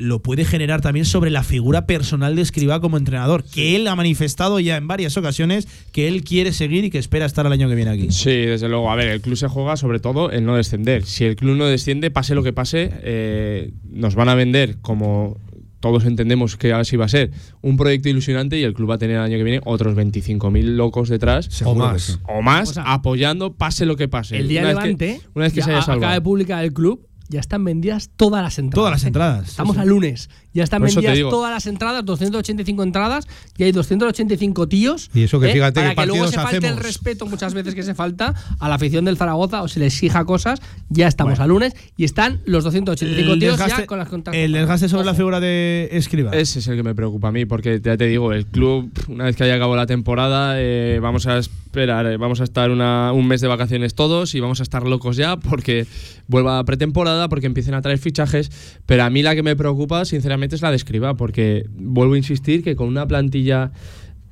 lo 0.00 0.20
puede 0.20 0.44
generar 0.44 0.80
también 0.80 1.04
sobre 1.04 1.30
la 1.30 1.42
figura 1.44 1.86
personal 1.86 2.34
de 2.34 2.42
Escribá 2.42 2.80
como 2.80 2.96
entrenador, 2.96 3.44
que 3.44 3.76
él 3.76 3.86
ha 3.86 3.94
manifestado 3.94 4.58
ya 4.58 4.76
en 4.76 4.88
varias 4.88 5.16
ocasiones 5.16 5.68
que 5.92 6.08
él 6.08 6.24
quiere 6.24 6.52
seguir 6.52 6.84
y 6.84 6.90
que 6.90 6.98
espera 6.98 7.26
estar 7.26 7.44
el 7.46 7.52
año 7.52 7.68
que 7.68 7.74
viene 7.74 7.90
aquí. 7.90 8.10
Sí, 8.10 8.30
desde 8.30 8.68
luego. 8.68 8.90
A 8.90 8.96
ver, 8.96 9.08
el 9.08 9.20
club 9.20 9.36
se 9.36 9.46
juega 9.48 9.76
sobre 9.76 10.00
todo 10.00 10.32
en 10.32 10.46
no 10.46 10.56
descender. 10.56 11.04
Si 11.04 11.24
el 11.24 11.36
club 11.36 11.56
no 11.56 11.66
desciende, 11.66 12.10
pase 12.10 12.34
lo 12.34 12.42
que 12.42 12.52
pase, 12.52 12.90
eh, 13.02 13.72
nos 13.90 14.14
van 14.14 14.28
a 14.30 14.34
vender 14.34 14.78
como 14.80 15.36
todos 15.80 16.04
entendemos 16.04 16.58
que 16.58 16.74
así 16.74 16.96
va 16.96 17.06
a 17.06 17.08
ser, 17.08 17.30
un 17.62 17.78
proyecto 17.78 18.10
ilusionante 18.10 18.58
y 18.58 18.64
el 18.64 18.74
club 18.74 18.90
va 18.90 18.96
a 18.96 18.98
tener 18.98 19.16
el 19.16 19.22
año 19.22 19.38
que 19.38 19.44
viene 19.44 19.60
otros 19.64 19.94
25.000 19.96 20.76
locos 20.76 21.08
detrás. 21.08 21.48
O 21.64 21.74
más. 21.74 22.18
O 22.28 22.42
más, 22.42 22.68
O 22.70 22.72
sea, 22.74 22.92
apoyando, 22.92 23.54
pase 23.54 23.86
lo 23.86 23.96
que 23.96 24.06
pase. 24.06 24.36
El 24.36 24.48
día 24.48 24.60
Una 24.60 24.68
de 24.68 24.74
vez 24.74 24.82
que- 24.82 24.88
Levante, 25.06 25.20
una 25.34 25.44
vez 25.46 25.52
que 25.54 25.62
se 25.62 25.70
haya 25.70 25.80
acaba 25.80 26.12
de 26.12 26.20
publicar 26.20 26.62
el 26.64 26.74
club, 26.74 27.06
ya 27.30 27.40
están 27.40 27.64
vendidas 27.64 28.10
todas 28.16 28.42
las 28.42 28.58
entradas. 28.58 28.74
Todas 28.80 28.92
las 28.92 29.04
¿eh? 29.04 29.06
entradas, 29.06 29.44
sí, 29.46 29.50
Estamos 29.52 29.76
sí. 29.76 29.82
a 29.82 29.84
lunes. 29.86 30.28
Ya 30.52 30.64
están 30.64 30.82
vendidas 30.82 31.16
todas 31.30 31.52
las 31.52 31.66
entradas, 31.68 32.04
285 32.04 32.82
entradas, 32.82 33.28
y 33.56 33.62
hay 33.62 33.70
285 33.72 34.66
tíos. 34.68 35.08
Y 35.14 35.22
eso 35.22 35.38
que 35.38 35.48
¿eh? 35.50 35.52
fíjate 35.52 35.80
para 35.80 35.94
que 35.94 36.06
luego 36.06 36.26
se 36.26 36.36
falte 36.36 36.66
el 36.66 36.76
respeto 36.76 37.24
muchas 37.26 37.54
veces 37.54 37.74
que 37.76 37.84
se 37.84 37.94
falta 37.94 38.34
a 38.58 38.68
la 38.68 38.74
afición 38.74 39.04
del 39.04 39.16
Zaragoza 39.16 39.62
o 39.62 39.68
se 39.68 39.78
le 39.78 39.86
exija 39.86 40.24
cosas. 40.24 40.60
Ya 40.88 41.06
estamos 41.06 41.38
a 41.38 41.46
lunes 41.46 41.74
y 41.96 42.02
están 42.04 42.40
los 42.46 42.64
285 42.64 43.32
El 43.32 43.38
tíos 43.38 43.52
desgaste, 43.52 43.82
ya 43.82 43.86
con 43.86 43.98
las 44.00 44.08
contas. 44.08 44.34
el 44.34 44.50
desgaste 44.52 44.88
sobre 44.88 45.04
la 45.04 45.14
figura 45.14 45.38
de 45.38 45.88
Escriba. 45.92 46.32
Ese 46.32 46.58
es 46.58 46.66
el 46.66 46.76
que 46.76 46.82
me 46.82 46.96
preocupa 46.96 47.28
a 47.28 47.32
mí, 47.32 47.44
porque 47.46 47.80
ya 47.80 47.96
te 47.96 48.06
digo, 48.06 48.32
el 48.32 48.44
club, 48.46 48.90
una 49.08 49.24
vez 49.26 49.36
que 49.36 49.44
haya 49.44 49.54
acabado 49.54 49.76
la 49.76 49.86
temporada, 49.86 50.54
eh, 50.56 50.98
vamos 51.00 51.28
a 51.28 51.38
esperar, 51.38 52.06
eh, 52.06 52.16
vamos 52.16 52.40
a 52.40 52.44
estar 52.44 52.70
una- 52.72 53.12
un 53.12 53.28
mes 53.28 53.40
de 53.40 53.46
vacaciones 53.46 53.94
todos 53.94 54.34
y 54.34 54.40
vamos 54.40 54.58
a 54.58 54.64
estar 54.64 54.82
locos 54.84 55.16
ya 55.16 55.36
porque 55.36 55.86
vuelva 56.26 56.58
a 56.58 56.64
pretemporada, 56.64 57.19
porque 57.28 57.46
empiecen 57.46 57.74
a 57.74 57.82
traer 57.82 57.98
fichajes. 57.98 58.80
Pero 58.86 59.04
a 59.04 59.10
mí 59.10 59.22
la 59.22 59.34
que 59.34 59.42
me 59.42 59.56
preocupa, 59.56 60.04
sinceramente, 60.04 60.56
es 60.56 60.62
la 60.62 60.70
de 60.70 60.76
Escriba, 60.76 61.14
porque 61.16 61.66
vuelvo 61.70 62.14
a 62.14 62.18
insistir 62.18 62.62
que 62.62 62.76
con 62.76 62.88
una 62.88 63.06
plantilla 63.06 63.72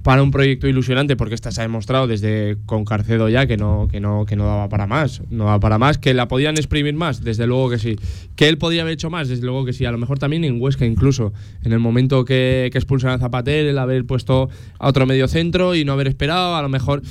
para 0.02 0.22
un 0.22 0.30
proyecto 0.30 0.68
ilusionante, 0.68 1.16
porque 1.16 1.34
esta 1.34 1.50
se 1.50 1.60
ha 1.60 1.64
demostrado 1.64 2.06
desde 2.06 2.56
con 2.66 2.84
Carcedo 2.84 3.28
ya 3.28 3.46
que 3.46 3.56
no, 3.56 3.88
que 3.90 4.00
no, 4.00 4.24
que 4.26 4.36
no 4.36 4.46
daba 4.46 4.68
para 4.68 4.86
más, 4.86 5.22
no 5.28 5.44
daba 5.44 5.60
para 5.60 5.76
más, 5.76 5.98
que 5.98 6.14
la 6.14 6.28
podían 6.28 6.56
exprimir 6.56 6.94
más, 6.94 7.22
desde 7.22 7.46
luego 7.46 7.68
que 7.68 7.78
sí. 7.78 7.96
Que 8.36 8.48
él 8.48 8.58
podía 8.58 8.82
haber 8.82 8.94
hecho 8.94 9.10
más, 9.10 9.28
desde 9.28 9.44
luego 9.44 9.64
que 9.64 9.72
sí. 9.72 9.84
A 9.84 9.92
lo 9.92 9.98
mejor 9.98 10.18
también 10.18 10.44
en 10.44 10.60
Huesca 10.60 10.86
incluso, 10.86 11.32
en 11.62 11.72
el 11.72 11.78
momento 11.78 12.24
que, 12.24 12.70
que 12.72 12.78
expulsan 12.78 13.10
a 13.10 13.18
Zapater, 13.18 13.66
el 13.66 13.78
haber 13.78 14.06
puesto 14.06 14.48
a 14.78 14.88
otro 14.88 15.04
medio 15.04 15.28
centro 15.28 15.74
y 15.74 15.84
no 15.84 15.92
haber 15.92 16.06
esperado, 16.06 16.54
a 16.54 16.62
lo 16.62 16.68
mejor 16.68 17.02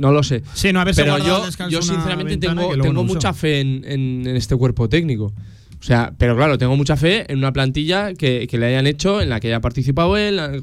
no 0.00 0.10
lo 0.12 0.22
sé. 0.22 0.42
Sí, 0.54 0.72
no 0.72 0.82
Pero 0.96 1.18
yo, 1.18 1.44
yo 1.68 1.80
sinceramente 1.82 2.36
tengo, 2.38 2.72
tengo 2.82 3.04
mucha 3.14 3.32
fe 3.34 3.60
en, 3.60 3.84
en- 3.86 4.26
en 4.26 4.36
este 4.36 4.56
cuerpo 4.56 4.88
técnico. 4.88 5.26
O 5.78 5.82
sea, 5.82 6.12
pero 6.18 6.36
claro, 6.36 6.58
tengo 6.58 6.76
mucha 6.76 6.96
fe 6.96 7.30
en 7.32 7.38
una 7.38 7.52
plantilla 7.52 8.12
que, 8.14 8.46
que 8.48 8.58
le 8.58 8.66
hayan 8.66 8.86
hecho, 8.86 9.22
en 9.22 9.28
la 9.30 9.40
que 9.40 9.46
haya 9.48 9.60
participado 9.60 10.16
él. 10.16 10.62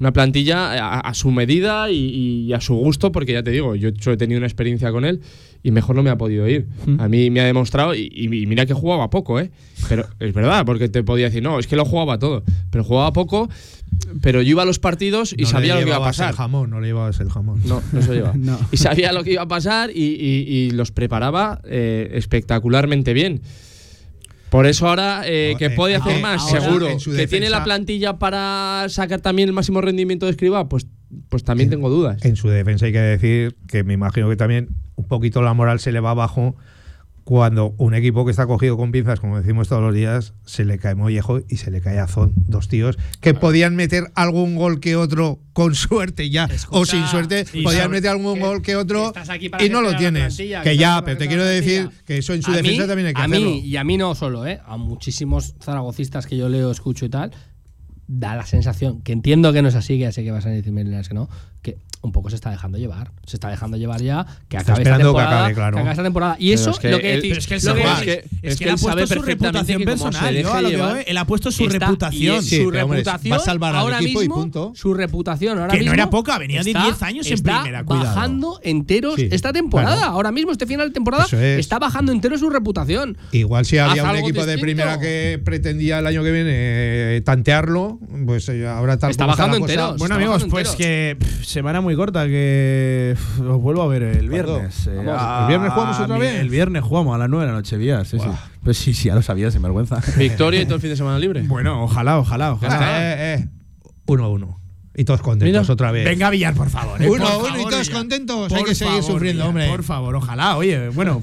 Una 0.00 0.12
plantilla 0.12 0.72
a, 0.72 1.00
a 1.00 1.14
su 1.14 1.30
medida 1.30 1.88
y, 1.88 2.46
y 2.48 2.52
a 2.52 2.60
su 2.60 2.74
gusto, 2.74 3.12
porque 3.12 3.32
ya 3.32 3.44
te 3.44 3.52
digo, 3.52 3.76
yo 3.76 3.90
he 4.10 4.16
tenido 4.16 4.38
una 4.38 4.46
experiencia 4.48 4.90
con 4.90 5.04
él 5.04 5.20
y 5.62 5.70
mejor 5.70 5.94
no 5.94 6.02
me 6.02 6.10
ha 6.10 6.18
podido 6.18 6.48
ir. 6.48 6.66
A 6.98 7.08
mí 7.08 7.30
me 7.30 7.40
ha 7.40 7.44
demostrado, 7.44 7.94
y, 7.94 8.10
y 8.12 8.46
mira 8.46 8.66
que 8.66 8.74
jugaba 8.74 9.08
poco, 9.08 9.38
¿eh? 9.40 9.50
Pero 9.88 10.06
es 10.18 10.34
verdad, 10.34 10.66
porque 10.66 10.88
te 10.88 11.02
podía 11.04 11.26
decir, 11.26 11.42
no, 11.44 11.58
es 11.60 11.66
que 11.68 11.76
lo 11.76 11.84
jugaba 11.84 12.18
todo. 12.18 12.42
Pero 12.70 12.82
jugaba 12.84 13.12
poco, 13.12 13.48
pero 14.22 14.42
yo 14.42 14.50
iba 14.50 14.62
a 14.62 14.66
los 14.66 14.78
partidos 14.78 15.34
y 15.36 15.42
No 15.42 15.48
sabía 15.48 15.74
lo 15.74 15.80
que 15.82 15.86
iba 15.88 15.96
a 15.96 16.00
pasar. 16.00 16.30
El 16.30 16.36
jamón, 16.36 16.70
no 16.70 16.80
le 16.80 16.88
llevabas 16.88 17.20
el 17.20 17.30
jamón. 17.30 17.60
No, 17.64 17.82
no 17.92 18.02
se 18.02 18.14
lleva. 18.14 18.32
No. 18.36 18.58
Y 18.72 18.76
sabía 18.76 19.12
lo 19.12 19.24
que 19.24 19.32
iba 19.32 19.42
a 19.42 19.48
pasar 19.48 19.90
y, 19.90 20.02
y- 20.02 20.44
y 20.48 20.70
los 20.70 20.90
preparaba 20.92 21.60
eh, 21.64 22.10
espectacularmente 22.14 23.12
bien. 23.12 23.42
Por 24.50 24.66
eso 24.66 24.88
ahora 24.88 25.22
eh, 25.26 25.56
que 25.58 25.66
eh, 25.66 25.70
puede 25.70 25.96
hacer 25.96 26.20
más, 26.22 26.42
ahora 26.42 26.60
seguro. 26.60 26.88
Que 27.16 27.26
tiene 27.26 27.50
la 27.50 27.64
plantilla 27.64 28.18
para 28.18 28.86
sacar 28.88 29.20
también 29.20 29.48
el 29.48 29.52
máximo 29.52 29.80
rendimiento 29.80 30.26
de 30.26 30.30
escriba, 30.30 30.68
pues, 30.68 30.86
pues 31.28 31.42
también 31.42 31.70
tengo 31.70 31.90
dudas. 31.90 32.24
En 32.24 32.36
su 32.36 32.48
defensa 32.48 32.86
hay 32.86 32.92
que 32.92 33.00
decir 33.00 33.56
que 33.66 33.82
me 33.82 33.94
imagino 33.94 34.28
que 34.28 34.36
también 34.36 34.68
un 34.94 35.08
poquito 35.08 35.42
la 35.42 35.54
moral 35.54 35.80
se 35.80 35.90
le 35.90 35.98
va 35.98 36.10
abajo 36.10 36.54
cuando 37.24 37.74
un 37.78 37.94
equipo 37.94 38.24
que 38.26 38.30
está 38.30 38.46
cogido 38.46 38.76
con 38.76 38.92
pinzas, 38.92 39.18
como 39.18 39.38
decimos 39.40 39.68
todos 39.68 39.80
los 39.82 39.94
días, 39.94 40.34
se 40.44 40.64
le 40.66 40.78
cae 40.78 40.94
Mollejo 40.94 41.40
y 41.48 41.56
se 41.56 41.70
le 41.70 41.80
cae 41.80 41.98
Azón. 41.98 42.34
Dos 42.36 42.68
tíos 42.68 42.98
que 43.22 43.32
podían 43.32 43.74
meter 43.76 44.10
algún 44.14 44.56
gol 44.56 44.78
que 44.78 44.94
otro 44.96 45.38
con 45.54 45.74
suerte 45.74 46.28
ya, 46.28 46.44
o 46.44 46.52
Escucha, 46.52 46.90
sin 46.98 47.06
suerte, 47.06 47.46
y 47.54 47.62
podían 47.62 47.90
meter 47.90 48.10
algún 48.10 48.34
que 48.34 48.40
gol 48.40 48.60
que 48.62 48.76
otro 48.76 49.12
y 49.60 49.68
no 49.70 49.80
lo 49.80 49.96
tienes. 49.96 50.36
que 50.36 50.60
que 50.62 50.76
ya, 50.76 51.02
pero 51.04 51.16
te 51.16 51.26
quiero 51.28 51.44
decir 51.46 51.88
que 52.04 52.18
eso 52.18 52.34
en 52.34 52.42
su 52.42 52.50
A 52.50 52.56
defensa 52.56 52.82
mí- 52.82 52.88
también 52.88 53.06
hay 53.08 53.14
que 53.14 53.20
a 53.22 53.24
hacerlo. 53.24 53.50
mí, 53.50 53.58
y 53.60 53.76
a 53.78 53.84
mí 53.84 53.96
no 53.96 54.14
solo, 54.14 54.46
¿eh? 54.46 54.60
a 54.66 54.76
muchísimos 54.76 55.54
zaragocistas 55.62 56.26
que 56.26 56.36
yo 56.36 56.48
leo, 56.50 56.70
escucho 56.70 57.06
y 57.06 57.08
tal, 57.08 57.30
da 58.06 58.36
la 58.36 58.44
sensación, 58.44 59.00
que 59.00 59.12
entiendo 59.12 59.50
que 59.54 59.62
no 59.62 59.68
es 59.68 59.74
así, 59.76 59.94
que 59.94 60.00
ya 60.00 60.12
sé 60.12 60.24
que 60.24 60.30
vas 60.30 60.44
a 60.44 60.50
decirme 60.50 60.84
que 60.84 61.14
no, 61.14 61.30
que 61.62 61.78
un 62.04 62.12
poco 62.12 62.28
se 62.30 62.36
está 62.36 62.50
dejando 62.50 62.78
llevar. 62.78 63.10
Se 63.26 63.36
está 63.36 63.48
dejando 63.48 63.76
llevar 63.76 64.00
ya, 64.02 64.26
que 64.48 64.56
acabe 64.58 64.82
esta 64.82 64.96
que 64.98 65.02
temporada. 65.02 65.38
acabe, 65.38 65.54
claro. 65.54 65.74
que 65.76 65.80
acabe 65.80 65.92
esta 65.92 66.02
temporada. 66.02 66.36
Y 66.38 66.52
eso, 66.52 66.70
es 66.70 66.78
que 66.78 66.90
lo 66.90 66.98
que 66.98 67.14
él- 67.14 67.22
decís. 67.22 67.30
pero 67.30 67.40
es 67.40 67.46
que 67.46 67.54
él 67.54 67.60
lo 67.60 67.70
sabe- 67.70 67.82
que 67.82 67.88
es 67.88 67.94
decís- 67.96 68.04
que- 68.04 68.12
es 68.12 68.52
es 68.52 68.58
que 68.58 68.58
que 68.58 68.64
él 68.64 68.70
ha 68.70 68.72
él 68.74 68.78
sabe 68.78 68.94
puesto 68.94 69.14
su 69.14 69.22
reputación 69.22 69.78
se 69.80 69.84
personal. 69.86 70.34
yo 70.36 70.52
a 70.54 70.60
lo 70.62 70.68
que 70.70 70.76
voy, 70.76 71.00
él 71.06 71.16
ha 71.18 71.26
puesto 71.26 71.50
su 71.50 71.64
está- 71.64 71.86
reputación. 71.86 72.34
y 72.34 72.38
es 72.38 72.44
Sí, 72.44 72.62
su 72.62 72.70
reputación 72.70 73.32
va 73.32 73.36
a 73.36 73.40
salvar 73.40 73.74
al 73.74 73.80
ahora 73.80 73.98
equipo 74.00 74.20
y 74.20 74.24
mismo, 74.24 74.34
punto. 74.36 74.72
Su 74.74 74.94
reputación 74.94 75.58
ahora 75.58 75.68
Que 75.72 75.78
no 75.78 75.80
mismo 75.80 75.94
era 75.94 76.10
poca, 76.10 76.38
venía 76.38 76.62
de 76.62 76.70
está- 76.70 76.84
10 76.84 77.02
años 77.02 77.26
en 77.26 77.32
está 77.34 77.62
primera, 77.62 77.84
cuidado. 77.84 78.06
bajando 78.06 78.60
enteros 78.62 79.14
Sí, 79.16 79.28
esta 79.32 79.52
temporada. 79.52 80.04
ahora 80.06 80.30
mismo, 80.30 80.52
este 80.52 80.66
final 80.66 80.88
de 80.88 80.92
temporada, 80.94 81.24
es. 81.24 81.32
está 81.34 81.78
bajando 81.78 82.12
entero 82.12 82.36
su 82.38 82.50
reputación. 82.50 83.16
Igual 83.32 83.64
si 83.64 83.78
había 83.78 84.02
Haz 84.04 84.10
un 84.10 84.16
equipo 84.18 84.44
de 84.44 84.58
primera 84.58 85.00
que 85.00 85.40
pretendía 85.44 86.00
el 86.00 86.06
año 86.06 86.22
que 86.22 86.30
viene 86.32 86.50
eh, 86.54 87.22
tantearlo, 87.24 87.98
pues 88.26 88.48
eh, 88.50 88.66
ahora 88.68 88.98
tal 88.98 89.10
Está 89.10 89.26
bajando 89.26 89.56
enteros. 89.56 89.96
Bueno 89.98 90.14
Está 90.16 90.16
amigos, 90.16 90.44
pues 90.50 90.70
que 90.76 91.16
pff, 91.18 91.44
semana 91.46 91.80
muy 91.80 91.93
corta, 91.96 92.26
que 92.26 93.16
os 93.40 93.60
vuelvo 93.60 93.82
a 93.82 93.86
ver 93.88 94.02
el 94.02 94.28
viernes. 94.28 94.86
eh, 94.86 95.04
a- 95.08 95.40
¿el 95.42 95.48
viernes 95.48 95.72
jugamos 95.72 96.00
otra 96.00 96.14
mi- 96.14 96.20
vez? 96.20 96.40
El 96.40 96.48
viernes 96.48 96.82
jugamos 96.82 97.14
a 97.14 97.18
las 97.18 97.28
9 97.28 97.44
de 97.46 97.52
la 97.52 97.56
noche, 97.58 97.76
Vías, 97.76 98.06
sí, 98.08 98.18
sí. 98.18 98.26
Pues 98.62 98.76
sí, 98.78 98.94
sí, 98.94 99.08
ya 99.08 99.14
lo 99.14 99.22
sabía, 99.22 99.50
sin 99.50 99.62
vergüenza. 99.62 100.00
Victoria 100.16 100.60
y 100.62 100.64
todo 100.64 100.76
el 100.76 100.80
fin 100.80 100.90
de 100.90 100.96
semana 100.96 101.18
libre. 101.18 101.42
bueno, 101.42 101.82
ojalá, 101.84 102.18
ojalá, 102.18 102.52
ojalá. 102.52 103.12
Eh, 103.12 103.34
eh, 103.40 103.48
uno 104.06 104.24
a 104.24 104.28
uno. 104.28 104.60
Y 104.96 105.04
todos 105.04 105.20
contentos 105.22 105.62
Mira. 105.62 105.72
otra 105.72 105.90
vez. 105.90 106.04
Venga, 106.04 106.30
Villar, 106.30 106.54
por 106.54 106.70
favor. 106.70 107.02
eh, 107.02 107.08
Uno 107.10 107.24
por 107.24 107.32
a 107.32 107.36
uno 107.38 107.58
y 107.60 107.64
todos 107.64 107.88
Villar. 107.88 107.92
contentos. 108.00 108.48
Por 108.48 108.58
Hay 108.58 108.64
que 108.64 108.74
seguir 108.76 108.94
favor, 109.02 109.12
sufriendo, 109.12 109.42
Villar, 109.42 109.48
hombre. 109.48 109.68
Por 109.68 109.82
favor, 109.82 110.14
ojalá. 110.14 110.56
Oye, 110.56 110.88
bueno. 110.90 111.20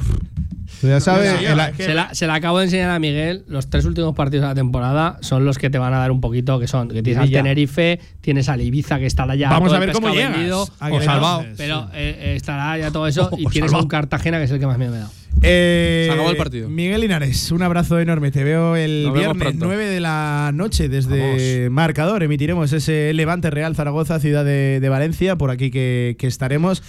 Ya 0.87 0.99
sabes, 0.99 1.31
Sí, 1.39 1.45
el- 1.45 1.59
es 1.59 1.71
que- 1.77 1.83
Se 1.85 1.93
la, 1.93 2.13
se 2.13 2.27
la 2.27 2.35
acabo 2.35 2.59
de 2.59 2.65
enseñar 2.65 2.89
a 2.91 2.99
Miguel. 2.99 3.43
Los 3.47 3.69
tres 3.69 3.85
últimos 3.85 4.15
partidos 4.15 4.43
de 4.43 4.47
la 4.49 4.55
temporada 4.55 5.17
son 5.21 5.45
los 5.45 5.57
que 5.57 5.69
te 5.69 5.77
van 5.77 5.93
a 5.93 5.97
dar 5.99 6.11
un 6.11 6.21
poquito, 6.21 6.59
que 6.59 6.67
son 6.67 6.87
que 6.89 7.01
tienes 7.03 7.23
al. 7.23 7.31
Tenerife, 7.31 7.99
tienes 8.21 8.49
al 8.49 8.61
Ibiza 8.61 8.99
que 8.99 9.05
estará 9.05 9.35
ya 9.35 9.49
Vamos 9.49 9.69
todo 9.69 9.75
a 9.75 9.79
el 9.81 9.85
ver 9.87 9.95
cómo 9.95 10.09
llegas. 10.13 10.31
vendido, 10.33 10.67
a 10.79 10.89
o 10.91 11.01
salvado. 11.01 11.45
pero 11.57 11.89
eh, 11.93 12.15
eh, 12.19 12.33
estará 12.35 12.77
ya 12.77 12.91
todo 12.91 13.07
eso 13.07 13.29
y 13.37 13.45
O 13.45 13.49
tienes 13.49 13.69
a 13.69 13.71
salvado. 13.71 13.83
un 13.85 13.89
Cartagena 13.89 14.37
que 14.37 14.43
es 14.45 14.51
el 14.51 14.59
que 14.59 14.67
más 14.67 14.77
miedo 14.77 14.91
me 14.91 14.99
da. 14.99 15.09
Eh, 15.43 16.03
Se 16.07 16.13
acabó 16.13 16.29
el 16.29 16.37
partido. 16.37 16.69
Miguel 16.69 17.01
Linares, 17.01 17.51
un 17.51 17.63
abrazo 17.63 17.99
enorme. 17.99 18.29
Te 18.31 18.43
veo 18.43 18.75
el 18.75 19.05
Nos 19.05 19.13
viernes 19.13 19.37
pronto. 19.37 19.65
9 19.65 19.85
de 19.85 19.99
la 19.99 20.51
noche 20.53 20.87
desde 20.89 21.69
Marcador. 21.71 22.21
Emitiremos 22.21 22.71
ese 22.73 23.11
Levante 23.13 23.49
Real 23.49 23.75
Zaragoza, 23.75 24.19
ciudad 24.19 24.45
de, 24.45 24.79
de 24.79 24.89
Valencia, 24.89 25.37
por 25.37 25.49
aquí 25.49 25.71
que, 25.71 26.15
que 26.19 26.27
estaremos. 26.27 26.83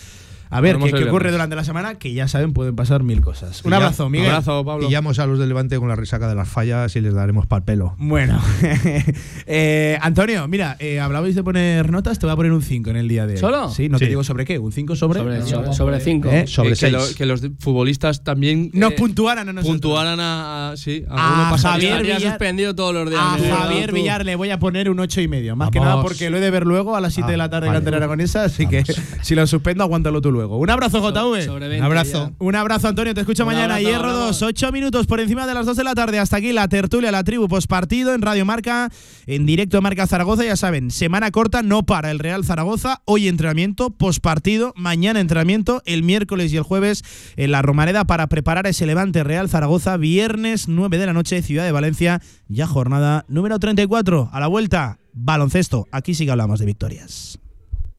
A 0.52 0.60
ver 0.60 0.78
qué, 0.78 0.92
qué 0.92 1.04
ocurre 1.04 1.32
durante 1.32 1.56
la 1.56 1.64
semana, 1.64 1.94
que 1.96 2.12
ya 2.12 2.28
saben, 2.28 2.52
pueden 2.52 2.76
pasar 2.76 3.02
mil 3.02 3.20
cosas. 3.20 3.64
Un 3.64 3.72
abrazo, 3.74 4.08
Miguel. 4.08 4.28
abrazo, 4.30 4.64
Pablo. 4.64 4.86
Pillamos 4.86 5.18
a 5.18 5.26
los 5.26 5.38
del 5.38 5.48
Levante 5.48 5.78
con 5.78 5.88
la 5.88 5.96
resaca 5.96 6.28
de 6.28 6.34
las 6.34 6.48
fallas 6.48 6.94
y 6.96 7.00
les 7.00 7.14
daremos 7.14 7.46
pal 7.46 7.64
pelo. 7.64 7.94
Bueno, 7.98 8.40
Eh, 9.46 9.98
Antonio, 10.00 10.46
mira, 10.48 10.76
eh, 10.78 11.00
hablabais 11.00 11.34
de 11.34 11.42
poner 11.42 11.90
notas, 11.90 12.18
te 12.18 12.26
voy 12.26 12.32
a 12.32 12.36
poner 12.36 12.52
un 12.52 12.62
5 12.62 12.90
en 12.90 12.96
el 12.96 13.08
día 13.08 13.26
de 13.26 13.34
hoy. 13.34 13.38
¿Solo? 13.40 13.70
Sí, 13.70 13.88
no 13.88 13.98
te 13.98 14.06
digo 14.06 14.22
sobre 14.24 14.44
qué, 14.44 14.58
un 14.58 14.72
5 14.72 14.96
sobre. 14.96 15.18
Sobre, 15.20 15.42
sobre, 15.46 15.72
sobre 15.72 16.00
cinco. 16.00 16.28
¿Eh? 16.30 16.46
Sobre 16.46 16.68
Eh, 16.68 16.72
que, 16.72 16.76
seis. 16.76 16.92
lo- 16.92 17.14
que 17.16 17.26
los 17.26 17.40
futbolistas 17.58 18.22
también 18.24 18.70
Nos 18.72 18.92
eh, 18.92 18.96
puntuaran 18.96 19.48
a 19.48 19.52
nosotros. 19.52 19.80
puntuaran 19.80 20.20
a, 20.20 20.70
a- 20.72 20.76
sí, 20.76 21.04
A 21.08 21.48
pasaría. 21.50 21.96
Javier 21.96 22.16
Villar- 22.18 22.30
suspendido 22.30 22.74
todos 22.74 22.94
los 22.94 23.08
días. 23.10 23.20
A 23.22 23.38
Javier 23.38 23.90
tú. 23.90 23.96
Villar 23.96 24.24
le 24.24 24.36
voy 24.36 24.50
a 24.50 24.58
poner 24.58 24.88
un 24.90 25.00
8 25.00 25.20
y 25.20 25.28
medio. 25.28 25.56
Más 25.56 25.70
que 25.70 25.80
nada 25.80 26.00
porque 26.02 26.30
lo 26.30 26.38
he 26.38 26.40
de 26.40 26.50
ver 26.50 26.66
luego 26.66 26.96
a 26.96 27.00
las 27.00 27.14
7 27.14 27.30
de 27.30 27.36
la 27.36 27.48
tarde 27.50 27.66
en 27.68 27.72
Ah, 27.72 27.78
la 27.78 27.84
vale. 27.84 27.96
aragonesa, 27.96 28.44
así 28.44 28.66
que 28.66 28.84
si 29.22 29.34
lo 29.34 29.46
suspendo, 29.46 29.84
aguántalo 29.84 30.20
tú 30.20 30.30
luego. 30.30 30.41
Luego. 30.42 30.58
Un 30.58 30.70
abrazo, 30.70 30.98
JV. 31.00 31.44
Sobre 31.46 31.78
Un 31.78 31.84
abrazo. 31.84 32.32
Un 32.38 32.54
abrazo, 32.54 32.88
Antonio. 32.88 33.14
Te 33.14 33.20
escucho 33.20 33.44
Un 33.44 33.48
mañana. 33.48 33.74
abrazo, 33.76 33.88
Hierro 33.88 34.10
hablamos. 34.10 34.40
2, 34.40 34.48
8 34.48 34.72
minutos 34.72 35.06
por 35.06 35.20
encima 35.20 35.46
de 35.46 35.54
las 35.54 35.66
2 35.66 35.76
de 35.76 35.84
la 35.84 35.94
tarde. 35.94 36.18
Hasta 36.18 36.36
aquí 36.38 36.52
la 36.52 36.68
tertulia, 36.68 37.10
la 37.12 37.24
tribu 37.24 37.48
postpartido 37.48 38.14
en 38.14 38.22
Radio 38.22 38.44
Marca, 38.44 38.90
en 39.26 39.46
directo 39.46 39.76
de 39.76 39.80
Marca 39.80 40.06
Zaragoza. 40.06 40.44
Ya 40.44 40.56
saben, 40.56 40.90
semana 40.90 41.30
corta, 41.30 41.62
no 41.62 41.84
para 41.84 42.10
el 42.10 42.18
Real 42.18 42.44
Zaragoza. 42.44 43.02
Hoy 43.04 43.28
entrenamiento, 43.28 43.90
postpartido, 43.90 44.72
mañana 44.76 45.20
entrenamiento, 45.20 45.82
el 45.86 46.02
miércoles 46.02 46.52
y 46.52 46.56
el 46.56 46.62
jueves 46.62 47.04
en 47.36 47.50
la 47.52 47.62
Romareda 47.62 48.04
para 48.04 48.26
preparar 48.26 48.66
ese 48.66 48.86
levante 48.86 49.24
Real 49.24 49.48
Zaragoza. 49.48 49.96
Viernes 49.96 50.68
9 50.68 50.98
de 50.98 51.06
la 51.06 51.12
noche, 51.12 51.42
Ciudad 51.42 51.64
de 51.64 51.72
Valencia. 51.72 52.20
Ya 52.48 52.66
jornada 52.66 53.24
número 53.28 53.58
34. 53.58 54.30
A 54.32 54.40
la 54.40 54.46
vuelta, 54.46 54.98
baloncesto. 55.12 55.86
Aquí 55.92 56.14
sí 56.14 56.24
que 56.24 56.32
hablamos 56.32 56.58
de 56.60 56.66
victorias. 56.66 57.38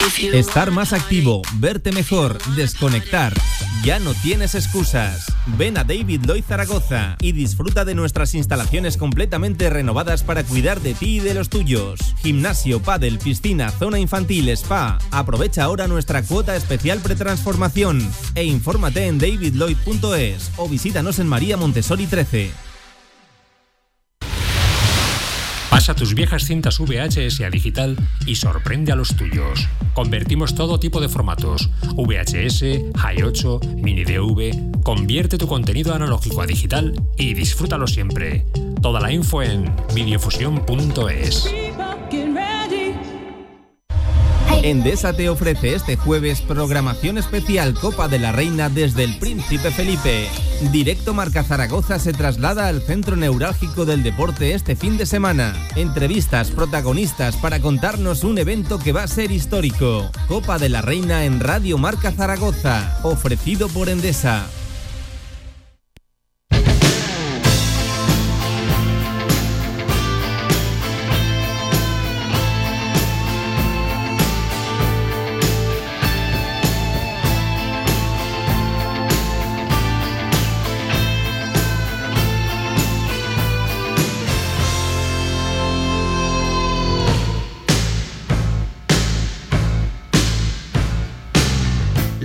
Estar 0.03 0.71
más 0.71 0.91
activo, 0.91 1.41
verte 1.59 1.93
mejor, 1.93 2.37
desconectar. 2.55 3.33
Ya 3.85 3.99
no 3.99 4.13
tienes 4.13 4.53
excusas. 4.53 5.25
Ven 5.57 5.77
a 5.77 5.85
David 5.85 6.25
Lloyd 6.25 6.43
Zaragoza 6.43 7.15
y 7.21 7.31
disfruta 7.31 7.85
de 7.85 7.95
nuestras 7.95 8.35
instalaciones 8.35 8.97
completamente 8.97 9.69
renovadas 9.69 10.23
para 10.23 10.43
cuidar 10.43 10.81
de 10.81 10.93
ti 10.93 11.17
y 11.17 11.19
de 11.21 11.33
los 11.33 11.47
tuyos. 11.47 11.99
Gimnasio, 12.21 12.81
pádel, 12.81 13.17
piscina, 13.17 13.71
zona 13.71 13.97
infantil, 13.97 14.49
spa. 14.49 14.97
Aprovecha 15.11 15.63
ahora 15.63 15.87
nuestra 15.87 16.21
cuota 16.21 16.57
especial 16.57 16.99
pretransformación 16.99 18.05
e 18.35 18.43
infórmate 18.43 19.07
en 19.07 19.19
davidlloyd.es 19.19 20.51
o 20.57 20.67
visítanos 20.67 21.19
en 21.19 21.27
María 21.27 21.55
Montessori 21.55 22.07
13. 22.07 22.72
Pasa 25.84 25.95
tus 25.95 26.15
viejas 26.15 26.45
cintas 26.45 26.79
VHS 26.79 27.41
a 27.41 27.49
digital 27.49 27.97
y 28.25 28.36
sorprende 28.36 28.93
a 28.93 28.95
los 28.95 29.17
tuyos. 29.17 29.67
Convertimos 29.93 30.55
todo 30.55 30.79
tipo 30.79 31.01
de 31.01 31.09
formatos: 31.09 31.69
VHS, 31.97 32.93
Hi8, 32.93 33.81
Mini 33.81 34.05
DV. 34.05 34.81
Convierte 34.81 35.38
tu 35.38 35.45
contenido 35.45 35.93
analógico 35.93 36.41
a 36.41 36.45
digital 36.45 36.93
y 37.17 37.34
disfrútalo 37.34 37.86
siempre. 37.86 38.45
Toda 38.81 39.01
la 39.01 39.11
info 39.11 39.43
en 39.43 39.75
videofusión.es. 39.93 41.49
Endesa 44.64 45.11
te 45.11 45.28
ofrece 45.28 45.76
este 45.76 45.97
jueves 45.97 46.39
programación 46.39 47.18
especial 47.18 47.74
Copa 47.74 48.07
de 48.07 48.18
la 48.18 48.32
Reina 48.32 48.70
desde 48.70 49.03
el 49.03 49.20
Príncipe 49.20 49.72
Felipe. 49.72 50.30
Directo 50.72 51.14
Marca 51.14 51.43
Zaragoza 51.43 51.99
se 51.99 52.14
traslada 52.14 52.70
al 52.70 52.82
centro 52.82 53.18
neurálgico 53.18 53.84
del 53.84 54.03
deporte 54.03 54.53
este 54.53 54.78
fin 54.78 54.97
de 54.97 55.05
semana. 55.05 55.53
Entrevistas, 55.76 56.49
protagonistas 56.49 57.36
para 57.36 57.59
contarnos 57.59 58.24
un 58.24 58.38
evento 58.38 58.80
que 58.80 58.93
va 58.93 59.03
a 59.03 59.07
ser 59.07 59.34
histórico. 59.34 60.09
Copa 60.30 60.57
de 60.57 60.70
la 60.70 60.82
Reina 60.82 61.26
en 61.26 61.41
Radio 61.41 61.78
Marca 61.78 62.14
Zaragoza, 62.14 62.99
ofrecido 63.03 63.68
por 63.68 63.89
Endesa. 63.89 64.47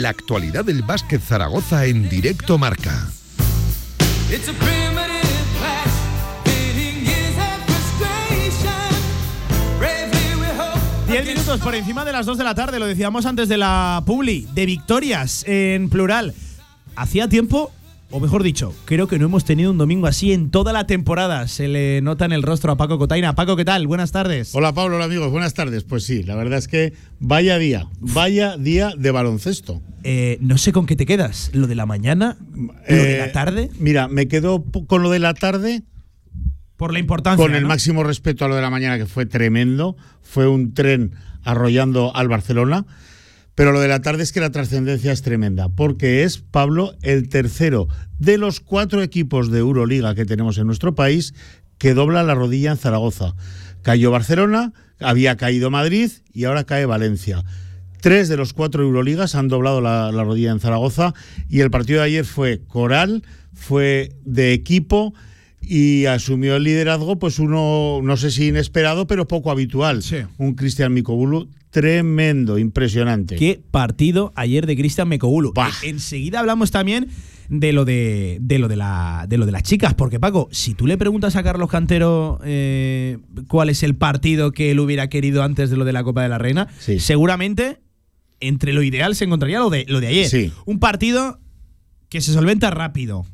La 0.08 0.12
actualidad 0.12 0.64
del 0.64 0.80
básquet 0.80 1.20
Zaragoza 1.20 1.84
en 1.84 2.08
directo 2.08 2.56
marca. 2.56 3.10
10 11.08 11.26
minutos 11.26 11.60
por 11.60 11.74
encima 11.74 12.06
de 12.06 12.12
las 12.12 12.24
2 12.24 12.38
de 12.38 12.44
la 12.44 12.54
tarde, 12.54 12.78
lo 12.78 12.86
decíamos 12.86 13.26
antes 13.26 13.50
de 13.50 13.58
la 13.58 14.02
Publi, 14.06 14.48
de 14.54 14.64
victorias 14.64 15.44
en 15.46 15.90
plural. 15.90 16.32
Hacía 16.96 17.28
tiempo, 17.28 17.70
o 18.10 18.20
mejor 18.20 18.42
dicho, 18.42 18.74
creo 18.86 19.06
que 19.06 19.18
no 19.18 19.26
hemos 19.26 19.44
tenido 19.44 19.70
un 19.70 19.76
domingo 19.78 20.06
así 20.06 20.32
en 20.32 20.50
toda 20.50 20.72
la 20.72 20.86
temporada. 20.86 21.46
Se 21.46 21.68
le 21.68 22.00
nota 22.00 22.24
en 22.24 22.32
el 22.32 22.42
rostro 22.42 22.72
a 22.72 22.76
Paco 22.76 22.98
Cotaina. 22.98 23.34
Paco, 23.34 23.54
¿qué 23.56 23.64
tal? 23.66 23.86
Buenas 23.86 24.12
tardes. 24.12 24.54
Hola 24.54 24.72
Pablo, 24.72 24.96
hola 24.96 25.04
amigos, 25.04 25.30
buenas 25.30 25.52
tardes. 25.52 25.84
Pues 25.84 26.04
sí, 26.04 26.22
la 26.22 26.34
verdad 26.34 26.58
es 26.58 26.68
que 26.68 26.94
vaya 27.20 27.58
día, 27.58 27.86
vaya 28.00 28.56
día 28.56 28.92
de 28.96 29.10
baloncesto. 29.10 29.82
Eh, 30.04 30.38
no 30.40 30.56
sé 30.56 30.72
con 30.72 30.86
qué 30.86 30.96
te 30.96 31.04
quedas. 31.04 31.50
¿Lo 31.52 31.66
de 31.66 31.74
la 31.74 31.84
mañana? 31.84 32.38
¿Lo 32.54 32.72
de 32.88 33.16
Eh, 33.16 33.18
la 33.18 33.32
tarde? 33.32 33.68
Mira, 33.78 34.08
me 34.08 34.26
quedo 34.26 34.64
con 34.86 35.02
lo 35.02 35.10
de 35.10 35.18
la 35.18 35.34
tarde. 35.34 35.82
Por 36.78 36.92
la 36.92 37.00
importancia. 37.00 37.44
Con 37.44 37.54
el 37.56 37.62
¿no? 37.62 37.68
máximo 37.68 38.04
respeto 38.04 38.44
a 38.44 38.48
lo 38.48 38.54
de 38.54 38.62
la 38.62 38.70
mañana, 38.70 38.96
que 38.98 39.06
fue 39.06 39.26
tremendo. 39.26 39.96
Fue 40.22 40.46
un 40.46 40.72
tren 40.74 41.12
arrollando 41.42 42.14
al 42.14 42.28
Barcelona. 42.28 42.86
Pero 43.58 43.72
lo 43.72 43.80
de 43.80 43.88
la 43.88 44.02
tarde 44.02 44.22
es 44.22 44.30
que 44.30 44.38
la 44.38 44.52
trascendencia 44.52 45.10
es 45.10 45.22
tremenda, 45.22 45.68
porque 45.68 46.22
es, 46.22 46.38
Pablo, 46.38 46.94
el 47.02 47.28
tercero 47.28 47.88
de 48.20 48.38
los 48.38 48.60
cuatro 48.60 49.02
equipos 49.02 49.50
de 49.50 49.58
Euroliga 49.58 50.14
que 50.14 50.24
tenemos 50.24 50.58
en 50.58 50.68
nuestro 50.68 50.94
país 50.94 51.34
que 51.76 51.92
dobla 51.92 52.22
la 52.22 52.36
rodilla 52.36 52.70
en 52.70 52.76
Zaragoza. 52.76 53.34
Cayó 53.82 54.12
Barcelona, 54.12 54.72
había 55.00 55.36
caído 55.36 55.72
Madrid 55.72 56.12
y 56.32 56.44
ahora 56.44 56.62
cae 56.62 56.86
Valencia. 56.86 57.42
Tres 58.00 58.28
de 58.28 58.36
los 58.36 58.52
cuatro 58.52 58.84
Euroligas 58.84 59.34
han 59.34 59.48
doblado 59.48 59.80
la, 59.80 60.12
la 60.12 60.22
rodilla 60.22 60.52
en 60.52 60.60
Zaragoza 60.60 61.12
y 61.48 61.58
el 61.58 61.72
partido 61.72 61.98
de 61.98 62.06
ayer 62.06 62.24
fue 62.24 62.60
coral, 62.68 63.24
fue 63.54 64.12
de 64.24 64.52
equipo 64.52 65.14
y 65.68 66.06
asumió 66.06 66.56
el 66.56 66.64
liderazgo, 66.64 67.18
pues 67.18 67.38
uno, 67.38 68.00
no 68.02 68.16
sé 68.16 68.30
si 68.30 68.48
inesperado, 68.48 69.06
pero 69.06 69.28
poco 69.28 69.50
habitual. 69.50 70.02
Un 70.38 70.54
Cristian 70.54 70.92
Mikobulu 70.94 71.48
tremendo, 71.70 72.58
impresionante. 72.58 73.36
Qué 73.36 73.60
partido 73.70 74.32
ayer 74.34 74.66
de 74.66 74.76
Cristian 74.76 75.08
Mekogulu. 75.08 75.52
E- 75.82 75.88
Enseguida 75.90 76.40
hablamos 76.40 76.70
también 76.70 77.08
de 77.50 77.72
lo 77.72 77.84
de, 77.84 78.38
de 78.40 78.58
lo 78.58 78.68
de 78.68 78.76
la 78.76 79.26
de 79.28 79.38
lo 79.38 79.46
de 79.46 79.52
las 79.52 79.62
chicas, 79.62 79.94
porque 79.94 80.18
Paco, 80.20 80.48
si 80.50 80.74
tú 80.74 80.86
le 80.86 80.96
preguntas 80.98 81.36
a 81.36 81.42
Carlos 81.42 81.70
Cantero 81.70 82.40
eh, 82.44 83.18
cuál 83.48 83.68
es 83.70 83.82
el 83.82 83.94
partido 83.96 84.52
que 84.52 84.70
él 84.70 84.80
hubiera 84.80 85.08
querido 85.08 85.42
antes 85.42 85.70
de 85.70 85.76
lo 85.76 85.84
de 85.84 85.92
la 85.92 86.02
Copa 86.04 86.22
de 86.22 86.28
la 86.30 86.38
Reina, 86.38 86.68
seguramente 87.00 87.80
entre 88.40 88.72
lo 88.72 88.82
ideal 88.82 89.14
se 89.16 89.24
encontraría 89.24 89.58
lo 89.58 89.70
de 89.70 89.84
lo 89.88 90.00
de 90.00 90.06
ayer. 90.08 90.28
Sí. 90.28 90.52
Un 90.64 90.78
partido 90.78 91.38
que 92.08 92.20
se 92.20 92.32
solventa 92.32 92.70
rápido. 92.70 93.24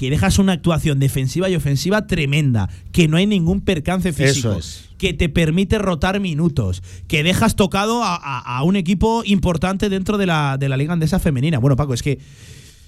Que 0.00 0.08
dejas 0.08 0.38
una 0.38 0.52
actuación 0.54 0.98
defensiva 0.98 1.50
y 1.50 1.56
ofensiva 1.56 2.06
tremenda, 2.06 2.70
que 2.90 3.06
no 3.06 3.18
hay 3.18 3.26
ningún 3.26 3.60
percance 3.60 4.14
físico, 4.14 4.56
es. 4.58 4.88
que 4.96 5.12
te 5.12 5.28
permite 5.28 5.76
rotar 5.78 6.20
minutos, 6.20 6.82
que 7.06 7.22
dejas 7.22 7.54
tocado 7.54 8.02
a, 8.02 8.16
a- 8.16 8.40
a 8.56 8.62
un 8.62 8.76
equipo 8.76 9.22
importante 9.26 9.90
dentro 9.90 10.16
de 10.16 10.24
la, 10.24 10.56
de 10.58 10.70
la 10.70 10.78
Liga 10.78 10.94
Andesa 10.94 11.18
Femenina. 11.18 11.58
Bueno, 11.58 11.76
Paco, 11.76 11.92
es 11.92 12.02
que 12.02 12.12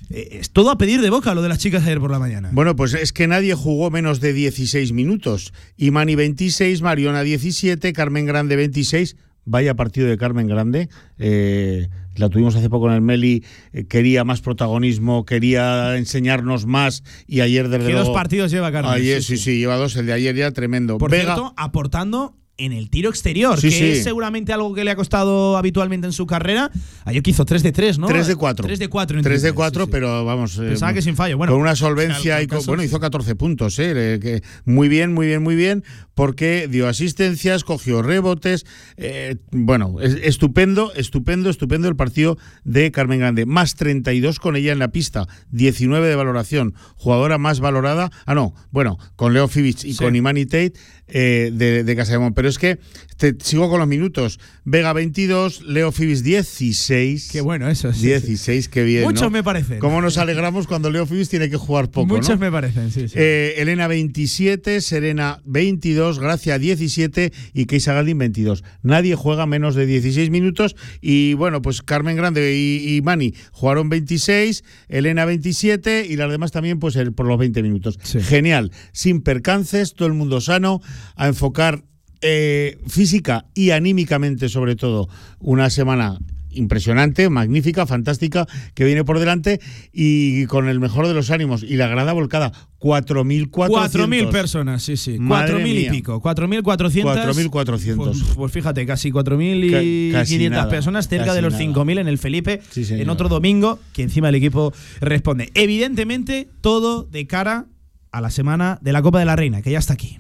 eh, 0.08 0.38
es 0.40 0.52
todo 0.52 0.70
a 0.70 0.78
pedir 0.78 1.02
de 1.02 1.10
boca 1.10 1.34
lo 1.34 1.42
de 1.42 1.50
las 1.50 1.58
chicas 1.58 1.82
ayer 1.84 2.00
por 2.00 2.10
la 2.10 2.18
mañana. 2.18 2.48
Bueno, 2.50 2.74
pues 2.76 2.94
es 2.94 3.12
que 3.12 3.26
nadie 3.28 3.54
jugó 3.54 3.90
menos 3.90 4.20
de 4.20 4.32
16 4.32 4.92
minutos. 4.92 5.52
Imani 5.76 6.14
26, 6.14 6.80
Mariona 6.80 7.22
17, 7.22 7.92
Carmen 7.92 8.24
Grande 8.24 8.56
26. 8.56 9.16
Vaya 9.44 9.74
partido 9.74 10.06
de 10.06 10.16
Carmen 10.16 10.46
Grande. 10.46 10.88
Eh, 11.18 11.88
la 12.14 12.28
tuvimos 12.28 12.54
hace 12.54 12.68
poco 12.70 12.88
en 12.88 12.94
el 12.94 13.00
Meli. 13.00 13.44
eh, 13.72 13.86
quería 13.86 14.22
más 14.24 14.40
protagonismo, 14.40 15.24
quería 15.24 15.96
enseñarnos 15.96 16.66
más. 16.66 17.02
Y 17.26 17.40
ayer, 17.40 17.68
desde 17.68 17.86
¿Qué 17.86 17.92
luego. 17.92 18.08
dos 18.08 18.14
partidos 18.14 18.50
lleva 18.52 18.70
Carmen? 18.70 18.92
Ayer, 18.92 19.22
Sí, 19.22 19.36
sí, 19.36 19.42
sí, 19.44 19.58
lleva 19.58 19.76
dos. 19.76 19.96
El 19.96 20.06
de 20.06 20.12
ayer 20.12 20.34
ya 20.36 20.50
tremendo. 20.52 20.98
Por 20.98 21.10
Vega, 21.10 21.34
cierto, 21.34 21.54
aportando 21.56 22.36
en 22.58 22.72
el 22.72 22.90
tiro 22.90 23.08
exterior, 23.10 23.58
Sí, 23.58 23.70
que 23.70 23.74
sí. 23.76 23.84
es 23.84 24.04
seguramente 24.04 24.52
algo 24.52 24.74
que 24.74 24.84
le 24.84 24.90
ha 24.90 24.96
costado 24.96 25.56
habitualmente 25.56 26.06
en 26.06 26.12
su 26.12 26.26
carrera. 26.26 26.70
Ayer 27.04 27.22
que 27.22 27.30
hizo 27.30 27.44
3 27.44 27.62
de 27.62 27.72
3, 27.72 27.98
¿no? 27.98 28.06
3 28.06 28.26
de 28.26 28.36
4. 28.36 28.66
3 28.66 28.78
de 28.78 28.88
4. 28.88 29.16
en 29.18 29.22
3 29.24 29.42
de 29.42 29.48
triples, 29.48 29.56
4, 29.56 29.84
sí, 29.86 29.90
pero 29.90 30.24
vamos. 30.24 30.58
eh, 30.58 30.68
Pensaba 30.68 30.92
que 30.92 31.02
sin 31.02 31.16
fallo. 31.16 31.38
Bueno, 31.38 31.52
con 31.54 31.60
una 31.62 31.74
solvencia 31.74 32.38
en 32.38 32.44
y 32.44 32.46
con- 32.46 32.64
bueno, 32.66 32.82
hizo 32.82 33.00
14 33.00 33.34
puntos, 33.34 33.78
¿eh? 33.78 34.18
Que 34.22 34.42
muy 34.64 34.88
bien, 34.88 35.12
muy 35.14 35.26
bien, 35.26 35.42
muy 35.42 35.56
bien, 35.56 35.82
porque 36.14 36.68
dio 36.70 36.88
asistencias, 36.88 37.64
cogió 37.64 38.02
rebotes. 38.02 38.64
eh, 38.96 39.36
bueno, 39.50 39.96
es- 40.00 40.18
estupendo, 40.22 40.92
estupendo, 40.94 41.48
estupendo 41.50 41.88
el 41.88 41.96
partido 41.96 42.36
de 42.64 42.90
Carmen 42.92 43.18
Grande. 43.20 43.46
Más 43.46 43.74
32 43.76 44.38
con 44.38 44.56
ella 44.56 44.72
en 44.72 44.78
la 44.78 44.88
pista, 44.88 45.26
19 45.50 46.06
de 46.06 46.14
valoración. 46.16 46.74
Jugadora 46.96 47.38
más 47.38 47.60
valorada. 47.60 48.10
Ah, 48.26 48.34
no, 48.34 48.54
bueno, 48.70 48.98
con 49.16 49.32
Leo 49.32 49.48
Fibic 49.48 49.84
y 49.84 49.94
con 49.96 50.14
Imani 50.14 50.44
Tate 50.44 50.74
eh, 51.12 51.50
de, 51.52 51.84
de 51.84 51.96
Casa 51.96 52.12
de 52.12 52.18
Mon. 52.18 52.34
Pero 52.34 52.42
pero 52.42 52.48
es 52.48 52.58
que 52.58 52.78
te 53.22 53.36
sigo 53.44 53.70
con 53.70 53.78
los 53.78 53.86
minutos. 53.86 54.40
Vega 54.64 54.92
22, 54.92 55.62
Leo 55.62 55.92
Fibis 55.92 56.24
16. 56.24 57.28
Qué 57.30 57.40
bueno 57.40 57.68
eso. 57.68 57.92
sí, 57.92 58.06
16, 58.06 58.68
qué 58.68 58.82
bien. 58.82 59.04
Muchos 59.04 59.22
¿no? 59.22 59.30
me 59.30 59.44
parecen. 59.44 59.78
¿Cómo 59.78 60.02
nos 60.02 60.18
alegramos 60.18 60.66
cuando 60.66 60.90
Leo 60.90 61.06
Fibis 61.06 61.28
tiene 61.28 61.48
que 61.48 61.56
jugar 61.56 61.88
poco? 61.88 62.08
Muchos 62.08 62.30
¿no? 62.30 62.38
me 62.38 62.50
parecen, 62.50 62.90
sí, 62.90 63.06
sí. 63.06 63.14
Eh, 63.16 63.54
Elena 63.58 63.86
27, 63.86 64.80
Serena 64.80 65.40
22, 65.44 66.18
Gracia 66.18 66.58
17 66.58 67.32
y 67.54 67.66
Keisa 67.66 67.92
Galdin 67.94 68.18
22. 68.18 68.64
Nadie 68.82 69.14
juega 69.14 69.46
menos 69.46 69.76
de 69.76 69.86
16 69.86 70.30
minutos 70.30 70.74
y 71.00 71.34
bueno, 71.34 71.62
pues 71.62 71.80
Carmen 71.82 72.16
Grande 72.16 72.56
y, 72.56 72.96
y 72.96 73.02
Mani 73.02 73.34
jugaron 73.52 73.88
26, 73.88 74.64
Elena 74.88 75.24
27 75.26 76.06
y 76.08 76.16
las 76.16 76.28
demás 76.28 76.50
también 76.50 76.80
pues 76.80 76.96
el- 76.96 77.12
por 77.12 77.26
los 77.26 77.38
20 77.38 77.62
minutos. 77.62 78.00
Genial, 78.02 78.72
sin 78.92 79.20
percances, 79.22 79.94
todo 79.94 80.08
el 80.08 80.14
mundo 80.14 80.40
sano, 80.40 80.80
a 81.14 81.28
enfocar 81.28 81.84
eh, 82.22 82.78
física 82.88 83.44
y 83.54 83.70
anímicamente 83.70 84.48
sobre 84.48 84.76
todo 84.76 85.08
una 85.40 85.68
semana 85.70 86.18
impresionante, 86.54 87.30
magnífica, 87.30 87.86
fantástica, 87.86 88.46
que 88.74 88.84
viene 88.84 89.04
por 89.04 89.18
delante 89.18 89.58
y 89.90 90.44
con 90.46 90.68
el 90.68 90.80
mejor 90.80 91.08
de 91.08 91.14
los 91.14 91.30
ánimos 91.30 91.62
y 91.62 91.76
la 91.76 91.88
grada 91.88 92.12
volcada, 92.12 92.52
4.400. 92.78 93.48
4.000 93.70 94.30
personas, 94.30 94.82
sí, 94.82 94.98
sí. 94.98 95.18
Madre 95.18 95.64
4.000 95.64 95.86
y 95.86 95.90
pico. 95.90 96.20
4.400. 96.20 97.04
4.400. 97.50 97.96
Pues, 97.96 98.18
pues 98.36 98.52
fíjate, 98.52 98.84
casi 98.84 99.10
4.500 99.10 100.12
Ca- 100.12 100.18
casi 100.18 100.48
nada, 100.50 100.68
personas, 100.68 101.08
cerca 101.08 101.32
de 101.32 101.40
los 101.40 101.54
nada. 101.54 101.64
5.000 101.64 102.00
en 102.00 102.08
el 102.08 102.18
Felipe, 102.18 102.60
Sí, 102.70 102.84
en 102.90 103.08
otro 103.08 103.30
domingo, 103.30 103.78
que 103.94 104.02
encima 104.02 104.28
el 104.28 104.34
equipo 104.34 104.74
responde. 105.00 105.50
Evidentemente, 105.54 106.50
todo 106.60 107.04
de 107.04 107.26
cara 107.26 107.64
a 108.10 108.20
la 108.20 108.30
semana 108.30 108.78
de 108.82 108.92
la 108.92 109.00
Copa 109.00 109.18
de 109.20 109.24
la 109.24 109.36
Reina, 109.36 109.62
que 109.62 109.70
ya 109.70 109.78
está 109.78 109.94
aquí. 109.94 110.18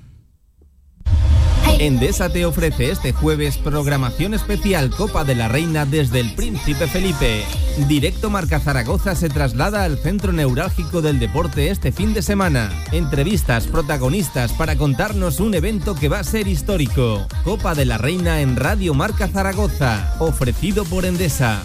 Endesa 1.78 2.28
te 2.28 2.46
ofrece 2.46 2.90
este 2.90 3.12
jueves 3.12 3.56
programación 3.56 4.34
especial 4.34 4.90
Copa 4.90 5.24
de 5.24 5.34
la 5.34 5.48
Reina 5.48 5.84
desde 5.84 6.20
el 6.20 6.34
Príncipe 6.34 6.86
Felipe. 6.86 7.44
Directo 7.88 8.30
Marca 8.30 8.60
Zaragoza 8.60 9.14
se 9.14 9.28
traslada 9.28 9.84
al 9.84 9.98
centro 9.98 10.32
neurálgico 10.32 11.02
del 11.02 11.18
deporte 11.18 11.70
este 11.70 11.90
fin 11.90 12.14
de 12.14 12.22
semana. 12.22 12.70
Entrevistas, 12.92 13.66
protagonistas 13.66 14.52
para 14.52 14.76
contarnos 14.76 15.40
un 15.40 15.54
evento 15.54 15.94
que 15.94 16.08
va 16.08 16.20
a 16.20 16.24
ser 16.24 16.46
histórico. 16.46 17.26
Copa 17.44 17.74
de 17.74 17.86
la 17.86 17.98
Reina 17.98 18.40
en 18.40 18.56
Radio 18.56 18.94
Marca 18.94 19.26
Zaragoza, 19.26 20.14
ofrecido 20.20 20.84
por 20.84 21.04
Endesa. 21.04 21.62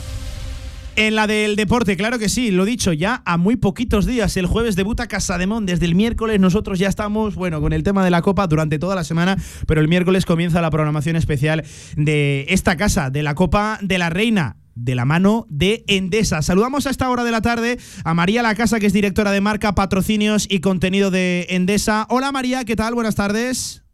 En 0.97 1.13
la 1.13 1.27
del 1.27 1.55
deporte, 1.55 1.95
claro 1.95 2.17
que 2.17 2.27
sí, 2.27 2.49
lo 2.49 2.65
dicho, 2.65 2.91
ya 2.91 3.21
a 3.23 3.37
muy 3.37 3.55
poquitos 3.55 4.07
días. 4.07 4.35
El 4.35 4.47
jueves 4.47 4.75
debuta 4.75 5.07
Casademón. 5.07 5.67
Desde 5.67 5.85
el 5.85 5.93
miércoles 5.93 6.39
nosotros 6.39 6.79
ya 6.79 6.89
estamos, 6.89 7.35
bueno, 7.35 7.61
con 7.61 7.71
el 7.71 7.83
tema 7.83 8.03
de 8.03 8.09
la 8.09 8.23
Copa 8.23 8.47
durante 8.47 8.79
toda 8.79 8.95
la 8.95 9.03
semana, 9.03 9.37
pero 9.67 9.79
el 9.79 9.87
miércoles 9.87 10.25
comienza 10.25 10.59
la 10.59 10.71
programación 10.71 11.15
especial 11.15 11.63
de 11.95 12.47
esta 12.49 12.77
casa, 12.77 13.11
de 13.11 13.21
la 13.21 13.35
Copa 13.35 13.77
de 13.83 13.99
la 13.99 14.09
Reina 14.09 14.57
de 14.73 14.95
la 14.95 15.05
mano 15.05 15.45
de 15.49 15.83
Endesa. 15.87 16.41
Saludamos 16.41 16.87
a 16.87 16.89
esta 16.89 17.11
hora 17.11 17.23
de 17.23 17.31
la 17.31 17.41
tarde 17.41 17.77
a 18.03 18.15
María 18.15 18.41
La 18.41 18.55
Casa, 18.55 18.79
que 18.79 18.87
es 18.87 18.93
directora 18.93 19.31
de 19.31 19.41
marca, 19.41 19.75
patrocinios 19.75 20.47
y 20.49 20.61
contenido 20.61 21.11
de 21.11 21.45
Endesa. 21.49 22.07
Hola 22.09 22.31
María, 22.31 22.65
¿qué 22.65 22.75
tal? 22.75 22.95
Buenas 22.95 23.13
tardes. 23.13 23.86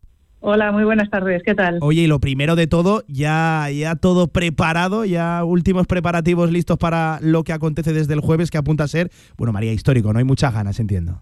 Hola, 0.45 0.73
muy 0.73 0.83
buenas 0.83 1.09
tardes, 1.09 1.41
¿qué 1.45 1.55
tal? 1.55 1.77
Oye, 1.79 2.01
y 2.01 2.07
lo 2.07 2.19
primero 2.19 2.57
de 2.57 2.67
todo, 2.67 3.05
ya, 3.07 3.67
ya 3.73 3.95
todo 3.95 4.27
preparado, 4.27 5.05
ya 5.05 5.41
últimos 5.45 5.87
preparativos 5.87 6.51
listos 6.51 6.77
para 6.77 7.19
lo 7.21 7.45
que 7.45 7.53
acontece 7.53 7.93
desde 7.93 8.13
el 8.13 8.19
jueves, 8.19 8.51
que 8.51 8.57
apunta 8.57 8.83
a 8.83 8.89
ser, 8.89 9.09
bueno, 9.37 9.53
María, 9.53 9.71
histórico, 9.71 10.11
no 10.11 10.19
hay 10.19 10.25
muchas 10.25 10.53
ganas, 10.53 10.81
entiendo. 10.81 11.21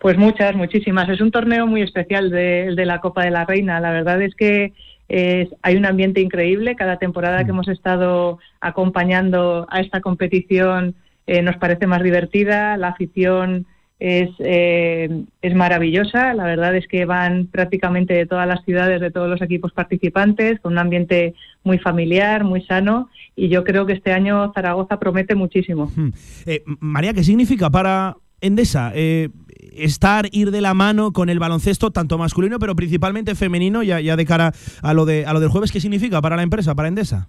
Pues 0.00 0.16
muchas, 0.16 0.56
muchísimas. 0.56 1.06
Es 1.10 1.20
un 1.20 1.30
torneo 1.30 1.66
muy 1.66 1.82
especial 1.82 2.30
de, 2.30 2.68
el 2.68 2.76
de 2.76 2.86
la 2.86 3.00
Copa 3.02 3.24
de 3.24 3.30
la 3.30 3.44
Reina. 3.44 3.78
La 3.78 3.90
verdad 3.90 4.22
es 4.22 4.34
que 4.34 4.72
es- 5.08 5.50
hay 5.60 5.76
un 5.76 5.84
ambiente 5.84 6.22
increíble. 6.22 6.76
Cada 6.76 6.96
temporada 6.96 7.44
que 7.44 7.50
hemos 7.50 7.68
estado 7.68 8.38
acompañando 8.62 9.66
a 9.68 9.80
esta 9.80 10.00
competición 10.00 10.94
eh, 11.26 11.42
nos 11.42 11.56
parece 11.58 11.86
más 11.86 12.02
divertida. 12.02 12.78
La 12.78 12.88
afición 12.88 13.66
es, 13.98 14.30
eh, 14.38 15.24
es 15.42 15.54
maravillosa. 15.54 16.34
La 16.34 16.44
verdad 16.44 16.74
es 16.76 16.86
que 16.86 17.04
van 17.04 17.46
prácticamente 17.46 18.14
de 18.14 18.26
todas 18.26 18.46
las 18.46 18.64
ciudades, 18.64 19.00
de 19.00 19.10
todos 19.10 19.28
los 19.28 19.42
equipos 19.42 19.72
participantes, 19.72 20.60
con 20.60 20.72
un 20.72 20.78
ambiente 20.78 21.34
muy 21.64 21.78
familiar, 21.78 22.44
muy 22.44 22.62
sano. 22.62 23.08
Y 23.34 23.48
yo 23.48 23.64
creo 23.64 23.86
que 23.86 23.94
este 23.94 24.12
año 24.12 24.52
Zaragoza 24.54 24.98
promete 24.98 25.34
muchísimo. 25.34 25.90
Hmm. 25.94 26.10
Eh, 26.46 26.62
María, 26.80 27.12
¿qué 27.12 27.24
significa 27.24 27.70
para 27.70 28.16
Endesa 28.40 28.92
eh, 28.94 29.30
estar, 29.72 30.28
ir 30.30 30.50
de 30.52 30.60
la 30.60 30.74
mano 30.74 31.12
con 31.12 31.28
el 31.28 31.38
baloncesto, 31.38 31.90
tanto 31.90 32.18
masculino, 32.18 32.58
pero 32.58 32.76
principalmente 32.76 33.34
femenino, 33.34 33.82
ya, 33.82 34.00
ya 34.00 34.16
de 34.16 34.24
cara 34.24 34.52
a 34.82 34.94
lo, 34.94 35.06
de, 35.06 35.26
a 35.26 35.32
lo 35.32 35.40
del 35.40 35.48
jueves? 35.48 35.72
¿Qué 35.72 35.80
significa 35.80 36.20
para 36.20 36.36
la 36.36 36.42
empresa, 36.42 36.74
para 36.74 36.88
Endesa? 36.88 37.28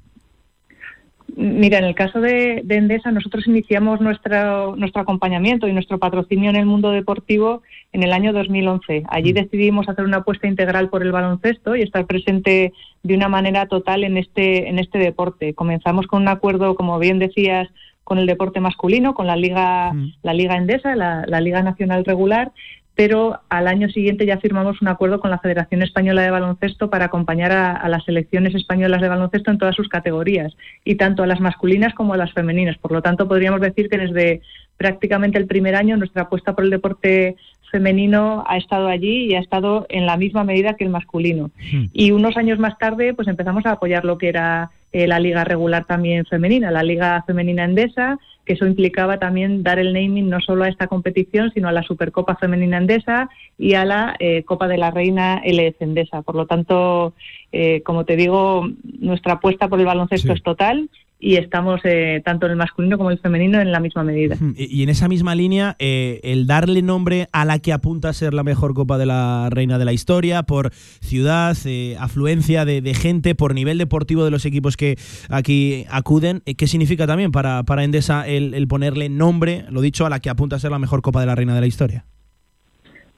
Mira, 1.42 1.78
en 1.78 1.86
el 1.86 1.96
caso 1.96 2.20
de, 2.20 2.64
de 2.66 2.76
Endesa, 2.76 3.12
nosotros 3.12 3.48
iniciamos 3.48 4.02
nuestro, 4.02 4.76
nuestro 4.76 5.02
acompañamiento 5.02 5.70
y 5.70 5.72
nuestro 5.72 5.98
patrocinio 5.98 6.50
en 6.50 6.58
el 6.58 6.66
mundo 6.66 6.92
deportivo 6.92 7.62
en 7.94 8.04
el 8.04 8.12
año 8.12 8.34
2011. 8.34 9.04
Allí 9.08 9.32
decidimos 9.32 9.88
hacer 9.88 10.04
una 10.04 10.18
apuesta 10.18 10.50
integral 10.50 10.90
por 10.90 11.02
el 11.02 11.14
baloncesto 11.14 11.78
y 11.78 11.82
estar 11.82 12.06
presente 12.08 12.74
de 13.04 13.16
una 13.16 13.30
manera 13.30 13.68
total 13.68 14.04
en 14.04 14.18
este, 14.18 14.68
en 14.68 14.80
este 14.80 15.00
deporte. 15.00 15.54
Comenzamos 15.54 16.08
con 16.08 16.24
un 16.24 16.28
acuerdo, 16.28 16.76
como 16.76 17.00
bien 17.00 17.20
decías, 17.20 17.70
con 18.04 18.18
el 18.18 18.26
deporte 18.26 18.60
masculino, 18.60 19.14
con 19.14 19.26
la 19.26 19.38
Liga, 19.38 19.94
la 20.24 20.34
Liga 20.34 20.58
Endesa, 20.58 20.94
la, 20.98 21.24
la 21.26 21.40
Liga 21.40 21.64
Nacional 21.64 22.04
Regular, 22.04 22.52
pero 23.00 23.40
al 23.48 23.70
año 23.70 23.88
siguiente 23.88 24.26
ya 24.26 24.40
firmamos 24.40 24.82
un 24.82 24.90
acuerdo 24.90 25.22
con 25.22 25.32
la 25.32 25.40
Federación 25.40 25.82
Española 25.82 26.22
de 26.22 26.32
Baloncesto 26.32 26.90
para 26.90 27.06
acompañar 27.06 27.54
a, 27.54 27.72
a 27.72 27.88
las 27.88 28.04
selecciones 28.04 28.54
españolas 28.54 29.00
de 29.00 29.08
baloncesto 29.08 29.52
en 29.52 29.58
todas 29.58 29.78
sus 29.78 29.88
categorías, 29.88 30.54
y 30.84 30.96
tanto 30.96 31.24
a 31.24 31.28
las 31.28 31.40
masculinas 31.40 31.94
como 31.94 32.14
a 32.14 32.18
las 32.18 32.34
femeninas. 32.34 32.78
Por 32.78 32.92
lo 32.92 33.02
tanto, 33.02 33.26
podríamos 33.26 33.62
decir 33.62 33.88
que 33.88 34.00
desde 34.00 34.42
prácticamente 34.76 35.38
el 35.38 35.48
primer 35.48 35.76
año 35.76 35.96
nuestra 35.96 36.24
apuesta 36.24 36.54
por 36.54 36.66
el 36.66 36.72
deporte 36.72 37.38
femenino 37.72 38.44
ha 38.46 38.58
estado 38.58 38.90
allí 38.90 39.28
y 39.28 39.36
ha 39.36 39.40
estado 39.40 39.86
en 39.88 40.06
la 40.06 40.18
misma 40.18 40.44
medida 40.44 40.74
que 40.74 40.84
el 40.84 40.90
masculino. 40.90 41.52
Y 41.94 42.12
unos 42.12 42.36
años 42.36 42.60
más 42.60 42.78
tarde, 42.78 43.14
pues 43.14 43.30
empezamos 43.30 43.66
a 43.66 43.72
apoyar 43.72 44.04
lo 44.04 44.18
que 44.18 44.28
era 44.28 44.72
eh, 44.92 45.08
la 45.08 45.20
liga 45.20 45.46
regular 45.46 45.86
también 45.86 46.26
femenina, 46.26 46.70
la 46.70 46.84
liga 46.84 47.24
femenina 47.26 47.64
endesa, 47.64 48.20
que 48.50 48.54
eso 48.54 48.66
implicaba 48.66 49.20
también 49.20 49.62
dar 49.62 49.78
el 49.78 49.94
naming 49.94 50.28
no 50.28 50.42
solo 50.42 50.64
a 50.64 50.70
esta 50.70 50.88
competición, 50.88 51.52
sino 51.54 51.68
a 51.68 51.72
la 51.72 51.84
Supercopa 51.84 52.36
Femenina 52.36 52.78
Endesa 52.78 53.30
y 53.60 53.76
a 53.76 53.86
la 53.86 54.16
eh, 54.18 54.42
Copa 54.42 54.68
de 54.68 54.80
la 54.80 54.90
Reina 54.90 55.40
LF 55.46 55.80
Endesa. 55.84 56.24
Por 56.24 56.34
lo 56.34 56.48
tanto, 56.48 57.14
eh, 57.52 57.84
como 57.84 58.06
te 58.06 58.16
digo, 58.16 58.68
nuestra 59.00 59.34
apuesta 59.34 59.68
por 59.68 59.80
el 59.80 59.86
baloncesto 59.86 60.30
Sí. 60.30 60.34
es 60.34 60.42
total 60.42 60.90
y 61.20 61.36
estamos 61.36 61.82
eh, 61.84 62.22
tanto 62.24 62.46
en 62.46 62.54
el 62.54 62.58
masculino 62.58 62.98
como 62.98 63.12
en 63.12 63.18
el 63.18 63.22
femenino 63.22 63.60
en 63.60 63.74
la 63.74 63.82
misma 63.82 64.04
medida. 64.04 64.38
Y, 64.56 64.84
en 64.84 64.90
esa 64.90 65.10
misma 65.10 65.36
línea, 65.36 65.76
eh, 65.78 66.22
el 66.24 66.48
darle 66.48 66.82
nombre 66.82 67.28
a 67.34 67.44
la 67.44 67.60
que 67.60 67.74
apunta 67.74 68.10
a 68.10 68.14
ser 68.14 68.34
la 68.34 68.44
mejor 68.44 68.74
Copa 68.74 68.98
de 68.98 69.06
la 69.06 69.50
Reina 69.52 69.78
de 69.78 69.86
la 69.86 69.92
historia, 69.92 70.44
por 70.44 70.72
ciudad, 70.74 71.58
eh, 71.66 71.98
afluencia 72.00 72.64
de, 72.64 72.94
gente, 72.94 73.36
por 73.36 73.54
nivel 73.54 73.78
deportivo 73.78 74.24
de 74.24 74.32
los 74.32 74.46
equipos 74.46 74.78
que 74.78 74.98
aquí 75.30 75.86
acuden, 75.90 76.42
eh, 76.46 76.56
¿qué 76.56 76.68
significa 76.68 77.06
también 77.06 77.32
para, 77.32 77.64
para 77.64 77.84
Endesa 77.84 78.26
el 78.26 78.68
ponerle 78.68 79.10
nombre, 79.10 79.66
lo 79.70 79.82
dicho, 79.82 80.06
a 80.06 80.10
la 80.10 80.20
que 80.20 80.30
apunta 80.30 80.56
a 80.56 80.60
ser 80.60 80.72
la 80.72 80.80
mejor 80.80 81.02
Copa 81.02 81.20
de 81.20 81.26
la 81.26 81.36
Reina 81.36 81.54
de 81.54 81.62
la 81.62 81.68
historia? 81.68 82.06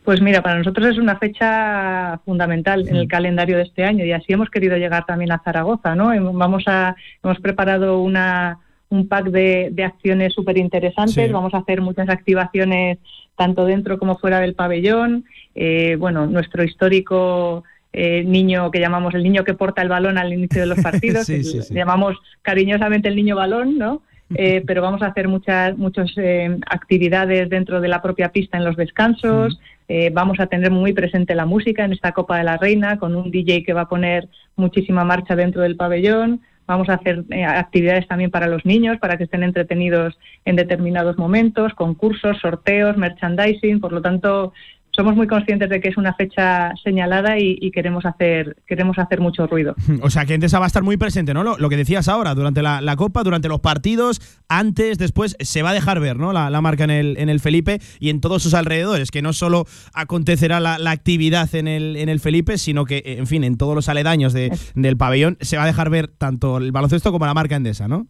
Pues 0.04 0.20
mira, 0.22 0.42
para 0.42 0.58
nosotros 0.58 0.88
es 0.88 0.98
una 0.98 1.18
fecha 1.18 2.20
fundamental 2.26 2.88
en 2.88 2.96
el 2.96 3.08
calendario 3.08 3.58
de 3.58 3.64
este 3.64 3.84
año 3.84 4.04
y 4.04 4.12
así 4.12 4.34
hemos 4.34 4.50
querido 4.50 4.76
llegar 4.78 5.06
también 5.06 5.32
a 5.32 5.42
Zaragoza, 5.44 5.94
¿no? 5.96 6.08
Vamos 6.34 6.64
a, 6.66 6.96
hemos 7.24 7.40
preparado 7.40 8.02
una, 8.02 8.58
un 8.90 9.08
pack 9.08 9.26
de, 9.28 9.70
de 9.72 9.84
acciones 9.84 10.34
súper 10.34 10.58
interesantes, 10.58 11.28
Sí. 11.28 11.32
vamos 11.32 11.54
a 11.54 11.60
hacer 11.60 11.82
muchas 11.82 12.10
activaciones 12.10 12.98
tanto 13.38 13.66
dentro 13.66 13.98
como 14.00 14.18
fuera 14.18 14.40
del 14.40 14.56
pabellón, 14.56 15.26
Eh, 15.54 15.98
bueno, 16.00 16.26
nuestro 16.28 16.64
histórico 16.64 17.64
eh, 17.94 18.24
niño 18.24 18.72
que 18.72 18.80
llamamos 18.80 19.14
el 19.14 19.22
niño 19.24 19.44
que 19.44 19.54
porta 19.54 19.82
el 19.82 19.90
balón 19.90 20.18
al 20.18 20.32
inicio 20.32 20.62
de 20.62 20.68
los 20.68 20.80
partidos, 20.90 21.26
sí, 21.26 21.44
sí. 21.44 21.74
llamamos 21.74 22.16
cariñosamente 22.42 23.08
el 23.10 23.16
niño 23.18 23.36
balón, 23.36 23.78
¿no? 23.78 24.02
Eh, 24.36 24.64
pero 24.66 24.82
vamos 24.82 25.02
a 25.02 25.08
hacer 25.08 25.28
muchas 25.28 25.78
muchas 25.78 26.12
eh, 26.18 26.58
actividades 26.70 27.50
dentro 27.50 27.82
de 27.82 27.88
la 27.88 28.02
propia 28.02 28.32
pista 28.32 28.58
en 28.58 28.66
los 28.66 28.76
descansos. 28.76 29.60
Eh, 29.94 30.10
vamos 30.10 30.40
a 30.40 30.48
tener 30.48 30.72
muy 30.72 30.94
presente 30.94 31.36
la 31.36 31.46
música 31.46 31.84
en 31.84 31.92
esta 31.92 32.14
Copa 32.14 32.38
de 32.38 32.46
la 32.46 32.56
Reina 32.56 32.98
con 32.98 33.14
un 33.14 33.30
DJ 33.30 33.64
que 33.66 33.74
va 33.74 33.82
a 33.82 33.90
poner 33.90 34.30
muchísima 34.56 35.04
marcha 35.04 35.36
dentro 35.36 35.64
del 35.64 35.76
pabellón. 35.76 36.40
Vamos 36.66 36.88
a 36.88 36.94
hacer 36.94 37.26
eh, 37.32 37.44
actividades 37.44 38.08
también 38.08 38.32
para 38.32 38.48
los 38.48 38.66
niños 38.66 38.98
para 39.00 39.18
que 39.18 39.26
estén 39.26 39.44
entretenidos 39.44 40.18
en 40.46 40.56
determinados 40.56 41.18
momentos, 41.18 41.74
concursos, 41.74 42.38
sorteos, 42.40 42.96
merchandising. 42.96 43.82
Por 43.82 43.92
lo 43.92 44.02
tanto, 44.02 44.54
somos 44.92 45.16
muy 45.16 45.28
conscientes 45.28 45.70
de 45.70 45.80
que 45.80 45.90
es 45.90 45.98
una 45.98 46.14
fecha 46.14 46.74
señalada 46.84 47.40
y, 47.40 47.58
y 47.62 47.72
queremos 47.72 48.06
hacer 48.06 48.58
queremos 48.68 48.98
hacer 49.00 49.20
mucho 49.20 49.48
ruido. 49.48 49.76
O 50.04 50.10
sea, 50.10 50.26
que 50.26 50.34
Endesa 50.34 50.58
va 50.58 50.66
a 50.66 50.68
estar 50.68 50.84
muy 50.84 50.98
presente, 50.98 51.34
¿no? 51.34 51.44
Lo, 51.44 51.58
lo 51.58 51.70
que 51.70 51.78
decías 51.78 52.08
ahora, 52.08 52.34
durante 52.34 52.62
la, 52.62 52.82
la, 52.82 52.96
Copa, 52.96 53.24
durante 53.24 53.48
los 53.48 53.60
partidos, 53.60 54.20
antes, 54.50 54.98
después, 54.98 55.36
se 55.40 55.62
va 55.62 55.70
a 55.70 55.74
dejar 55.74 56.00
ver, 56.00 56.18
¿no? 56.18 56.34
La, 56.34 56.50
la, 56.50 56.62
marca 56.62 56.84
en 56.84 56.90
el, 56.90 57.18
en 57.18 57.30
el 57.30 57.40
Felipe 57.40 57.80
y 58.00 58.10
en 58.10 58.20
todos 58.20 58.42
sus 58.42 58.54
alrededores, 58.54 59.12
que 59.12 59.22
no 59.22 59.34
solo 59.34 59.66
acontecerá 59.94 60.60
la, 60.60 60.80
la 60.80 60.92
actividad 60.92 61.54
en 61.56 61.68
el, 61.68 61.96
en 61.98 62.10
el 62.10 62.20
Felipe, 62.20 62.58
sino 62.58 62.86
que, 62.86 63.04
en 63.06 63.28
fin, 63.28 63.44
en 63.44 63.58
todos 63.58 63.76
los 63.76 63.90
aledaños 63.90 64.34
de, 64.34 64.52
del 64.76 64.98
pabellón 64.98 65.38
se 65.42 65.58
va 65.58 65.64
a 65.64 65.68
dejar 65.68 65.90
ver 65.90 66.08
tanto 66.08 66.58
el 66.58 66.72
baloncesto 66.72 67.12
como 67.12 67.26
la 67.26 67.34
marca 67.34 67.56
Endesa, 67.56 67.88
¿no? 67.88 68.08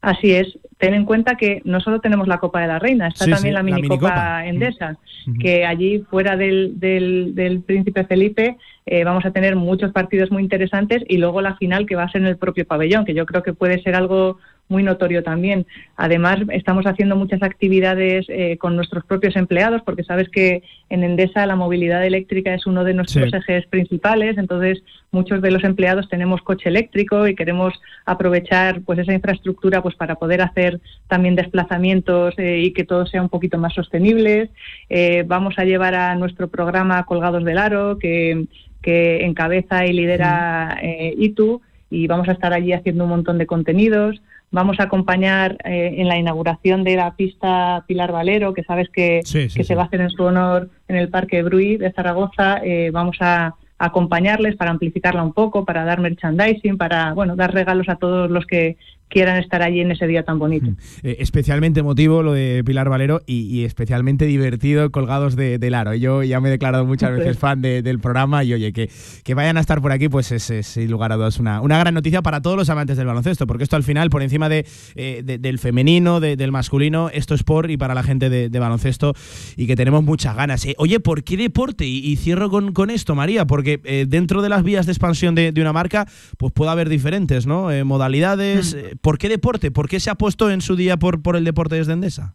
Así 0.00 0.32
es. 0.32 0.58
Ten 0.78 0.94
en 0.94 1.04
cuenta 1.04 1.36
que 1.36 1.62
no 1.64 1.80
solo 1.80 2.00
tenemos 2.00 2.28
la 2.28 2.38
Copa 2.38 2.60
de 2.60 2.68
la 2.68 2.78
Reina, 2.78 3.08
está 3.08 3.24
Sí, 3.24 3.30
también 3.30 3.52
sí, 3.52 3.54
la 3.54 3.62
la 3.62 3.62
minicopa 3.62 4.42
minicopa. 4.42 4.46
Endesa, 4.46 4.98
que 5.40 5.64
allí 5.64 6.04
fuera 6.10 6.36
del, 6.36 6.78
del, 6.78 7.34
del 7.34 7.62
Príncipe 7.62 8.04
Felipe 8.04 8.56
eh, 8.84 9.02
vamos 9.02 9.24
a 9.24 9.32
tener 9.32 9.56
muchos 9.56 9.90
partidos 9.92 10.30
muy 10.30 10.42
interesantes 10.42 11.02
y 11.08 11.16
luego 11.16 11.40
la 11.40 11.56
final 11.56 11.86
que 11.86 11.96
va 11.96 12.04
a 12.04 12.10
ser 12.10 12.20
en 12.20 12.28
el 12.28 12.36
propio 12.36 12.66
pabellón, 12.66 13.04
que 13.04 13.14
yo 13.14 13.26
creo 13.26 13.42
que 13.42 13.52
puede 13.52 13.82
ser 13.82 13.96
algo 13.96 14.38
muy 14.68 14.82
notorio 14.82 15.22
también. 15.22 15.66
Además, 15.96 16.38
estamos 16.52 16.86
haciendo 16.86 17.14
muchas 17.16 17.42
actividades 17.42 18.26
eh, 18.28 18.56
con 18.58 18.74
nuestros 18.74 19.04
propios 19.04 19.36
empleados, 19.36 19.82
porque 19.82 20.02
sabes 20.04 20.28
que 20.28 20.62
en 20.90 21.04
Endesa 21.04 21.46
la 21.46 21.56
movilidad 21.56 22.04
eléctrica 22.04 22.52
es 22.54 22.66
uno 22.66 22.82
de 22.84 22.94
nuestros 22.94 23.30
Sí. 23.30 23.36
ejes 23.36 23.66
principales, 23.66 24.38
entonces 24.38 24.82
muchos 25.12 25.40
de 25.40 25.50
los 25.50 25.62
empleados 25.64 26.08
tenemos 26.08 26.42
coche 26.42 26.68
eléctrico 26.68 27.26
y 27.28 27.34
queremos 27.34 27.74
aprovechar 28.04 28.80
pues 28.82 28.98
esa 28.98 29.12
infraestructura 29.14 29.82
pues 29.82 29.94
para 29.94 30.16
poder 30.16 30.42
hacer 30.42 30.80
también 31.08 31.36
desplazamientos 31.36 32.34
eh, 32.38 32.58
y 32.58 32.72
que 32.72 32.84
todo 32.84 33.06
sea 33.06 33.22
un 33.22 33.28
poquito 33.28 33.58
más 33.58 33.72
sostenible. 33.74 34.50
Eh, 34.88 35.24
vamos 35.26 35.54
a 35.58 35.64
llevar 35.64 35.94
a 35.94 36.14
nuestro 36.16 36.48
programa 36.48 37.04
Colgados 37.04 37.44
del 37.44 37.58
Aro, 37.58 37.98
que, 37.98 38.46
que 38.82 39.24
encabeza 39.24 39.86
y 39.86 39.92
lidera 39.92 40.78
ITU, 41.16 41.60
y 41.90 42.06
vamos 42.08 42.28
a 42.28 42.32
estar 42.32 42.52
allí 42.52 42.72
haciendo 42.72 43.04
un 43.04 43.10
montón 43.10 43.38
de 43.38 43.46
contenidos. 43.46 44.20
Vamos 44.50 44.78
a 44.78 44.84
acompañar 44.84 45.58
eh, 45.64 45.94
en 45.98 46.08
la 46.08 46.16
inauguración 46.18 46.84
de 46.84 46.96
la 46.96 47.14
pista 47.16 47.84
Pilar 47.86 48.12
Valero, 48.12 48.54
que 48.54 48.62
sabes 48.62 48.88
que, 48.90 49.20
Sí, 49.24 49.48
sí, 49.48 49.58
que 49.58 49.64
sí. 49.64 49.68
se 49.68 49.74
va 49.74 49.82
a 49.82 49.86
hacer 49.86 50.00
en 50.00 50.10
su 50.10 50.22
honor 50.22 50.70
en 50.88 50.96
el 50.96 51.08
Parque 51.08 51.42
Bruy 51.42 51.76
de 51.76 51.92
Zaragoza. 51.92 52.60
Eh, 52.62 52.90
vamos 52.92 53.16
a 53.20 53.54
acompañarles 53.78 54.56
para 54.56 54.70
amplificarla 54.70 55.22
un 55.22 55.32
poco, 55.34 55.64
para 55.64 55.84
dar 55.84 56.00
merchandising, 56.00 56.78
para 56.78 57.12
bueno 57.12 57.36
dar 57.36 57.52
regalos 57.52 57.88
a 57.88 57.96
todos 57.96 58.30
los 58.30 58.46
que 58.46 58.76
quieran 59.08 59.36
estar 59.38 59.62
allí 59.62 59.80
en 59.80 59.92
ese 59.92 60.06
día 60.06 60.24
tan 60.24 60.38
bonito. 60.38 60.70
Eh, 61.02 61.16
especialmente 61.20 61.80
emotivo 61.80 62.22
lo 62.22 62.32
de 62.32 62.62
Pilar 62.66 62.88
Valero 62.88 63.22
y, 63.26 63.42
y 63.42 63.64
especialmente 63.64 64.26
divertido 64.26 64.90
colgados 64.90 65.36
de, 65.36 65.58
del 65.58 65.74
aro. 65.74 65.94
Yo 65.94 66.22
ya 66.24 66.40
me 66.40 66.48
he 66.48 66.50
declarado 66.50 66.84
muchas 66.84 67.12
veces 67.12 67.28
es. 67.32 67.38
fan 67.38 67.62
de- 67.62 67.82
del 67.82 68.00
programa 68.00 68.42
y 68.44 68.52
oye, 68.54 68.72
que, 68.72 68.90
que 69.22 69.34
vayan 69.34 69.56
a 69.56 69.60
estar 69.60 69.80
por 69.80 69.92
aquí, 69.92 70.08
pues 70.08 70.32
es, 70.32 70.50
es, 70.50 70.66
sin 70.66 70.90
lugar 70.90 71.12
a 71.12 71.16
dudas 71.16 71.38
una, 71.38 71.60
una 71.60 71.78
gran 71.78 71.94
noticia 71.94 72.20
para 72.20 72.42
todos 72.42 72.56
los 72.56 72.68
amantes 72.68 72.96
del 72.96 73.06
baloncesto, 73.06 73.46
porque 73.46 73.62
esto 73.64 73.76
al 73.76 73.84
final, 73.84 74.10
por 74.10 74.22
encima 74.22 74.48
de, 74.48 74.66
eh, 74.96 75.22
de- 75.24 75.38
del 75.38 75.58
femenino, 75.60 76.18
de- 76.20 76.36
del 76.36 76.50
masculino, 76.50 77.08
esto 77.12 77.34
es 77.34 77.44
por 77.44 77.70
y 77.70 77.76
para 77.76 77.94
la 77.94 78.02
gente 78.02 78.28
de, 78.28 78.48
baloncesto 78.58 79.14
y 79.56 79.66
que 79.68 79.76
tenemos 79.76 80.02
muchas 80.02 80.34
ganas. 80.34 80.64
Eh, 80.66 80.74
oye, 80.78 80.98
¿por 80.98 81.22
qué 81.22 81.36
deporte? 81.36 81.86
Y, 81.86 81.98
y 81.98 82.16
cierro 82.16 82.50
con, 82.50 82.72
con 82.72 82.90
esto, 82.90 83.14
María, 83.14 83.46
porque 83.46 83.78
dentro 84.08 84.42
de 84.42 84.48
las 84.48 84.62
vías 84.64 84.86
de 84.86 84.92
expansión 84.92 85.34
de, 85.34 85.52
una 85.60 85.72
marca, 85.72 86.06
pues 86.38 86.52
puede 86.52 86.70
haber 86.72 86.88
diferentes 86.88 87.46
¿no? 87.46 87.68
Modalidades. 87.84 88.74
Eh, 88.74 88.95
¿Por 89.00 89.18
qué 89.18 89.28
deporte? 89.28 89.70
¿Por 89.70 89.88
qué 89.88 90.00
se 90.00 90.10
apostó 90.10 90.50
en 90.50 90.60
su 90.60 90.76
día 90.76 90.96
por, 90.96 91.22
por 91.22 91.36
el 91.36 91.44
deporte 91.44 91.76
desde 91.76 91.92
Endesa? 91.92 92.34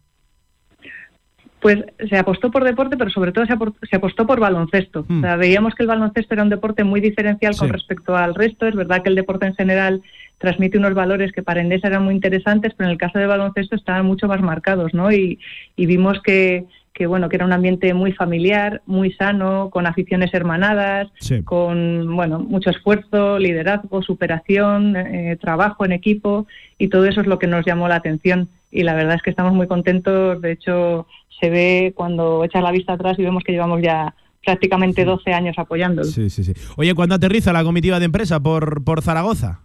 Pues 1.60 1.78
se 2.10 2.16
apostó 2.16 2.50
por 2.50 2.64
deporte, 2.64 2.96
pero 2.96 3.08
sobre 3.10 3.30
todo 3.30 3.46
se, 3.46 3.96
apostó 3.96 4.26
por 4.26 4.40
baloncesto. 4.40 5.06
O 5.08 5.20
sea, 5.20 5.36
veíamos 5.36 5.74
que 5.76 5.84
el 5.84 5.88
baloncesto 5.88 6.34
era 6.34 6.42
un 6.42 6.48
deporte 6.48 6.82
muy 6.82 7.00
diferencial 7.00 7.56
con 7.56 7.68
respecto 7.68 8.16
al 8.16 8.34
resto. 8.34 8.66
Es 8.66 8.74
verdad 8.74 9.02
que 9.02 9.10
el 9.10 9.14
deporte 9.14 9.46
en 9.46 9.54
general 9.54 10.02
transmite 10.38 10.76
unos 10.76 10.94
valores 10.94 11.30
que 11.30 11.44
para 11.44 11.60
Endesa 11.60 11.86
eran 11.86 12.02
muy 12.02 12.14
interesantes, 12.14 12.72
pero 12.76 12.88
en 12.88 12.92
el 12.92 12.98
caso 12.98 13.20
del 13.20 13.28
baloncesto 13.28 13.76
estaban 13.76 14.04
mucho 14.04 14.26
más 14.26 14.40
marcados, 14.42 14.92
¿no? 14.92 15.12
Y, 15.12 15.38
y 15.76 15.86
vimos 15.86 16.20
que, 16.22 16.66
que, 16.94 17.06
bueno, 17.06 17.28
que 17.28 17.36
era 17.36 17.46
un 17.46 17.52
ambiente 17.52 17.94
muy 17.94 18.12
familiar, 18.12 18.82
muy 18.86 19.12
sano, 19.12 19.70
con 19.70 19.86
aficiones 19.86 20.32
hermanadas, 20.34 21.08
Sí. 21.20 21.42
con 21.42 22.14
bueno, 22.14 22.38
mucho 22.38 22.70
esfuerzo, 22.70 23.38
liderazgo, 23.38 24.02
superación, 24.02 24.96
eh, 24.96 25.36
trabajo 25.40 25.84
en 25.84 25.92
equipo 25.92 26.46
y 26.78 26.88
todo 26.88 27.06
eso 27.06 27.20
es 27.22 27.26
lo 27.26 27.38
que 27.38 27.46
nos 27.46 27.64
llamó 27.64 27.88
la 27.88 27.96
atención 27.96 28.48
y 28.70 28.82
la 28.82 28.94
verdad 28.94 29.14
es 29.16 29.22
que 29.22 29.30
estamos 29.30 29.54
muy 29.54 29.66
contentos, 29.66 30.40
de 30.42 30.52
hecho 30.52 31.06
se 31.40 31.50
ve 31.50 31.92
cuando 31.96 32.44
echas 32.44 32.62
la 32.62 32.70
vista 32.70 32.92
atrás 32.92 33.18
y 33.18 33.22
vemos 33.22 33.42
que 33.42 33.52
llevamos 33.52 33.80
ya 33.82 34.14
prácticamente 34.44 35.04
12 35.04 35.32
años 35.32 35.56
apoyándolo. 35.58 36.08
Sí, 36.08 36.28
sí, 36.28 36.44
sí. 36.44 36.52
Oye, 36.76 36.94
¿cuándo 36.94 37.14
aterriza 37.14 37.52
la 37.52 37.64
comitiva 37.64 37.98
de 37.98 38.04
empresa 38.06 38.40
por, 38.40 38.84
por 38.84 39.00
Zaragoza? 39.02 39.60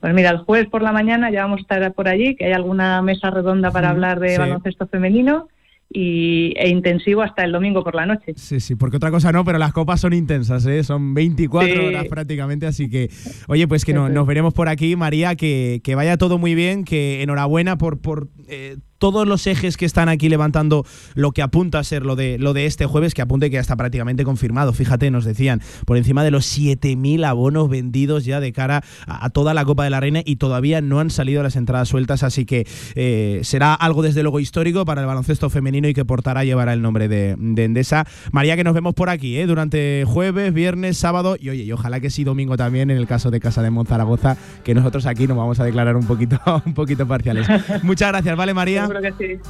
Pues 0.00 0.12
mira, 0.14 0.30
el 0.30 0.38
jueves 0.38 0.68
por 0.68 0.82
la 0.82 0.92
mañana 0.92 1.30
ya 1.30 1.42
vamos 1.42 1.58
a 1.58 1.62
estar 1.62 1.92
por 1.92 2.08
allí, 2.08 2.34
que 2.34 2.46
hay 2.46 2.52
alguna 2.52 3.00
mesa 3.02 3.30
redonda 3.30 3.70
para 3.70 3.90
hablar 3.90 4.20
de 4.20 4.30
sí. 4.30 4.38
baloncesto 4.38 4.86
femenino 4.88 5.48
y, 5.94 6.52
e 6.56 6.68
intensivo 6.68 7.22
hasta 7.22 7.44
el 7.44 7.52
domingo 7.52 7.82
por 7.84 7.94
la 7.94 8.04
noche. 8.04 8.34
Sí, 8.36 8.58
sí, 8.60 8.74
porque 8.74 8.96
otra 8.98 9.10
cosa 9.12 9.30
no, 9.32 9.44
pero 9.44 9.58
las 9.58 9.72
copas 9.72 10.00
son 10.00 10.12
intensas, 10.12 10.66
¿eh? 10.66 10.82
son 10.82 11.14
24 11.14 11.72
Sí. 11.72 11.78
horas 11.86 12.06
prácticamente, 12.08 12.66
así 12.66 12.90
que, 12.90 13.08
oye, 13.46 13.66
pues 13.68 13.84
que 13.84 13.94
no- 13.94 14.08
nos 14.08 14.26
veremos 14.26 14.52
por 14.52 14.68
aquí, 14.68 14.96
María, 14.96 15.36
que, 15.36 15.80
que 15.84 15.94
vaya 15.94 16.16
todo 16.18 16.36
muy 16.36 16.54
bien, 16.56 16.84
que 16.84 17.22
enhorabuena 17.22 17.78
por, 17.78 18.00
por 18.00 18.28
eh, 18.48 18.76
todos 19.04 19.28
los 19.28 19.46
ejes 19.46 19.76
que 19.76 19.84
están 19.84 20.08
aquí 20.08 20.30
levantando 20.30 20.86
lo 21.14 21.32
que 21.32 21.42
apunta 21.42 21.78
a 21.78 21.84
ser 21.84 22.06
lo 22.06 22.16
de, 22.16 22.38
lo 22.38 22.54
de 22.54 22.64
este 22.64 22.86
jueves, 22.86 23.12
que 23.12 23.20
apunte 23.20 23.50
que 23.50 23.56
ya 23.56 23.60
está 23.60 23.76
prácticamente 23.76 24.24
confirmado. 24.24 24.72
Fíjate, 24.72 25.10
nos 25.10 25.26
decían, 25.26 25.60
por 25.84 25.98
encima 25.98 26.24
de 26.24 26.30
los 26.30 26.58
7.000 26.58 27.22
abonos 27.26 27.68
vendidos 27.68 28.24
ya 28.24 28.40
de 28.40 28.54
cara 28.54 28.82
a, 29.06 29.28
toda 29.28 29.52
la 29.52 29.66
Copa 29.66 29.84
de 29.84 29.90
la 29.90 30.00
Reina 30.00 30.22
y 30.24 30.36
todavía 30.36 30.80
no 30.80 31.00
han 31.00 31.10
salido 31.10 31.42
las 31.42 31.54
entradas 31.56 31.86
sueltas, 31.86 32.22
así 32.22 32.46
que 32.46 32.66
eh, 32.94 33.40
será 33.42 33.74
algo 33.74 34.00
desde 34.00 34.22
luego 34.22 34.40
histórico 34.40 34.86
para 34.86 35.02
el 35.02 35.06
baloncesto 35.06 35.50
femenino 35.50 35.86
y 35.86 35.92
que 35.92 36.06
portará 36.06 36.42
llevará 36.42 36.72
el 36.72 36.80
nombre 36.80 37.06
de, 37.06 37.34
de 37.36 37.64
Endesa. 37.64 38.06
María, 38.32 38.56
que 38.56 38.64
nos 38.64 38.72
vemos 38.72 38.94
por 38.94 39.10
aquí, 39.10 39.36
¿eh? 39.36 39.46
durante 39.46 40.04
jueves, 40.06 40.54
viernes, 40.54 40.96
sábado 40.96 41.36
y 41.38 41.50
oye, 41.50 41.64
y 41.64 41.72
ojalá 41.72 42.00
que 42.00 42.08
sí 42.08 42.24
domingo 42.24 42.56
también 42.56 42.90
en 42.90 42.96
el 42.96 43.06
caso 43.06 43.30
de 43.30 43.38
Casa 43.38 43.60
de 43.60 43.68
Monzaragoza, 43.68 44.38
que 44.64 44.74
nosotros 44.74 45.04
aquí 45.04 45.26
nos 45.26 45.36
vamos 45.36 45.60
a 45.60 45.64
declarar 45.64 45.94
un 45.94 46.06
poquito, 46.06 46.40
un 46.64 46.72
poquito 46.72 47.06
parciales. 47.06 47.46
Muchas 47.82 48.08
gracias, 48.08 48.34
¿vale, 48.34 48.54
María? 48.54 48.88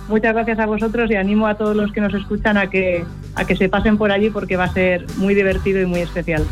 Muchas 0.09 0.35
gracias 0.35 0.59
a 0.59 0.67
vosotros 0.67 1.11
y 1.11 1.15
animo 1.15 1.47
a 1.47 1.57
todos 1.57 1.77
los 1.77 1.93
que 1.93 2.01
nos 2.01 2.15
escuchan 2.15 2.57
a 2.57 2.71
que, 2.71 3.05
a 3.35 3.45
que 3.45 3.57
se 3.57 3.69
pasen 3.69 3.97
por 3.99 4.11
allí 4.11 4.31
porque 4.31 4.57
va 4.57 4.65
a 4.65 4.73
ser 4.73 5.07
muy 5.17 5.35
divertido 5.35 5.81
y 5.81 5.87
muy 5.87 6.01
especial. 6.01 6.45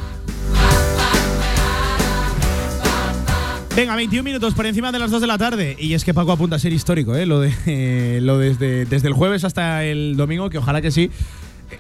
Venga, 3.74 3.97
21 3.97 4.23
minutos 4.23 4.52
por 4.52 4.66
encima 4.66 4.93
de 4.93 4.98
las 4.98 5.10
2 5.10 5.23
de 5.23 5.27
la 5.27 5.39
tarde. 5.39 5.77
Y 5.78 5.94
es 5.94 6.05
que 6.05 6.12
Paco 6.12 6.32
apunta 6.32 6.56
a 6.56 6.59
ser 6.59 6.74
histórico, 6.74 7.16
¿eh? 7.16 7.24
Lo, 7.24 7.43
eh, 7.43 8.19
lo 8.23 8.36
desde, 8.39 8.85
desde 8.85 9.09
el 9.09 9.14
jueves 9.14 9.44
hasta 9.44 9.85
el 9.85 10.14
domingo, 10.16 10.51
que 10.51 10.59
ojalá 10.59 10.82
que 10.82 10.90
sí. 10.90 11.10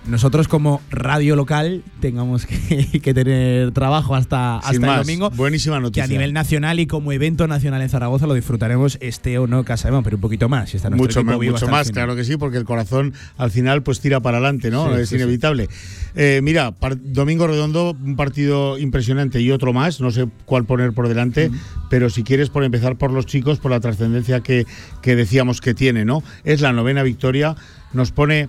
Nosotros 0.06 0.48
como 0.48 0.80
radio 0.90 1.36
local 1.36 1.82
tengamos 2.00 2.46
que, 2.46 3.00
que 3.02 3.14
tener 3.14 3.72
trabajo 3.72 4.14
hasta, 4.14 4.58
hasta 4.58 4.72
el 4.72 5.04
domingo. 5.04 5.30
buenísima 5.30 5.76
Que 5.76 5.78
a 5.78 5.82
noticia. 5.82 6.06
nivel 6.06 6.32
nacional 6.32 6.80
y 6.80 6.86
como 6.86 7.12
evento 7.12 7.46
nacional 7.48 7.82
en 7.82 7.88
Zaragoza 7.88 8.26
lo 8.26 8.34
disfrutaremos 8.34 8.98
este 9.00 9.38
o 9.38 9.46
no 9.46 9.64
Casa 9.64 9.90
pero 10.02 10.16
un 10.16 10.20
poquito 10.20 10.48
más. 10.48 10.70
Si 10.70 10.76
está 10.76 10.90
nuestro 10.90 11.04
Mucho 11.04 11.20
equipo 11.20 11.32
más, 11.32 11.40
vivo 11.40 11.52
mucho 11.54 11.68
más, 11.68 11.90
claro 11.90 12.16
que 12.16 12.24
sí, 12.24 12.36
porque 12.36 12.56
el 12.58 12.64
corazón 12.64 13.12
al 13.36 13.50
final 13.50 13.82
pues 13.82 14.00
tira 14.00 14.20
para 14.20 14.38
adelante, 14.38 14.70
¿no? 14.70 14.94
Sí, 14.94 15.00
es 15.00 15.08
sí, 15.08 15.16
sí. 15.16 15.22
inevitable. 15.22 15.68
Eh, 16.14 16.40
mira, 16.42 16.74
Domingo 17.02 17.46
Redondo, 17.46 17.96
un 18.02 18.16
partido 18.16 18.78
impresionante 18.78 19.40
y 19.40 19.50
otro 19.50 19.72
más, 19.72 20.00
no 20.00 20.10
sé 20.10 20.28
cuál 20.44 20.64
poner 20.64 20.92
por 20.92 21.08
delante, 21.08 21.50
pero 21.90 22.10
si 22.10 22.22
quieres 22.22 22.50
por 22.50 22.64
empezar 22.64 22.96
por 22.96 23.12
los 23.12 23.26
chicos, 23.26 23.58
por 23.58 23.70
la 23.70 23.80
trascendencia 23.80 24.40
que, 24.40 24.66
que 25.00 25.16
decíamos 25.16 25.60
que 25.60 25.74
tiene, 25.74 26.04
¿no? 26.04 26.22
Es 26.44 26.60
la 26.60 26.72
novena 26.72 27.02
victoria, 27.02 27.56
nos 27.92 28.12
pone 28.12 28.48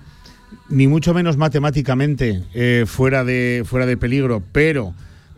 ni 0.70 0.88
mucho 0.88 1.14
menos 1.14 1.38
matemáticamente 1.38 2.42
eh, 2.54 2.86
fuera, 2.88 3.24
de, 3.24 3.64
fuera 3.66 3.86
de 3.86 3.98
peligro, 3.98 4.44
pero... 4.52 4.94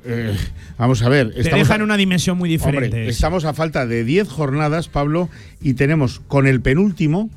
eh, 0.05 0.35
vamos 0.77 1.01
a 1.01 1.09
ver. 1.09 1.33
Te 1.33 1.49
deja 1.49 1.75
en 1.75 1.81
una 1.81 1.97
dimensión 1.97 2.37
muy 2.37 2.49
diferente. 2.49 2.85
Hombre, 2.87 3.07
estamos 3.09 3.43
a 3.45 3.53
falta 3.53 3.85
de 3.85 4.03
10 4.03 4.27
jornadas, 4.29 4.87
Pablo, 4.87 5.29
y 5.61 5.73
tenemos 5.73 6.21
con 6.27 6.45
el 6.47 6.61
penúltimo 6.61 7.29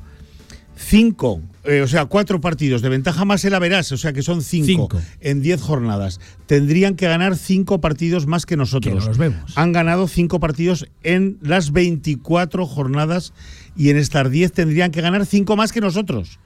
5, 0.75 1.41
o 1.83 1.87
sea, 1.87 2.05
cuatro 2.05 2.39
partidos 2.39 2.81
de 2.81 2.87
ventaja 2.89 3.25
más 3.25 3.43
el 3.43 3.53
Averás, 3.53 3.91
o 3.91 3.97
sea 3.97 4.13
que 4.13 4.21
son 4.21 4.41
5 4.41 4.65
Cinco. 4.65 4.89
en 5.19 5.41
10 5.41 5.61
jornadas. 5.61 6.19
Tendrían 6.45 6.95
que 6.95 7.05
ganar 7.07 7.35
5 7.35 7.81
partidos 7.81 8.27
más 8.27 8.45
que 8.45 8.55
nosotros. 8.55 8.93
Que 8.93 8.99
no 8.99 9.05
los 9.05 9.17
vemos. 9.17 9.51
Han 9.57 9.73
ganado 9.73 10.07
5 10.07 10.39
partidos 10.39 10.87
en 11.03 11.37
las 11.41 11.71
24 11.73 12.65
jornadas 12.65 13.33
y 13.75 13.89
en 13.89 13.97
estas 13.97 14.31
10 14.31 14.53
tendrían 14.53 14.91
que 14.91 15.01
ganar 15.01 15.25
5 15.25 15.55
más 15.57 15.71
que 15.73 15.81
nosotros. 15.81 16.39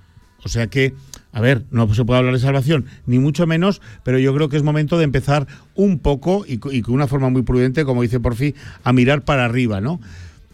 O 0.44 0.50
sea 0.50 0.68
que, 0.68 0.94
a 1.34 1.42
ver, 1.42 1.66
no 1.72 1.92
se 1.94 2.06
puede 2.06 2.20
hablar 2.20 2.34
de 2.36 2.40
salvación, 2.40 2.86
ni 3.08 3.20
mucho 3.20 3.46
menos, 3.48 3.82
pero 4.04 4.20
yo 4.20 4.34
creo 4.36 4.50
que 4.50 4.58
es 4.58 4.64
momento 4.64 4.98
de 4.98 5.04
empezar 5.04 5.48
un 5.76 6.00
poco 6.00 6.46
y, 6.48 6.60
co- 6.60 6.72
y 6.72 6.82
con 6.84 6.94
una 6.94 7.08
forma 7.08 7.30
muy 7.30 7.42
prudente, 7.42 7.84
como 7.86 8.04
dice 8.04 8.20
Porfi, 8.20 8.54
a 8.84 8.94
mirar 8.94 9.24
para 9.24 9.44
arriba, 9.46 9.82
¿no? 9.82 10.00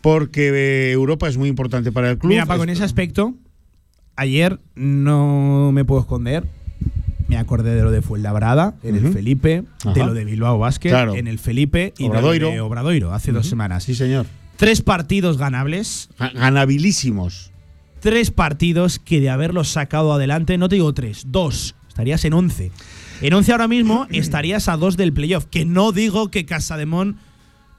Porque 0.01 0.49
eh, 0.53 0.91
Europa 0.93 1.27
es 1.27 1.37
muy 1.37 1.49
importante 1.49 1.91
para 1.91 2.09
el 2.11 2.17
club. 2.17 2.31
Mira, 2.31 2.45
Paco, 2.45 2.63
en 2.63 2.69
Es- 2.69 2.77
ese 2.77 2.85
aspecto, 2.85 3.35
ayer 4.15 4.59
no 4.75 5.71
me 5.73 5.83
puedo 5.85 6.01
esconder. 6.01 6.45
acordé 7.37 7.75
de 7.75 7.83
lo 7.83 7.91
de 7.91 8.01
Fuenlabrada, 8.01 8.75
en 8.81 8.95
el. 8.95 9.13
Felipe, 9.13 9.63
de 9.93 10.03
lo 10.05 10.13
de 10.13 10.25
Bilbao 10.25 10.57
Claro. 10.79 11.13
en 11.15 11.27
el 11.27 11.37
Felipe 11.37 11.93
y 11.97 12.07
Obradoiro. 12.07 12.49
de 12.49 12.61
Obradoiro 12.61 13.13
hace 13.13 13.31
dos 13.31 13.45
semanas. 13.47 13.83
Sí, 13.83 13.93
señor. 13.93 14.25
Tres 14.55 14.81
partidos 14.81 15.37
ganables. 15.37 16.09
Ganabilísimos. 16.17 17.48
Tres 17.99 18.31
partidos 18.31 18.99
que 18.99 19.19
de 19.19 19.29
haberlos 19.29 19.69
sacado 19.69 20.13
adelante, 20.13 20.57
no 20.57 20.69
te 20.69 20.75
digo 20.75 20.93
tres, 20.93 21.23
dos, 21.27 21.75
estarías 21.87 22.23
en 22.25 22.33
once. 22.33 22.71
En 23.21 23.33
once 23.33 23.51
ahora 23.51 23.67
mismo 23.67 24.07
estarías 24.11 24.67
a 24.69 24.77
dos 24.77 24.95
del 24.97 25.11
playoff, 25.13 25.45
que 25.45 25.65
no 25.65 25.91
digo 25.91 26.31
que 26.31 26.45
Casademón 26.45 27.17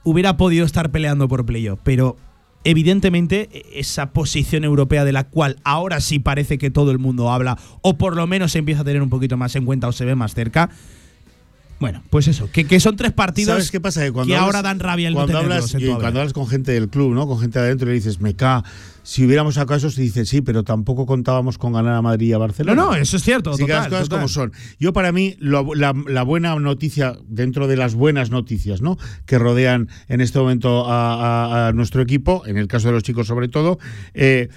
hubiera 0.05 0.37
podido 0.37 0.65
estar 0.67 0.91
peleando 0.91 1.29
por 1.29 1.47
playoff, 1.47 1.81
pero 1.83 2.17
evidentemente 2.65 3.49
esa 3.79 4.13
posición 4.13 4.65
europea 4.65 5.05
de 5.05 5.13
la 5.13 5.25
cual 5.25 5.57
ahora 5.65 6.01
sí 6.01 6.19
parece 6.19 6.59
que 6.59 6.71
todo 6.71 6.91
el 6.91 6.99
mundo 6.99 7.31
habla, 7.31 7.59
o 7.81 7.97
por 7.97 8.17
lo 8.17 8.27
menos 8.27 8.53
se 8.53 8.59
empieza 8.59 8.83
a 8.83 8.85
tener 8.85 9.01
un 9.03 9.09
poquito 9.11 9.37
más 9.37 9.57
en 9.57 9.65
cuenta 9.65 9.89
o 9.89 9.93
se 9.93 10.05
ve 10.05 10.15
más 10.15 10.35
cerca. 10.35 10.71
Bueno, 11.79 12.03
pues 12.11 12.29
eso, 12.29 12.51
que, 12.53 12.67
que 12.67 12.79
son 12.79 12.97
tres 12.97 13.13
partidos 13.13 13.53
¿Sabes 13.55 13.71
qué 13.71 13.81
pasa? 13.81 14.03
Que, 14.05 14.13
cuando 14.13 14.29
que 14.31 14.37
hablas- 14.37 14.47
ahora 14.49 14.61
dan 14.63 14.81
rabia 14.81 15.09
el 15.09 15.15
cuando 15.15 15.39
hablas, 15.39 15.73
en 15.75 15.81
y 15.81 15.87
cuando 15.87 16.21
hablas 16.21 16.35
con 16.35 16.47
gente 16.47 16.73
del 16.73 16.91
club, 16.91 17.15
¿no? 17.15 17.27
Con 17.27 17.41
gente 17.41 17.59
de 17.59 17.65
adentro 17.65 17.87
y 17.89 17.93
le 17.93 17.95
dices, 17.95 18.21
me 18.21 18.35
ca, 18.35 18.63
si 19.11 19.25
hubiéramos 19.27 19.57
sacado 19.57 19.77
eso, 19.77 19.91
se 19.91 20.03
dice, 20.03 20.25
sí, 20.25 20.41
pero 20.41 20.63
tampoco 20.63 21.05
contábamos 21.05 21.59
con 21.59 21.73
ganar 21.73 21.95
a 21.95 22.01
Madrid 22.01 22.29
y 22.29 22.33
a 22.33 22.39
Barcelona. 22.39 22.81
No, 22.81 22.91
no, 22.93 22.95
eso 22.95 23.17
es 23.17 23.25
cierto, 23.25 23.51
Así 23.51 23.67
que 23.67 23.73
las 23.73 23.89
cosas 23.89 24.05
total. 24.05 24.19
como 24.21 24.29
son. 24.29 24.53
Yo 24.79 24.93
para 24.93 25.11
mí, 25.11 25.35
lo- 25.41 25.75
la, 25.75 25.93
la 26.07 26.23
buena 26.23 26.55
noticia, 26.55 27.19
dentro 27.27 27.67
de 27.67 27.77
las 27.77 27.97
buenas 27.97 28.31
noticias, 28.31 28.83
¿no? 28.83 28.99
Que 29.27 29.37
rodean 29.41 29.89
en 30.07 30.21
este 30.21 30.39
momento 30.39 30.89
a, 30.89 31.15
a- 31.15 31.69
a 31.69 31.73
nuestro 31.73 32.03
equipo, 32.03 32.45
en 32.47 32.57
el 32.57 32.69
caso 32.69 32.87
de 32.87 32.93
los 32.95 33.03
chicos 33.03 33.27
sobre 33.27 33.49
todo, 33.49 33.81
eh, 34.15 34.49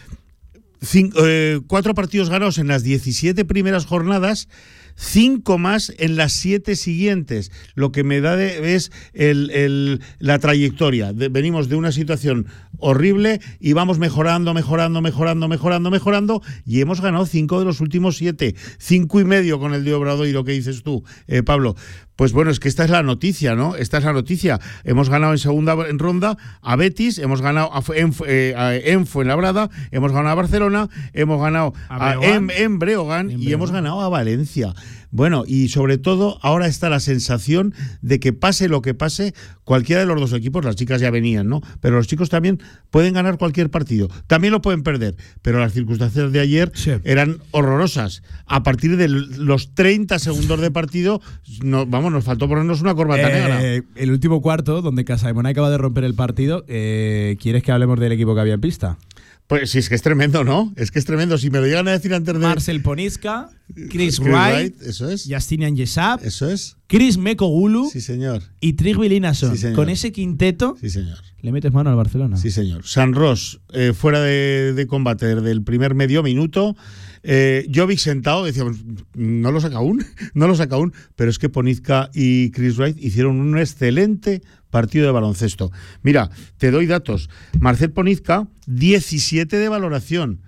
cin- 0.81 1.13
eh, 1.25 1.59
cuatro 1.65 1.95
partidos 1.95 2.29
ganados 2.29 2.59
en 2.59 2.67
las 2.67 2.83
17 2.83 3.45
primeras 3.45 3.87
jornadas, 3.87 4.49
cinco 4.95 5.57
más 5.57 5.93
en 5.97 6.15
las 6.15 6.33
siete 6.33 6.75
siguientes. 6.75 7.51
Lo 7.75 7.91
que 7.91 8.03
me 8.03 8.21
da 8.21 8.35
de- 8.35 8.75
es 8.75 8.91
el- 9.13 9.49
el- 9.51 10.01
la 10.19 10.39
trayectoria. 10.39 11.11
Venimos 11.13 11.69
de 11.69 11.75
una 11.75 11.91
situación 11.91 12.47
horrible 12.79 13.39
y 13.59 13.73
vamos 13.73 13.99
mejorando, 13.99 14.53
mejorando, 14.53 15.01
mejorando, 15.01 15.47
mejorando, 15.47 15.89
mejorando 15.91 16.41
y 16.65 16.81
hemos 16.81 17.01
ganado 17.01 17.25
cinco 17.25 17.59
de 17.59 17.65
los 17.65 17.81
últimos 17.81 18.17
siete. 18.17 18.55
Cinco 18.77 19.19
y 19.19 19.25
medio 19.25 19.59
con 19.59 19.73
el 19.73 19.83
de 19.83 19.93
Obrador 19.93 20.27
y 20.27 20.31
lo 20.31 20.43
que 20.43 20.51
dices 20.51 20.83
tú, 20.83 21.03
eh, 21.27 21.43
Pablo. 21.43 21.75
Pues 22.15 22.31
bueno, 22.31 22.51
es 22.51 22.59
que 22.59 22.67
esta 22.67 22.83
es 22.83 22.91
la 22.91 23.01
noticia, 23.01 23.55
¿no? 23.55 23.75
Esta 23.75 23.97
es 23.97 24.03
la 24.03 24.13
noticia. 24.13 24.59
Hemos 24.83 25.09
ganado 25.09 25.33
en 25.33 25.39
segunda 25.39 25.75
ronda 25.93 26.37
a 26.61 26.75
Betis, 26.75 27.17
hemos 27.17 27.41
ganado 27.41 27.71
a, 27.73 27.81
en, 27.95 28.13
eh, 28.27 28.53
a- 28.55 28.75
en 28.75 29.07
Fuenlabrada, 29.07 29.69
hemos 29.91 30.11
ganado 30.11 30.29
a 30.29 30.35
Barcelona, 30.35 30.89
hemos 31.13 31.41
ganado 31.41 31.73
A 31.89 31.95
a- 31.95 32.13
en 32.51 32.77
Breogán 32.79 33.31
y 33.41 33.51
hemos 33.53 33.71
ganado 33.71 34.01
a 34.01 34.09
Valencia. 34.09 34.73
Bueno, 35.13 35.43
y 35.45 35.67
sobre 35.67 35.99
todo 35.99 36.39
ahora 36.41 36.65
está 36.65 36.89
la 36.89 36.99
sensación 36.99 37.75
de 38.01 38.19
que 38.19 38.33
pase 38.33 38.67
lo 38.67 38.81
que 38.81 38.95
pase, 38.95 39.35
cualquiera 39.63 40.01
de 40.01 40.07
los 40.07 40.19
dos 40.19 40.33
equipos, 40.33 40.65
las 40.65 40.75
chicas 40.75 40.99
ya 40.99 41.11
venían, 41.11 41.47
¿no? 41.47 41.61
Pero 41.81 41.97
los 41.97 42.07
chicos 42.07 42.31
también 42.31 42.59
pueden 42.89 43.13
ganar 43.13 43.37
cualquier 43.37 43.69
partido, 43.69 44.09
también 44.25 44.51
lo 44.51 44.63
pueden 44.63 44.81
perder, 44.81 45.15
pero 45.43 45.59
las 45.59 45.71
circunstancias 45.71 46.31
de 46.31 46.39
ayer 46.39 46.71
eran 47.03 47.37
horrorosas. 47.51 48.23
A 48.47 48.63
partir 48.63 48.97
de 48.97 49.07
los 49.07 49.75
30 49.75 50.17
segundos 50.17 50.59
de 50.59 50.71
partido, 50.71 51.21
no, 51.61 51.85
vamos, 51.85 52.11
nos 52.11 52.23
faltó 52.23 52.49
ponernos 52.49 52.81
una 52.81 52.95
corbata 52.95 53.29
negra. 53.29 53.63
Eh, 53.63 53.83
el 53.95 54.09
último 54.09 54.41
cuarto, 54.41 54.81
donde 54.81 55.05
Casaemón 55.05 55.45
acaba 55.45 55.69
de 55.69 55.77
romper 55.77 56.05
el 56.05 56.15
partido, 56.15 56.65
eh, 56.67 57.37
¿quieres 57.39 57.61
que 57.61 57.71
hablemos 57.71 57.99
del 57.99 58.13
equipo 58.13 58.33
que 58.33 58.41
había 58.41 58.55
en 58.55 58.61
pista? 58.61 58.97
Pues 59.47 59.69
sí, 59.71 59.79
es 59.79 59.89
que 59.89 59.95
es 59.95 60.01
tremendo, 60.01 60.43
¿no? 60.43 60.73
Es 60.77 60.89
que 60.89 60.99
es 60.99 61.05
tremendo. 61.05 61.37
Si 61.37 61.49
me 61.49 61.59
lo 61.59 61.65
llegan 61.65 61.87
a 61.87 61.91
decir 61.91 62.13
antes 62.13 62.33
de. 62.33 62.39
Marcel 62.39 62.81
Poniska, 62.81 63.49
Chris 63.75 63.89
Chris 63.89 64.19
Wright, 64.19 64.31
Wright, 64.75 64.81
eso 64.81 65.09
es. 65.09 65.27
Justinian 65.29 65.75
Yesap, 65.75 66.23
Eso 66.23 66.49
es. 66.49 66.77
Chris 66.87 67.17
Mekogulu 67.17 67.89
Sí, 67.91 68.01
señor. 68.01 68.41
y 68.61 68.73
Trigby 68.73 69.09
Linason. 69.09 69.57
Sí. 69.57 69.73
Con 69.73 69.89
ese 69.89 70.11
quinteto 70.11 70.75
Sí, 70.79 70.89
señor. 70.89 71.17
le 71.41 71.51
metes 71.51 71.73
mano 71.73 71.89
al 71.89 71.95
Barcelona. 71.97 72.37
Sí, 72.37 72.51
señor. 72.51 72.85
San 72.85 73.13
Ross, 73.13 73.59
eh, 73.73 73.93
fuera 73.93 74.21
de, 74.21 74.73
de 74.73 74.87
combate 74.87 75.25
desde 75.35 75.51
el 75.51 75.61
primer 75.63 75.93
medio 75.93 76.23
minuto. 76.23 76.75
Eh, 77.23 77.69
Jovic 77.73 77.99
sentado, 77.99 78.43
decíamos, 78.43 78.77
no 79.15 79.51
lo 79.51 79.61
saca 79.61 79.77
aún, 79.77 80.05
no 80.33 80.47
lo 80.47 80.55
saca 80.55 80.75
aún, 80.75 80.93
pero 81.15 81.29
es 81.29 81.39
que 81.39 81.49
Ponizka 81.49 82.09
y 82.13 82.51
Chris 82.51 82.77
Wright 82.77 82.97
hicieron 82.99 83.39
un 83.39 83.57
excelente 83.57 84.41
partido 84.69 85.05
de 85.05 85.11
baloncesto. 85.11 85.71
Mira, 86.01 86.29
te 86.57 86.71
doy 86.71 86.85
datos. 86.85 87.29
Marcel 87.59 87.91
Ponizka, 87.91 88.47
17 88.67 89.57
de 89.57 89.69
valoración. 89.69 90.41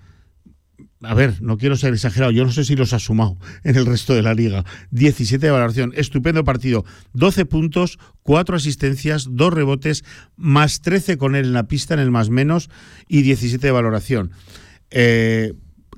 A 1.01 1.13
ver, 1.13 1.41
no 1.41 1.57
quiero 1.57 1.75
ser 1.75 1.93
exagerado, 1.93 2.31
yo 2.31 2.45
no 2.45 2.51
sé 2.51 2.63
si 2.63 2.75
los 2.75 2.91
ha 2.93 2.99
sumado 2.99 3.37
en 3.63 3.75
el 3.75 3.85
resto 3.85 4.13
de 4.13 4.23
la 4.23 4.33
liga. 4.33 4.65
17 4.91 5.45
de 5.45 5.51
valoración, 5.51 5.93
estupendo 5.95 6.43
partido. 6.43 6.83
12 7.13 7.45
puntos, 7.45 7.99
4 8.23 8.55
asistencias, 8.55 9.27
2 9.29 9.53
rebotes, 9.53 10.03
más 10.35 10.81
13 10.81 11.17
con 11.17 11.35
él 11.35 11.45
en 11.45 11.53
la 11.53 11.67
pista 11.67 11.93
en 11.93 11.99
el 11.99 12.11
más 12.11 12.29
menos 12.29 12.69
y 13.07 13.21
17 13.21 13.65
de 13.65 13.71
valoración. 13.71 14.31
Eh, 14.89 15.53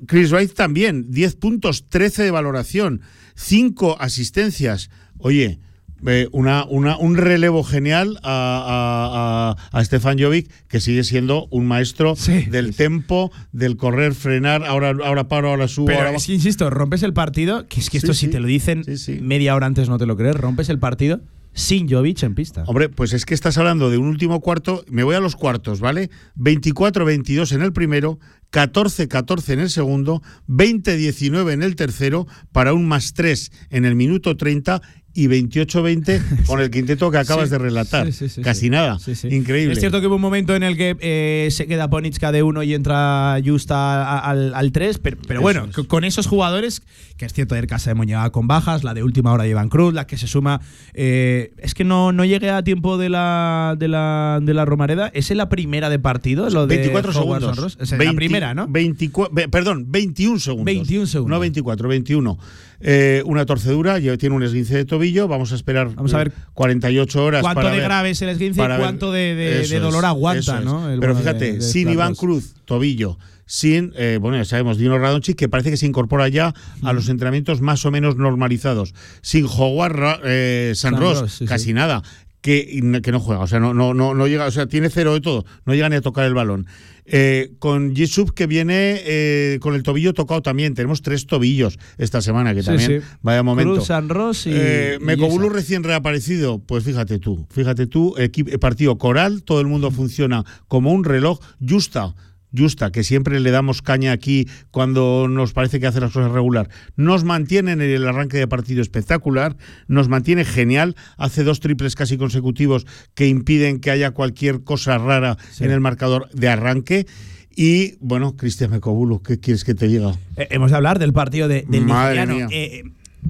Chris 0.06 0.30
Wright 0.30 0.52
también, 0.52 1.10
10 1.10 1.36
puntos, 1.36 1.88
13 1.88 2.24
de 2.24 2.30
valoración, 2.30 3.00
5 3.34 3.96
asistencias. 4.00 4.90
Oye, 5.18 5.58
eh, 6.06 6.28
una, 6.30 6.64
una, 6.64 6.96
un 6.96 7.16
relevo 7.16 7.64
genial 7.64 8.20
a, 8.22 9.56
a, 9.72 9.78
a, 9.78 9.84
Stefan 9.84 10.16
Jovic, 10.18 10.48
que 10.68 10.80
sigue 10.80 11.02
siendo 11.02 11.48
un 11.50 11.66
maestro 11.66 12.14
del 12.50 12.76
tempo, 12.76 13.32
del 13.50 13.76
correr, 13.76 14.14
frenar, 14.14 14.64
ahora, 14.64 14.94
ahora 15.04 15.26
paro, 15.26 15.50
ahora 15.50 15.66
subo, 15.66 15.86
Pero 15.86 15.98
ahora 16.00 16.16
es 16.16 16.26
que, 16.26 16.34
insisto, 16.34 16.70
rompes 16.70 17.02
el 17.02 17.14
partido, 17.14 17.66
que 17.66 17.80
es 17.80 17.90
que 17.90 17.98
esto 17.98 18.14
Sí, 18.14 18.20
si 18.20 18.26
sí. 18.26 18.32
te 18.32 18.40
lo 18.40 18.46
dicen 18.46 18.84
media 19.22 19.56
hora 19.56 19.66
antes 19.66 19.88
no 19.88 19.98
te 19.98 20.06
lo 20.06 20.16
crees, 20.16 20.36
rompes 20.36 20.68
el 20.68 20.78
partido 20.78 21.20
sin 21.52 21.88
Jovic 21.88 22.22
en 22.22 22.36
pista. 22.36 22.62
Hombre, 22.66 22.88
pues 22.88 23.12
es 23.12 23.26
que 23.26 23.34
estás 23.34 23.58
hablando 23.58 23.90
de 23.90 23.98
un 23.98 24.06
último 24.06 24.40
cuarto, 24.40 24.84
me 24.88 25.02
voy 25.02 25.16
a 25.16 25.20
los 25.20 25.34
cuartos, 25.34 25.80
¿vale? 25.80 26.08
24-22 26.36 27.52
en 27.52 27.62
el 27.62 27.72
primero, 27.72 28.20
14-14 28.52 29.52
en 29.52 29.60
el 29.60 29.70
segundo, 29.70 30.22
20-19 30.48 31.52
en 31.52 31.62
el 31.62 31.76
tercero, 31.76 32.26
para 32.52 32.72
un 32.72 32.86
más 32.86 33.12
3 33.14 33.50
en 33.70 33.84
el 33.84 33.94
minuto 33.94 34.36
30 34.36 34.82
y 35.14 35.26
28-20 35.26 36.20
con 36.46 36.60
el 36.60 36.70
quinteto 36.70 37.10
que 37.10 37.18
acabas 37.18 37.46
Sí, 37.48 37.52
de 37.52 37.58
relatar. 37.58 38.06
sí, 38.06 38.12
sí, 38.12 38.28
sí, 38.28 38.42
Casi 38.42 38.60
sí. 38.62 38.70
nada. 38.70 38.98
Sí, 38.98 39.14
sí. 39.14 39.28
Increíble. 39.28 39.72
Es 39.72 39.80
cierto 39.80 40.00
que 40.00 40.06
hubo 40.06 40.16
un 40.16 40.20
momento 40.20 40.54
en 40.54 40.62
el 40.62 40.76
que 40.76 40.96
eh, 41.00 41.48
se 41.50 41.66
queda 41.66 41.90
Ponitska 41.90 42.30
de 42.30 42.42
uno 42.42 42.62
y 42.62 42.74
entra 42.74 43.36
Justa 43.44 44.18
al, 44.20 44.54
al 44.54 44.72
3, 44.72 44.98
pero, 44.98 45.40
bueno, 45.40 45.66
es. 45.76 45.86
con 45.86 46.04
esos 46.04 46.26
jugadores, 46.26 46.82
que 47.16 47.24
es 47.26 47.32
cierto, 47.32 47.56
el 47.56 47.66
Casa 47.66 47.90
de 47.90 47.94
Moñega 47.94 48.30
con 48.30 48.46
bajas, 48.46 48.84
la 48.84 48.94
de 48.94 49.02
última 49.02 49.32
hora 49.32 49.44
llevan 49.46 49.68
Cruz, 49.68 49.92
la 49.94 50.06
que 50.06 50.16
se 50.16 50.26
suma. 50.28 50.60
eh, 50.94 51.52
es 51.58 51.74
que 51.74 51.84
no, 51.84 52.12
no 52.12 52.24
llegué 52.24 52.50
a 52.50 52.62
tiempo 52.62 52.96
de 52.98 53.08
la, 53.08 53.74
de 53.78 53.88
la, 53.88 54.38
de 54.42 54.54
la 54.54 54.64
Romareda. 54.64 55.10
¿Es 55.14 55.30
en 55.30 55.38
la 55.38 55.48
primera 55.48 55.88
de 55.90 55.98
partido? 55.98 56.48
Lo 56.50 56.66
de 56.66 56.76
24 56.76 57.12
Howard 57.22 57.40
segundos. 57.42 57.78
Es 57.80 57.92
en 57.92 57.98
20 57.98 58.12
la 58.12 58.16
primera, 58.16 58.54
¿no? 58.54 58.68
24 58.68 59.34
ve- 59.34 59.48
perdón, 59.48 59.86
21 59.88 60.38
segundos. 60.38 60.64
21 60.66 61.06
segundos. 61.06 61.36
No 61.36 61.40
24, 61.40 61.88
21. 61.88 62.38
Eh, 62.80 63.22
una 63.26 63.44
torcedura, 63.44 63.98
tiene 64.16 64.36
un 64.36 64.42
esguince 64.42 64.76
de 64.76 64.84
tobillo. 64.84 65.26
Vamos 65.26 65.50
a 65.52 65.56
esperar 65.56 65.94
Vamos 65.94 66.14
a 66.14 66.18
ver 66.18 66.32
48 66.54 67.24
horas. 67.24 67.42
¿Cuánto 67.42 67.56
para 67.62 67.70
de 67.70 67.76
ver- 67.78 67.84
grave 67.84 68.10
es 68.10 68.22
el 68.22 68.28
esguince 68.28 68.62
y 68.62 68.66
ver- 68.66 68.78
cuánto 68.78 69.10
de, 69.12 69.34
de- 69.34 69.62
Eso 69.62 69.74
de 69.74 69.80
dolor 69.80 70.04
aguanta, 70.04 70.58
es. 70.60 70.64
¿no? 70.64 70.88
El 70.90 71.00
Pero 71.00 71.14
bueno 71.14 71.20
fíjate, 71.28 71.52
de 71.54 71.60
sin. 71.60 71.88
Iván 71.90 72.14
Cruz, 72.14 72.54
tobillo, 72.64 73.18
sin, 73.46 73.92
eh, 73.96 74.18
bueno, 74.20 74.36
ya 74.36 74.44
sabemos, 74.44 74.78
Dino 74.78 74.96
Radonchik, 74.98 75.36
que 75.36 75.48
parece 75.48 75.70
que 75.70 75.76
se 75.76 75.86
incorpora 75.86 76.28
ya 76.28 76.54
a 76.82 76.92
los 76.92 77.08
entrenamientos 77.08 77.60
más 77.60 77.84
o 77.84 77.90
menos 77.90 78.16
normalizados. 78.16 78.94
Sin 79.22 79.46
Howard 79.46 80.20
eh, 80.24 80.72
San 80.76 80.92
San 80.92 81.00
Ross, 81.00 81.20
Ross, 81.22 81.32
sí, 81.32 81.46
casi 81.46 81.64
sí. 81.66 81.72
nada. 81.72 82.02
Que, 82.40 82.80
que 83.02 83.12
no 83.12 83.18
juega, 83.18 83.42
o 83.42 83.46
sea, 83.48 83.58
no, 83.58 83.74
no, 83.74 83.94
no, 83.94 84.14
no 84.14 84.26
llega, 84.28 84.46
o 84.46 84.50
sea, 84.52 84.66
tiene 84.66 84.90
cero 84.90 85.12
de 85.14 85.20
todo, 85.20 85.44
no 85.66 85.74
llega 85.74 85.88
ni 85.88 85.96
a 85.96 86.00
tocar 86.00 86.24
el 86.24 86.34
balón. 86.34 86.66
Eh, 87.10 87.52
con 87.58 87.94
Yusuf 87.94 88.32
que 88.32 88.46
viene 88.46 89.00
eh, 89.04 89.58
con 89.60 89.74
el 89.74 89.82
tobillo 89.82 90.12
tocado 90.12 90.42
también, 90.42 90.74
tenemos 90.74 91.00
tres 91.00 91.26
tobillos 91.26 91.78
esta 91.96 92.20
semana, 92.20 92.54
que 92.54 92.60
Sí, 92.60 92.66
también, 92.66 93.00
sí. 93.00 93.06
vaya 93.22 93.42
momento. 93.42 93.74
Cruz, 93.74 93.86
San 93.86 94.08
Ross 94.10 94.46
y. 94.46 94.50
Eh, 94.52 94.98
y 95.00 95.12
esa. 95.46 95.54
recién 95.54 95.84
reaparecido, 95.84 96.58
pues 96.60 96.84
fíjate 96.84 97.18
tú, 97.18 97.46
fíjate 97.50 97.86
tú, 97.86 98.14
partido 98.60 98.98
coral, 98.98 99.42
todo 99.42 99.60
el 99.60 99.66
mundo 99.66 99.90
funciona 99.90 100.44
como 100.68 100.92
un 100.92 101.04
reloj, 101.04 101.40
justa. 101.66 102.14
Justa, 102.56 102.90
que 102.92 103.04
siempre 103.04 103.40
le 103.40 103.50
damos 103.50 103.82
caña 103.82 104.12
aquí 104.12 104.48
cuando 104.70 105.26
nos 105.28 105.52
parece 105.52 105.80
que 105.80 105.86
hace 105.86 106.00
las 106.00 106.12
cosas 106.12 106.32
regular. 106.32 106.68
Nos 106.96 107.24
mantiene 107.24 107.72
en 107.72 107.80
el 107.82 108.06
arranque 108.06 108.38
de 108.38 108.48
partido 108.48 108.82
espectacular, 108.82 109.56
nos 109.86 110.08
mantiene 110.08 110.44
genial, 110.44 110.96
hace 111.16 111.44
dos 111.44 111.60
triples 111.60 111.94
casi 111.94 112.16
consecutivos 112.16 112.86
que 113.14 113.26
impiden 113.28 113.80
que 113.80 113.90
haya 113.90 114.12
cualquier 114.12 114.64
cosa 114.64 114.98
rara 114.98 115.36
en 115.60 115.70
el 115.70 115.80
marcador 115.80 116.28
de 116.32 116.48
arranque. 116.48 117.06
Y 117.54 117.96
bueno, 118.00 118.36
Cristian 118.36 118.70
Mekogulu, 118.70 119.20
¿qué 119.22 119.40
quieres 119.40 119.64
que 119.64 119.74
te 119.74 119.88
diga? 119.88 120.12
Eh, 120.36 120.46
hemos 120.50 120.70
de 120.70 120.76
hablar 120.76 120.98
del 120.98 121.12
partido 121.12 121.48
de, 121.48 121.64
del 121.68 121.84
Madre 121.84 122.24
nigeriano. 122.24 122.34
mía. 122.34 122.56
Eh, 122.56 122.82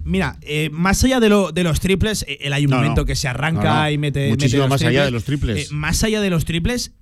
mira, 0.05 0.37
eh, 0.43 0.69
más 0.71 1.03
allá 1.03 1.19
de, 1.19 1.31
lo, 1.31 1.51
de 1.51 1.65
los 1.65 1.81
triples, 1.81 2.27
el 2.29 2.53
hay 2.53 2.67
un 2.67 2.71
No, 2.71 2.77
momento 2.77 3.01
no. 3.03 3.07
que 3.07 3.17
se 3.17 3.27
arranca 3.27 3.85
No, 3.85 3.91
y 3.91 3.97
mete. 3.97 4.29
Muchísimo 4.29 4.65
mete 4.65 4.69
los 4.75 4.81
más 4.83 4.89
allá 4.89 5.05
de 5.07 5.11
los 5.13 5.25
triples. 5.25 5.73
Más 5.73 6.05
allá 6.05 6.21
de 6.21 6.29
los 6.29 6.45
triples, 6.45 6.93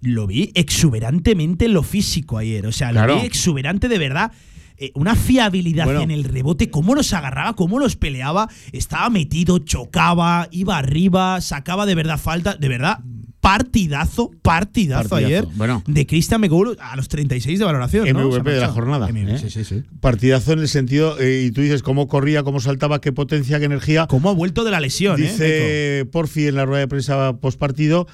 lo 0.00 0.26
vi 0.26 0.50
exuberantemente 0.54 1.64
en 1.66 1.72
lo 1.74 1.82
físico 1.82 2.38
ayer. 2.38 2.66
O 2.66 2.72
sea, 2.72 2.90
Claro. 2.90 3.14
lo 3.14 3.20
vi 3.20 3.26
exuberante 3.26 3.88
de 3.88 3.98
verdad. 3.98 4.32
eh, 4.78 4.92
una 4.94 5.14
fiabilidad 5.16 5.86
Bueno. 5.86 6.02
en 6.02 6.10
el 6.10 6.22
rebote, 6.24 6.68
cómo 6.68 6.94
los 6.94 7.10
agarraba, 7.14 7.54
cómo 7.56 7.78
los 7.78 7.96
peleaba, 7.96 8.46
estaba 8.72 9.08
metido, 9.08 9.58
chocaba, 9.60 10.48
iba 10.50 10.76
arriba, 10.76 11.40
sacaba 11.40 11.86
de 11.86 11.94
verdad 11.94 12.18
falta, 12.18 12.56
de 12.56 12.68
verdad. 12.68 12.98
Partidazo, 13.40 14.32
partidazo, 14.42 15.08
Partidazo. 15.08 15.16
ayer 15.16 15.46
Bueno. 15.56 15.82
de 15.86 16.04
Cristian 16.06 16.40
Mekoglu 16.42 16.76
a 16.78 16.94
los 16.96 17.08
36 17.08 17.58
de 17.58 17.64
valoración. 17.64 18.06
¿no? 18.12 18.28
MVP 18.28 18.50
de 18.50 18.60
la 18.60 18.68
jornada. 18.68 19.08
¿eh? 19.08 19.38
sí, 19.40 19.48
sí, 19.48 19.64
sí. 19.64 19.82
Partidazo 20.00 20.52
en 20.52 20.58
el 20.58 20.68
sentido, 20.68 21.18
eh, 21.20 21.44
y 21.46 21.52
tú 21.52 21.62
dices 21.62 21.82
cómo 21.82 22.06
corría, 22.06 22.42
cómo 22.42 22.60
saltaba, 22.60 23.00
qué 23.00 23.12
potencia, 23.12 23.58
qué 23.58 23.64
energía. 23.64 24.06
Cómo 24.08 24.28
ha 24.28 24.34
vuelto 24.34 24.62
de 24.64 24.72
la 24.72 24.80
lesión, 24.80 25.18
¿eh? 25.18 25.22
Dice 25.22 26.06
Porfi 26.12 26.48
en 26.48 26.56
la 26.56 26.66
rueda 26.66 26.80
de 26.80 26.88
prensa 26.88 27.36
post 27.40 27.58
partido 27.58 28.06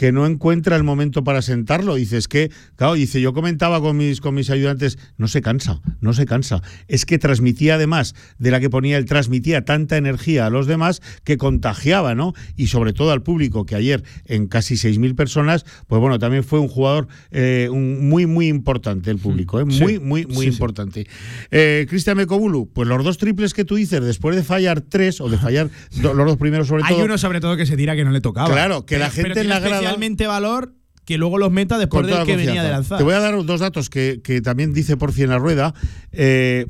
que 0.00 0.12
no 0.12 0.24
encuentra 0.24 0.76
el 0.76 0.82
momento 0.82 1.24
para 1.24 1.42
sentarlo. 1.42 1.94
Dice, 1.96 2.16
es 2.16 2.26
que, 2.26 2.50
claro, 2.76 2.94
dice, 2.94 3.20
yo 3.20 3.34
comentaba 3.34 3.82
con 3.82 3.98
mis, 3.98 4.22
con 4.22 4.34
mis 4.34 4.48
ayudantes, 4.48 4.96
no 5.18 5.28
se 5.28 5.42
cansa, 5.42 5.82
no 6.00 6.14
se 6.14 6.24
cansa. 6.24 6.62
Es 6.88 7.04
que 7.04 7.18
transmitía 7.18 7.74
además 7.74 8.14
de 8.38 8.50
la 8.50 8.60
que 8.60 8.70
ponía 8.70 8.96
él, 8.96 9.04
transmitía 9.04 9.66
tanta 9.66 9.98
energía 9.98 10.46
a 10.46 10.50
los 10.50 10.66
demás 10.66 11.02
que 11.22 11.36
contagiaba, 11.36 12.14
¿no? 12.14 12.32
Y 12.56 12.68
sobre 12.68 12.94
todo 12.94 13.12
al 13.12 13.22
público, 13.22 13.66
que 13.66 13.74
ayer 13.74 14.02
en 14.24 14.46
casi 14.46 14.76
6.000 14.76 15.14
personas, 15.14 15.66
pues 15.86 16.00
bueno, 16.00 16.18
también 16.18 16.44
fue 16.44 16.60
un 16.60 16.68
jugador 16.68 17.06
eh, 17.30 17.68
un- 17.70 18.08
muy, 18.08 18.24
muy 18.24 18.48
importante 18.48 19.10
el 19.10 19.18
público, 19.18 19.60
¿eh? 19.60 19.64
Sí. 19.68 19.82
Muy, 19.82 19.98
muy, 19.98 20.24
muy 20.24 20.46
sí. 20.46 20.52
importante. 20.52 21.06
Eh, 21.50 21.84
Cristian 21.90 22.16
Mekobulu, 22.16 22.70
pues 22.72 22.88
los 22.88 23.04
dos 23.04 23.18
triples 23.18 23.52
que 23.52 23.66
tú 23.66 23.74
dices, 23.74 24.02
después 24.02 24.34
de 24.34 24.44
fallar 24.44 24.80
tres, 24.80 25.20
o 25.20 25.28
de 25.28 25.36
fallar 25.36 25.68
do- 26.00 26.14
los 26.14 26.26
dos 26.26 26.38
primeros 26.38 26.68
sobre 26.68 26.84
Hay 26.86 26.94
todo. 26.94 27.04
uno 27.04 27.18
sobre 27.18 27.40
todo 27.42 27.54
que 27.58 27.66
se 27.66 27.76
tira 27.76 27.94
que 27.94 28.04
no 28.06 28.12
le 28.12 28.22
tocaba. 28.22 28.48
Claro, 28.50 28.86
que 28.86 28.96
la 28.98 29.10
gente 29.10 29.40
en 29.42 29.48
la 29.50 29.60
grada- 29.60 29.89
especialmente 29.90 30.26
valor 30.26 30.74
que 31.04 31.18
luego 31.18 31.38
los 31.38 31.50
meta 31.50 31.78
después 31.78 32.06
del 32.06 32.24
que 32.24 32.36
venía 32.36 32.62
de 32.62 32.70
lanzar. 32.70 32.98
Te 32.98 33.04
voy 33.04 33.14
a 33.14 33.20
dar 33.20 33.44
dos 33.44 33.60
datos 33.60 33.90
que, 33.90 34.20
que 34.22 34.40
también 34.40 34.72
dice 34.72 34.96
Porfi 34.96 35.22
en 35.22 35.30
la 35.30 35.38
rueda. 35.38 35.74
Eh, 36.12 36.66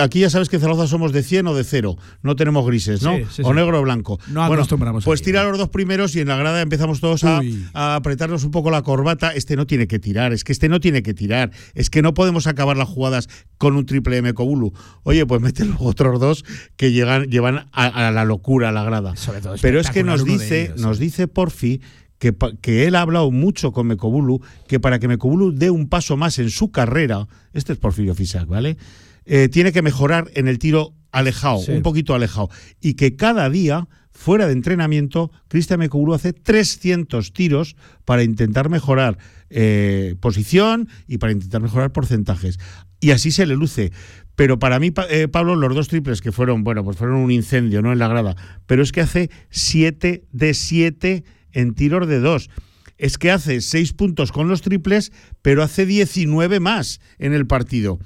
aquí 0.00 0.20
ya 0.20 0.30
sabes 0.30 0.48
que 0.48 0.56
en 0.56 0.62
Zaragoza 0.62 0.86
somos 0.86 1.12
de 1.12 1.22
100 1.22 1.46
o 1.48 1.54
de 1.54 1.64
0. 1.64 1.96
No 2.22 2.36
tenemos 2.36 2.66
grises, 2.66 3.02
¿no? 3.02 3.16
Sí, 3.16 3.24
sí, 3.30 3.42
o 3.44 3.48
sí. 3.48 3.54
negro 3.54 3.78
o 3.78 3.82
blanco. 3.82 4.18
No 4.28 4.42
acostumbramos 4.42 5.04
Pues 5.04 5.22
tira 5.22 5.44
los 5.44 5.58
dos 5.58 5.68
primeros 5.68 6.16
y 6.16 6.20
en 6.20 6.28
la 6.28 6.36
grada 6.36 6.60
empezamos 6.62 7.00
todos 7.00 7.24
a, 7.24 7.40
apretarnos 7.74 8.44
un 8.44 8.50
poco 8.50 8.70
la 8.70 8.82
corbata. 8.82 9.30
Este 9.30 9.56
no 9.56 9.66
tiene 9.66 9.86
que 9.86 9.98
tirar, 9.98 10.32
es 10.32 10.44
que 10.44 10.52
este 10.52 10.68
no 10.68 10.80
tiene 10.80 11.02
que 11.02 11.14
tirar. 11.14 11.50
Es 11.74 11.90
que 11.90 12.02
no 12.02 12.14
podemos 12.14 12.46
acabar 12.46 12.76
las 12.76 12.88
jugadas 12.88 13.28
con 13.58 13.76
un 13.76 13.86
triple 13.86 14.16
M 14.16 14.32
Cobulu. 14.34 14.72
Oye, 15.02 15.26
pues 15.26 15.40
mete 15.40 15.64
los 15.64 15.76
otros 15.80 16.18
dos 16.20 16.44
que 16.76 16.92
llegan, 16.92 17.24
llevan 17.24 17.68
a, 17.72 17.86
a 18.08 18.10
la 18.10 18.24
locura 18.24 18.70
a 18.70 18.72
la 18.72 18.84
grada. 18.84 19.16
Sobre 19.16 19.40
todo 19.40 19.56
Pero 19.60 19.80
es 19.80 19.90
que 19.90 20.02
nos 20.02 20.24
dice, 20.24 20.64
ellos, 20.64 20.80
nos 20.80 20.98
dice 20.98 21.28
Porfi 21.28 21.80
que, 22.18 22.86
él 22.86 22.94
ha 22.94 23.02
hablado 23.02 23.30
mucho 23.30 23.72
con 23.72 23.86
Mekobulu, 23.86 24.40
que 24.68 24.80
para 24.80 24.98
que 24.98 25.08
Mekobulu 25.08 25.52
dé 25.52 25.70
un 25.70 25.88
paso 25.88 26.16
más 26.16 26.38
en 26.38 26.50
su 26.50 26.70
carrera, 26.70 27.26
este 27.52 27.72
es 27.72 27.78
Porfirio 27.78 28.14
Fisac, 28.14 28.46
¿vale? 28.46 28.76
Eh, 29.24 29.48
tiene 29.48 29.72
que 29.72 29.82
mejorar 29.82 30.30
en 30.34 30.48
el 30.48 30.58
tiro 30.58 30.94
alejado, 31.12 31.58
Sí. 31.58 31.72
un 31.72 31.82
poquito 31.82 32.14
alejado. 32.14 32.48
Y 32.80 32.94
que 32.94 33.16
cada 33.16 33.50
día, 33.50 33.88
fuera 34.12 34.46
de 34.46 34.52
entrenamiento, 34.52 35.30
Cristian 35.48 35.80
Mekobulu 35.80 36.14
hace 36.14 36.32
300 36.32 37.32
tiros 37.32 37.76
para 38.04 38.22
intentar 38.22 38.68
mejorar 38.68 39.18
eh, 39.50 40.16
posición 40.20 40.88
y 41.06 41.18
para 41.18 41.32
intentar 41.32 41.60
mejorar 41.60 41.92
porcentajes. 41.92 42.58
Y 43.00 43.10
así 43.10 43.30
se 43.30 43.46
le 43.46 43.56
luce. 43.56 43.92
Pero 44.34 44.58
para 44.58 44.78
mí, 44.78 44.92
eh, 45.08 45.28
Pablo, 45.28 45.54
los 45.56 45.74
dos 45.74 45.88
triples 45.88 46.20
que 46.20 46.32
fueron, 46.32 46.64
bueno, 46.64 46.84
pues 46.84 46.96
fueron 46.96 47.16
un 47.16 47.30
incendio, 47.30 47.80
¿no? 47.80 47.92
En 47.92 47.98
la 47.98 48.08
grada. 48.08 48.36
Pero 48.66 48.82
es 48.82 48.92
que 48.92 49.00
hace 49.00 49.30
7 49.50 50.24
de 50.32 50.54
7 50.54 51.24
en 51.56 51.74
tiros 51.74 52.06
de 52.06 52.20
dos. 52.20 52.50
Es 52.98 53.18
que 53.18 53.30
hace 53.30 53.60
seis 53.60 53.92
puntos 53.92 54.30
con 54.30 54.48
los 54.48 54.62
triples, 54.62 55.10
pero 55.42 55.62
hace 55.62 55.86
19 55.86 56.60
más 56.60 57.00
en 57.18 57.32
el 57.32 57.46
partido. 57.46 57.98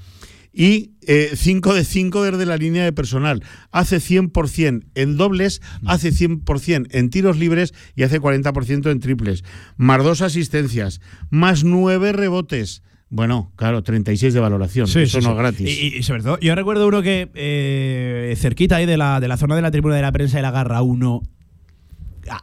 Y 0.52 0.93
eh, 1.06 1.31
5 1.35 1.74
de 1.74 1.85
5 1.85 2.24
desde 2.24 2.47
la 2.47 2.56
línea 2.56 2.85
de 2.85 2.93
personal. 2.93 3.43
Hace 3.70 3.98
100% 3.98 4.85
en 4.94 5.16
dobles, 5.16 5.62
hace 5.86 6.10
100% 6.10 6.89
en 6.90 7.10
tiros 7.10 7.39
libres 7.39 7.72
y 7.94 8.02
hace 8.02 8.20
40% 8.20 8.90
en 8.90 9.01
triples. 9.01 9.44
Más 9.77 10.02
dos 10.02 10.22
asistencias, 10.22 11.01
más 11.31 11.62
nueve 11.62 12.12
rebotes. 12.12 12.82
Bueno, 13.10 13.52
claro, 13.56 13.82
36 13.82 14.35
de 14.35 14.40
valoración, 14.40 14.86
eso 14.86 15.20
no 15.20 15.31
es 15.32 15.36
gratis. 15.36 15.68
Y, 15.68 15.97
y, 15.97 16.02
sobre 16.05 16.22
yo 16.40 16.55
recuerdo 16.55 16.86
uno 16.86 17.02
que 17.02 17.28
eh, 17.35 18.35
cerquita 18.39 18.77
ahí 18.77 18.86
de 18.86 18.97
la, 18.97 19.18
de 19.18 19.27
la 19.27 19.36
zona 19.36 19.56
de 19.56 19.62
la 19.62 19.72
tribuna 19.72 19.97
de 19.97 20.02
la 20.02 20.12
prensa 20.12 20.36
de 20.36 20.43
la 20.43 20.52
Garra 20.52 20.82
1 20.82 21.22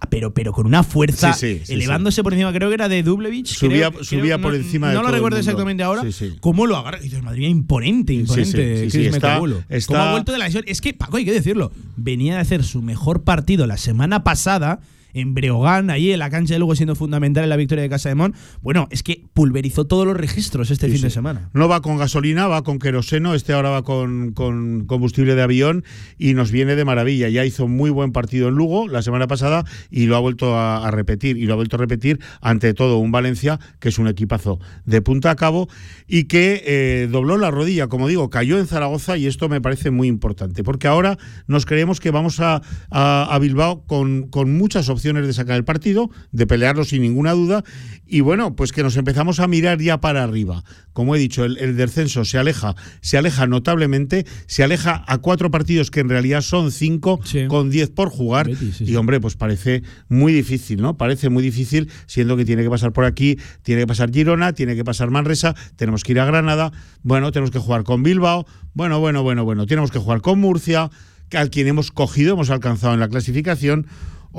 pero, 0.10 0.34
pero 0.34 0.52
con 0.54 0.66
una 0.66 0.84
fuerza, 0.84 1.34
Sí, 1.34 1.60
sí, 1.60 1.66
sí, 1.66 1.74
elevándose 1.74 2.24
por 2.24 2.34
encima, 2.34 2.52
creo 2.54 2.70
que 2.70 2.76
era 2.76 2.90
de 2.90 3.04
Dublevich. 3.04 3.48
Subía- 3.56 3.90
creo- 3.92 4.04
subía 4.04 4.22
creo- 4.36 4.42
por 4.42 4.52
no- 4.54 4.58
encima 4.60 4.90
de 4.90 4.94
No 4.96 5.00
todo 5.02 5.10
lo 5.10 5.16
recuerdo 5.16 5.38
exactamente 5.40 5.84
ahora. 5.84 6.04
¿Cómo 6.40 6.66
lo 6.68 6.78
agarra? 6.78 7.00
Y 7.00 7.04
dices, 7.04 7.24
madre 7.24 7.40
mía, 7.40 7.50
imponente, 7.50 8.14
imponente. 8.14 8.88
Chris 8.92 8.96
está- 9.16 9.40
está- 9.70 9.88
¿Cómo 9.94 10.00
ha 10.04 10.12
vuelto 10.12 10.32
de 10.32 10.38
la 10.38 10.46
lesión? 10.46 10.64
Es 10.68 10.82
que, 10.82 10.94
Paco, 10.94 11.18
hay 11.18 11.26
que 11.26 11.32
decirlo. 11.34 11.72
Venía 11.96 12.36
de 12.36 12.42
hacer 12.42 12.64
su 12.64 12.82
mejor 12.82 13.24
partido 13.24 13.68
la 13.68 13.78
semana 13.78 14.24
pasada 14.24 14.80
en 15.20 15.34
Breogán, 15.34 15.90
ahí 15.90 16.12
en 16.12 16.20
la 16.20 16.30
cancha 16.30 16.54
de 16.54 16.60
Lugo 16.60 16.76
siendo 16.76 16.96
fundamental 16.96 17.44
en 17.44 17.50
la 17.50 17.56
victoria 17.58 17.82
de 17.82 17.90
Casa 17.90 18.10
de 18.10 18.16
Mon. 18.16 18.34
Bueno, 18.62 18.88
es 18.92 19.04
que 19.04 19.24
pulverizó 19.34 19.86
todos 19.86 20.06
los 20.06 20.16
registros 20.16 20.72
este 20.72 20.88
Sí, 20.88 20.94
fin 20.94 21.02
de 21.04 21.10
semana. 21.10 21.50
No 21.54 21.68
va 21.68 21.82
con 21.82 21.98
gasolina, 21.98 22.48
va 22.48 22.64
con 22.64 22.80
queroseno, 22.80 23.34
este 23.34 23.54
ahora 23.54 23.70
va 23.70 23.84
con, 23.84 24.32
con 24.34 24.86
combustible 24.86 25.36
de 25.36 25.42
avión 25.42 25.84
y 26.18 26.34
nos 26.34 26.52
viene 26.52 26.76
de 26.76 26.86
maravilla. 26.86 27.30
Ya 27.30 27.46
hizo 27.46 27.68
muy 27.68 27.90
buen 27.90 28.12
partido 28.12 28.48
en 28.50 28.56
Lugo 28.56 28.88
la 28.88 29.02
semana 29.02 29.28
pasada 29.28 29.64
y 29.90 30.06
lo 30.06 30.16
ha 30.16 30.20
vuelto 30.20 30.56
a, 30.56 30.88
a 30.88 30.92
repetir. 30.92 31.38
Y 31.38 31.46
lo 31.46 31.54
ha 31.54 31.56
vuelto 31.56 31.76
a 31.76 31.80
repetir 31.80 32.20
ante 32.42 32.74
todo 32.74 32.98
un 33.00 33.12
Valencia 33.12 33.60
que 33.80 33.90
es 33.90 33.98
un 34.00 34.08
equipazo 34.08 34.60
de 34.86 35.02
punta 35.02 35.32
a 35.32 35.36
cabo 35.36 35.68
y 36.08 36.26
que 36.26 36.64
eh, 36.66 37.08
dobló 37.12 37.38
la 37.38 37.50
rodilla, 37.52 37.88
como 37.88 38.08
digo, 38.08 38.30
cayó 38.30 38.60
en 38.60 38.68
Zaragoza 38.68 39.18
y 39.18 39.26
esto 39.26 39.50
me 39.50 39.62
parece 39.62 39.90
muy 39.92 40.08
importante 40.08 40.64
porque 40.64 40.88
ahora 40.88 41.18
nos 41.48 41.66
creemos 41.66 42.00
que 42.00 42.12
vamos 42.12 42.40
a, 42.40 42.62
a- 42.92 43.28
a 43.34 43.40
Bilbao 43.40 43.84
con, 43.86 44.28
con 44.28 44.56
muchas 44.58 44.90
opciones 44.90 45.07
de 45.14 45.34
sacar 45.34 45.56
el 45.56 45.64
partido, 45.64 46.10
de 46.32 46.46
pelearlo 46.46 46.84
sin 46.84 47.02
ninguna 47.02 47.32
duda 47.32 47.64
y 48.06 48.22
bueno, 48.22 48.56
pues 48.56 48.72
que 48.72 48.84
nos 48.84 48.96
empezamos 48.98 49.40
a 49.40 49.48
mirar 49.48 49.80
ya 49.80 50.00
para 50.00 50.24
arriba. 50.24 50.64
Como 50.94 51.16
he 51.16 51.20
dicho, 51.20 51.46
el, 51.46 51.58
el 51.58 51.76
descenso 51.76 52.26
se 52.26 52.38
aleja, 52.38 52.76
se 53.02 53.18
aleja 53.18 53.48
notablemente, 53.48 54.26
se 54.46 54.64
aleja 54.64 55.04
a 55.08 55.18
cuatro 55.20 55.52
partidos 55.52 55.92
que 55.92 56.00
en 56.00 56.10
realidad 56.10 56.42
son 56.42 56.72
cinco, 56.72 57.20
con 57.48 57.70
diez 57.70 57.90
por 57.90 58.10
jugar. 58.10 58.50
y 58.80 58.96
hombre, 58.96 59.20
pues 59.20 59.36
parece 59.36 59.84
muy 60.08 60.34
difícil, 60.34 60.82
¿no? 60.82 60.98
Parece 60.98 61.30
muy 61.30 61.44
difícil, 61.44 61.90
siendo 62.06 62.38
que 62.38 62.46
tiene 62.46 62.64
que 62.64 62.70
pasar 62.70 62.94
por 62.94 63.06
aquí, 63.06 63.38
tiene 63.64 63.82
que 63.82 63.88
pasar 63.88 64.12
Girona, 64.12 64.54
tiene 64.54 64.76
que 64.76 64.84
pasar 64.84 65.10
Manresa, 65.10 65.56
tenemos 65.76 66.04
que 66.04 66.14
ir 66.14 66.20
a 66.20 66.26
Granada, 66.26 66.72
bueno, 67.04 67.32
tenemos 67.32 67.52
que 67.52 67.60
jugar 67.60 67.84
con 67.84 68.04
Bilbao, 68.04 68.46
bueno, 68.74 69.00
bueno, 69.00 69.24
bueno, 69.24 69.44
bueno, 69.44 69.66
tenemos 69.66 69.92
que 69.92 70.00
jugar 70.00 70.22
con 70.22 70.40
Murcia, 70.40 70.90
al 71.34 71.50
quien 71.50 71.68
hemos 71.68 71.92
cogido, 71.92 72.34
hemos 72.34 72.50
alcanzado 72.50 72.94
en 72.94 73.00
la 73.00 73.10
clasificación. 73.10 73.88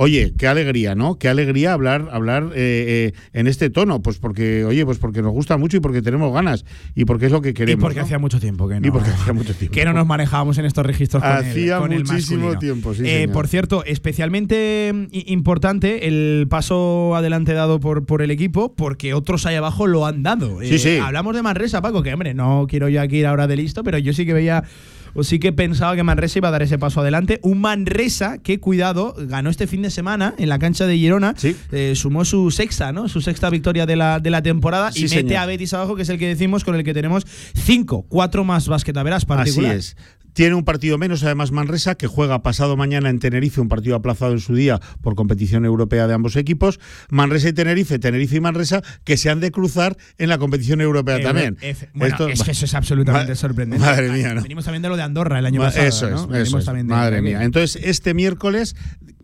Oye, 0.00 0.32
qué 0.38 0.46
alegría, 0.46 0.94
¿no? 0.94 1.18
Qué 1.18 1.28
alegría 1.28 1.72
hablar, 1.72 2.08
hablar 2.12 2.44
eh, 2.54 3.12
eh, 3.12 3.18
en 3.32 3.48
este 3.48 3.68
tono, 3.68 4.00
pues 4.00 4.18
porque, 4.18 4.64
oye, 4.64 4.84
pues 4.84 4.98
porque 4.98 5.22
nos 5.22 5.32
gusta 5.32 5.56
mucho 5.56 5.76
y 5.76 5.80
porque 5.80 6.02
tenemos 6.02 6.32
ganas 6.32 6.64
y 6.94 7.04
porque 7.04 7.26
es 7.26 7.32
lo 7.32 7.42
que 7.42 7.48
Y 7.48 7.52
queremos. 7.54 7.82
porque 7.82 7.98
¿no? 7.98 8.04
hacía 8.04 8.20
mucho 8.20 8.38
tiempo 8.38 8.68
que 8.68 8.78
no. 8.78 8.86
Y 8.86 8.90
porque 8.92 9.10
hacía 9.10 9.32
mucho 9.32 9.54
tiempo. 9.54 9.74
Que 9.74 9.84
no 9.84 9.92
nos 9.92 10.06
manejábamos 10.06 10.56
en 10.58 10.66
estos 10.66 10.86
registros 10.86 11.20
con 11.20 11.32
el- 11.32 11.38
Hacía 11.38 11.78
con 11.78 11.90
muchísimo 11.90 12.56
tiempo, 12.60 12.94
sí, 12.94 13.02
Eh, 13.06 13.22
señor. 13.22 13.32
por 13.32 13.48
cierto, 13.48 13.84
especialmente 13.84 14.92
mm, 14.94 15.06
importante 15.26 16.06
el 16.06 16.46
paso 16.48 17.16
adelante 17.16 17.52
dado 17.52 17.80
por, 17.80 18.06
por 18.06 18.22
el 18.22 18.30
equipo, 18.30 18.74
porque 18.76 19.14
otros 19.14 19.46
ahí 19.46 19.56
abajo 19.56 19.88
lo 19.88 20.06
han 20.06 20.22
dado. 20.22 20.60
Sí, 20.62 20.78
sí. 20.78 20.98
Hablamos 21.02 21.34
de 21.34 21.42
Manresa, 21.42 21.82
Paco, 21.82 22.04
que 22.04 22.12
hombre, 22.14 22.34
no 22.34 22.66
quiero 22.68 22.88
yo 22.88 23.00
aquí 23.02 23.16
ir 23.18 23.26
ahora 23.26 23.48
de 23.48 23.56
listo, 23.56 23.82
pero 23.82 23.98
yo 23.98 24.12
sí 24.12 24.24
que 24.24 24.32
veía. 24.32 24.62
O 25.14 25.24
sí 25.24 25.38
que 25.38 25.52
pensaba 25.52 25.96
que 25.96 26.02
Manresa 26.02 26.38
iba 26.38 26.48
a 26.48 26.50
dar 26.50 26.62
ese 26.62 26.78
paso 26.78 27.00
adelante. 27.00 27.40
Un 27.42 27.60
Manresa 27.60 28.38
que, 28.38 28.60
cuidado, 28.60 29.14
ganó 29.18 29.50
este 29.50 29.66
fin 29.66 29.82
de 29.82 29.90
semana 29.90 30.34
en 30.38 30.48
la 30.48 30.58
cancha 30.58 30.86
de 30.86 30.96
Girona. 30.96 31.34
Eh, 31.72 31.94
sumó 31.96 32.24
su 32.24 32.50
sexta, 32.50 32.92
¿no? 32.92 33.08
Su 33.08 33.20
sexta 33.20 33.50
victoria 33.50 33.86
de 33.86 33.96
la, 33.96 34.20
de 34.20 34.30
la 34.30 34.42
temporada 34.42 34.92
Sí, 34.92 35.00
y 35.00 35.02
mete 35.04 35.14
señor. 35.28 35.36
a 35.36 35.46
Betis 35.46 35.74
abajo, 35.74 35.96
que 35.96 36.02
es 36.02 36.08
el 36.08 36.18
que 36.18 36.28
decimos, 36.28 36.64
con 36.64 36.74
el 36.74 36.84
que 36.84 36.94
tenemos 36.94 37.26
cinco, 37.54 38.04
cuatro 38.08 38.44
más 38.44 38.68
basquetaveras 38.68 39.22
Así 39.22 39.26
particular. 39.26 39.76
es. 39.76 39.96
Tiene 40.34 40.54
un 40.54 40.64
partido 40.64 40.98
menos, 40.98 41.24
además, 41.24 41.50
Manresa, 41.50 41.96
que 41.96 42.06
juega 42.06 42.42
pasado 42.42 42.76
mañana 42.76 43.10
en 43.10 43.18
Tenerife, 43.18 43.60
un 43.60 43.68
partido 43.68 43.96
aplazado 43.96 44.32
en 44.32 44.38
su 44.40 44.54
día 44.54 44.78
por 45.00 45.16
competición 45.16 45.64
europea 45.64 46.06
de 46.06 46.14
ambos 46.14 46.36
equipos. 46.36 46.78
Manresa 47.10 47.48
y 47.48 47.52
Tenerife, 47.52 47.98
Tenerife 47.98 48.36
y 48.36 48.40
Manresa, 48.40 48.82
que 49.04 49.16
se 49.16 49.30
han 49.30 49.40
de 49.40 49.50
cruzar 49.50 49.96
en 50.16 50.28
la 50.28 50.38
competición 50.38 50.80
europea 50.80 51.16
Eh, 51.16 51.22
también. 51.22 51.56
Bueno, 51.94 52.14
Esto- 52.14 52.28
es 52.28 52.42
que 52.44 52.52
eso 52.52 52.66
es 52.66 52.74
absolutamente 52.74 53.34
sorprendente. 53.34 53.84
Madre 53.84 54.10
mía, 54.12 54.34
¿no? 54.34 54.42
Venimos 54.42 54.64
también 54.64 54.82
de 54.82 54.88
lo 54.88 54.96
de 54.96 55.02
Andorra 55.02 55.38
el 55.40 55.46
año 55.46 55.58
Ma- 55.60 55.66
pasado. 55.66 55.86
Eso 55.86 56.08
¿no? 56.10 56.16
es, 56.16 56.26
Venimos 56.28 56.48
eso 56.48 56.58
es. 56.58 56.64
también 56.66 56.86
de- 56.86 56.94
Madre 56.94 57.16
de- 57.16 57.22
mía. 57.22 57.42
Entonces, 57.42 57.80
este 57.84 58.14
miércoles, 58.14 58.76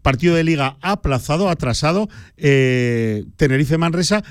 partido 0.03 0.35
de 0.35 0.43
liga 0.45 0.77
aplazado, 0.83 1.49
atrasado, 1.49 2.09
eh, 2.37 3.25
Tenerife-Manresa, 3.37 4.25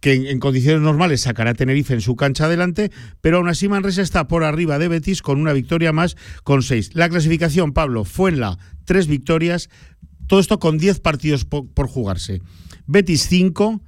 que 0.00 0.12
en, 0.14 0.26
en 0.26 0.38
condiciones 0.40 0.80
normales 0.82 1.22
sacará 1.22 1.54
Tenerife 1.54 1.94
en 1.94 2.00
su 2.00 2.16
cancha 2.16 2.44
adelante, 2.46 2.90
pero 3.20 3.38
aún 3.38 3.48
así 3.48 3.68
Manresa 3.68 4.02
está 4.02 4.28
por 4.28 4.44
arriba 4.44 4.78
de 4.78 4.88
Betis 4.88 5.22
con 5.22 5.40
una 5.40 5.52
victoria 5.52 5.92
más, 5.92 6.16
con 6.44 6.62
seis. 6.62 6.90
La 6.94 7.08
clasificación, 7.08 7.72
Pablo, 7.72 8.04
fue 8.04 8.30
en 8.30 8.40
la 8.40 8.58
tres 8.84 9.06
victorias, 9.06 9.68
todo 10.26 10.40
esto 10.40 10.58
con 10.58 10.78
diez 10.78 11.00
partidos 11.00 11.44
po- 11.44 11.66
por, 11.66 11.88
jugarse. 11.88 12.40
Betis 12.86 13.26
5, 13.28 13.82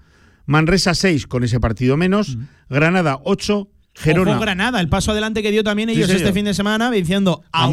Manresa 0.47 0.95
6 0.95 1.27
con 1.27 1.45
ese 1.45 1.61
partido 1.61 1.97
menos, 1.97 2.37
Granada 2.69 3.19
8 3.25 3.69
Gerona. 3.95 4.33
Ojo 4.33 4.41
Granada, 4.41 4.81
el 4.81 4.89
paso 4.89 5.13
adelante 5.13 5.43
que 5.43 5.51
dio 5.51 5.63
también 5.65 5.89
ellos 5.91 6.09
este 6.17 6.33
fin 6.33 6.45
de 6.45 6.55
semana 6.55 6.91
venciendo 6.91 7.43
a, 7.53 7.65
A. 7.65 7.69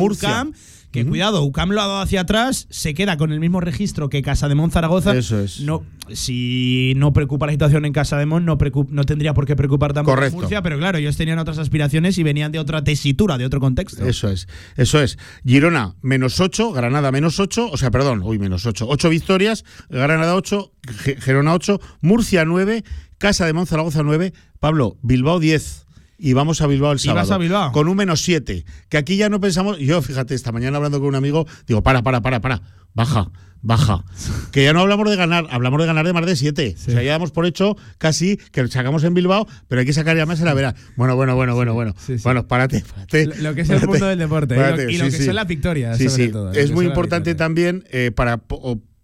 Que 0.91 1.05
cuidado, 1.05 1.43
UCAM 1.43 1.71
lo 1.71 1.81
ha 1.81 1.85
dado 1.85 1.99
hacia 2.01 2.21
atrás, 2.21 2.65
se 2.71 2.93
queda 2.93 3.17
con 3.17 3.31
el 3.33 3.39
mismo 3.41 3.59
registro 3.59 4.09
que 4.09 4.21
Casa 4.21 4.47
de 4.47 4.55
Mon 4.55 4.71
Zaragoza. 4.71 5.15
Eso 5.15 5.39
es. 5.39 5.59
No, 5.59 5.83
si 6.13 6.93
no 6.95 7.11
preocupa 7.13 7.45
la 7.45 7.51
situación 7.51 7.85
en 7.85 7.91
Casa 7.93 8.17
de 8.17 8.25
Mon, 8.25 8.45
no, 8.45 8.57
no 8.89 9.03
tendría 9.03 9.33
por 9.33 9.45
qué 9.45 9.55
preocupar 9.55 9.93
tampoco. 9.93 10.15
Murcia, 10.41 10.61
pero 10.63 10.77
claro, 10.79 10.97
ellos 10.97 11.15
tenían 11.17 11.39
otras 11.39 11.57
aspiraciones 11.59 12.17
y 12.17 12.23
venían 12.23 12.51
de 12.53 12.59
otra 12.59 12.83
tesitura, 12.83 13.37
de 13.37 13.45
otro 13.45 13.59
contexto. 13.59 14.07
Eso 14.07 14.29
es, 14.29 14.47
eso 14.77 15.01
es. 15.01 15.17
Girona 15.45 15.95
menos 16.01 16.39
8, 16.39 16.71
Granada 16.71 17.11
menos 17.11 17.39
8, 17.39 17.69
o 17.69 17.77
sea, 17.77 17.91
perdón, 17.91 18.21
uy, 18.23 18.39
menos 18.39 18.65
8. 18.65 18.85
8 18.89 19.09
victorias, 19.09 19.65
Granada 19.89 20.35
8, 20.35 20.71
Ge- 21.03 21.17
Gerona 21.19 21.53
8, 21.53 21.79
Murcia 22.01 22.45
9, 22.45 22.83
Casa 23.17 23.45
de 23.45 23.53
Monzaragoza 23.53 24.03
9, 24.03 24.33
Pablo, 24.59 24.97
Bilbao 25.03 25.39
10. 25.39 25.85
Y 26.17 26.33
vamos 26.33 26.61
a 26.61 26.67
Bilbao 26.67 26.91
el 26.91 26.97
Y 26.97 27.01
sábado. 27.01 27.27
vas 27.27 27.31
a 27.31 27.37
Bilbao. 27.37 27.71
Con 27.71 27.87
un 27.87 27.95
menos 27.97 28.21
7. 28.21 28.65
Que 28.89 28.97
aquí 28.97 29.17
ya 29.17 29.29
no 29.29 29.39
pensamos. 29.39 29.77
Yo, 29.79 30.01
fíjate, 30.01 30.33
esta 30.35 30.51
mañana 30.51 30.77
hablando 30.77 30.99
con 30.99 31.09
un 31.09 31.15
amigo, 31.15 31.45
digo, 31.67 31.83
para, 31.83 32.01
para, 32.01 32.21
para, 32.21 32.41
para. 32.41 32.61
Baja, 32.93 33.29
baja. 33.61 34.03
Que 34.51 34.63
ya 34.63 34.73
no 34.73 34.79
hablamos 34.79 35.07
de 35.07 35.15
ganar, 35.15 35.45
hablamos 35.51 35.79
de 35.79 35.85
ganar 35.85 36.03
de 36.07 36.13
más 36.13 36.25
de 36.25 36.35
7. 36.35 36.75
O 36.75 36.79
sea, 36.91 37.03
ya 37.03 37.11
damos 37.11 37.29
por 37.31 37.45
hecho 37.45 37.77
casi 37.99 38.37
que 38.51 38.67
sacamos 38.67 39.03
en 39.03 39.13
Bilbao, 39.13 39.47
pero 39.67 39.79
hay 39.81 39.85
que 39.85 39.93
sacar 39.93 40.17
ya 40.17 40.25
más 40.25 40.39
en 40.39 40.45
la 40.45 40.55
vera. 40.55 40.73
Bueno, 40.95 41.15
bueno, 41.15 41.35
bueno, 41.35 41.53
bueno, 41.53 41.75
bueno. 41.75 41.93
Bueno, 42.23 42.47
párate, 42.47 42.83
párate. 42.95 43.25
Lo- 43.39 43.53
que 43.53 43.61
es 43.61 43.69
el 43.69 43.85
mundo 43.87 44.07
del 44.07 44.17
deporte, 44.17 44.55
y 44.55 44.57
lo- 44.57 44.63
párate, 44.63 44.91
y 44.91 44.97
lo 44.97 45.05
sí, 45.05 45.11
que 45.11 45.17
sí. 45.17 45.25
son 45.25 45.35
las 45.35 45.47
victorias, 45.47 45.97
Sí, 45.99 46.09
sobre 46.09 46.25
sí. 46.25 46.31
todo, 46.31 46.51
Es 46.53 46.71
muy 46.71 46.87
importante 46.87 47.35
también 47.35 47.83
eh, 47.91 48.09
para 48.15 48.37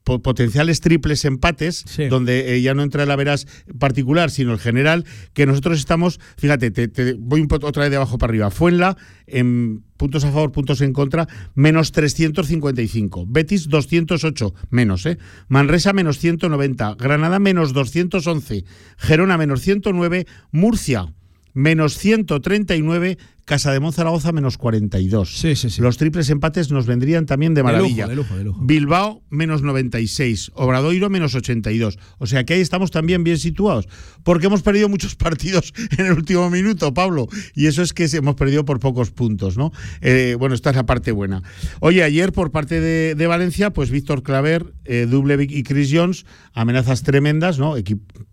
potenciales 0.04 0.82
triples 0.82 1.26
empates, 1.26 1.86
donde 2.10 2.56
eh, 2.56 2.62
ya 2.62 2.74
no 2.74 2.84
entra 2.84 3.04
el 3.04 3.16
veras 3.16 3.48
particular, 3.80 4.32
sino 4.32 4.54
el 4.54 4.60
general, 4.60 5.06
que 5.34 5.46
nosotros 5.46 5.80
estamos, 5.80 6.20
fíjate, 6.38 6.72
te, 6.72 6.88
te 6.88 7.14
voy 7.14 7.42
un 7.42 7.48
poco 7.48 7.68
otra 7.68 7.84
vez 7.84 7.92
de 7.92 7.98
abajo 7.98 8.18
para 8.18 8.32
arriba. 8.32 8.52
Fuenla, 8.52 8.98
en 9.28 9.84
puntos 9.98 10.26
a 10.26 10.32
favor, 10.32 10.52
puntos 10.52 10.82
en 10.82 10.94
contra, 10.94 11.28
menos 11.56 11.92
355. 11.92 13.26
Betis, 13.28 13.70
208, 13.70 14.54
menos, 14.70 15.06
¿eh? 15.06 15.18
Manresa, 15.48 15.94
menos 15.94 16.20
190. 16.20 16.96
Granada, 16.96 17.40
menos 17.40 17.74
211. 17.74 18.66
Gerona, 18.98 19.38
menos 19.38 19.62
109. 19.62 20.28
Murcia, 20.52 21.14
menos 21.54 21.98
139. 21.98 23.18
Casa 23.46 23.74
de 23.74 23.82
Monzaragoza, 23.82 24.32
menos 24.32 24.58
42. 24.58 25.44
Los 25.80 25.98
triples 25.98 26.30
empates 26.30 26.72
nos 26.72 26.86
vendrían 26.86 27.26
también 27.26 27.54
de 27.54 27.62
De 27.62 27.64
lujo, 27.64 27.74
maravilla. 27.74 28.08
de 28.08 28.16
lujo, 28.16 28.38
de 28.38 28.44
lujo. 28.46 28.60
Bilbao, 28.64 29.22
menos 29.30 29.62
96. 29.62 30.52
Obradoiro, 30.56 31.10
menos 31.10 31.36
82. 31.36 32.00
O 32.20 32.26
sea 32.26 32.46
que 32.46 32.54
ahí 32.54 32.62
estamos 32.62 32.90
también 32.92 33.26
bien 33.26 33.38
situados. 33.38 33.90
Porque 34.24 34.48
hemos 34.48 34.62
perdido 34.62 34.88
muchos 34.88 35.16
partidos 35.18 35.74
en 35.98 36.06
el 36.06 36.14
último 36.14 36.50
minuto, 36.50 36.94
Pablo. 36.94 37.28
Y 37.54 37.68
eso 37.68 37.82
es 37.82 37.92
que 37.92 38.06
hemos 38.14 38.36
perdido 38.36 38.64
por 38.64 38.80
pocos 38.80 39.12
puntos, 39.12 39.58
¿no? 39.58 39.74
Eh, 40.00 40.38
bueno, 40.40 40.56
esta 40.56 40.70
es 40.70 40.78
la 40.78 40.86
parte 40.86 41.12
buena. 41.12 41.44
Oye, 41.82 42.02
ayer 42.04 42.32
por 42.32 42.52
parte 42.52 42.80
de, 42.80 43.28
Valencia, 43.28 43.72
pues 43.72 43.90
Víctor 43.90 44.24
Claver, 44.24 44.74
eh, 44.86 45.08
Dublevic 45.10 45.52
y 45.52 45.64
Chris 45.64 45.90
Jones, 45.92 46.26
amenazas 46.54 47.04
tremendas, 47.04 47.60
¿no? 47.60 47.76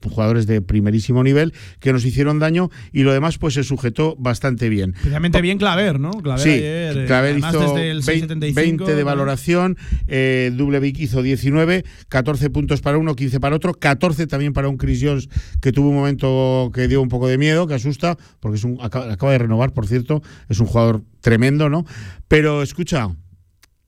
Jugadores 0.02 0.46
de 0.46 0.62
primerísimo 0.62 1.22
nivel 1.24 1.52
que 1.80 1.92
nos 1.92 2.04
hicieron 2.04 2.38
daño 2.38 2.70
y 2.92 3.02
lo 3.02 3.12
demás, 3.12 3.38
pues 3.38 3.54
se 3.54 3.64
sujetó 3.64 4.14
bastante 4.18 4.68
bien. 4.68 4.94
Especialmente 5.00 5.40
bien 5.40 5.56
Claver, 5.56 5.98
¿no? 5.98 6.10
Claver 6.10 6.42
Sí, 6.42 6.50
ayer, 6.50 6.98
eh, 6.98 7.04
Claver 7.06 7.38
hizo 7.38 7.58
desde 7.58 7.90
el 7.90 8.02
20, 8.02 8.34
6.75, 8.34 8.54
20 8.54 8.94
de 8.94 9.02
valoración, 9.02 9.78
eh, 10.08 10.52
Dublevic 10.54 10.98
hizo 10.98 11.22
19, 11.22 11.84
14 12.10 12.50
puntos 12.50 12.82
para 12.82 12.98
uno, 12.98 13.16
15 13.16 13.40
para 13.40 13.56
otro, 13.56 13.72
14 13.72 14.26
también 14.26 14.52
para 14.52 14.68
un 14.68 14.76
Chris 14.76 15.00
Jones 15.02 15.30
que 15.62 15.72
tuvo 15.72 15.88
un 15.88 15.94
momento 15.94 16.70
que 16.74 16.86
dio 16.86 17.00
un 17.00 17.08
poco 17.08 17.28
de 17.28 17.38
miedo, 17.38 17.66
que 17.66 17.72
asusta, 17.72 18.18
porque 18.40 18.58
es 18.58 18.64
un, 18.64 18.76
acaba, 18.82 19.10
acaba 19.10 19.32
de 19.32 19.38
renovar, 19.38 19.72
por 19.72 19.86
cierto, 19.86 20.22
es 20.50 20.60
un 20.60 20.66
jugador 20.66 21.02
tremendo, 21.22 21.70
¿no? 21.70 21.86
Pero 22.28 22.62
escucha, 22.62 23.08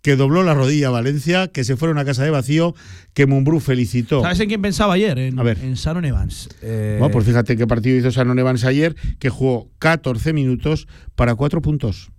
que 0.03 0.17
dobló 0.17 0.43
la 0.43 0.53
rodilla 0.55 0.89
a 0.89 0.91
Valencia, 0.91 1.49
que 1.49 1.65
se 1.65 1.77
fueron 1.77 1.97
a 1.99 2.05
casa 2.05 2.25
de 2.25 2.31
vacío, 2.31 2.75
que 3.15 3.27
Mumbrú 3.27 3.61
felicitó. 3.61 4.21
¿Sabes 4.23 4.41
en 4.41 4.49
quién 4.49 4.61
pensaba 4.61 4.95
ayer? 4.95 5.19
En, 5.19 5.39
A 5.39 5.43
ver. 5.45 5.59
en 5.63 5.75
Sharon 5.75 6.05
Evans. 6.05 6.49
Eh, 6.61 6.97
Bueno, 6.99 7.13
pues 7.13 7.25
fíjate 7.25 7.57
qué 7.57 7.67
partido 7.67 7.97
hizo 7.97 8.11
Sanon 8.11 8.39
Evans 8.39 8.65
ayer, 8.65 8.97
que 9.19 9.31
jugó 9.31 9.71
14 9.79 10.33
minutos 10.33 10.89
para 11.15 11.35
4 11.37 11.63
puntos. 11.63 12.11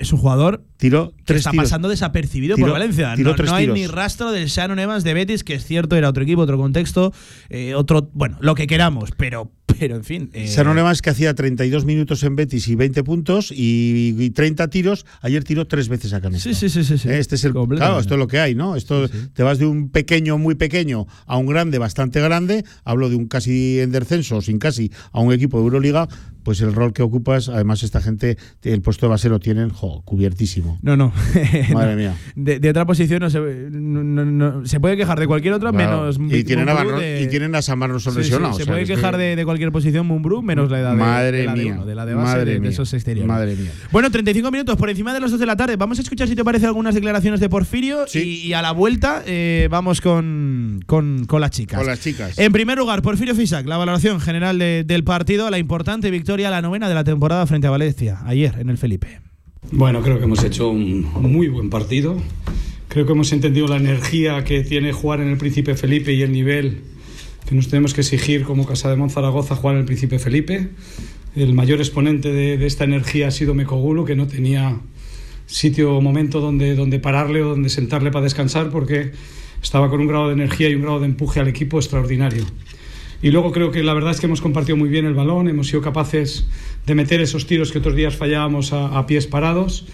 Es 0.00 0.12
un 0.12 0.18
jugador 0.18 0.64
Tiró 0.76 1.10
que 1.18 1.22
tres 1.24 1.38
está 1.40 1.50
tiros. 1.50 1.64
pasando 1.66 1.88
desapercibido 1.88 2.56
Tiró- 2.56 2.66
por 2.68 2.72
Valencia. 2.72 3.14
tiró 3.14 3.30
no 3.30 3.36
tres 3.36 3.50
no 3.50 3.56
hay 3.56 3.64
tiros. 3.64 3.78
ni 3.78 3.86
rastro 3.86 4.32
del 4.32 4.48
Shannon 4.48 4.78
Evans 4.78 5.04
de 5.04 5.14
Betis, 5.14 5.44
que 5.44 5.54
es 5.54 5.64
cierto, 5.64 5.94
era 5.96 6.08
otro 6.08 6.22
equipo, 6.22 6.40
otro 6.42 6.56
contexto, 6.58 7.12
eh, 7.50 7.74
otro, 7.74 8.10
bueno, 8.14 8.38
lo 8.40 8.54
que 8.54 8.66
queramos, 8.66 9.10
pero, 9.16 9.52
pero 9.78 9.96
en 9.96 10.04
fin. 10.04 10.30
eh, 10.32 10.48
Sanon 10.48 10.78
Evans 10.78 11.02
que 11.02 11.10
hacía 11.10 11.34
32 11.34 11.84
minutos 11.84 12.22
en 12.22 12.34
Betis 12.36 12.66
y 12.68 12.74
20 12.76 13.04
puntos 13.04 13.52
y, 13.52 14.14
y 14.18 14.30
30 14.30 14.68
tiros, 14.68 15.04
ayer 15.20 15.44
tiró 15.44 15.66
tres 15.66 15.88
veces 15.90 16.12
a 16.14 16.20
canasta. 16.22 16.48
Sí, 16.48 16.54
sí, 16.54 16.68
sí, 16.70 16.82
sí, 16.84 16.96
sí. 16.98 17.08
Este 17.10 17.34
es 17.34 17.44
el 17.44 17.52
claro, 17.52 18.00
esto 18.00 18.14
es 18.14 18.18
lo 18.18 18.26
que 18.26 18.38
hay, 18.40 18.54
¿no? 18.54 18.74
Esto 18.76 19.06
te 19.08 19.42
vas 19.42 19.58
de 19.58 19.66
un 19.66 19.90
pequeño 19.90 20.38
muy 20.38 20.54
pequeño 20.54 21.06
a 21.26 21.36
un 21.36 21.46
grande 21.46 21.78
bastante 21.78 22.20
grande, 22.20 22.64
hablo 22.84 23.10
de 23.10 23.16
un 23.16 23.26
casi 23.28 23.80
en 23.80 23.92
descenso, 23.92 24.38
o 24.38 24.42
sin 24.42 24.58
casi, 24.58 24.90
a 25.12 25.20
un 25.20 25.32
equipo 25.32 25.58
de 25.58 25.64
Euroliga, 25.64 26.08
pues 26.42 26.62
el 26.62 26.72
rol 26.72 26.94
que 26.94 27.02
ocupas, 27.02 27.50
además 27.50 27.82
esta 27.82 28.00
gente 28.00 28.38
el 28.62 28.80
puesto 28.80 29.04
de 29.06 29.10
base 29.10 29.28
lo 29.28 29.40
tienen 29.40 29.68
jo, 29.68 29.89
cubiertísimo. 30.04 30.78
No, 30.82 30.96
no. 30.96 31.12
Madre 31.72 31.96
mía. 31.96 32.14
De, 32.34 32.58
de 32.60 32.70
otra 32.70 32.86
posición 32.86 33.20
no 33.20 33.30
se, 33.30 33.38
no- 33.70 34.24
no- 34.24 34.66
se 34.66 34.80
puede 34.80 34.96
quejar 34.96 35.18
de 35.18 35.26
cualquier 35.26 35.54
otra, 35.54 35.70
Claro. 35.70 36.12
menos. 36.12 36.18
y 36.34 36.44
tienen, 36.44 36.68
a 36.68 36.74
Van- 36.74 36.98
de- 36.98 37.22
y 37.22 37.28
tienen 37.28 37.54
a 37.54 37.62
San 37.62 37.78
Marcos 37.78 38.04
Sí, 38.04 38.10
sí, 38.10 38.16
lesionado. 38.18 38.54
se 38.54 38.62
o 38.62 38.64
sea, 38.64 38.74
puede 38.74 38.86
que 38.86 38.94
quejar 38.94 39.14
que- 39.16 39.20
de, 39.22 39.36
de 39.36 39.44
cualquier 39.44 39.72
posición 39.72 40.06
Mumbrú, 40.06 40.42
menos 40.42 40.70
la 40.70 40.80
edad 40.80 40.90
de, 40.92 40.96
Madre 40.96 41.38
de 41.38 41.44
la 41.44 41.54
de 41.54 41.62
mía. 41.62 41.72
uno, 41.74 41.86
de 41.86 41.94
la 41.94 42.06
de 42.06 42.14
base 42.14 42.26
Madre 42.36 42.52
de, 42.54 42.60
mía. 42.60 42.70
esos 42.70 42.92
exteriores. 42.94 43.28
Madre 43.28 43.54
mía. 43.56 43.70
Bueno, 43.92 44.10
35 44.10 44.50
minutos 44.50 44.76
por 44.76 44.90
encima 44.90 45.12
de 45.14 45.20
las 45.20 45.30
2 45.30 45.40
de 45.40 45.46
la 45.46 45.56
tarde. 45.56 45.76
Vamos 45.76 45.98
a 45.98 46.02
escuchar 46.02 46.28
si 46.28 46.36
te 46.36 46.44
parece 46.44 46.66
algunas 46.66 46.94
declaraciones 46.94 47.40
de 47.40 47.48
Porfirio 47.48 48.04
y, 48.14 48.18
y 48.18 48.52
a 48.52 48.62
la 48.62 48.72
vuelta 48.72 49.22
eh, 49.26 49.68
vamos 49.70 50.00
con, 50.00 50.80
con, 50.86 51.24
con 51.26 51.40
las 51.40 51.50
chicas. 51.50 51.78
Con 51.78 51.86
las 51.86 52.00
chicas. 52.00 52.38
En 52.38 52.52
primer 52.52 52.78
lugar, 52.78 53.02
Porfirio 53.02 53.34
Fisac, 53.34 53.66
la 53.66 53.76
valoración 53.76 54.20
general 54.20 54.58
de- 54.58 54.84
del 54.86 55.04
partido, 55.04 55.50
la 55.50 55.58
importante 55.58 56.10
victoria, 56.10 56.50
la 56.50 56.62
novena 56.62 56.88
de 56.88 56.94
la 56.94 57.04
temporada 57.04 57.46
frente 57.46 57.66
a 57.66 57.70
Valencia, 57.70 58.18
ayer 58.24 58.54
en 58.58 58.70
el 58.70 58.78
Felipe. 58.78 59.20
Bueno, 59.72 60.02
creo 60.02 60.18
que 60.18 60.24
hemos 60.24 60.42
hecho 60.42 60.70
un 60.70 61.06
muy 61.20 61.48
buen 61.48 61.70
partido. 61.70 62.16
Creo 62.88 63.06
que 63.06 63.12
hemos 63.12 63.30
entendido 63.32 63.68
la 63.68 63.76
energía 63.76 64.42
que 64.42 64.62
tiene 64.62 64.92
jugar 64.92 65.20
en 65.20 65.28
el 65.28 65.36
Príncipe 65.36 65.76
Felipe 65.76 66.12
y 66.12 66.22
el 66.22 66.32
nivel 66.32 66.80
que 67.46 67.54
nos 67.54 67.68
tenemos 67.68 67.94
que 67.94 68.00
exigir 68.00 68.42
como 68.42 68.66
Casa 68.66 68.90
de 68.90 68.96
Monzaragoza 68.96 69.54
jugar 69.54 69.76
en 69.76 69.80
el 69.80 69.86
Príncipe 69.86 70.18
Felipe. 70.18 70.70
El 71.36 71.54
mayor 71.54 71.78
exponente 71.78 72.32
de, 72.32 72.66
esta 72.66 72.84
energía 72.84 73.28
ha 73.28 73.30
sido 73.30 73.54
Mekogulu, 73.54 74.04
que 74.04 74.16
no 74.16 74.26
tenía 74.26 74.80
sitio 75.46 75.94
o 75.94 76.00
momento 76.00 76.40
donde, 76.40 76.74
donde 76.74 76.98
pararle 76.98 77.42
o 77.42 77.50
donde 77.50 77.68
sentarle 77.68 78.10
para 78.10 78.24
descansar 78.24 78.70
porque 78.70 79.12
estaba 79.62 79.90
con 79.90 80.00
un 80.00 80.08
grado 80.08 80.28
de 80.28 80.32
energía 80.34 80.68
y 80.68 80.74
un 80.74 80.82
grado 80.82 81.00
de 81.00 81.06
empuje 81.06 81.38
al 81.38 81.48
equipo 81.48 81.78
extraordinario. 81.78 82.44
Y 83.22 83.30
luego 83.30 83.52
creo 83.52 83.70
que 83.70 83.82
la 83.82 83.92
verdad 83.92 84.12
es 84.12 84.20
que 84.20 84.26
hemos 84.26 84.40
compartido 84.40 84.76
muy 84.76 84.88
bien 84.88 85.04
el 85.04 85.14
balón, 85.14 85.48
hemos 85.48 85.68
sido 85.68 85.82
capaces 85.82 86.46
de 86.86 86.94
meter 86.94 87.20
esos 87.20 87.46
tiros 87.46 87.70
que 87.70 87.78
otros 87.78 87.94
días 87.94 88.16
fallábamos 88.16 88.72
a, 88.72 89.06
pies 89.06 89.26
parados 89.26 89.84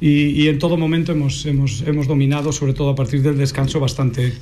y, 0.00 0.42
y 0.42 0.48
en 0.48 0.58
todo 0.58 0.76
momento 0.76 1.12
hemos, 1.12 1.46
hemos, 1.46 1.82
hemos 1.86 2.06
dominado, 2.06 2.52
sobre 2.52 2.72
todo 2.74 2.90
a 2.90 2.94
partir 2.94 3.22
del 3.22 3.38
descanso, 3.38 3.80
bastante, 3.80 4.32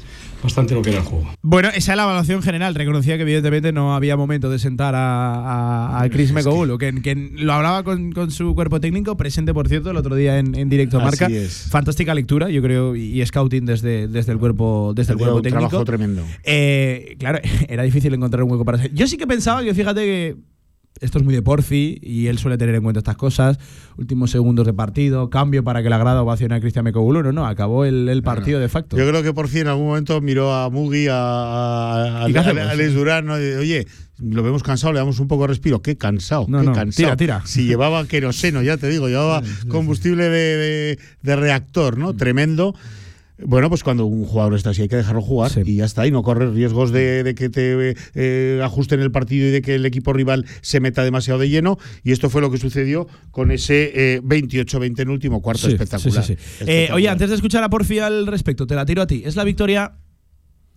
bastante 0.42 0.74
lo 0.74 0.82
que 0.82 0.90
era 0.90 0.98
el 1.00 1.04
juego. 1.04 1.28
Bueno, 1.42 1.68
esa 1.68 1.92
es 1.92 1.96
la 1.96 2.02
evaluación 2.04 2.42
general. 2.42 2.74
Reconocía 2.74 3.16
que 3.16 3.22
evidentemente 3.22 3.70
no 3.72 3.94
había 3.94 4.16
momento 4.16 4.50
de 4.50 4.58
sentar 4.58 4.94
a, 4.94 5.34
a, 5.34 6.02
a 6.02 6.08
Chris 6.10 6.32
Mekogulu, 6.32 6.78
que, 6.78 6.92
que 7.02 7.14
lo 7.14 7.52
hablaba 7.52 7.84
con, 7.84 8.12
con 8.12 8.30
su 8.30 8.54
cuerpo 8.54 8.80
técnico, 8.80 9.16
presente 9.16 9.52
por 9.54 9.68
cierto 9.68 9.90
el 9.90 9.96
otro 9.96 10.16
día 10.16 10.38
en, 10.38 10.54
en 10.54 10.68
directo 10.68 10.96
Así 10.98 11.04
marca. 11.04 11.26
es. 11.26 11.68
Fantástica 11.70 12.14
lectura, 12.14 12.48
yo 12.50 12.62
creo, 12.62 12.96
y, 12.96 13.24
scouting 13.24 13.66
desde, 13.66 14.08
desde 14.08 14.32
el 14.32 14.38
cuerpo, 14.38 14.92
desde 14.96 15.12
el 15.12 15.18
cuerpo 15.18 15.36
un 15.36 15.42
técnico. 15.42 15.68
trabajo 15.68 15.84
tremendo. 15.84 16.22
Eh, 16.44 17.16
claro, 17.18 17.38
era 17.68 17.82
difícil 17.84 18.12
encontrar 18.14 18.42
un 18.42 18.50
hueco 18.50 18.64
para. 18.64 18.84
Yo 18.86 19.06
sí 19.06 19.16
que 19.16 19.26
pensaba 19.26 19.62
que, 19.62 19.74
fíjate 19.74 20.00
que 20.00 20.36
esto 21.00 21.18
es 21.18 21.24
muy 21.24 21.34
de 21.34 21.42
Porfi 21.42 21.98
y 22.02 22.28
él 22.28 22.38
suele 22.38 22.58
tener 22.58 22.74
en 22.76 22.82
cuenta 22.82 22.98
estas 23.00 23.16
cosas. 23.16 23.58
Últimos 23.96 24.30
segundos 24.30 24.66
de 24.66 24.72
partido, 24.72 25.30
cambio 25.30 25.64
para 25.64 25.82
que 25.82 25.90
la 25.90 25.98
grada 25.98 26.22
ovacione 26.22 26.54
a 26.54 26.60
Cristian 26.60 26.84
Mekogulu. 26.84 27.22
No, 27.22 27.32
no, 27.32 27.46
acabó 27.46 27.84
el, 27.84 28.08
el 28.08 28.22
partido 28.22 28.60
de 28.60 28.68
facto. 28.68 28.96
Yo 28.96 29.08
creo 29.08 29.22
que 29.22 29.32
por 29.32 29.48
fin 29.48 29.62
en 29.62 29.68
algún 29.68 29.86
momento 29.88 30.20
miró 30.20 30.52
a 30.54 30.70
Mugi, 30.70 31.08
a, 31.08 31.14
a, 31.14 32.24
Alex 32.24 32.94
Durán, 32.94 33.26
¿no? 33.26 33.40
Y, 33.40 33.52
Oye, 33.54 33.86
lo 34.20 34.42
vemos 34.44 34.62
cansado, 34.62 34.92
le 34.92 35.00
damos 35.00 35.18
un 35.18 35.26
poco 35.28 35.42
de 35.42 35.48
respiro. 35.48 35.82
Qué 35.82 35.96
cansado, 35.96 36.46
No, 36.48 36.60
qué 36.60 36.66
no, 36.66 36.72
cansado. 36.72 37.16
tira, 37.16 37.16
tira. 37.16 37.42
Si 37.46 37.64
llevaba 37.66 38.06
queroseno, 38.06 38.62
ya 38.62 38.76
te 38.76 38.88
digo, 38.88 39.08
llevaba 39.08 39.42
combustible 39.68 40.24
de, 40.28 40.56
de- 40.56 40.98
de 41.22 41.36
reactor, 41.36 41.96
Mm. 41.96 42.00
¿no? 42.00 42.14
Tremendo. 42.14 42.74
Bueno, 43.46 43.68
pues 43.68 43.82
cuando 43.82 44.06
un 44.06 44.24
jugador 44.24 44.54
está 44.54 44.70
así 44.70 44.82
hay 44.82 44.88
que 44.88 44.96
dejarlo 44.96 45.22
jugar 45.22 45.50
y 45.64 45.76
ya 45.76 45.84
está, 45.84 46.06
y 46.06 46.10
no 46.10 46.22
correr 46.22 46.52
riesgos 46.52 46.92
de, 46.92 47.22
de 47.22 47.34
que 47.34 47.48
te 47.48 47.94
eh, 48.14 48.60
ajusten 48.62 49.00
el 49.00 49.10
partido 49.10 49.48
y 49.48 49.50
de 49.50 49.62
que 49.62 49.74
el 49.74 49.86
equipo 49.86 50.12
rival 50.12 50.46
se 50.60 50.80
meta 50.80 51.04
demasiado 51.04 51.40
de 51.40 51.48
lleno. 51.48 51.78
Y 52.02 52.12
esto 52.12 52.30
fue 52.30 52.40
lo 52.40 52.50
que 52.50 52.58
sucedió 52.58 53.06
con 53.30 53.50
ese 53.50 54.14
eh, 54.14 54.22
28-20 54.22 55.00
en 55.00 55.08
último 55.10 55.42
cuarto. 55.42 55.66
Sí, 55.66 55.72
espectacular. 55.72 56.24
sí. 56.24 56.36
Eh, 56.60 56.88
oye, 56.92 57.08
antes 57.08 57.28
de 57.28 57.36
escuchar 57.36 57.62
a 57.62 57.70
Porfi 57.70 57.98
al 57.98 58.26
respecto, 58.26 58.66
te 58.66 58.74
la 58.74 58.86
tiro 58.86 59.02
a 59.02 59.06
ti. 59.06 59.22
¿Es 59.24 59.36
la 59.36 59.44
victoria 59.44 59.92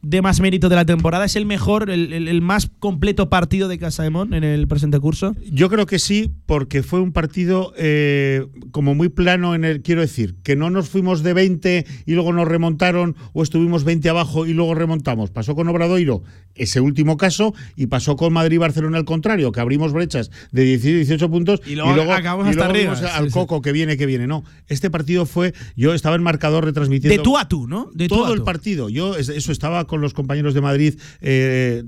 de 0.07 0.21
más 0.21 0.39
mérito 0.39 0.69
de 0.69 0.75
la 0.75 0.85
temporada? 0.85 1.25
¿Es 1.25 1.35
el 1.35 1.45
mejor, 1.47 1.89
el, 1.89 2.13
el- 2.13 2.27
el 2.27 2.41
más 2.41 2.69
completo 2.79 3.27
partido 3.29 3.67
de 3.67 3.79
Casa 3.79 4.03
de 4.03 4.11
Mon 4.11 4.33
en 4.35 4.43
el 4.43 4.67
presente 4.67 4.99
curso? 4.99 5.35
Yo 5.51 5.67
creo 5.69 5.87
que 5.87 5.97
sí, 5.97 6.31
porque 6.45 6.83
fue 6.83 6.99
un 7.01 7.11
partido 7.11 7.73
eh, 7.77 8.45
como 8.71 8.93
muy 8.93 9.09
plano 9.09 9.55
en 9.55 9.65
el, 9.65 9.81
quiero 9.81 10.01
decir, 10.01 10.35
que 10.43 10.55
no 10.55 10.69
nos 10.69 10.89
fuimos 10.89 11.23
de 11.23 11.33
20 11.33 11.85
y 12.05 12.13
luego 12.13 12.33
nos 12.33 12.47
remontaron 12.47 13.15
o 13.33 13.41
estuvimos 13.41 13.83
20 13.83 14.07
abajo 14.09 14.45
y 14.45 14.53
luego 14.53 14.75
remontamos. 14.75 15.31
Pasó 15.31 15.55
con 15.55 15.67
Obradoiro 15.69 16.21
ese 16.53 16.79
último 16.81 17.17
caso 17.17 17.53
y 17.75 17.87
pasó 17.87 18.15
con 18.15 18.31
Madrid 18.31 18.55
y 18.55 18.59
Barcelona 18.59 18.97
al 18.97 19.05
contrario, 19.05 19.51
que 19.51 19.59
abrimos 19.59 19.91
brechas 19.91 20.29
de 20.51 20.63
18 20.63 20.95
18 20.97 21.29
puntos 21.31 21.61
Y 21.65 21.75
luego 21.75 22.13
acabamos 22.13 22.47
y 22.47 22.49
hasta 22.51 22.71
luego 22.71 22.91
arriba. 22.91 23.09
Sí, 23.09 23.13
al 23.17 23.25
sí. 23.27 23.31
coco 23.33 23.61
que 23.61 23.71
viene, 23.71 23.97
que 23.97 24.05
viene. 24.05 24.27
No, 24.27 24.43
este 24.67 24.89
partido 24.91 25.25
fue, 25.25 25.53
yo 25.75 25.93
estaba 25.95 26.15
en 26.15 26.23
marcador 26.23 26.63
retransmitiendo 26.63 27.17
De 27.17 27.23
tú 27.23 27.37
a 27.37 27.47
tú, 27.49 27.67
¿no? 27.67 27.89
De 27.93 28.07
tú 28.07 28.15
todo 28.15 28.33
el 28.33 28.43
partido. 28.43 28.87
Yo 28.89 29.15
es- 29.17 29.29
eso 29.29 29.51
estaba 29.51 29.85
con 29.87 29.94
los 30.01 30.13
compañeros 30.13 30.53
de 30.53 30.61
Madrid 30.61 30.99
eh, 31.21 31.83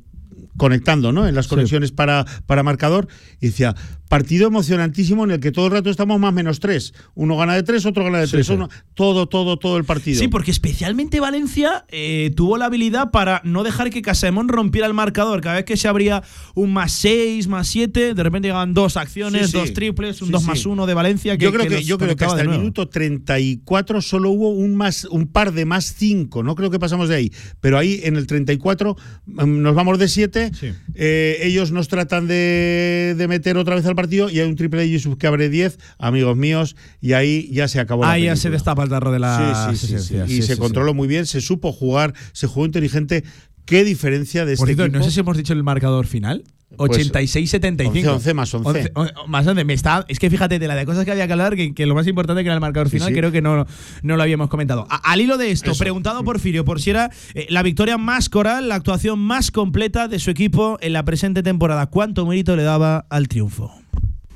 conectando, 0.57 1.11
¿no? 1.11 1.27
En 1.27 1.35
las 1.35 1.47
conexiones 1.47 1.91
para, 1.91 2.25
para 2.45 2.63
marcador 2.63 3.07
y 3.39 3.47
decía 3.47 3.75
partido 4.09 4.47
emocionantísimo 4.47 5.23
en 5.25 5.31
el 5.31 5.39
que 5.39 5.51
todo 5.51 5.67
el 5.67 5.71
rato 5.73 5.89
estamos 5.89 6.19
más 6.19 6.33
menos 6.33 6.59
tres. 6.59 6.93
Uno 7.15 7.37
gana 7.37 7.55
de 7.55 7.63
tres, 7.63 7.85
otro 7.85 8.03
gana 8.03 8.19
de 8.19 8.27
Sí, 8.27 8.31
tres. 8.33 8.47
sí. 8.47 8.53
Uno- 8.53 8.69
todo, 8.93 9.27
todo, 9.27 9.57
todo 9.57 9.77
el 9.77 9.83
partido. 9.83 10.19
Sí, 10.19 10.27
porque 10.27 10.51
especialmente 10.51 11.19
Valencia 11.19 11.85
eh, 11.89 12.31
tuvo 12.35 12.57
la 12.57 12.65
habilidad 12.65 13.11
para 13.11 13.41
no 13.43 13.63
dejar 13.63 13.89
que 13.89 14.01
Casemón 14.01 14.47
rompiera 14.47 14.87
el 14.87 14.93
marcador. 14.93 15.41
Cada 15.41 15.55
vez 15.55 15.65
que 15.65 15.77
se 15.77 15.87
abría 15.87 16.23
un 16.55 16.73
más 16.73 16.91
6, 16.93 17.47
más 17.47 17.67
7, 17.67 18.13
de 18.13 18.23
repente 18.23 18.47
llegaban 18.47 18.73
dos 18.73 18.97
acciones, 18.97 19.47
Sí, 19.51 19.57
dos 19.57 19.73
triples, 19.73 20.21
un 20.21 20.27
Sí, 20.27 20.31
2 20.31 20.41
sí. 20.41 20.47
más 20.47 20.65
1 20.65 20.85
de 20.85 20.93
Valencia. 20.93 21.37
Que, 21.37 21.43
yo 21.43 21.51
creo 21.51 21.63
que, 21.67 21.75
los 21.75 21.85
yo 21.85 21.97
creo 21.97 22.09
que 22.09 22.15
conectaba 22.15 22.31
hasta 22.33 22.43
el 22.43 22.49
minuto 22.57 22.87
34 22.87 24.01
solo 24.01 24.29
hubo 24.29 24.49
un 24.49 24.75
más 24.75 25.05
un 25.05 25.27
par 25.27 25.53
de 25.53 25.65
más 25.65 25.93
5, 25.97 26.43
no 26.43 26.55
creo 26.55 26.69
que 26.69 26.79
pasamos 26.79 27.09
de 27.09 27.15
ahí, 27.15 27.31
pero 27.59 27.77
ahí 27.77 28.01
en 28.03 28.15
el 28.15 28.27
34 28.27 28.95
mm, 29.25 29.61
nos 29.61 29.75
vamos 29.75 29.99
de 29.99 30.07
7, 30.07 30.51
ellos 30.95 31.71
nos 31.71 31.87
tratan 31.87 32.27
de, 32.27 33.15
de 33.17 33.27
meter 33.27 33.57
otra 33.57 33.75
vez 33.75 33.85
al 33.85 33.95
partido 33.97 34.29
y 34.29 34.39
hay 34.39 34.47
un 34.47 34.55
triple 34.55 34.79
de 34.79 34.89
Yusuf 34.91 35.17
que 35.17 35.27
abre 35.27 35.49
10, 35.49 35.77
amigos 35.99 36.37
míos, 36.37 36.77
y 37.01 37.11
ahí 37.11 37.49
ya 37.51 37.67
se 37.67 37.81
acabó 37.81 38.03
la 38.03 38.11
Ahí 38.11 38.23
ya 38.23 38.37
se 38.37 38.49
destapa 38.49 38.83
el 38.83 38.89
tarro 38.89 39.11
de 39.11 39.19
la 39.19 39.73
Sí, 39.75 39.87
sí, 39.87 39.99
sí. 39.99 40.15
Y 40.27 40.41
se 40.43 40.55
controló 40.55 40.93
muy 40.93 41.09
bien, 41.09 41.25
se 41.25 41.41
supo 41.41 41.73
jugar, 41.73 42.13
se 42.31 42.47
jugó 42.47 42.65
inteligente. 42.65 43.25
¿Qué 43.65 43.83
diferencia 43.83 44.45
de 44.45 44.55
Por 44.55 44.69
este 44.69 44.75
cierto, 44.77 44.83
equipo? 44.85 44.99
no 44.99 45.03
sé 45.03 45.11
si 45.11 45.19
hemos 45.19 45.35
dicho 45.35 45.51
el 45.51 45.61
marcador 45.63 46.07
final. 46.07 46.45
Pues, 46.75 46.91
86-75. 47.11 47.87
11, 47.89 48.09
11 48.09 48.33
más 48.33 48.53
11. 48.53 48.91
o- 48.93 49.27
más 49.27 49.47
11. 49.47 49.63
Me 49.63 49.73
está, 49.73 50.05
es 50.09 50.19
que 50.19 50.29
fíjate, 50.29 50.59
de 50.59 50.67
la 50.67 50.75
de 50.75 50.85
cosas 50.85 51.05
que 51.05 51.11
había 51.11 51.25
que 51.27 51.33
hablar, 51.33 51.55
que, 51.55 51.73
que 51.73 51.85
lo 51.85 51.95
más 51.95 52.05
importante 52.07 52.43
que 52.43 52.47
era 52.47 52.55
el 52.55 52.61
marcador 52.61 52.87
Sí, 52.89 52.97
final, 52.97 53.09
sí. 53.09 53.13
creo 53.15 53.31
que 53.31 53.41
no, 53.41 53.65
no 54.03 54.17
lo 54.17 54.21
habíamos 54.23 54.49
comentado. 54.49 54.85
A- 54.89 54.97
al 55.11 55.21
hilo 55.21 55.37
de 55.37 55.51
esto, 55.51 55.71
Eso. 55.71 55.79
preguntado 55.79 56.23
por 56.25 56.39
Firio, 56.39 56.65
por 56.65 56.81
si 56.81 56.89
era 56.89 57.09
eh, 57.35 57.47
la 57.49 57.63
victoria 57.63 57.97
más 57.97 58.27
coral, 58.29 58.67
la 58.69 58.75
actuación 58.75 59.17
más 59.19 59.49
completa 59.51 60.07
de 60.09 60.19
su 60.19 60.29
equipo 60.29 60.77
en 60.81 60.91
la 60.93 61.03
presente 61.05 61.41
temporada. 61.41 61.87
¿Cuánto 61.87 62.25
mérito 62.25 62.55
le 62.57 62.63
daba 62.63 63.05
al 63.09 63.27
triunfo? 63.29 63.71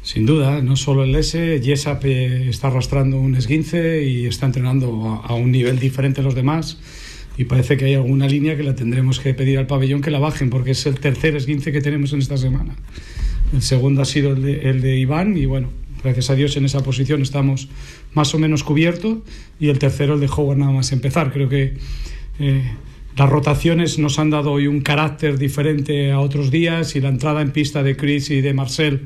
Sin 0.04 0.26
duda, 0.26 0.64
no 0.64 0.76
solo 0.78 1.04
el 1.04 1.14
S, 1.16 1.60
Yesap 1.62 2.06
eh, 2.06 2.50
está 2.50 2.68
arrastrando 2.68 3.20
un 3.20 3.36
esguince 3.36 4.04
y 4.04 4.26
está 4.26 4.48
entrenando 4.48 5.22
a, 5.24 5.36
un 5.36 5.52
nivel 5.52 5.78
diferente 5.78 6.22
a 6.22 6.24
los 6.24 6.34
demás. 6.34 6.80
Y 7.38 7.46
parece 7.46 7.78
que 7.78 7.86
hay 7.86 7.94
alguna 7.94 8.28
línea 8.28 8.58
que 8.58 8.64
la 8.64 8.76
tendremos 8.76 9.20
que 9.20 9.34
pedir 9.36 9.60
al 9.60 9.68
pabellón 9.68 10.02
que 10.02 10.10
la 10.10 10.18
bajen, 10.18 10.50
porque 10.50 10.72
es 10.72 10.86
el 10.88 11.00
tercer 11.00 11.36
esguince 11.36 11.72
que 11.72 11.82
tenemos 11.82 12.14
en 12.14 12.20
esta 12.20 12.36
semana. 12.36 12.76
El 13.54 13.62
segundo 13.62 14.02
ha 14.02 14.06
sido 14.06 14.32
el 14.32 14.42
de, 14.42 14.70
el 14.70 14.82
de 14.82 14.98
Iván, 14.98 15.38
y 15.38 15.46
bueno, 15.46 15.70
gracias 16.04 16.32
a 16.32 16.36
Dios 16.36 16.58
en 16.58 16.66
esa 16.66 16.82
posición 16.82 17.22
estamos 17.22 17.70
más 18.14 18.34
o 18.34 18.40
menos 18.40 18.64
cubiertos. 18.64 19.20
Y 19.60 19.70
el 19.70 19.78
tercero, 19.78 20.16
el 20.16 20.20
de 20.20 20.28
Howard, 20.28 20.58
nada 20.58 20.72
más 20.72 20.92
empezar. 20.92 21.32
Creo 21.32 21.48
que 21.48 21.76
eh, 22.40 22.72
las 23.16 23.30
rotaciones 23.30 24.00
nos 24.00 24.18
han 24.18 24.32
dado 24.32 24.52
hoy 24.52 24.66
un 24.66 24.82
carácter 24.82 25.38
diferente 25.38 26.12
a 26.12 26.20
otros 26.20 26.50
días, 26.50 26.96
y 26.96 27.02
la 27.02 27.10
entrada 27.10 27.44
en 27.44 27.52
pista 27.52 27.84
de 27.84 27.96
Chris 27.96 28.32
y 28.32 28.42
de 28.42 28.56
Marcel 28.56 29.02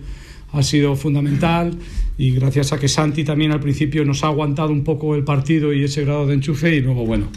ha 0.52 0.64
sido 0.64 0.96
fundamental 0.96 1.78
y 2.18 2.32
gracias 2.32 2.74
a 2.74 2.80
que 2.80 2.88
Santi 2.88 3.24
también 3.24 3.52
al 3.52 3.60
principio 3.60 4.06
nos 4.06 4.24
ha 4.24 4.28
aguantado 4.28 4.72
un 4.72 4.84
poco 4.84 5.16
el 5.16 5.24
partido 5.24 5.74
y 5.74 5.84
ese 5.84 6.06
grado 6.06 6.28
de 6.28 6.36
enchufe 6.36 6.76
y 6.76 6.82
luego 6.82 7.06
bueno 7.06 7.28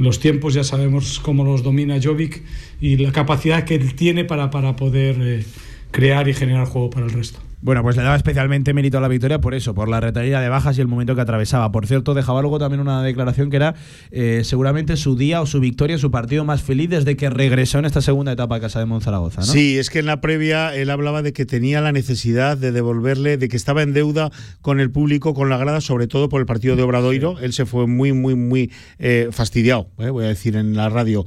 los 0.00 0.18
tiempos 0.18 0.54
ya 0.54 0.64
sabemos 0.64 1.20
cómo 1.20 1.44
los 1.44 1.62
domina 1.62 2.00
Jovic 2.02 2.42
y 2.80 2.96
la 2.96 3.12
capacidad 3.12 3.64
que 3.64 3.74
él 3.74 3.94
tiene 3.94 4.24
para, 4.24 4.50
para 4.50 4.74
poder 4.74 5.16
eh, 5.20 5.44
crear 5.90 6.26
y 6.26 6.32
generar 6.32 6.66
juego 6.66 6.88
para 6.88 7.04
el 7.04 7.12
resto. 7.12 7.49
Bueno, 7.62 7.82
pues 7.82 7.96
le 7.96 8.02
daba 8.02 8.16
especialmente 8.16 8.72
mérito 8.72 8.98
a 8.98 9.00
la 9.00 9.08
victoria 9.08 9.40
por 9.40 9.54
eso, 9.54 9.74
por 9.74 9.88
la 9.88 10.00
retaída 10.00 10.40
de 10.40 10.48
bajas 10.48 10.78
y 10.78 10.80
el 10.80 10.86
momento 10.88 11.14
que 11.14 11.20
atravesaba. 11.20 11.70
Por 11.72 11.86
cierto, 11.86 12.14
dejaba 12.14 12.40
luego 12.40 12.58
también 12.58 12.80
una 12.80 13.02
declaración 13.02 13.50
que 13.50 13.56
era 13.56 13.74
eh, 14.10 14.42
seguramente 14.44 14.96
su 14.96 15.14
día 15.16 15.42
o 15.42 15.46
su 15.46 15.60
victoria, 15.60 15.98
su 15.98 16.10
partido 16.10 16.44
más 16.44 16.62
feliz 16.62 16.88
desde 16.88 17.16
que 17.16 17.28
regresó 17.28 17.78
en 17.78 17.84
esta 17.84 18.00
segunda 18.00 18.32
etapa 18.32 18.56
a 18.56 18.60
casa 18.60 18.78
de 18.78 18.86
Monzaragoza, 18.86 19.40
¿no? 19.42 19.46
Sí, 19.46 19.76
es 19.78 19.90
que 19.90 19.98
en 19.98 20.06
la 20.06 20.20
previa 20.22 20.74
él 20.74 20.88
hablaba 20.90 21.20
de 21.22 21.32
que 21.34 21.44
tenía 21.44 21.80
la 21.82 21.92
necesidad 21.92 22.56
de 22.56 22.72
devolverle, 22.72 23.36
de 23.36 23.48
que 23.48 23.56
estaba 23.58 23.82
en 23.82 23.92
deuda 23.92 24.30
con 24.62 24.80
el 24.80 24.90
público, 24.90 25.34
con 25.34 25.50
la 25.50 25.58
grada, 25.58 25.82
sobre 25.82 26.06
todo 26.06 26.30
por 26.30 26.40
el 26.40 26.46
partido 26.46 26.76
de 26.76 26.82
Obradoiro. 26.82 27.38
Él 27.40 27.52
se 27.52 27.66
fue 27.66 27.86
muy, 27.86 28.12
muy, 28.14 28.34
muy 28.36 28.72
eh, 28.98 29.28
fastidiado, 29.32 29.90
eh, 29.98 30.08
voy 30.08 30.24
a 30.24 30.28
decir 30.28 30.56
en 30.56 30.74
la 30.76 30.88
radio, 30.88 31.26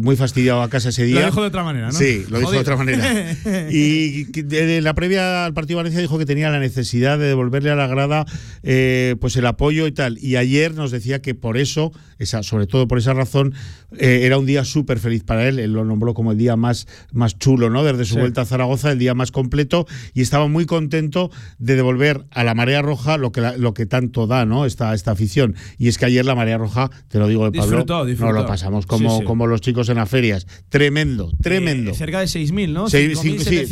muy 0.00 0.14
fastidiado 0.14 0.62
a 0.62 0.68
casa 0.70 0.90
ese 0.90 1.04
día. 1.04 1.20
Lo 1.20 1.26
dijo 1.26 1.40
de 1.40 1.48
otra 1.48 1.64
manera, 1.64 1.86
¿no? 1.88 1.92
Sí, 1.92 2.24
lo 2.28 2.38
dijo 2.38 2.52
de 2.52 2.58
otra 2.58 2.76
manera. 2.76 3.04
Y 3.70 4.24
de- 4.42 4.66
de 4.66 4.80
la 4.80 4.94
previa 4.94 5.44
al 5.46 5.52
partido 5.54 5.63
de 5.66 5.74
Valencia 5.76 6.00
dijo 6.00 6.18
que 6.18 6.26
tenía 6.26 6.50
la 6.50 6.58
necesidad 6.60 7.18
de 7.18 7.26
devolverle 7.26 7.70
a 7.70 7.74
la 7.76 7.86
grada 7.86 8.24
eh, 8.62 9.16
pues 9.20 9.36
el 9.36 9.46
apoyo 9.46 9.86
y 9.86 9.92
tal. 9.92 10.18
Y 10.18 10.36
ayer 10.36 10.74
nos 10.74 10.90
decía 10.90 11.20
que 11.22 11.34
por 11.34 11.56
eso, 11.58 11.92
esa, 12.18 12.42
sobre 12.42 12.66
todo 12.66 12.86
por 12.88 12.98
esa 12.98 13.12
razón, 13.14 13.54
eh, 13.98 14.20
era 14.24 14.38
un 14.38 14.46
día 14.46 14.64
súper 14.64 14.98
feliz 14.98 15.22
para 15.24 15.48
él. 15.48 15.58
Él 15.58 15.72
lo 15.72 15.84
nombró 15.84 16.14
como 16.14 16.32
el 16.32 16.38
día 16.38 16.56
más, 16.56 16.86
más 17.12 17.38
chulo, 17.38 17.70
¿no? 17.70 17.84
Desde 17.84 18.04
su 18.04 18.14
Sí. 18.14 18.20
vuelta 18.20 18.42
a 18.42 18.44
Zaragoza, 18.44 18.92
el 18.92 18.98
día 18.98 19.14
más 19.14 19.30
completo. 19.30 19.86
Y 20.14 20.22
estaba 20.22 20.46
muy 20.48 20.66
contento 20.66 21.30
de 21.58 21.76
devolver 21.76 22.24
a 22.30 22.44
la 22.44 22.54
marea 22.54 22.82
roja 22.82 23.16
lo 23.18 23.32
que, 23.32 23.40
la- 23.40 23.56
lo 23.56 23.74
que 23.74 23.86
tanto 23.86 24.26
da, 24.26 24.44
¿no? 24.46 24.66
Esta, 24.66 24.94
esta 24.94 25.10
afición. 25.12 25.54
Y 25.78 25.88
es 25.88 25.98
que 25.98 26.06
ayer 26.06 26.24
la 26.24 26.34
marea 26.34 26.58
roja, 26.58 26.90
te 27.08 27.18
lo 27.18 27.26
digo 27.28 27.44
de 27.50 27.58
Pablo, 27.58 27.64
Disfrutó, 27.76 28.04
disfrutó. 28.04 28.32
nos 28.32 28.42
lo 28.42 28.48
pasamos 28.48 28.86
como, 28.86 29.10
Sí, 29.10 29.18
sí. 29.20 29.24
como 29.24 29.46
los 29.46 29.60
chicos 29.60 29.88
en 29.88 29.96
las 29.96 30.08
ferias. 30.08 30.46
Tremendo, 30.68 31.30
tremendo. 31.42 31.90
Eh, 31.90 31.94
cerca 31.94 32.20
de 32.20 32.26
6.000, 32.26 32.72
¿no? 32.72 32.88
Seis- 32.88 33.18
cinco- 33.20 33.42
sí, 33.44 33.50
5.700. 33.66 33.68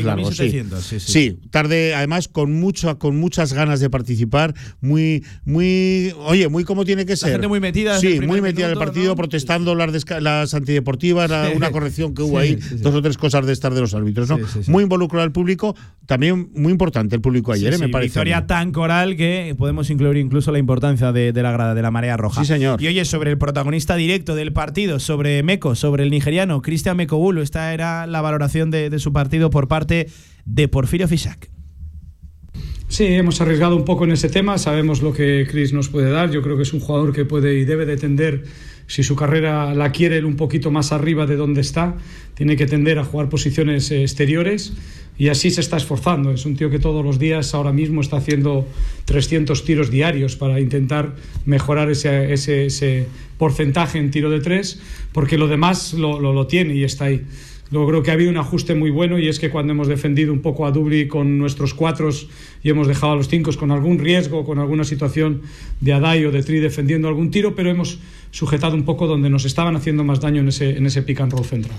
5.700 0.00 0.02
largos, 0.02 0.36
sí. 0.36 0.44
5.700, 0.50 0.80
sí, 0.80 1.00
sí. 1.06 1.38
Tarde, 1.50 1.94
además, 1.94 2.28
con 2.28 2.52
mucho, 2.52 2.98
con 2.98 3.16
muchas 3.16 3.52
ganas 3.52 3.80
de 3.80 3.88
participar, 3.90 4.54
muy, 4.80 5.24
muy, 5.44 6.12
oye, 6.26 6.48
muy 6.48 6.64
como 6.64 6.84
tiene 6.84 7.06
que 7.06 7.16
ser. 7.16 7.32
gente 7.32 7.48
muy 7.48 7.60
metida 7.60 7.98
Sí, 7.98 8.20
muy 8.20 8.40
metida 8.40 8.66
en 8.66 8.72
el 8.72 8.78
partido, 8.78 9.08
¿no? 9.08 9.16
protestando 9.16 9.74
las, 9.74 10.04
las 10.20 10.54
antideportivas, 10.54 11.30
la- 11.30 11.50
una 11.54 11.70
corrección 11.70 12.14
que 12.14 12.22
hubo 12.22 12.38
ahí, 12.38 12.56
dos 12.78 12.94
o 12.94 13.02
tres 13.02 13.16
cosas 13.16 13.46
de 13.46 13.52
estar 13.52 13.72
de 13.72 13.80
los 13.80 13.94
árbitros, 13.94 14.28
¿no? 14.28 14.38
Muy 14.68 14.82
involucrado 14.82 15.24
al 15.24 15.32
público, 15.32 15.74
también 16.06 16.50
muy 16.54 16.72
importante 16.72 17.14
el 17.16 17.20
público 17.22 17.52
ayer, 17.52 17.74
¿eh? 17.74 17.78
me 17.78 17.86
sí, 17.86 17.92
parece. 17.92 18.10
Victoria 18.10 18.46
tan 18.46 18.72
coral 18.72 19.16
que 19.16 19.54
podemos 19.56 19.88
incluir 19.90 20.16
incluso 20.18 20.52
la 20.52 20.58
importancia 20.58 21.12
de, 21.12 21.32
de 21.32 21.42
la 21.42 21.52
grada 21.52 21.74
de 21.74 21.82
la 21.82 21.90
marea 21.90 22.16
roja. 22.16 22.40
Sí, 22.42 22.46
señor. 22.46 22.82
Y 22.82 22.88
oye, 22.88 23.04
sobre 23.04 23.30
el 23.30 23.38
protagonista 23.38 23.96
directo 23.96 24.34
del 24.34 24.52
partido, 24.52 24.98
sobre 25.00 25.42
Meko, 25.42 25.74
sobre 25.74 26.02
el 26.04 26.10
nigeriano 26.10 26.62
Cristian 26.62 26.96
Mekobulo, 26.96 27.42
esta 27.42 27.72
era 27.72 28.06
la 28.06 28.20
valoración 28.20 28.70
de, 28.70 28.90
de 28.90 28.98
su 28.98 29.12
partido 29.12 29.50
por 29.50 29.68
parte 29.68 30.08
de 30.46 30.68
Porfirio 30.68 31.08
Fisac. 31.08 31.50
Sí, 32.88 33.04
hemos 33.04 33.40
arriesgado 33.40 33.76
un 33.76 33.84
poco 33.84 34.04
en 34.04 34.12
ese 34.12 34.28
tema, 34.28 34.58
sabemos 34.58 35.02
lo 35.02 35.12
que 35.12 35.46
Chris 35.50 35.72
nos 35.72 35.88
puede 35.88 36.08
dar, 36.08 36.30
yo 36.30 36.40
creo 36.40 36.56
que 36.56 36.62
es 36.62 36.72
un 36.72 36.78
jugador 36.78 37.12
que 37.12 37.24
puede 37.24 37.58
y 37.58 37.64
debe 37.64 37.84
de 37.84 37.96
tender, 37.96 38.44
si 38.86 39.02
su 39.02 39.16
carrera 39.16 39.74
la 39.74 39.90
quiere 39.90 40.24
un 40.24 40.36
poquito 40.36 40.70
más 40.70 40.92
arriba 40.92 41.26
de 41.26 41.34
donde 41.34 41.60
está, 41.60 41.96
tiene 42.34 42.56
que 42.56 42.66
tender 42.66 43.00
a 43.00 43.04
jugar 43.04 43.28
posiciones 43.28 43.90
eh, 43.90 44.02
exteriores 44.02 44.72
y 45.18 45.28
así 45.28 45.50
se 45.50 45.62
está 45.62 45.78
esforzando, 45.78 46.30
es 46.30 46.46
un 46.46 46.56
tío 46.56 46.70
que 46.70 46.78
todos 46.78 47.04
los 47.04 47.18
días 47.18 47.54
ahora 47.54 47.72
mismo 47.72 48.00
está 48.00 48.18
haciendo 48.18 48.68
300 49.06 49.64
tiros 49.64 49.90
diarios 49.90 50.36
para 50.36 50.60
intentar 50.60 51.16
mejorar 51.44 51.90
ese, 51.90 53.06
porcentaje 53.36 53.98
en 53.98 54.10
tiro 54.12 54.30
de 54.30 54.40
tres, 54.40 54.80
porque 55.12 55.38
lo 55.38 55.48
demás 55.48 55.92
lo 55.92 56.46
tiene 56.46 56.74
y 56.74 56.84
está 56.84 57.06
ahí. 57.06 57.26
Luego 57.70 57.88
creo 57.88 58.02
que 58.02 58.10
ha 58.10 58.14
habido 58.14 58.30
un 58.30 58.36
ajuste 58.36 58.74
muy 58.74 58.90
bueno 58.90 59.18
y 59.18 59.28
es 59.28 59.38
que 59.38 59.50
cuando 59.50 59.72
hemos 59.72 59.88
defendido 59.88 60.32
un 60.32 60.40
poco 60.40 60.66
a 60.66 60.70
Dubri 60.70 61.08
con 61.08 61.38
nuestros 61.38 61.74
cuatros 61.74 62.28
y 62.62 62.70
hemos 62.70 62.86
dejado 62.86 63.12
a 63.12 63.16
los 63.16 63.28
cinco 63.28 63.50
con 63.58 63.70
algún 63.70 63.98
riesgo, 63.98 64.44
con 64.44 64.58
alguna 64.58 64.84
situación 64.84 65.42
de 65.80 65.92
Adai 65.92 66.24
o 66.24 66.32
de 66.32 66.42
Tri 66.42 66.60
defendiendo 66.60 67.08
algún 67.08 67.30
tiro, 67.30 67.54
pero 67.54 67.70
hemos 67.70 67.98
sujetado 68.30 68.74
un 68.74 68.84
poco 68.84 69.06
donde 69.06 69.30
nos 69.30 69.44
estaban 69.44 69.76
haciendo 69.76 70.04
más 70.04 70.20
daño 70.20 70.40
en 70.40 70.48
ese, 70.48 70.76
en 70.76 70.86
ese 70.86 71.02
pick 71.02 71.20
and 71.20 71.32
roll 71.32 71.44
central. 71.44 71.78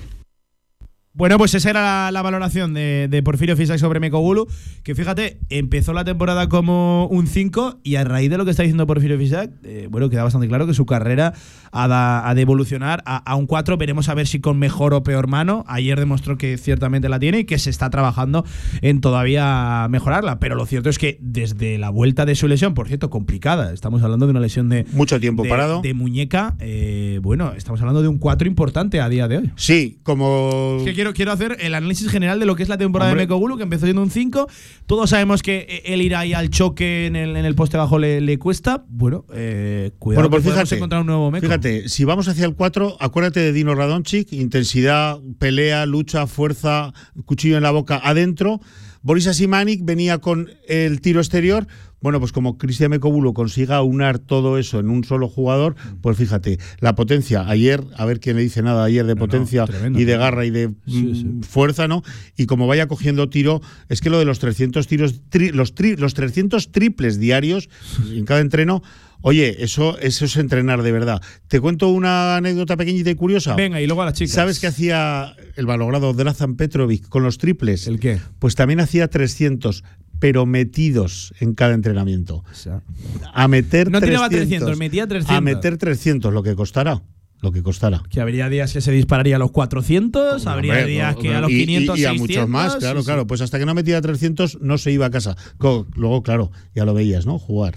Bueno, 1.18 1.39
pues 1.39 1.56
esa 1.56 1.72
era 1.72 1.81
la, 1.81 2.11
la 2.11 2.22
valoración 2.22 2.76
de, 2.76 3.07
de 3.10 3.23
Porfirio 3.23 3.57
Fisac 3.57 3.80
sobre 3.80 3.99
Mekogulu, 3.99 4.45
que 4.84 4.94
fíjate, 4.94 5.39
empezó 5.49 5.91
la 5.91 6.06
temporada 6.06 6.48
como 6.48 7.07
un 7.07 7.26
5 7.26 7.80
y 7.84 7.95
a 7.95 8.03
raíz 8.03 8.30
de 8.30 8.38
lo 8.38 8.45
que 8.45 8.52
está 8.52 8.61
diciendo 8.61 8.85
Porfirio 8.85 9.18
Fisac, 9.18 9.49
eh, 9.64 9.88
bueno, 9.89 10.11
queda 10.11 10.23
bastante 10.23 10.48
claro 10.48 10.68
que 10.68 10.76
su 10.76 10.85
carrera 10.85 11.34
ha, 11.72 11.88
da- 11.88 12.30
ha 12.30 12.35
de 12.35 12.44
evolucionar 12.44 13.02
a, 13.07 13.18
a 13.18 13.35
un 13.35 13.48
4, 13.48 13.77
veremos 13.77 14.10
a 14.10 14.14
ver 14.14 14.27
si 14.27 14.39
con 14.39 14.60
mejor 14.60 14.94
o 14.94 15.02
peor 15.02 15.27
mano, 15.27 15.64
ayer 15.68 15.98
demostró 15.99 16.38
que 16.38 16.56
ciertamente 16.60 17.10
la 17.10 17.18
tiene 17.18 17.39
y 17.39 17.44
que 17.45 17.57
se 17.57 17.72
está 17.72 17.89
trabajando 17.89 18.45
en 18.84 19.02
todavía 19.02 19.88
mejorarla, 19.89 20.39
pero 20.39 20.53
lo 20.53 20.68
cierto 20.68 20.89
es 20.91 20.99
que 20.99 21.18
desde 21.19 21.80
la 21.80 21.89
vuelta 21.89 22.27
de 22.27 22.35
su 22.35 22.48
lesión, 22.48 22.76
por 22.76 22.88
cierto, 22.89 23.10
complicada, 23.10 23.73
estamos 23.73 24.03
hablando 24.03 24.27
de 24.27 24.31
una 24.31 24.39
lesión 24.39 24.69
de... 24.69 24.85
Mucho 24.94 25.19
tiempo 25.19 25.41
de- 25.41 25.49
parado. 25.49 25.81
De 25.81 25.95
muñeca, 25.95 26.56
eh, 26.60 27.19
bueno, 27.23 27.53
estamos 27.57 27.80
hablando 27.81 28.03
de 28.03 28.07
un 28.07 28.19
4 28.19 28.48
importante 28.48 29.02
a 29.02 29.10
día 29.10 29.27
de 29.27 29.38
hoy. 29.38 29.52
Sí, 29.56 29.98
como. 30.03 30.76
Es 30.77 30.84
que 30.84 31.06
quiero, 31.13 31.13
quiero 31.13 31.31
hacer 31.31 31.57
el 31.59 31.73
análisis 31.75 32.09
general 32.09 32.39
de 32.39 32.45
lo 32.45 32.55
que 32.55 32.63
es 32.63 32.69
la 32.69 32.77
temporada 32.77 33.11
Hombre. 33.11 33.23
de 33.23 33.27
Mekogulu, 33.27 33.57
que 33.57 33.63
empezó 33.63 33.85
siendo 33.85 34.01
un 34.01 34.11
5. 34.11 34.47
Todos 34.85 35.09
sabemos 35.09 35.41
que 35.41 35.65
eh, 35.69 35.93
el 35.93 36.01
ir 36.01 36.15
ahí 36.15 36.34
al 36.34 36.49
choque 36.49 37.05
en 37.05 37.15
el, 37.15 37.35
en 37.35 37.45
el 37.45 37.55
poste 37.55 37.77
bajo 37.77 37.99
le, 37.99 38.21
le 38.21 38.38
cuesta. 38.39 38.84
Bueno, 38.89 39.25
eh, 39.34 39.91
cuidado 39.99 40.23
Bueno, 40.23 40.29
pues 40.29 40.43
que 40.43 40.51
fíjate, 40.51 40.75
encontrar 40.75 41.01
un 41.01 41.07
nuevo 41.07 41.31
Meco. 41.31 41.45
fíjate, 41.45 41.89
si 41.89 42.03
vamos 42.03 42.27
hacia 42.27 42.45
el 42.45 42.55
4, 42.55 42.97
acuérdate 42.99 43.39
de 43.39 43.53
Dino 43.53 43.75
Radonchik, 43.75 44.34
intensidad, 44.34 45.19
pelea, 45.39 45.85
lucha, 45.85 46.27
fuerza, 46.27 46.93
cuchillo 47.25 47.57
en 47.57 47.63
la 47.63 47.71
boca 47.71 47.99
adentro. 48.03 48.59
Boris 49.01 49.27
Asimanik 49.27 49.85
venía 49.85 50.17
con 50.17 50.49
el 50.67 51.01
tiro 51.01 51.19
exterior. 51.21 51.67
Bueno, 52.07 52.21
pues 52.21 52.31
como 52.31 52.57
Cristian 52.57 52.89
Mecobulo 52.91 53.34
consiga 53.34 53.81
unar 53.81 54.17
todo 54.17 54.57
eso 54.57 54.79
en 54.79 54.89
un 54.89 55.03
solo 55.03 55.27
jugador, 55.27 55.75
pues 55.99 56.15
fíjate, 56.15 56.57
la 56.79 56.95
potencia. 56.95 57.43
Ayer, 57.49 57.84
a 57.97 58.05
ver 58.05 58.21
quién 58.21 58.38
le 58.38 58.43
dice 58.43 58.61
nada 58.61 58.85
ayer 58.85 59.05
de 59.05 59.17
potencia 59.17 59.65
tremendo, 59.65 59.99
y 59.99 60.05
de 60.05 60.15
garra 60.15 60.45
y 60.45 60.49
de 60.49 60.69
mm, 60.85 61.41
fuerza, 61.41 61.89
¿no? 61.89 62.03
Y 62.38 62.45
como 62.45 62.65
vaya 62.65 62.88
cogiendo 62.88 63.27
tiro, 63.29 63.59
es 63.89 63.99
que 63.99 64.09
lo 64.09 64.19
de 64.19 64.23
los 64.25 64.39
300 64.39 64.88
tiros, 64.88 65.19
tri- 65.29 65.51
los, 65.51 65.75
tri- 65.75 65.97
los 65.97 66.13
300 66.13 66.71
triples 66.71 67.19
diarios 67.19 67.67
en 68.09 68.23
cada 68.23 68.39
entreno, 68.39 68.81
oye, 69.19 69.61
eso, 69.63 69.97
eso 69.99 70.23
es 70.23 70.38
entrenar 70.38 70.84
de 70.84 70.93
verdad. 70.93 71.21
Te 71.49 71.59
cuento 71.59 71.89
una 71.89 72.38
anécdota 72.38 72.77
pequeñita 72.77 73.09
y 73.09 73.15
curiosa. 73.15 73.53
Venga, 73.55 73.81
y 73.81 73.85
luego 73.88 74.03
a 74.03 74.05
las 74.05 74.13
chicas. 74.13 74.34
¿Sabes 74.34 74.59
qué 74.59 74.67
hacía 74.67 75.35
el 75.57 75.65
valorado 75.65 76.13
Drazan 76.13 76.55
Petrovic 76.55 77.09
con 77.09 77.23
los 77.23 77.38
triples? 77.38 77.85
¿El 77.88 77.99
qué? 77.99 78.19
Pues 78.39 78.55
también 78.55 78.79
hacía 78.79 79.09
300, 79.09 79.84
pero 80.19 80.45
metidos 80.45 81.34
en 81.39 81.53
cada 81.53 81.73
entrenamiento. 81.73 82.44
A 83.34 83.48
meter 83.48 83.91
No 83.91 83.99
300. 83.99 84.30
tiraba 84.30 84.30
300, 84.30 84.77
metía 84.77 85.07
300. 85.07 85.35
A 85.38 85.41
meter 85.41 85.77
300, 85.77 86.34
lo 86.34 86.44
que 86.44 86.56
costará. 86.56 87.02
Lo 87.39 87.51
que 87.51 87.61
costará. 87.61 88.01
Que 88.09 88.19
habría 88.19 88.49
días 88.49 88.73
que 88.73 88.81
se 88.81 88.91
dispararía 88.91 89.35
a 89.35 89.39
los 89.39 89.51
400, 89.51 90.47
habría 90.47 90.73
Hombre, 90.73 90.88
días 90.88 91.15
no, 91.15 91.22
que 91.22 91.35
a 91.35 91.41
los 91.41 91.51
y- 91.51 91.65
500, 91.65 91.97
y, 91.97 92.01
y 92.01 92.05
a 92.05 92.09
600, 92.09 92.19
muchos 92.38 92.49
más, 92.49 92.76
claro, 92.77 92.99
sí, 92.99 93.03
sí. 93.03 93.05
claro. 93.05 93.27
Pues 93.27 93.41
hasta 93.41 93.59
que 93.59 93.65
no 93.65 93.76
metía 93.76 94.01
300 94.01 94.59
no 94.61 94.77
se 94.80 94.91
iba 94.91 95.05
a 95.05 95.11
casa. 95.11 95.35
Luego, 95.95 96.23
claro, 96.23 96.51
ya 96.73 96.84
lo 96.85 96.93
veías, 96.95 97.26
¿no? 97.27 97.38
Jugar. 97.38 97.76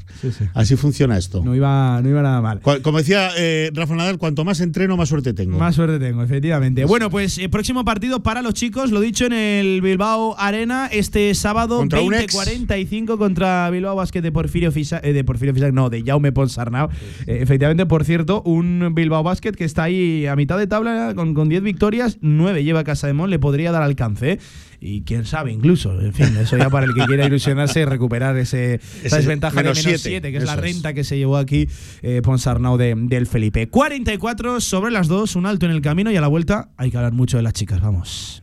Así 0.55 0.77
funciona 0.77 1.19
esto. 1.19 1.43
No 1.45 1.55
iba, 1.55 2.01
no 2.03 2.09
iba 2.09 2.23
nada 2.23 2.41
mal. 2.41 2.61
Como 2.83 2.99
decía 2.99 3.31
eh, 3.37 3.71
Rafa 3.75 3.95
Nadal, 3.95 4.17
cuanto 4.19 4.45
más 4.45 4.61
entreno, 4.61 4.97
más 4.97 5.09
suerte 5.11 5.35
tengo. 5.35 5.59
Más 5.59 5.75
suerte 5.75 5.99
tengo, 5.99 6.23
efectivamente. 6.23 6.85
Bueno, 6.87 7.11
pues 7.11 7.37
eh, 7.39 7.49
próximo 7.51 7.85
partido 7.85 8.23
para 8.23 8.41
los 8.43 8.55
chicos, 8.55 8.91
lo 8.91 9.01
dicho 9.01 9.27
en 9.27 9.33
el 9.35 9.83
Bilbao 9.83 10.37
Arena 10.39 10.89
este 10.91 11.35
sábado 11.35 11.77
Contra 11.77 12.01
un 12.01 12.15
ex. 12.15 12.35
20-45 12.35 13.19
contra 13.19 13.69
Bilbao 13.71 13.95
Basket 13.97 14.23
de 14.23 14.33
Porfirio 14.33 14.73
Fisac, 14.73 15.05
eh, 15.05 15.13
de 15.13 15.23
Porfirio 15.25 15.53
Fisac, 15.55 15.73
no, 15.73 15.91
de 15.91 16.03
Jaume 16.03 16.33
Ponsarnau. 16.33 16.89
Eh, 17.27 17.39
efectivamente, 17.43 17.85
por 17.87 18.05
cierto, 18.05 18.43
un 18.43 18.93
Bilbao 18.95 19.23
Basket 19.23 19.50
que 19.57 19.65
está 19.65 19.85
ahí 19.85 20.27
a 20.27 20.37
mitad 20.37 20.59
de 20.59 20.67
tabla 20.67 21.13
con, 21.15 21.35
con 21.35 21.49
10 21.49 21.63
victorias, 21.63 22.19
9 22.21 22.65
lleva 22.65 22.85
Casa 22.85 23.07
de 23.07 23.13
Mon, 23.13 23.31
le 23.31 23.39
podría 23.39 23.73
dar 23.73 23.83
alcance. 23.83 24.33
¿eh? 24.33 24.39
Y 24.83 25.03
quién 25.03 25.27
sabe, 25.27 25.53
incluso, 25.53 26.01
en 26.01 26.15
fin, 26.15 26.35
eso 26.41 26.57
ya 26.57 26.71
para 26.71 26.87
el 26.87 26.95
que 26.95 27.05
quiera 27.05 27.27
ilusionarse, 27.27 27.85
recuperar 27.85 28.37
ese, 28.39 28.81
esa 29.05 29.19
desventaja 29.19 29.57
menos 29.57 29.77
de 29.77 29.85
menos 29.85 30.01
siete, 30.01 30.21
7, 30.21 30.33
que 30.33 30.39
es 30.39 30.45
la 30.45 30.55
es. 30.55 30.61
renta 30.61 30.95
que 30.95 31.05
se 31.05 31.19
llevó 31.19 31.37
aquí 31.37 31.69
eh, 32.01 32.23
Ponsarnau 32.23 32.79
de- 32.79 32.95
del 32.97 33.27
Felipe. 33.27 33.69
44 33.69 34.61
sobre 34.63 34.91
las 34.91 35.07
2, 35.09 35.37
un 35.37 35.45
alto 35.47 35.67
en 35.67 35.73
el 35.73 35.83
camino 35.83 36.11
y 36.11 36.17
a 36.17 36.21
la 36.23 36.29
vuelta 36.29 36.71
hay 36.79 36.91
que 36.91 36.97
hablar 36.97 37.13
mucho 37.13 37.37
de 37.37 37.43
las 37.43 37.53
chicas, 37.53 37.81
vamos. 37.83 38.43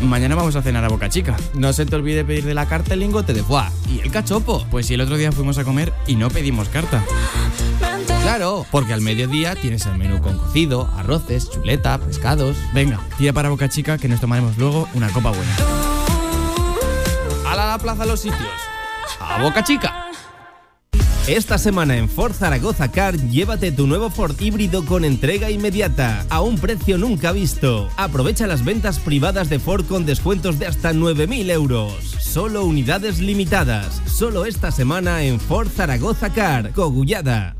Mañana 0.00 0.34
vamos 0.34 0.54
a 0.56 0.62
cenar 0.62 0.84
a 0.84 0.88
Boca 0.88 1.08
Chica. 1.08 1.36
No 1.54 1.72
se 1.72 1.86
te 1.86 1.96
olvide 1.96 2.24
pedir 2.24 2.44
de 2.44 2.54
la 2.54 2.66
carta 2.66 2.94
el 2.94 3.00
lingote 3.00 3.32
de 3.32 3.42
foie. 3.42 3.64
¿Y 3.88 4.00
el 4.00 4.10
cachopo? 4.10 4.66
Pues 4.70 4.86
si 4.86 4.94
el 4.94 5.00
otro 5.00 5.16
día 5.16 5.32
fuimos 5.32 5.58
a 5.58 5.64
comer 5.64 5.92
y 6.06 6.16
no 6.16 6.28
pedimos 6.30 6.68
carta. 6.68 7.04
Claro, 8.22 8.66
porque 8.70 8.92
al 8.92 9.00
mediodía 9.00 9.54
tienes 9.54 9.86
el 9.86 9.98
menú 9.98 10.20
con 10.20 10.38
cocido, 10.38 10.90
arroces, 10.96 11.50
chuleta, 11.50 11.98
pescados. 11.98 12.56
Venga, 12.72 13.00
tira 13.18 13.32
para 13.32 13.48
Boca 13.48 13.68
Chica 13.68 13.98
que 13.98 14.08
nos 14.08 14.20
tomaremos 14.20 14.56
luego 14.58 14.88
una 14.94 15.10
copa 15.10 15.30
buena. 15.30 15.56
¡Hala 17.46 17.64
a 17.64 17.76
la 17.76 17.78
plaza 17.78 18.06
los 18.06 18.20
sitios! 18.20 18.48
¡A 19.20 19.42
Boca 19.42 19.62
Chica! 19.62 20.03
Esta 21.26 21.56
semana 21.56 21.96
en 21.96 22.10
Ford 22.10 22.34
Zaragoza 22.34 22.92
Car, 22.92 23.16
llévate 23.16 23.72
tu 23.72 23.86
nuevo 23.86 24.10
Ford 24.10 24.38
híbrido 24.38 24.84
con 24.84 25.06
entrega 25.06 25.50
inmediata, 25.50 26.26
a 26.28 26.42
un 26.42 26.58
precio 26.58 26.98
nunca 26.98 27.32
visto. 27.32 27.88
Aprovecha 27.96 28.46
las 28.46 28.62
ventas 28.62 28.98
privadas 28.98 29.48
de 29.48 29.58
Ford 29.58 29.86
con 29.86 30.04
descuentos 30.04 30.58
de 30.58 30.66
hasta 30.66 30.92
9.000 30.92 31.50
euros. 31.50 31.94
Solo 32.20 32.66
unidades 32.66 33.20
limitadas. 33.20 34.02
Solo 34.04 34.44
esta 34.44 34.70
semana 34.70 35.22
en 35.22 35.40
Ford 35.40 35.68
Zaragoza 35.74 36.30
Car, 36.30 36.72
Cogullada. 36.72 37.56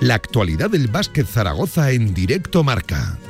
La 0.00 0.14
actualidad 0.16 0.70
del 0.70 0.88
básquet 0.88 1.28
Zaragoza 1.28 1.92
en 1.92 2.12
directo 2.12 2.64
marca. 2.64 3.20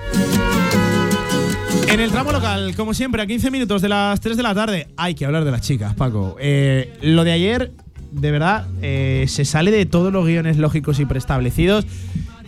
En 1.95 2.01
el 2.01 2.11
tramo 2.11 2.33
local, 2.33 2.75
como 2.75 2.93
siempre, 2.93 3.23
a 3.23 3.27
15 3.27 3.53
minutos 3.53 3.81
de 3.81 3.89
las 3.89 4.19
3 4.19 4.37
de 4.37 4.43
la 4.43 4.53
tarde, 4.53 4.89
hay 4.97 5.15
que 5.15 5.27
hablar 5.27 5.45
de 5.45 5.53
las 5.53 5.61
chicas, 5.61 5.95
Paco. 5.95 6.35
Eh, 6.41 6.93
lo 7.03 7.23
de 7.23 7.31
ayer, 7.31 7.71
de 8.11 8.33
verdad, 8.33 8.67
eh, 8.83 9.27
se 9.29 9.45
sale 9.45 9.71
de 9.71 9.87
todos 9.87 10.13
los 10.13 10.27
guiones 10.27 10.57
lógicos 10.57 10.99
y 10.99 11.05
preestablecidos. 11.05 11.87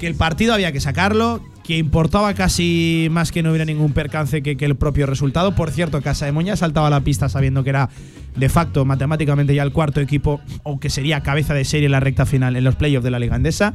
Que 0.01 0.09
el 0.09 0.17
partido 0.17 0.53
había 0.53 0.73
que 0.73 0.81
sacarlo, 0.81 1.45
que 1.63 1.79
importaba 1.79 2.35
casi 2.35 3.07
más 3.13 3.31
que 3.31 3.45
no 3.45 3.51
hubiera 3.51 3.65
ningún 3.65 3.93
percance 3.93 4.43
que, 4.43 4.57
el 4.59 4.75
propio 4.75 5.07
resultado. 5.07 5.55
Por 5.55 5.71
cierto, 5.71 6.03
Casa 6.03 6.27
de 6.27 6.33
Moña 6.33 6.57
saltaba 6.57 6.89
a 6.89 6.91
la 6.91 7.03
pista 7.03 7.29
sabiendo 7.29 7.63
que 7.63 7.71
era 7.71 7.89
de 8.35 8.49
facto 8.49 8.85
matemáticamente 8.85 9.55
ya 9.55 9.63
el 9.63 9.71
cuarto 9.71 10.01
equipo, 10.01 10.41
o 10.65 10.81
que 10.81 10.91
sería 10.91 11.21
cabeza 11.21 11.55
de 11.55 11.65
serie 11.65 11.87
en 11.87 11.93
la 11.93 12.01
recta 12.01 12.27
final 12.27 12.57
en 12.57 12.65
los 12.65 12.75
playoffs 12.75 13.05
de 13.05 13.13
la 13.13 13.21
Liga 13.21 13.37
Andesa. 13.37 13.75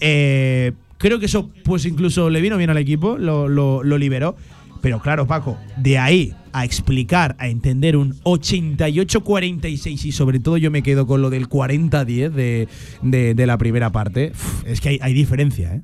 Eh, 0.00 0.72
creo 0.96 1.20
que 1.20 1.26
eso, 1.26 1.50
pues 1.62 1.84
incluso 1.84 2.30
le 2.30 2.40
vino 2.40 2.56
bien 2.56 2.70
al 2.70 2.78
equipo, 2.78 3.18
lo 3.18 3.98
liberó. 3.98 4.34
Pero 4.80 5.00
claro, 5.00 5.26
Paco, 5.26 5.58
de 5.76 5.98
ahí 5.98 6.34
a 6.52 6.64
explicar, 6.64 7.36
a 7.38 7.48
entender 7.48 7.96
un 7.96 8.14
88-46 8.22 10.04
y 10.04 10.12
sobre 10.12 10.40
todo 10.40 10.56
yo 10.56 10.70
me 10.70 10.82
quedo 10.82 11.06
con 11.06 11.22
lo 11.22 11.30
del 11.30 11.48
40-10 11.48 12.30
de, 12.30 12.68
de- 13.02 13.46
la 13.46 13.58
primera 13.58 13.90
parte, 13.92 14.32
es 14.66 14.80
que 14.80 14.98
hay, 15.00 15.14
diferencia, 15.14 15.74
¿eh? 15.74 15.82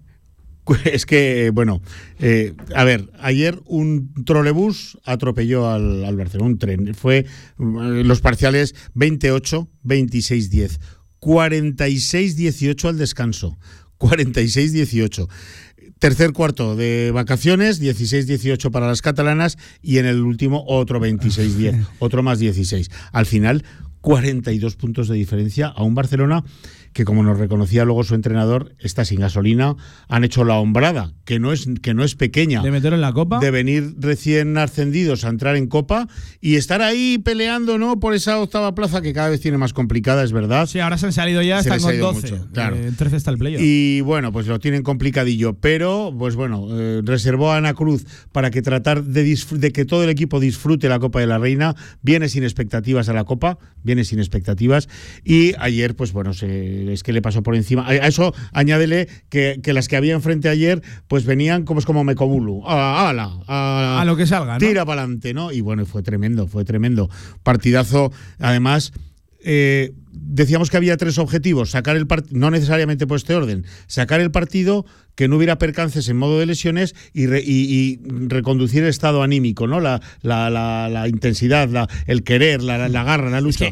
Es 0.84 1.06
que, 1.06 1.50
bueno, 1.54 1.80
eh, 2.18 2.54
a 2.74 2.82
ver, 2.82 3.08
ayer 3.20 3.60
un 3.66 4.12
trolebús 4.24 4.98
atropelló 5.04 5.70
al, 5.70 6.04
al 6.04 6.16
Barcelona, 6.16 6.50
un 6.50 6.58
tren. 6.58 6.92
Fue 6.94 7.18
eh, 7.18 7.24
los 7.58 8.20
parciales 8.20 8.74
28, 8.94 9.68
26, 9.84 10.50
10, 10.50 10.80
46, 11.20 12.36
18 12.36 12.88
al 12.88 12.98
descanso, 12.98 13.58
46, 13.98 14.72
18. 14.72 15.28
Tercer 15.98 16.32
cuarto 16.32 16.76
de 16.76 17.10
vacaciones, 17.10 17.80
16-18 17.80 18.70
para 18.70 18.86
las 18.86 19.00
catalanas 19.00 19.56
y 19.82 19.96
en 19.96 20.04
el 20.04 20.20
último 20.20 20.62
otro 20.66 21.00
26-10, 21.00 21.86
otro 22.00 22.22
más 22.22 22.38
16. 22.38 22.90
Al 23.12 23.24
final, 23.24 23.64
42 24.02 24.76
puntos 24.76 25.08
de 25.08 25.16
diferencia 25.16 25.68
a 25.68 25.82
un 25.82 25.94
Barcelona 25.94 26.44
que 26.96 27.04
como 27.04 27.22
nos 27.22 27.38
reconocía 27.38 27.84
luego 27.84 28.04
su 28.04 28.14
entrenador, 28.14 28.74
está 28.78 29.04
sin 29.04 29.20
gasolina, 29.20 29.76
han 30.08 30.24
hecho 30.24 30.44
la 30.44 30.54
hombrada, 30.54 31.12
que 31.26 31.38
no 31.38 31.52
es, 31.52 31.68
que 31.82 31.92
no 31.92 32.04
es 32.04 32.14
pequeña. 32.14 32.62
¿De 32.62 32.70
meter 32.70 32.94
en 32.94 33.02
la 33.02 33.12
copa? 33.12 33.38
De 33.38 33.50
venir 33.50 33.96
recién 33.98 34.56
ascendidos 34.56 35.26
a 35.26 35.28
entrar 35.28 35.56
en 35.56 35.66
copa 35.66 36.08
y 36.40 36.54
estar 36.54 36.80
ahí 36.80 37.18
peleando, 37.18 37.76
¿no? 37.76 38.00
Por 38.00 38.14
esa 38.14 38.38
octava 38.40 38.74
plaza 38.74 39.02
que 39.02 39.12
cada 39.12 39.28
vez 39.28 39.42
tiene 39.42 39.58
más 39.58 39.74
complicada, 39.74 40.24
es 40.24 40.32
verdad. 40.32 40.64
Sí, 40.66 40.78
ahora 40.80 40.96
se 40.96 41.04
han 41.04 41.12
salido 41.12 41.42
ya, 41.42 41.62
Se 41.62 41.68
están 41.68 41.82
con 41.82 41.94
ido 41.94 42.12
12. 42.14 42.32
mucho, 42.32 42.48
claro. 42.54 42.76
Eh, 42.76 42.90
13 42.96 43.16
está 43.16 43.30
el 43.30 43.36
playoff. 43.36 43.60
Y 43.62 44.00
bueno, 44.00 44.32
pues 44.32 44.46
lo 44.46 44.58
tienen 44.58 44.82
complicadillo, 44.82 45.52
pero 45.60 46.14
pues 46.18 46.34
bueno, 46.34 46.66
eh, 46.70 47.02
reservó 47.04 47.52
a 47.52 47.58
Ana 47.58 47.74
Cruz 47.74 48.06
para 48.32 48.50
que 48.50 48.62
tratar 48.62 49.04
de, 49.04 49.38
de 49.50 49.70
que 49.72 49.84
todo 49.84 50.02
el 50.02 50.08
equipo 50.08 50.40
disfrute 50.40 50.88
la 50.88 50.98
Copa 50.98 51.20
de 51.20 51.26
la 51.26 51.36
Reina, 51.36 51.74
viene 52.00 52.30
sin 52.30 52.42
expectativas 52.42 53.10
a 53.10 53.12
la 53.12 53.24
Copa, 53.24 53.58
viene 53.82 54.02
sin 54.04 54.18
expectativas 54.18 54.88
y 55.24 55.52
ayer 55.58 55.94
pues 55.94 56.12
bueno, 56.12 56.32
se- 56.32 56.85
es 56.88 57.02
que 57.02 57.12
le 57.12 57.22
pasó 57.22 57.42
por 57.42 57.54
encima. 57.54 57.86
A, 57.86 57.94
eso 57.94 58.34
añádele 58.52 59.08
que, 59.28 59.60
que 59.62 59.72
las 59.72 59.88
que 59.88 59.96
había 59.96 60.14
enfrente 60.14 60.48
ayer 60.48 60.82
pues 61.08 61.24
venían 61.24 61.64
como 61.64 61.80
es 61.80 61.86
como 61.86 62.04
Mecobulu, 62.04 62.62
a, 62.66 63.08
ala, 63.08 63.38
a, 63.46 64.00
A 64.00 64.04
lo 64.04 64.16
que 64.16 64.26
salga, 64.26 64.54
¿no? 64.54 64.58
Tira 64.58 64.84
para 64.84 65.02
adelante, 65.02 65.34
¿no? 65.34 65.52
Y 65.52 65.60
bueno, 65.60 65.86
fue 65.86 66.02
tremendo, 66.02 66.46
fue 66.46 66.64
tremendo. 66.64 67.10
Partidazo, 67.42 68.12
además 68.38 68.92
eh, 69.48 69.92
decíamos 70.10 70.70
que 70.70 70.76
había 70.76 70.96
tres 70.96 71.18
objetivos, 71.18 71.70
sacar 71.70 71.96
el 71.96 72.08
partido, 72.08 72.36
no 72.36 72.50
necesariamente 72.50 73.06
por 73.06 73.16
este 73.16 73.34
orden, 73.34 73.64
sacar 73.86 74.20
el 74.20 74.32
partido, 74.32 74.86
que 75.16 75.26
no 75.26 75.36
hubiera 75.36 75.58
percances 75.58 76.08
en 76.08 76.16
modo 76.16 76.38
de 76.38 76.46
lesiones 76.46 76.94
y, 77.12 77.26
re- 77.26 77.42
y- 77.44 77.74
y 77.74 78.00
reconducir 78.28 78.84
el 78.84 78.88
estado 78.90 79.22
anímico, 79.24 79.66
¿no? 79.66 79.80
La, 79.80 80.00
la, 80.22 80.48
la- 80.50 80.88
la 80.88 81.08
intensidad, 81.08 81.68
la- 81.68 81.88
el 82.06 82.22
querer, 82.22 82.62
la, 82.62 82.76
garra, 82.88 83.28
la 83.30 83.40
lucha. 83.40 83.66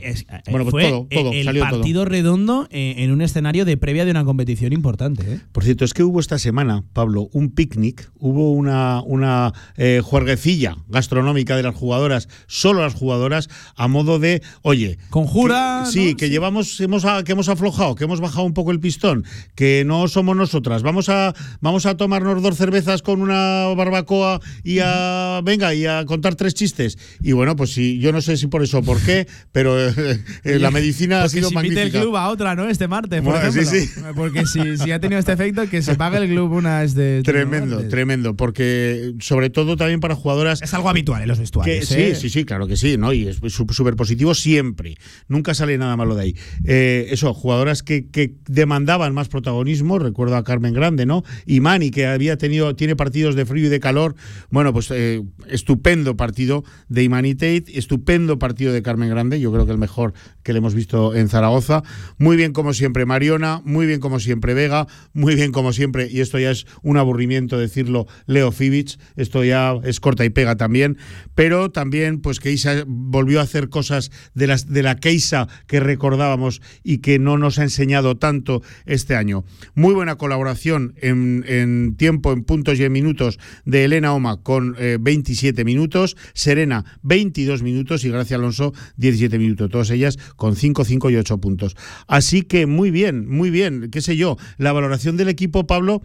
bueno, 0.51 0.65
pues 0.65 0.71
Fue 0.73 0.83
todo, 0.91 1.07
todo, 1.11 1.33
el 1.33 1.45
salió 1.45 1.63
todo. 1.63 1.71
partido 1.71 2.05
redondo 2.05 2.67
eh, 2.71 2.95
en 2.99 3.13
un 3.13 3.21
escenario 3.23 3.65
de 3.65 3.77
previa 3.77 4.05
de 4.05 4.11
una 4.11 4.25
competición 4.25 4.73
importante. 4.73 5.35
¿eh? 5.35 5.41
Por 5.53 5.63
cierto, 5.65 5.85
es 5.85 5.95
que 5.95 6.03
hubo 6.03 6.19
esta 6.19 6.39
semana, 6.39 6.83
Pablo, 6.93 7.29
un 7.33 7.51
picnic, 7.51 8.11
hubo 8.19 8.53
una, 8.53 9.03
una 9.03 9.53
eh, 9.77 10.01
juerguecilla 10.03 10.77
gastronómica 10.89 11.57
de 11.57 11.63
las 11.63 11.75
jugadoras, 11.75 12.29
solo 12.47 12.81
las 12.81 12.95
jugadoras, 12.95 13.51
a 13.77 13.87
modo 13.87 14.19
de, 14.19 14.43
oye, 14.63 14.99
Conjura, 15.11 15.83
que- 15.85 15.91
sí, 15.93 16.15
que 16.15 16.31
llevamos, 16.31 16.81
hemos, 16.81 17.05
a- 17.05 17.23
que 17.23 17.33
hemos 17.33 17.49
aflojado, 17.51 17.95
que 17.97 18.05
hemos 18.05 18.21
bajado 18.21 18.45
un 18.47 18.55
poco 18.55 18.71
el 18.71 18.81
pistón, 18.81 19.25
que 19.55 19.85
no 19.87 20.09
somos 20.09 20.37
nosotras, 20.37 20.83
vamos 20.83 21.09
a, 21.11 21.34
vamos 21.61 21.87
a 21.87 21.97
tomarnos 21.97 22.43
dos 22.43 22.57
cervezas 22.57 23.03
con 23.03 23.21
una 23.21 23.67
barbacoa 23.77 24.41
y 24.63 24.79
a, 24.83 25.41
venga, 25.45 25.75
y 25.75 25.87
a 25.87 26.05
contar 26.05 26.35
tres 26.35 26.55
chistes. 26.55 26.99
Y 27.21 27.33
bueno, 27.33 27.57
pues 27.57 27.73
sí, 27.73 27.99
yo 27.99 28.13
no 28.13 28.21
sé 28.21 28.37
si 28.37 28.47
por 28.47 28.63
eso 28.63 28.79
o 28.79 28.83
por 28.83 29.01
qué, 29.01 29.27
pero 29.53 29.79
eh, 29.89 30.21
eh, 30.45 30.59
la 30.59 30.71
medicina 30.73 31.23
ha 31.23 31.29
sido 31.29 31.51
magnífica. 31.51 31.83
el 31.83 31.91
club 31.91 32.17
a 32.17 32.29
otra, 32.29 32.55
¿no? 32.55 32.69
Este 32.69 32.89
martes, 32.89 33.23
por 33.23 33.33
Bueno, 33.35 33.53
sí, 33.53 33.61
ejemplo. 33.61 33.81
sí. 33.81 34.13
Porque 34.15 34.47
si, 34.47 34.77
si 34.79 34.91
ha 34.93 35.01
tenido 35.01 35.19
este 35.19 35.33
efecto, 35.33 35.69
que 35.69 35.83
se 35.83 35.95
pague 35.97 36.19
el 36.19 36.29
club 36.29 36.53
una 36.53 36.83
es 36.83 36.95
de. 36.95 37.23
Tremendo, 37.25 37.87
tremendo, 37.89 38.37
porque 38.37 39.15
sobre 39.21 39.51
todo 39.51 39.77
también 39.77 40.01
para 40.01 40.15
jugadoras. 40.15 40.63
Es 40.63 40.75
algo 40.75 40.89
habitual 40.89 41.23
en 41.23 41.29
los 41.29 41.39
vestuarios. 41.39 41.87
sí, 41.87 41.95
¿eh? 42.01 42.15
sí, 42.15 42.31
sí, 42.31 42.45
claro 42.45 42.67
que 42.67 42.77
sí, 42.77 42.97
¿no? 42.97 43.13
Y 43.13 43.29
es 43.29 43.39
súper 43.49 43.97
positivo 43.97 44.35
siempre. 44.35 44.97
Nunca 45.29 45.55
sale 45.55 45.77
nada 45.79 45.97
malo 45.97 46.15
de 46.15 46.23
ahí. 46.23 46.37
Eh, 46.65 47.09
eso, 47.11 47.35
jugadoras 47.35 47.83
que, 47.83 48.09
que 48.09 48.35
demandaban 48.47 49.15
más 49.15 49.29
protagonismo, 49.29 49.99
recuerdo 49.99 50.37
a 50.37 50.45
Carmen 50.45 50.75
Grande, 50.75 51.07
¿no? 51.07 51.24
Y 51.47 51.61
Mani, 51.61 51.91
que 51.91 52.07
había 52.07 52.37
tenido, 52.37 52.75
tiene 52.77 52.97
partidos 52.97 53.35
de 53.35 53.47
frío 53.47 53.67
y 53.67 53.69
de 53.69 53.81
calor. 53.81 54.15
Bueno, 54.51 54.73
pues 54.73 54.91
eh, 54.91 55.23
estupendo 55.49 56.17
partido 56.17 56.65
de 56.89 57.03
Imani 57.03 57.35
Tate, 57.35 57.65
estupendo 57.75 58.39
partido 58.39 58.73
de 58.73 58.83
Carmen 58.83 59.11
Grande, 59.11 59.41
yo 59.41 59.53
creo 59.53 59.67
que 59.67 59.73
el 59.73 59.79
mejor 59.79 60.15
que 60.43 60.53
le 60.53 60.59
hemos 60.59 60.75
visto 60.75 61.15
en 61.15 61.29
Zaragoza. 61.29 61.83
Muy 62.19 62.37
bien 62.37 62.53
como 62.53 62.75
siempre 62.75 63.07
Mariona, 63.07 63.61
muy 63.65 63.87
bien 63.87 64.01
como 64.01 64.21
siempre 64.21 64.55
Vega, 64.55 64.87
muy 65.13 65.35
bien 65.35 65.53
como 65.53 65.73
siempre, 65.73 66.09
y 66.11 66.21
esto 66.21 66.39
ya 66.39 66.51
es 66.51 66.67
un 66.83 66.97
aburrimiento 66.97 67.59
decirlo, 67.59 68.07
Leo 68.27 68.53
Fibic, 68.53 68.99
esto 69.17 69.45
ya 69.45 69.75
es 69.85 70.01
corta 70.01 70.25
y 70.25 70.31
pega 70.31 70.57
también, 70.57 70.99
pero 71.35 71.71
también 71.71 72.21
pues 72.21 72.41
que 72.41 72.53
Isa 72.53 72.85
volvió 72.87 73.41
a 73.41 73.45
hacer 73.45 73.69
cosas 73.69 74.11
de, 74.35 74.47
las, 74.47 74.69
de 74.69 74.83
la 74.83 74.97
Keisa 74.97 75.49
que 75.67 75.81
recordábamos 75.81 76.61
y 76.83 76.99
que 76.99 77.19
no 77.19 77.39
nos 77.39 77.59
ha 77.59 77.63
enseñado 77.63 78.17
tanto 78.17 78.63
este 78.87 79.17
año. 79.17 79.45
Muy 79.75 79.95
buena 79.95 80.17
colaboración 80.17 80.95
en, 81.01 81.14
en 81.15 81.97
tiempo, 81.97 82.33
en 82.33 82.45
puntos 82.45 82.79
y 82.79 82.85
en 82.85 82.93
minutos 82.93 83.39
de 83.65 83.85
Elena 83.85 84.13
Oma 84.13 84.43
con 84.43 84.77
eh, 84.79 84.99
27 85.01 85.65
minutos, 85.65 86.17
Serena 86.35 86.85
22 87.03 87.63
minutos 87.63 88.05
y 88.05 88.11
Gracia 88.11 88.37
Alonso 88.37 88.73
17 88.97 89.39
minutos, 89.39 89.71
todas 89.71 89.91
ellas 89.91 90.19
con 90.37 90.57
5, 90.57 90.85
5 90.85 91.11
y 91.11 91.17
8 91.17 91.39
puntos. 91.39 91.77
Así 92.07 92.43
que 92.43 92.67
muy 92.67 92.91
bien, 92.91 93.29
muy 93.29 93.51
bien, 93.51 93.89
qué 93.91 94.01
sé 94.01 94.17
yo, 94.17 94.37
la 94.59 94.73
valoración 94.73 95.17
del 95.17 95.29
equipo, 95.29 95.67
Pablo, 95.67 96.03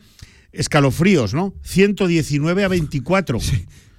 escalofríos, 0.52 1.34
¿no? 1.34 1.53
119 1.64 2.64
a 2.64 2.68
24. 2.68 3.40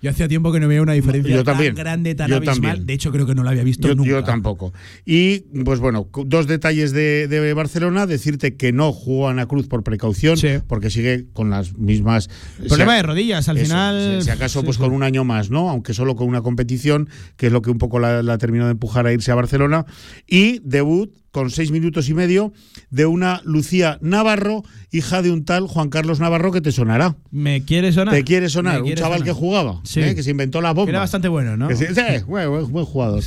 Yo 0.02 0.10
hacía 0.10 0.28
tiempo 0.28 0.50
que 0.50 0.60
no 0.60 0.68
veía 0.68 0.80
una 0.82 0.94
diferencia 0.94 1.34
Yo 1.34 1.44
también. 1.44 1.74
tan 1.74 1.84
grande, 1.84 2.14
tan 2.14 2.28
Yo 2.30 2.36
abismal. 2.36 2.60
también. 2.60 2.86
De 2.86 2.92
hecho, 2.94 3.12
creo 3.12 3.26
que 3.26 3.34
no 3.34 3.42
la 3.44 3.50
había 3.50 3.64
visto 3.64 3.86
Yo, 3.88 3.94
nunca. 3.94 4.10
yo 4.10 4.24
tampoco. 4.24 4.72
Y, 5.04 5.40
pues 5.64 5.78
bueno, 5.80 6.08
dos 6.24 6.46
detalles 6.46 6.92
de, 6.92 7.28
de 7.28 7.52
Barcelona. 7.54 8.06
Decirte 8.06 8.56
que 8.56 8.72
no 8.72 8.92
jugó 8.92 9.28
Ana 9.28 9.46
Cruz 9.46 9.66
por 9.68 9.82
precaución, 9.82 10.38
porque 10.66 10.88
sigue 10.90 11.26
con 11.32 11.50
las 11.50 11.76
mismas... 11.76 12.28
Problema 12.68 12.92
si 12.92 12.92
a- 12.92 12.96
de 12.96 13.02
rodillas, 13.02 13.48
al 13.48 13.56
Eso, 13.58 13.66
final- 13.66 14.16
Si, 14.20 14.24
si 14.24 14.30
acaso, 14.30 14.60
sí, 14.60 14.64
pues 14.64 14.76
sí. 14.76 14.82
con 14.82 14.92
un 14.92 15.02
año 15.02 15.24
más, 15.24 15.50
¿no? 15.50 15.68
Aunque 15.68 15.92
solo 15.92 16.16
con 16.16 16.28
una 16.28 16.40
competición, 16.42 17.08
que 17.36 17.46
es 17.48 17.52
lo 17.52 17.60
que 17.60 17.70
un 17.70 17.78
poco 17.78 17.98
la, 17.98 18.22
la 18.22 18.38
terminó 18.38 18.64
de 18.66 18.72
empujar 18.72 19.06
a 19.06 19.12
irse 19.12 19.30
a 19.32 19.34
Barcelona. 19.34 19.84
Y 20.26 20.60
debut 20.64 21.12
con 21.30 21.50
seis 21.50 21.70
minutos 21.70 22.08
y 22.08 22.14
medio 22.14 22.52
de 22.90 23.06
una 23.06 23.40
Lucía 23.44 23.98
Navarro, 24.00 24.62
hija 24.90 25.22
de 25.22 25.30
un 25.30 25.44
tal 25.44 25.66
Juan 25.68 25.88
Carlos 25.88 26.18
Navarro 26.20 26.50
que 26.52 26.60
te 26.60 26.72
sonará. 26.72 27.16
¿Me 27.30 27.64
quiere 27.64 27.92
sonar? 27.92 28.14
¿Te 28.14 28.24
quiere 28.24 28.48
sonar? 28.48 28.74
Me 28.74 28.80
un 28.80 28.86
quiere 28.86 29.00
chaval 29.00 29.18
sonar. 29.20 29.34
que 29.34 29.38
jugaba, 29.38 29.80
Sí. 29.84 30.00
¿eh? 30.00 30.14
que 30.14 30.22
se 30.22 30.30
inventó 30.32 30.60
la 30.60 30.72
bomba. 30.72 30.86
Que 30.86 30.90
era 30.90 31.00
bastante 31.00 31.28
bueno, 31.28 31.56
¿no? 31.56 31.68
Sí, 31.76 31.86
sí, 31.86 32.00
buen, 32.26 32.70
buen- 32.70 32.84
jugador. 32.84 33.22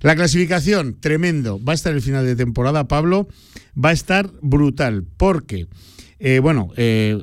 La 0.00 0.16
clasificación, 0.16 0.96
tremendo. 1.00 1.62
Va 1.62 1.72
a 1.72 1.74
estar 1.74 1.92
el 1.94 2.02
final 2.02 2.24
de 2.24 2.34
temporada, 2.36 2.88
Pablo. 2.88 3.28
Va 3.82 3.90
a 3.90 3.92
estar 3.92 4.30
brutal. 4.42 5.04
Porque, 5.16 5.68
eh, 6.18 6.40
bueno, 6.40 6.70
eh, 6.76 7.22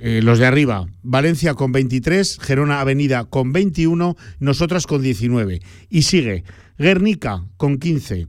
eh, 0.00 0.20
los 0.22 0.38
de 0.40 0.46
arriba, 0.46 0.86
Valencia 1.02 1.54
con 1.54 1.70
23, 1.72 2.38
Gerona 2.40 2.80
Avenida 2.80 3.24
con 3.24 3.52
21, 3.52 4.16
nosotras 4.40 4.86
con 4.86 5.02
19. 5.02 5.60
Y 5.88 6.02
sigue 6.02 6.44
Guernica 6.78 7.44
con 7.56 7.78
15, 7.78 8.26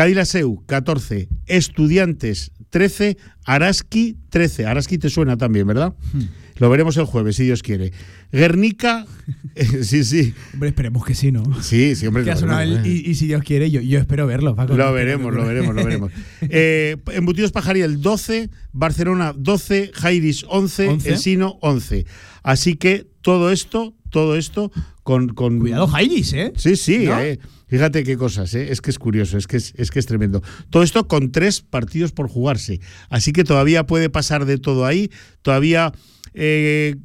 Cadillaceu 0.00 0.64
14, 0.64 1.28
Estudiantes 1.44 2.52
13, 2.70 3.18
Araski 3.44 4.16
13. 4.30 4.64
Araski 4.64 4.96
te 4.96 5.10
suena 5.10 5.36
también, 5.36 5.66
¿verdad? 5.66 5.94
Hmm. 6.14 6.22
Lo 6.56 6.70
veremos 6.70 6.96
el 6.96 7.04
jueves, 7.04 7.36
si 7.36 7.44
Dios 7.44 7.62
quiere. 7.62 7.92
Guernica, 8.32 9.04
eh, 9.54 9.84
sí, 9.84 10.02
sí. 10.04 10.32
Hombre, 10.54 10.70
esperemos 10.70 11.04
que 11.04 11.14
sí, 11.14 11.30
¿no? 11.30 11.42
Sí, 11.62 11.94
sí, 11.96 12.06
hombre. 12.06 12.22
Veremos, 12.22 12.60
el- 12.62 12.86
y, 12.86 13.10
y 13.10 13.14
si 13.14 13.26
Dios 13.26 13.42
quiere, 13.42 13.70
yo, 13.70 13.82
yo 13.82 13.98
espero 13.98 14.26
verlo. 14.26 14.56
Paco. 14.56 14.74
Lo 14.74 14.90
veremos, 14.94 15.34
lo 15.34 15.44
veremos, 15.44 15.74
lo 15.74 15.84
veremos. 15.84 16.12
Eh, 16.48 16.96
Embutidos 17.12 17.52
Pajariel 17.52 18.00
12, 18.00 18.48
Barcelona 18.72 19.34
12, 19.36 19.90
Jairis 19.92 20.46
11, 20.48 20.88
11. 20.88 21.10
Ensino 21.10 21.58
11. 21.60 22.06
Así 22.42 22.76
que 22.76 23.06
todo 23.20 23.52
esto, 23.52 23.94
todo 24.10 24.36
esto 24.36 24.70
con... 25.02 25.28
con 25.30 25.58
Cuidado, 25.58 25.86
Jairis, 25.86 26.32
¿eh? 26.34 26.52
Sí, 26.56 26.76
sí, 26.76 27.06
¿No? 27.06 27.18
eh. 27.20 27.38
Fíjate 27.68 28.02
qué 28.02 28.16
cosas, 28.16 28.52
¿eh? 28.54 28.72
es 28.72 28.80
que 28.80 28.90
es 28.90 28.98
curioso, 28.98 29.38
es 29.38 29.46
que 29.46 29.56
es, 29.56 29.72
es 29.76 29.90
que 29.92 30.00
es 30.00 30.06
tremendo. 30.06 30.42
Todo 30.70 30.82
esto 30.82 31.06
con 31.06 31.30
tres 31.30 31.60
partidos 31.62 32.10
por 32.10 32.28
jugarse. 32.28 32.80
Así 33.08 33.32
que 33.32 33.44
todavía 33.44 33.86
puede 33.86 34.10
pasar 34.10 34.44
de 34.44 34.58
todo 34.58 34.86
ahí. 34.86 35.10
Todavía 35.42 35.92
eh, 36.34 36.96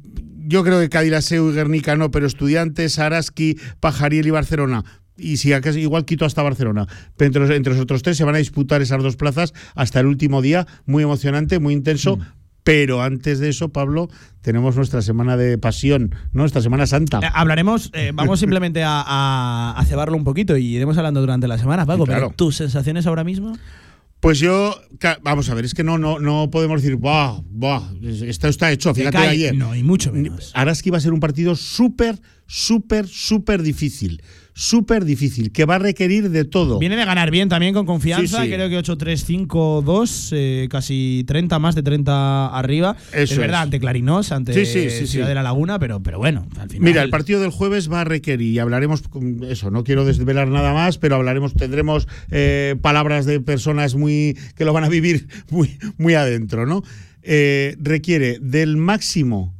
yo 0.48 0.64
creo 0.64 0.80
que 0.80 0.88
Cadillaceu 0.88 1.50
y 1.50 1.54
Guernica 1.54 1.96
no, 1.96 2.10
pero 2.10 2.26
Estudiantes, 2.26 2.98
Araski, 2.98 3.58
Pajariel 3.80 4.26
y 4.26 4.30
Barcelona. 4.30 4.84
Y 5.16 5.38
si 5.38 5.52
acaso, 5.52 5.78
igual 5.78 6.04
quito 6.04 6.24
hasta 6.24 6.42
Barcelona. 6.42 6.86
Pero 7.16 7.26
entre 7.28 7.42
los, 7.42 7.50
entre 7.50 7.72
los 7.72 7.82
otros 7.82 8.02
tres 8.02 8.16
se 8.16 8.24
van 8.24 8.34
a 8.34 8.38
disputar 8.38 8.82
esas 8.82 9.02
dos 9.02 9.16
plazas 9.16 9.54
hasta 9.74 10.00
el 10.00 10.06
último 10.06 10.42
día. 10.42 10.66
Muy 10.84 11.02
emocionante, 11.02 11.58
muy 11.58 11.74
intenso. 11.74 12.18
Pero 12.66 13.00
antes 13.00 13.38
de 13.38 13.48
eso, 13.48 13.68
Pablo, 13.68 14.08
tenemos 14.40 14.74
nuestra 14.74 15.00
semana 15.00 15.36
de 15.36 15.56
pasión, 15.56 16.10
¿no? 16.32 16.40
Nuestra 16.40 16.60
Semana 16.60 16.84
Santa. 16.88 17.20
Eh, 17.22 17.30
hablaremos, 17.32 17.92
eh, 17.94 18.10
vamos 18.12 18.40
simplemente 18.40 18.82
a, 18.82 19.04
a, 19.06 19.74
a 19.76 19.84
cebarlo 19.84 20.16
un 20.16 20.24
poquito 20.24 20.56
y 20.56 20.74
iremos 20.74 20.98
hablando 20.98 21.20
durante 21.20 21.46
la 21.46 21.58
semana, 21.58 21.86
Paco. 21.86 22.06
Sí, 22.06 22.08
claro. 22.08 22.26
Pero 22.26 22.36
tus 22.36 22.56
sensaciones 22.56 23.06
ahora 23.06 23.22
mismo. 23.22 23.56
Pues 24.18 24.40
yo, 24.40 24.74
vamos 25.22 25.48
a 25.48 25.54
ver, 25.54 25.64
es 25.64 25.74
que 25.74 25.84
no, 25.84 25.96
no, 25.96 26.18
no 26.18 26.50
podemos 26.50 26.82
decir, 26.82 26.96
¡buah! 26.96 27.40
¡buah! 27.48 27.82
Esto 28.02 28.48
está 28.48 28.72
hecho, 28.72 28.92
fíjate 28.92 29.18
ayer. 29.18 29.54
No, 29.54 29.76
y 29.76 29.84
mucho 29.84 30.10
menos. 30.12 30.50
Ahora 30.52 30.72
es 30.72 30.82
que 30.82 30.88
iba 30.88 30.98
a 30.98 31.00
ser 31.00 31.12
un 31.12 31.20
partido 31.20 31.54
súper, 31.54 32.20
súper, 32.46 33.06
súper 33.06 33.62
difícil. 33.62 34.20
Súper 34.58 35.04
difícil, 35.04 35.52
que 35.52 35.66
va 35.66 35.74
a 35.74 35.78
requerir 35.78 36.30
de 36.30 36.46
todo. 36.46 36.78
Viene 36.78 36.96
de 36.96 37.04
ganar 37.04 37.30
bien 37.30 37.50
también 37.50 37.74
con 37.74 37.84
confianza, 37.84 38.38
Sí, 38.42 38.48
sí. 38.48 38.54
creo 38.54 38.70
que 38.70 38.78
8-3-5-2, 38.78 40.30
eh, 40.32 40.68
casi 40.70 41.24
30, 41.26 41.58
más 41.58 41.74
de 41.74 41.82
30 41.82 42.48
arriba. 42.48 42.96
Eso 43.12 43.34
es 43.34 43.38
verdad, 43.38 43.60
es. 43.60 43.64
ante 43.64 43.80
Clarinós, 43.80 44.32
ante 44.32 44.64
Sí, 44.64 45.06
Ciudad 45.06 45.28
de 45.28 45.34
la 45.34 45.42
Laguna, 45.42 45.78
pero, 45.78 46.02
pero 46.02 46.18
bueno, 46.18 46.46
al 46.58 46.70
final. 46.70 46.84
Mira, 46.88 47.02
el 47.02 47.10
partido 47.10 47.40
del 47.40 47.50
jueves 47.50 47.92
va 47.92 48.00
a 48.00 48.04
requerir, 48.04 48.52
y 48.54 48.58
hablaremos, 48.58 49.02
eso, 49.48 49.70
no 49.70 49.84
quiero 49.84 50.04
desvelar 50.06 50.48
nada 50.48 50.72
más, 50.72 50.96
pero 50.98 51.16
hablaremos, 51.16 51.52
tendremos 51.54 52.08
eh, 52.30 52.76
palabras 52.80 53.26
de 53.26 53.40
personas 53.40 53.94
muy 53.94 54.38
que 54.56 54.64
lo 54.64 54.72
van 54.72 54.84
a 54.84 54.88
vivir 54.88 55.28
muy, 55.50 55.78
muy 55.98 56.14
adentro, 56.14 56.64
¿no? 56.66 56.82
Eh, 57.22 57.76
requiere 57.80 58.38
del 58.40 58.76
máximo, 58.76 59.54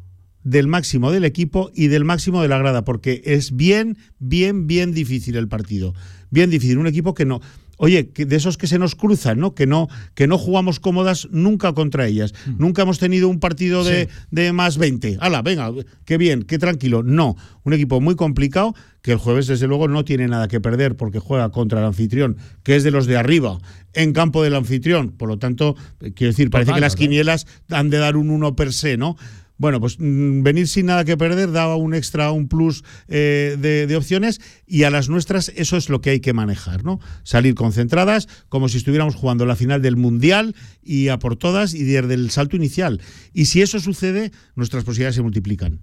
del 0.46 0.68
máximo 0.68 1.10
del 1.10 1.24
equipo 1.24 1.72
y 1.74 1.88
del 1.88 2.04
máximo 2.04 2.40
de 2.40 2.46
la 2.46 2.56
grada, 2.58 2.84
porque 2.84 3.20
es 3.24 3.56
bien, 3.56 3.98
bien, 4.20 4.68
bien 4.68 4.92
difícil 4.92 5.34
el 5.34 5.48
partido. 5.48 5.92
Bien 6.30 6.50
difícil. 6.50 6.78
Un 6.78 6.86
equipo 6.86 7.14
que 7.14 7.24
no. 7.24 7.40
Oye, 7.78 8.08
que 8.10 8.24
de 8.24 8.36
esos 8.36 8.56
que 8.56 8.66
se 8.68 8.78
nos 8.78 8.94
cruzan, 8.94 9.38
¿no? 9.40 9.54
Que 9.54 9.66
no, 9.66 9.88
que 10.14 10.26
no 10.26 10.38
jugamos 10.38 10.78
cómodas 10.80 11.28
nunca 11.30 11.72
contra 11.74 12.06
ellas. 12.06 12.32
Nunca 12.58 12.82
hemos 12.82 12.98
tenido 12.98 13.28
un 13.28 13.38
partido 13.40 13.84
de, 13.84 14.04
Sí. 14.06 14.08
de 14.30 14.52
más 14.52 14.78
20. 14.78 15.18
¡Hala, 15.20 15.42
venga! 15.42 15.70
¡Qué 16.06 16.16
bien! 16.16 16.44
¡Qué 16.44 16.58
tranquilo! 16.58 17.02
No. 17.02 17.36
Un 17.64 17.72
equipo 17.74 18.00
muy 18.00 18.14
complicado 18.14 18.74
que 19.02 19.12
el 19.12 19.18
jueves, 19.18 19.46
desde 19.48 19.66
luego, 19.66 19.88
no 19.88 20.04
tiene 20.04 20.26
nada 20.28 20.48
que 20.48 20.60
perder 20.60 20.96
porque 20.96 21.18
juega 21.18 21.50
contra 21.50 21.80
el 21.80 21.84
anfitrión, 21.86 22.38
que 22.62 22.76
es 22.76 22.82
de 22.84 22.92
los 22.92 23.06
de 23.06 23.16
arriba, 23.18 23.58
en 23.92 24.12
campo 24.12 24.42
del 24.42 24.54
anfitrión. 24.54 25.10
Por 25.10 25.28
lo 25.28 25.38
tanto, 25.38 25.76
eh, 26.00 26.12
quiero 26.14 26.30
decir, 26.32 26.50
parece 26.50 26.68
Total, 26.68 26.78
que 26.80 26.86
las 26.86 26.92
total. 26.94 27.04
quinielas 27.08 27.46
han 27.68 27.90
de 27.90 27.98
dar 27.98 28.16
un 28.16 28.30
1 28.30 28.56
per 28.56 28.72
se, 28.72 28.96
¿no? 28.96 29.16
Bueno, 29.58 29.80
pues 29.80 29.96
mm, 29.98 30.42
venir 30.42 30.68
sin 30.68 30.86
nada 30.86 31.04
que 31.04 31.16
perder 31.16 31.52
daba 31.52 31.76
un 31.76 31.94
extra, 31.94 32.30
un 32.30 32.48
plus 32.48 32.84
eh, 33.08 33.56
de, 33.58 33.86
de 33.86 33.96
opciones 33.96 34.40
y 34.66 34.82
a 34.82 34.90
las 34.90 35.08
nuestras 35.08 35.50
eso 35.56 35.76
es 35.76 35.88
lo 35.88 36.00
que 36.00 36.10
hay 36.10 36.20
que 36.20 36.32
manejar, 36.32 36.84
¿no? 36.84 37.00
Salir 37.22 37.54
concentradas 37.54 38.28
como 38.48 38.68
si 38.68 38.78
estuviéramos 38.78 39.14
jugando 39.14 39.46
la 39.46 39.56
final 39.56 39.82
del 39.82 39.96
Mundial 39.96 40.54
y 40.82 41.08
a 41.08 41.18
por 41.18 41.36
todas 41.36 41.74
y 41.74 41.84
desde 41.84 42.14
el 42.14 42.30
salto 42.30 42.56
inicial. 42.56 43.00
Y 43.32 43.46
si 43.46 43.62
eso 43.62 43.80
sucede, 43.80 44.30
nuestras 44.54 44.84
posibilidades 44.84 45.16
se 45.16 45.22
multiplican. 45.22 45.80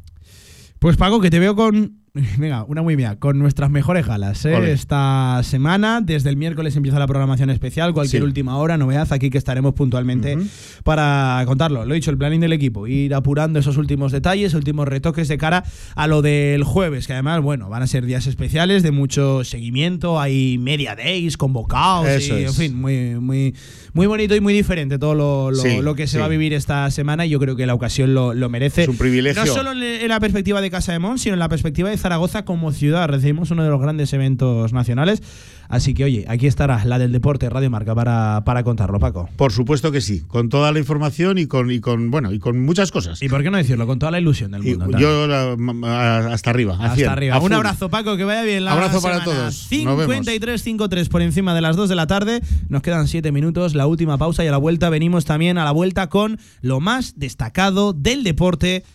Pues 0.80 0.98
Paco, 0.98 1.22
que 1.22 1.30
te 1.30 1.40
veo 1.40 1.56
con. 1.56 2.03
Venga, 2.38 2.64
una 2.68 2.84
muy 2.84 2.96
mía, 2.96 3.16
con 3.18 3.40
nuestras 3.40 3.72
mejores 3.72 4.06
galas 4.06 4.46
¿eh? 4.46 4.72
Esta 4.72 5.42
semana. 5.44 6.00
Desde 6.00 6.30
el 6.30 6.38
miércoles 6.38 6.76
empieza 6.76 7.00
la 7.00 7.08
programación 7.08 7.50
especial, 7.50 7.92
cualquier 7.92 8.22
Sí. 8.22 8.26
última 8.26 8.56
hora, 8.58 8.78
novedad, 8.78 9.12
aquí 9.12 9.32
que 9.32 9.40
estaremos 9.40 9.74
puntualmente 9.74 10.38
para 10.84 11.42
contarlo. 11.48 11.86
Lo 11.86 11.92
he 11.94 11.96
dicho, 11.96 12.12
el 12.12 12.18
planning 12.20 12.40
del 12.40 12.54
equipo, 12.54 12.86
ir 12.86 13.16
apurando 13.16 13.58
esos 13.58 13.78
últimos 13.78 14.12
detalles, 14.12 14.54
últimos 14.54 14.88
retoques 14.88 15.28
de 15.28 15.40
cara 15.40 15.64
a 15.96 16.06
lo 16.06 16.22
del 16.22 16.64
jueves, 16.64 17.08
que 17.08 17.14
además, 17.14 17.42
bueno, 17.42 17.68
van 17.70 17.82
a 17.82 17.88
ser 17.88 18.06
días 18.06 18.28
especiales 18.28 18.84
de 18.84 18.92
mucho 18.92 19.44
seguimiento, 19.44 20.20
hay 20.22 20.60
media 20.60 20.96
days 20.96 21.36
convocados, 21.36 22.08
Eso 22.08 22.38
y, 22.40 22.44
en 22.44 22.54
fin, 22.54 22.76
muy, 22.80 23.16
muy, 23.20 23.56
muy 23.94 24.06
bonito 24.06 24.36
y 24.36 24.40
muy 24.40 24.54
diferente 24.54 25.00
todo 25.00 25.16
lo, 25.16 25.50
lo- 25.50 25.58
Sí, 25.64 25.82
lo 25.82 25.96
que 25.96 26.06
se 26.06 26.14
sí. 26.14 26.18
va 26.20 26.26
a 26.26 26.30
vivir 26.30 26.54
esta 26.54 26.92
semana 26.92 27.26
y 27.26 27.30
yo 27.30 27.40
creo 27.40 27.56
que 27.56 27.66
la 27.66 27.74
ocasión 27.74 28.14
lo, 28.14 28.36
lo 28.36 28.50
merece. 28.50 28.84
Es 28.84 28.88
un 28.88 28.98
privilegio. 29.00 29.44
No 29.44 29.52
solo 29.52 29.72
en 29.72 29.82
en 29.84 30.10
la 30.10 30.20
perspectiva 30.20 30.62
de 30.62 30.70
Casa 30.70 30.92
de 30.92 31.00
Mon, 31.00 31.18
sino 31.18 31.34
en 31.34 31.40
la 31.40 31.50
perspectiva 31.50 31.90
de 31.90 32.03
Zaragoza 32.04 32.46
como 32.46 32.72
ciudad. 32.72 33.08
Recibimos 33.10 33.50
uno 33.52 33.64
de 33.64 33.70
los 33.70 33.82
grandes 33.82 34.14
eventos 34.14 34.74
nacionales. 34.74 35.24
Así 35.70 35.94
que, 35.94 36.04
oye, 36.04 36.26
aquí 36.28 36.46
estará 36.46 36.84
la 36.86 37.00
del 37.00 37.12
deporte 37.12 37.50
Radio 37.50 37.70
Marca 37.72 37.96
para, 37.96 38.44
para 38.46 38.64
contarlo, 38.64 39.00
Paco. 39.00 39.28
Por 39.38 39.52
supuesto 39.52 39.92
que 39.92 40.02
sí, 40.02 40.22
con 40.28 40.50
toda 40.50 40.72
la 40.72 40.78
información 40.80 41.38
y 41.40 41.48
con, 41.48 41.72
y 41.72 41.80
con 41.80 42.12
bueno 42.12 42.32
y 42.32 42.38
con 42.40 42.62
muchas 42.64 42.92
cosas. 42.92 43.22
¿Y 43.24 43.30
por 43.30 43.42
qué 43.42 43.50
no 43.50 43.58
decirlo? 43.58 43.88
Con 43.88 43.98
toda 43.98 44.12
la 44.12 44.20
ilusión 44.20 44.52
del 44.52 44.68
Y 44.68 44.76
mundo. 44.76 45.00
yo 45.00 45.26
la- 45.26 46.34
hasta 46.34 46.50
arriba, 46.52 46.74
Hasta 46.80 46.96
100, 46.96 47.10
arriba. 47.10 47.40
Un 47.40 47.54
abrazo, 47.54 47.90
Paco, 47.90 48.18
que 48.18 48.24
vaya 48.26 48.44
bien 48.44 48.66
la 48.66 48.74
Abrazo 48.74 49.02
para 49.02 49.24
todos. 49.24 49.68
Nos 49.72 49.98
vemos. 49.98 50.28
53-53 50.28 51.08
por 51.10 51.22
encima 51.22 51.56
de 51.56 51.62
las 51.62 51.76
2 51.76 51.90
de 51.90 51.96
la 51.96 52.06
tarde. 52.08 52.42
Nos 52.70 52.82
quedan 52.82 53.08
7 53.08 53.32
minutos, 53.32 53.74
la 53.74 53.88
última 53.88 54.18
pausa 54.18 54.44
y 54.44 54.48
a 54.48 54.52
la 54.52 54.58
vuelta 54.58 54.90
venimos 54.90 55.26
también 55.26 55.58
a 55.58 55.64
la 55.64 55.72
vuelta 55.72 56.08
con 56.10 56.38
lo 56.62 56.82
más 56.82 57.14
destacado 57.18 57.94
del 57.94 58.24
deporte 58.24 58.84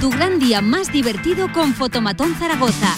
Tu 0.00 0.08
gran 0.08 0.38
día 0.38 0.62
más 0.62 0.90
divertido 0.90 1.52
con 1.52 1.74
Fotomatón 1.74 2.34
Zaragoza. 2.34 2.96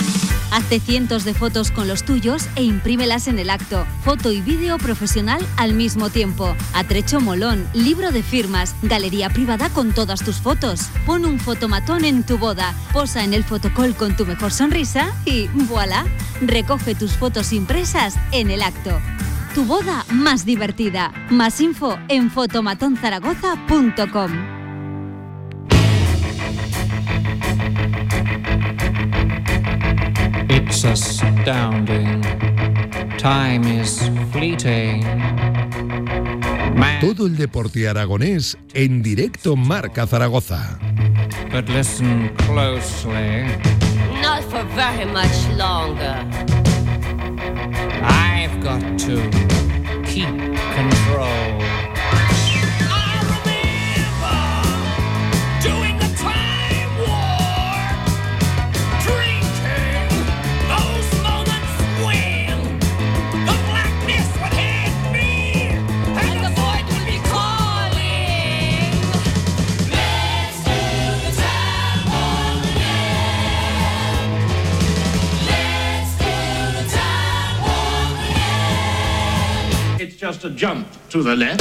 Hazte 0.53 0.79
cientos 0.79 1.24
de 1.24 1.35
fotos 1.35 1.73
con 1.73 1.89
los 1.89 2.05
tuyos 2.05 2.47
e 2.55 2.62
imprímelas 2.62 3.27
en 3.27 3.41
el 3.41 3.51
acto. 3.51 3.85
Foto 4.05 4.31
y 4.31 4.41
vídeo 4.41 4.79
profesional 4.79 5.45
al 5.57 5.74
mismo 5.74 6.11
tiempo. 6.11 6.55
Atrecho 6.74 7.20
molón, 7.20 7.66
libro 7.74 8.12
de 8.12 8.23
firmas, 8.23 8.77
galería 8.83 9.31
privada 9.31 9.69
con 9.70 9.93
todas 9.93 10.23
tus 10.23 10.37
fotos. 10.37 10.91
Pon 11.05 11.24
un 11.24 11.41
fotomatón 11.41 12.05
en 12.05 12.24
tu 12.24 12.39
boda, 12.39 12.73
posa 12.93 13.24
en 13.24 13.35
el 13.35 13.43
fotocall 13.43 13.97
con 13.97 14.16
tu 14.16 14.24
mejor 14.24 14.53
sonrisa 14.53 15.12
y 15.24 15.49
voilà, 15.49 16.05
recoge 16.41 16.95
tus 16.95 17.15
fotos 17.15 17.53
impresas 17.53 18.15
en 18.31 18.53
el 18.53 18.62
acto. 18.62 19.01
Tu 19.57 19.65
boda 19.65 20.07
más 20.12 20.45
divertida. 20.45 21.12
Más 21.31 21.61
info 21.61 21.99
en 22.09 22.31
fotomatonzaragoza.com. 22.31 24.61
It's 30.48 30.85
astounding. 30.85 32.23
Time 33.19 33.64
is 33.64 34.09
fleeting. 34.32 35.05
Man. 36.74 37.01
Todo 37.01 37.27
el 37.27 37.36
deporte 37.36 37.89
aragonés 37.89 38.56
en 38.74 39.02
directo 39.02 39.56
Marca 39.56 40.06
Zaragoza. 40.06 40.78
But 41.51 41.69
listen 41.69 42.31
closely. 42.47 43.47
Not 44.23 44.43
for 44.44 44.64
very 44.74 45.05
much 45.05 45.48
longer. 45.56 46.27
I've 48.02 48.60
got 48.62 48.81
to 49.01 49.16
keep 50.05 50.28
control. 50.74 51.91
Just 80.23 80.44
a 80.44 80.49
jump 80.57 80.86
to 81.11 81.24
the 81.24 81.35
left. 81.35 81.61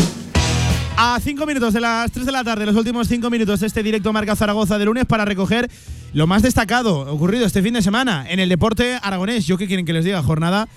A 0.96 1.20
5 1.20 1.46
minutos 1.48 1.74
de 1.74 1.82
las 1.82 2.12
3 2.12 2.26
de 2.28 2.32
la 2.32 2.44
tarde, 2.44 2.66
los 2.66 2.76
últimos 2.76 3.08
5 3.08 3.30
minutos 3.32 3.60
de 3.60 3.68
este 3.68 3.82
directo 3.82 4.14
Marca 4.14 4.36
Zaragoza 4.36 4.78
de 4.78 4.86
lunes 4.86 5.06
para 5.06 5.26
recoger 5.26 5.68
lo 6.14 6.28
más 6.28 6.44
destacado 6.44 7.12
ocurrido 7.12 7.46
este 7.46 7.64
fin 7.64 7.74
de 7.74 7.82
semana 7.82 8.26
en 8.30 8.40
el 8.40 8.50
deporte 8.50 9.00
aragonés. 9.02 9.48
Yo 9.48 9.58
qué 9.58 9.66
quieren 9.66 9.86
que 9.86 9.94
les 9.94 10.06
diga, 10.06 10.22
jornada 10.22 10.68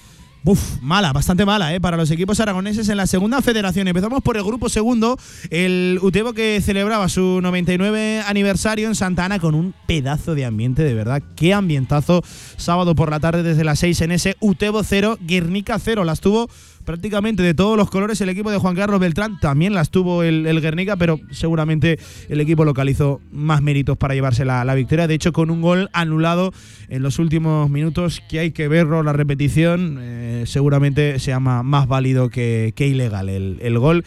Uf, 0.47 0.83
mala, 0.83 1.15
bastante 1.15 1.47
mala, 1.47 1.75
¿eh? 1.75 1.81
Para 1.81 1.97
los 1.97 2.11
equipos 2.11 2.39
aragoneses 2.39 2.91
en 2.91 2.99
la 2.99 3.07
segunda 3.07 3.41
federación. 3.41 3.89
Empezamos 3.89 4.23
por 4.23 4.37
el 4.37 4.45
grupo 4.45 4.69
segundo, 4.69 5.19
el 5.49 5.99
Utebo 6.03 6.35
que 6.35 6.61
celebraba 6.61 7.09
su 7.09 7.41
99 7.41 8.23
aniversario 8.27 8.89
en 8.89 8.95
Santa 8.95 9.25
Ana 9.25 9.39
con 9.39 9.55
un 9.55 9.73
pedazo 9.87 10.35
de 10.35 10.45
ambiente, 10.45 10.85
de 10.85 10.93
verdad. 10.93 11.23
Qué 11.35 11.55
ambientazo. 11.55 12.23
Sábado 12.59 12.95
por 12.95 13.11
la 13.11 13.21
tarde 13.21 13.43
desde 13.43 13.65
las 13.65 13.79
6 13.79 14.03
en 14.03 14.13
ese 14.13 14.37
Utebo 14.39 14.85
0, 14.85 15.17
Guernica 15.23 15.79
0. 15.79 16.05
Las 16.05 16.21
tuvo 16.21 16.51
prácticamente 16.85 17.43
de 17.43 17.55
todos 17.55 17.77
los 17.77 17.91
colores 17.91 18.21
el 18.21 18.29
equipo 18.29 18.51
de 18.51 18.59
Juan 18.59 18.75
Carlos 18.75 19.01
Beltrán. 19.01 19.39
También 19.41 19.75
las 19.75 19.91
tuvo 19.91 20.23
el, 20.23 20.47
el 20.47 20.61
Guernica, 20.61 20.97
pero 20.97 21.19
seguramente 21.31 21.99
el 22.29 22.41
equipo 22.41 22.65
local 22.65 22.89
hizo 22.89 23.21
más 23.33 23.63
méritos 23.63 23.97
para 23.97 24.15
llevarse 24.15 24.45
la, 24.45 24.65
la 24.65 24.75
victoria. 24.75 25.07
De 25.07 25.15
hecho, 25.15 25.33
con 25.33 25.51
un 25.51 25.61
gol 25.63 25.91
anulado 25.93 26.53
en 26.89 27.03
los 27.03 27.19
últimos 27.19 27.71
minutos, 27.71 28.23
que 28.29 28.39
hay 28.39 28.51
que 28.53 28.69
verlo, 28.69 29.03
la 29.03 29.13
repetición, 29.13 29.99
eh, 30.01 30.45
seguramente 30.47 31.19
sea 31.19 31.41
ma- 31.41 31.63
más 31.63 31.89
válido 31.89 32.29
que, 32.29 32.73
que 32.77 32.87
ilegal 32.87 33.29
el, 33.29 33.59
el 33.63 33.79
gol 33.79 34.05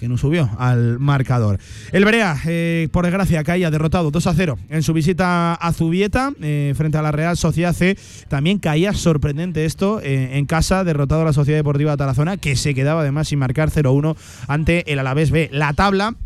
que 0.00 0.08
no 0.08 0.16
subió 0.16 0.48
al 0.56 0.98
marcador. 0.98 1.58
El 1.92 2.06
Berea, 2.06 2.34
eh, 2.46 2.88
por 2.90 3.04
desgracia, 3.04 3.44
caía 3.44 3.70
derrotado 3.70 4.10
2 4.10 4.26
a 4.28 4.34
0 4.34 4.58
en 4.70 4.82
su 4.82 4.94
visita 4.94 5.52
a 5.52 5.72
Zubieta 5.74 6.32
eh, 6.40 6.72
frente 6.74 6.96
a 6.96 7.02
la 7.02 7.12
Real 7.12 7.36
Sociedad 7.36 7.74
C. 7.74 7.98
También 8.28 8.58
caía 8.58 8.94
sorprendente 8.94 9.66
esto 9.66 10.00
eh, 10.00 10.38
en 10.38 10.46
casa, 10.46 10.84
derrotado 10.84 11.20
a 11.20 11.26
la 11.26 11.34
Sociedad 11.34 11.58
Deportiva 11.58 11.90
de 11.90 11.98
Tarazona, 11.98 12.38
que 12.38 12.56
se 12.56 12.74
quedaba 12.74 13.02
además 13.02 13.28
sin 13.28 13.40
marcar 13.40 13.70
0-1 13.70 14.16
ante 14.48 14.90
el 14.90 15.00
Alavés 15.00 15.30
B. 15.30 15.50
La 15.52 15.74
tabla 15.74 16.16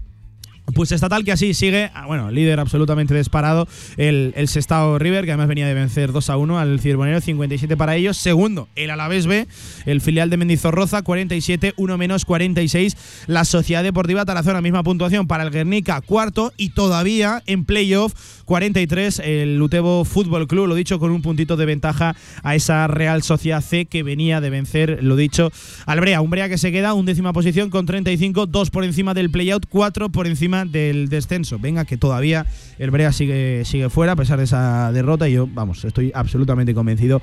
pues 0.73 0.93
está 0.93 1.09
tal 1.09 1.25
que 1.25 1.33
así 1.33 1.53
sigue, 1.53 1.91
ah, 1.95 2.07
bueno, 2.07 2.31
líder 2.31 2.59
absolutamente 2.59 3.15
disparado, 3.15 3.69
el, 3.97 4.33
el 4.37 4.49
Sestao 4.49 4.99
River, 4.99 5.25
que 5.25 5.33
además 5.33 5.49
venía 5.49 5.67
de 5.67 5.75
vencer 5.75 6.11
2 6.11 6.31
a 6.31 6.37
1 6.37 6.59
al 6.59 6.81
Cirbonero, 6.81 7.21
57 7.21 7.77
para 7.77 7.97
ellos. 7.97 8.17
Segundo, 8.17 8.69
el 8.75 8.91
Alavés 8.91 9.27
B, 9.27 9.47
el 9.85 10.01
filial 10.01 10.31
de 10.31 10.39
Mendizorroza, 10.39 11.03
47, 11.03 11.75
1 11.77 11.99
menos 11.99 12.25
46. 12.25 12.97
La 13.27 13.45
Sociedad 13.45 13.83
Deportiva 13.83 14.25
Tarazona, 14.25 14.63
misma 14.63 14.83
puntuación 14.83 15.27
para 15.27 15.45
el 15.45 15.51
Guernica, 15.51 16.01
cuarto, 16.01 16.53
y 16.57 16.71
todavía 16.71 17.43
en 17.47 17.65
playoff, 17.65 18.15
43, 18.47 19.21
el 19.25 19.59
Lutebo 19.59 20.05
Fútbol 20.05 20.49
Club, 20.49 20.67
lo 20.67 20.75
dicho, 20.75 20.99
con 20.99 21.11
un 21.11 21.23
puntito 21.23 21.57
de 21.57 21.67
ventaja 21.67 22.17
a 22.43 22.55
esa 22.55 22.87
Real 22.87 23.23
Sociedad 23.23 23.61
C 23.61 23.85
que 23.85 24.03
venía 24.03 24.41
de 24.41 24.51
vencer, 24.51 25.03
lo 25.03 25.17
dicho, 25.17 25.53
al 25.85 26.01
Brea. 26.01 26.23
Un 26.23 26.31
Brea 26.31 26.49
que 26.49 26.59
se 26.59 26.73
queda, 26.73 26.95
undécima 26.95 27.33
posición 27.33 27.69
con 27.69 27.85
35, 27.85 28.47
2 28.47 28.71
por 28.71 28.85
encima 28.85 29.13
del 29.15 29.31
playout, 29.31 29.67
4 29.69 30.09
por 30.09 30.27
encima 30.27 30.54
del 30.65 31.09
descenso. 31.09 31.59
Venga, 31.59 31.85
que 31.85 31.97
todavía 31.97 32.47
el 32.79 32.91
Brea 32.93 33.11
sigue, 33.11 33.65
sigue 33.65 33.91
fuera 33.91 34.13
a 34.13 34.17
pesar 34.17 34.39
de 34.39 34.45
esa 34.45 34.93
derrota 34.93 35.29
y 35.29 35.33
yo, 35.33 35.49
vamos, 35.49 35.85
estoy 35.85 36.13
absolutamente 36.15 36.75
convencido 36.75 37.21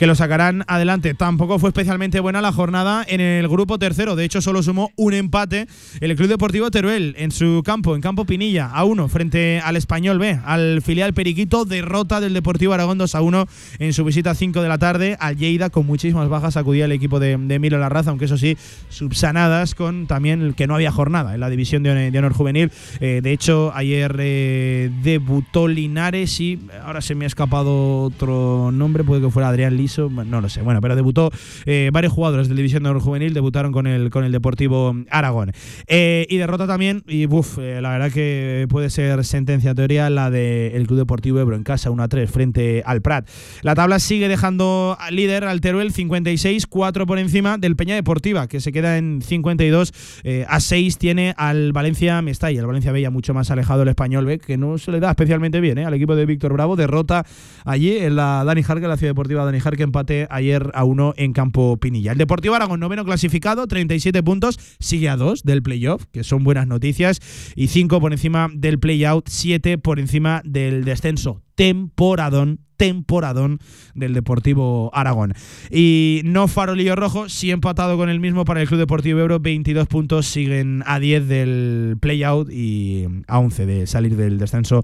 que 0.00 0.06
lo 0.06 0.14
sacarán 0.14 0.64
adelante. 0.66 1.12
Tampoco 1.12 1.58
fue 1.58 1.68
especialmente 1.68 2.20
buena 2.20 2.40
la 2.40 2.52
jornada 2.52 3.04
en 3.06 3.20
el 3.20 3.46
grupo 3.48 3.78
tercero. 3.78 4.16
De 4.16 4.24
hecho, 4.24 4.40
solo 4.40 4.62
sumó 4.62 4.90
un 4.96 5.12
empate 5.12 5.66
el 6.00 6.16
Club 6.16 6.28
Deportivo 6.30 6.70
Teruel 6.70 7.14
en 7.18 7.30
su 7.30 7.60
campo, 7.66 7.94
en 7.94 8.00
campo 8.00 8.24
Pinilla, 8.24 8.70
a 8.70 8.84
uno 8.84 9.08
frente 9.08 9.60
al 9.62 9.76
Español 9.76 10.18
B, 10.18 10.40
al 10.42 10.80
filial 10.80 11.12
Periquito. 11.12 11.66
Derrota 11.66 12.18
del 12.20 12.32
Deportivo 12.32 12.72
Aragón 12.72 12.96
2 12.96 13.14
a 13.14 13.20
1 13.20 13.46
en 13.78 13.92
su 13.92 14.02
visita 14.04 14.30
a 14.30 14.34
5 14.34 14.62
de 14.62 14.68
la 14.70 14.78
tarde 14.78 15.18
al 15.20 15.36
Lleida 15.36 15.68
con 15.68 15.84
muchísimas 15.84 16.30
bajas. 16.30 16.56
Acudía 16.56 16.86
el 16.86 16.92
equipo 16.92 17.20
de, 17.20 17.36
de 17.36 17.54
Emilio 17.56 17.78
Larraza, 17.78 18.08
aunque 18.08 18.24
eso 18.24 18.38
sí, 18.38 18.56
subsanadas 18.88 19.74
con 19.74 20.06
también 20.06 20.54
que 20.54 20.66
no 20.66 20.74
había 20.76 20.92
jornada 20.92 21.34
en 21.34 21.40
la 21.40 21.50
división 21.50 21.82
de, 21.82 21.90
honor- 22.18 22.32
juvenil. 22.32 22.70
Eh, 23.00 23.20
de 23.22 23.32
hecho, 23.32 23.70
ayer 23.74 24.16
eh, 24.18 24.90
debutó 25.02 25.68
Linares 25.68 26.40
y 26.40 26.58
ahora 26.84 27.02
se 27.02 27.14
me 27.14 27.24
ha 27.24 27.28
escapado 27.28 28.02
otro 28.04 28.70
nombre, 28.72 29.04
puede 29.04 29.20
que 29.20 29.30
fuera 29.30 29.48
Adrián 29.50 29.76
Liso, 29.76 29.89
no 29.98 30.40
lo 30.40 30.48
sé. 30.48 30.62
Bueno, 30.62 30.80
pero 30.80 30.96
debutó 30.96 31.30
eh, 31.66 31.90
varios 31.92 32.12
jugadores 32.12 32.48
de 32.48 32.54
la 32.54 32.58
división 32.58 32.82
de 32.82 32.90
juvenil, 33.00 33.34
debutaron 33.34 33.72
con 33.72 33.86
el, 33.86 34.10
con 34.10 34.24
el 34.24 34.32
Deportivo 34.32 34.94
Aragón. 35.10 35.52
Eh, 35.86 36.26
y 36.28 36.36
derrota 36.36 36.66
también, 36.66 37.02
y 37.08 37.26
buf, 37.26 37.58
eh, 37.58 37.80
la 37.80 37.90
verdad 37.90 38.12
que 38.12 38.66
puede 38.68 38.90
ser 38.90 39.24
sentencia 39.24 39.74
teoría 39.74 40.10
la 40.10 40.30
del 40.30 40.86
Club 40.86 40.98
Deportivo 40.98 41.40
Ebro 41.40 41.56
en 41.56 41.62
casa, 41.62 41.90
1 41.90 42.02
a 42.02 42.08
3 42.08 42.30
frente 42.30 42.82
al 42.84 43.02
Prat. 43.02 43.28
La 43.62 43.74
tabla 43.74 43.98
sigue 43.98 44.28
dejando 44.28 44.96
al 44.98 45.16
líder 45.16 45.44
al 45.44 45.60
Teruel 45.60 45.92
56, 45.92 46.66
4 46.66 47.06
por 47.06 47.18
encima 47.18 47.58
del 47.58 47.76
Peña 47.76 47.94
Deportiva, 47.94 48.46
que 48.46 48.60
se 48.60 48.72
queda 48.72 48.98
en 48.98 49.22
52, 49.22 49.92
eh, 50.24 50.46
a 50.48 50.60
6 50.60 50.98
tiene 50.98 51.34
al 51.36 51.72
Valencia 51.72 52.20
Mestalla, 52.22 52.60
el 52.60 52.66
Valencia 52.66 52.92
Bella 52.92 53.10
mucho 53.10 53.34
más 53.34 53.50
alejado 53.50 53.82
el 53.82 53.88
español 53.88 54.26
B, 54.26 54.38
que 54.38 54.56
no 54.56 54.78
se 54.78 54.90
le 54.90 55.00
da 55.00 55.10
especialmente 55.10 55.60
bien 55.60 55.78
al 55.78 55.94
equipo 55.94 56.14
de 56.14 56.26
Víctor 56.26 56.52
Bravo, 56.52 56.76
derrota 56.76 57.24
allí 57.64 57.96
en 57.96 58.16
la 58.16 58.44
Dani 58.44 58.62
Jarque, 58.62 58.86
la 58.86 58.96
Ciudad 58.96 59.10
Deportiva 59.10 59.44
Dani 59.44 59.60
Jarque, 59.60 59.79
empate 59.82 60.26
ayer 60.30 60.70
a 60.74 60.84
1 60.84 61.14
en 61.16 61.32
campo 61.32 61.76
Pinilla. 61.78 62.12
El 62.12 62.18
Deportivo 62.18 62.54
Aragón, 62.54 62.80
noveno 62.80 63.04
clasificado, 63.04 63.66
37 63.66 64.22
puntos, 64.22 64.58
sigue 64.78 65.08
a 65.08 65.16
2 65.16 65.44
del 65.44 65.62
playoff, 65.62 66.04
que 66.12 66.24
son 66.24 66.44
buenas 66.44 66.66
noticias, 66.66 67.20
y 67.56 67.68
5 67.68 68.00
por 68.00 68.12
encima 68.12 68.48
del 68.52 68.78
playout, 68.78 69.28
7 69.28 69.78
por 69.78 69.98
encima 69.98 70.42
del 70.44 70.84
descenso. 70.84 71.42
Temporadón 71.54 72.60
temporadón 72.80 73.58
del 73.94 74.14
Deportivo 74.14 74.90
Aragón. 74.94 75.34
Y 75.70 76.22
no 76.24 76.48
farolillo 76.48 76.96
rojo, 76.96 77.28
sí 77.28 77.50
empatado 77.50 77.98
con 77.98 78.08
el 78.08 78.20
mismo 78.20 78.46
para 78.46 78.62
el 78.62 78.68
Club 78.68 78.80
Deportivo 78.80 79.20
Ebro, 79.20 79.38
22 79.38 79.86
puntos, 79.86 80.24
siguen 80.24 80.82
a 80.86 80.98
10 80.98 81.28
del 81.28 81.98
playout 82.00 82.50
y 82.50 83.04
a 83.28 83.38
11 83.38 83.66
de 83.66 83.86
salir 83.86 84.16
del 84.16 84.38
descenso. 84.38 84.82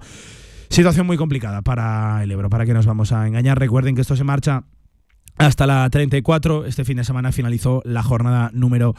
Situación 0.69 1.07
muy 1.07 1.17
complicada 1.17 1.63
para 1.63 2.21
el 2.23 2.31
Ebro, 2.31 2.51
para 2.51 2.67
que 2.67 2.75
nos 2.75 2.85
vamos 2.85 3.11
a 3.11 3.25
engañar. 3.25 3.57
Recuerden 3.57 3.95
que 3.95 4.01
esto 4.01 4.15
se 4.15 4.23
marcha 4.23 4.65
hasta 5.37 5.67
la 5.67 5.89
34. 5.89 6.65
Este 6.65 6.85
fin 6.85 6.97
de 6.97 7.03
semana 7.03 7.31
finalizó 7.31 7.81
la 7.85 8.03
jornada 8.03 8.49
número 8.53 8.95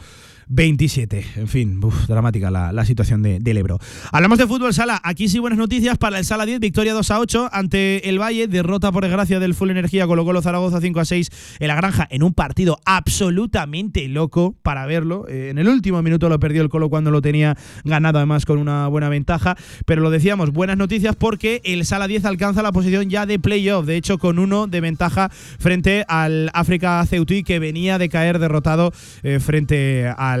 27. 0.49 1.25
En 1.37 1.47
fin, 1.47 1.79
uf, 1.83 2.07
dramática 2.07 2.49
la, 2.49 2.85
situación 2.85 3.21
de- 3.21 3.39
del 3.39 3.57
Ebro. 3.57 3.77
Hablamos 4.11 4.37
de 4.39 4.47
fútbol 4.47 4.73
sala. 4.73 4.99
Aquí 5.03 5.29
sí 5.29 5.37
buenas 5.39 5.59
noticias 5.59 5.97
para 5.97 6.17
el 6.17 6.25
Sala 6.25 6.45
10. 6.45 6.59
Victoria 6.59 6.93
2 6.93 7.11
a 7.11 7.19
8 7.19 7.49
ante 7.51 8.09
el 8.09 8.19
Valle. 8.19 8.47
Derrota 8.47 8.91
por 8.91 9.03
desgracia 9.03 9.39
del 9.39 9.53
Full 9.53 9.69
Energía. 9.69 10.07
Colo 10.07 10.25
Colo 10.25 10.41
Zaragoza 10.41 10.81
5 10.81 10.99
a 10.99 11.05
6 11.05 11.29
en 11.59 11.67
la 11.67 11.75
granja. 11.75 12.07
En 12.09 12.23
un 12.23 12.33
partido 12.33 12.79
absolutamente 12.85 14.07
loco 14.07 14.55
para 14.63 14.85
verlo. 14.87 15.27
Eh, 15.27 15.49
en 15.51 15.59
el 15.59 15.67
último 15.67 16.01
minuto 16.01 16.29
lo 16.29 16.39
perdió 16.39 16.61
el 16.63 16.69
Colo 16.69 16.89
cuando 16.89 17.11
lo 17.11 17.21
tenía 17.21 17.55
ganado 17.83 18.17
además 18.17 18.45
con 18.45 18.57
una 18.57 18.87
buena 18.87 19.09
ventaja. 19.09 19.55
Pero 19.85 20.01
lo 20.01 20.09
decíamos, 20.09 20.51
buenas 20.51 20.77
noticias 20.77 21.15
porque 21.15 21.61
el 21.63 21.85
Sala 21.85 22.07
10 22.07 22.25
alcanza 22.25 22.63
la 22.63 22.71
posición 22.71 23.09
ya 23.09 23.25
de 23.27 23.37
playoff. 23.37 23.85
De 23.85 23.97
hecho, 23.97 24.17
con 24.17 24.39
uno 24.39 24.65
de 24.65 24.81
ventaja 24.81 25.29
frente 25.29 26.05
al 26.07 26.49
África 26.53 27.05
Ceutí 27.05 27.43
que 27.43 27.59
venía 27.59 27.99
de 27.99 28.09
caer 28.09 28.39
derrotado 28.39 28.91
eh, 29.21 29.39
frente 29.39 30.07
al, 30.17 30.38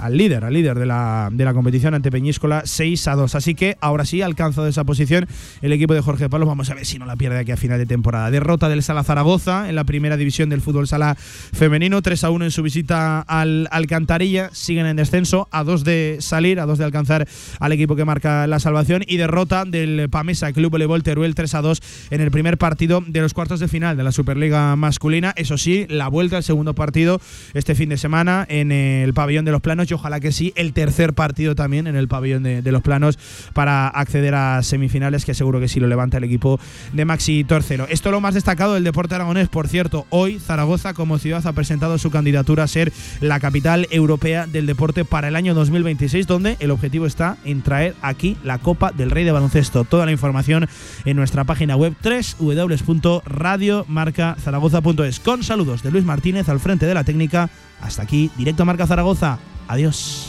al 0.00 0.16
líder, 0.16 0.44
al 0.44 0.52
líder 0.52 0.78
de 0.78 0.86
la, 0.86 1.28
de 1.32 1.44
la 1.44 1.54
competición 1.54 1.94
ante 1.94 2.10
Peñíscola 2.10 2.62
6 2.64 3.08
a 3.08 3.14
2. 3.14 3.34
Así 3.34 3.54
que 3.54 3.76
ahora 3.80 4.04
sí 4.04 4.22
ha 4.22 4.26
alcanzado 4.26 4.66
esa 4.66 4.84
posición 4.84 5.26
el 5.62 5.72
equipo 5.72 5.94
de 5.94 6.00
Jorge 6.00 6.28
Palos. 6.28 6.48
Vamos 6.48 6.70
a 6.70 6.74
ver 6.74 6.86
si 6.86 6.98
no 6.98 7.06
la 7.06 7.16
pierde 7.16 7.38
aquí 7.38 7.52
a 7.52 7.56
final 7.56 7.78
de 7.78 7.86
temporada. 7.86 8.30
Derrota 8.30 8.68
del 8.68 8.82
Sala 8.82 9.04
Zaragoza 9.04 9.68
en 9.68 9.74
la 9.74 9.84
primera 9.84 10.16
división 10.16 10.48
del 10.48 10.60
fútbol 10.60 10.88
sala 10.88 11.16
femenino, 11.16 12.02
3 12.02 12.24
a 12.24 12.30
1 12.30 12.44
en 12.44 12.50
su 12.50 12.62
visita 12.62 13.20
al 13.20 13.68
Alcantarilla. 13.70 14.50
Siguen 14.52 14.86
en 14.86 14.96
descenso, 14.96 15.48
a 15.50 15.64
2 15.64 15.84
de 15.84 16.16
salir, 16.20 16.60
a 16.60 16.66
2 16.66 16.78
de 16.78 16.84
alcanzar 16.84 17.28
al 17.60 17.72
equipo 17.72 17.96
que 17.96 18.04
marca 18.04 18.46
la 18.46 18.60
salvación. 18.60 19.02
Y 19.06 19.16
derrota 19.16 19.64
del 19.64 20.08
Pamesa 20.10 20.52
Club 20.52 20.70
Voleibol 20.70 21.02
Teruel 21.02 21.34
3 21.34 21.54
a 21.54 21.62
2 21.62 21.82
en 22.10 22.20
el 22.20 22.30
primer 22.30 22.58
partido 22.58 23.02
de 23.06 23.20
los 23.20 23.34
cuartos 23.34 23.60
de 23.60 23.68
final 23.68 23.96
de 23.96 24.04
la 24.04 24.12
Superliga 24.12 24.76
masculina. 24.76 25.32
Eso 25.36 25.58
sí, 25.58 25.86
la 25.88 26.08
vuelta 26.08 26.36
al 26.36 26.42
segundo 26.42 26.74
partido 26.74 27.20
este 27.54 27.74
fin 27.74 27.88
de 27.88 27.96
semana 27.96 28.46
en 28.48 28.72
el 28.72 29.14
pabellón 29.16 29.46
de 29.46 29.50
los 29.50 29.62
planos 29.62 29.90
y 29.90 29.94
ojalá 29.94 30.20
que 30.20 30.30
sí, 30.30 30.52
el 30.56 30.74
tercer 30.74 31.14
partido 31.14 31.54
también 31.56 31.86
en 31.86 31.96
el 31.96 32.06
pabellón 32.06 32.42
de, 32.42 32.60
los 32.70 32.82
planos 32.82 33.18
para 33.54 33.88
acceder 33.88 34.34
a 34.34 34.62
semifinales, 34.62 35.24
que 35.24 35.32
seguro 35.32 35.58
que 35.58 35.68
sí 35.68 35.80
lo 35.80 35.86
levanta 35.86 36.18
el 36.18 36.24
equipo 36.24 36.60
de 36.92 37.06
Maxi 37.06 37.42
Torcero. 37.42 37.86
Esto 37.88 38.10
es 38.10 38.12
lo 38.12 38.20
más 38.20 38.34
destacado 38.34 38.74
del 38.74 38.84
deporte 38.84 39.14
aragonés. 39.14 39.48
Por 39.48 39.68
cierto, 39.68 40.04
hoy 40.10 40.38
Zaragoza 40.38 40.92
como 40.92 41.16
ciudad 41.18 41.46
ha 41.46 41.54
presentado 41.54 41.96
su 41.96 42.10
candidatura 42.10 42.64
a 42.64 42.68
ser 42.68 42.92
la 43.22 43.40
capital 43.40 43.88
europea 43.90 44.46
del 44.46 44.66
deporte 44.66 45.06
para 45.06 45.28
el 45.28 45.36
año 45.36 45.54
2026, 45.54 46.26
donde 46.26 46.58
el 46.60 46.70
objetivo 46.70 47.06
está 47.06 47.38
en 47.46 47.62
traer 47.62 47.94
aquí 48.02 48.36
la 48.44 48.58
Copa 48.58 48.92
del 48.92 49.10
Rey 49.10 49.24
de 49.24 49.32
Baloncesto. 49.32 49.84
Toda 49.84 50.04
la 50.04 50.12
información 50.12 50.68
en 51.06 51.16
nuestra 51.16 51.44
página 51.44 51.76
web 51.76 51.94
www.radiomarcazaragoza.es. 52.38 55.20
Con 55.20 55.42
saludos 55.42 55.82
de 55.82 55.90
Luis 55.90 56.04
Martínez 56.04 56.50
al 56.50 56.60
frente 56.60 56.84
de 56.84 56.92
la 56.92 57.04
técnica. 57.04 57.48
Hasta 57.80 58.02
aquí, 58.02 58.30
directo 58.36 58.62
a 58.62 58.66
Marca 58.66 58.86
Zaragoza. 58.86 59.38
Adiós. 59.68 60.28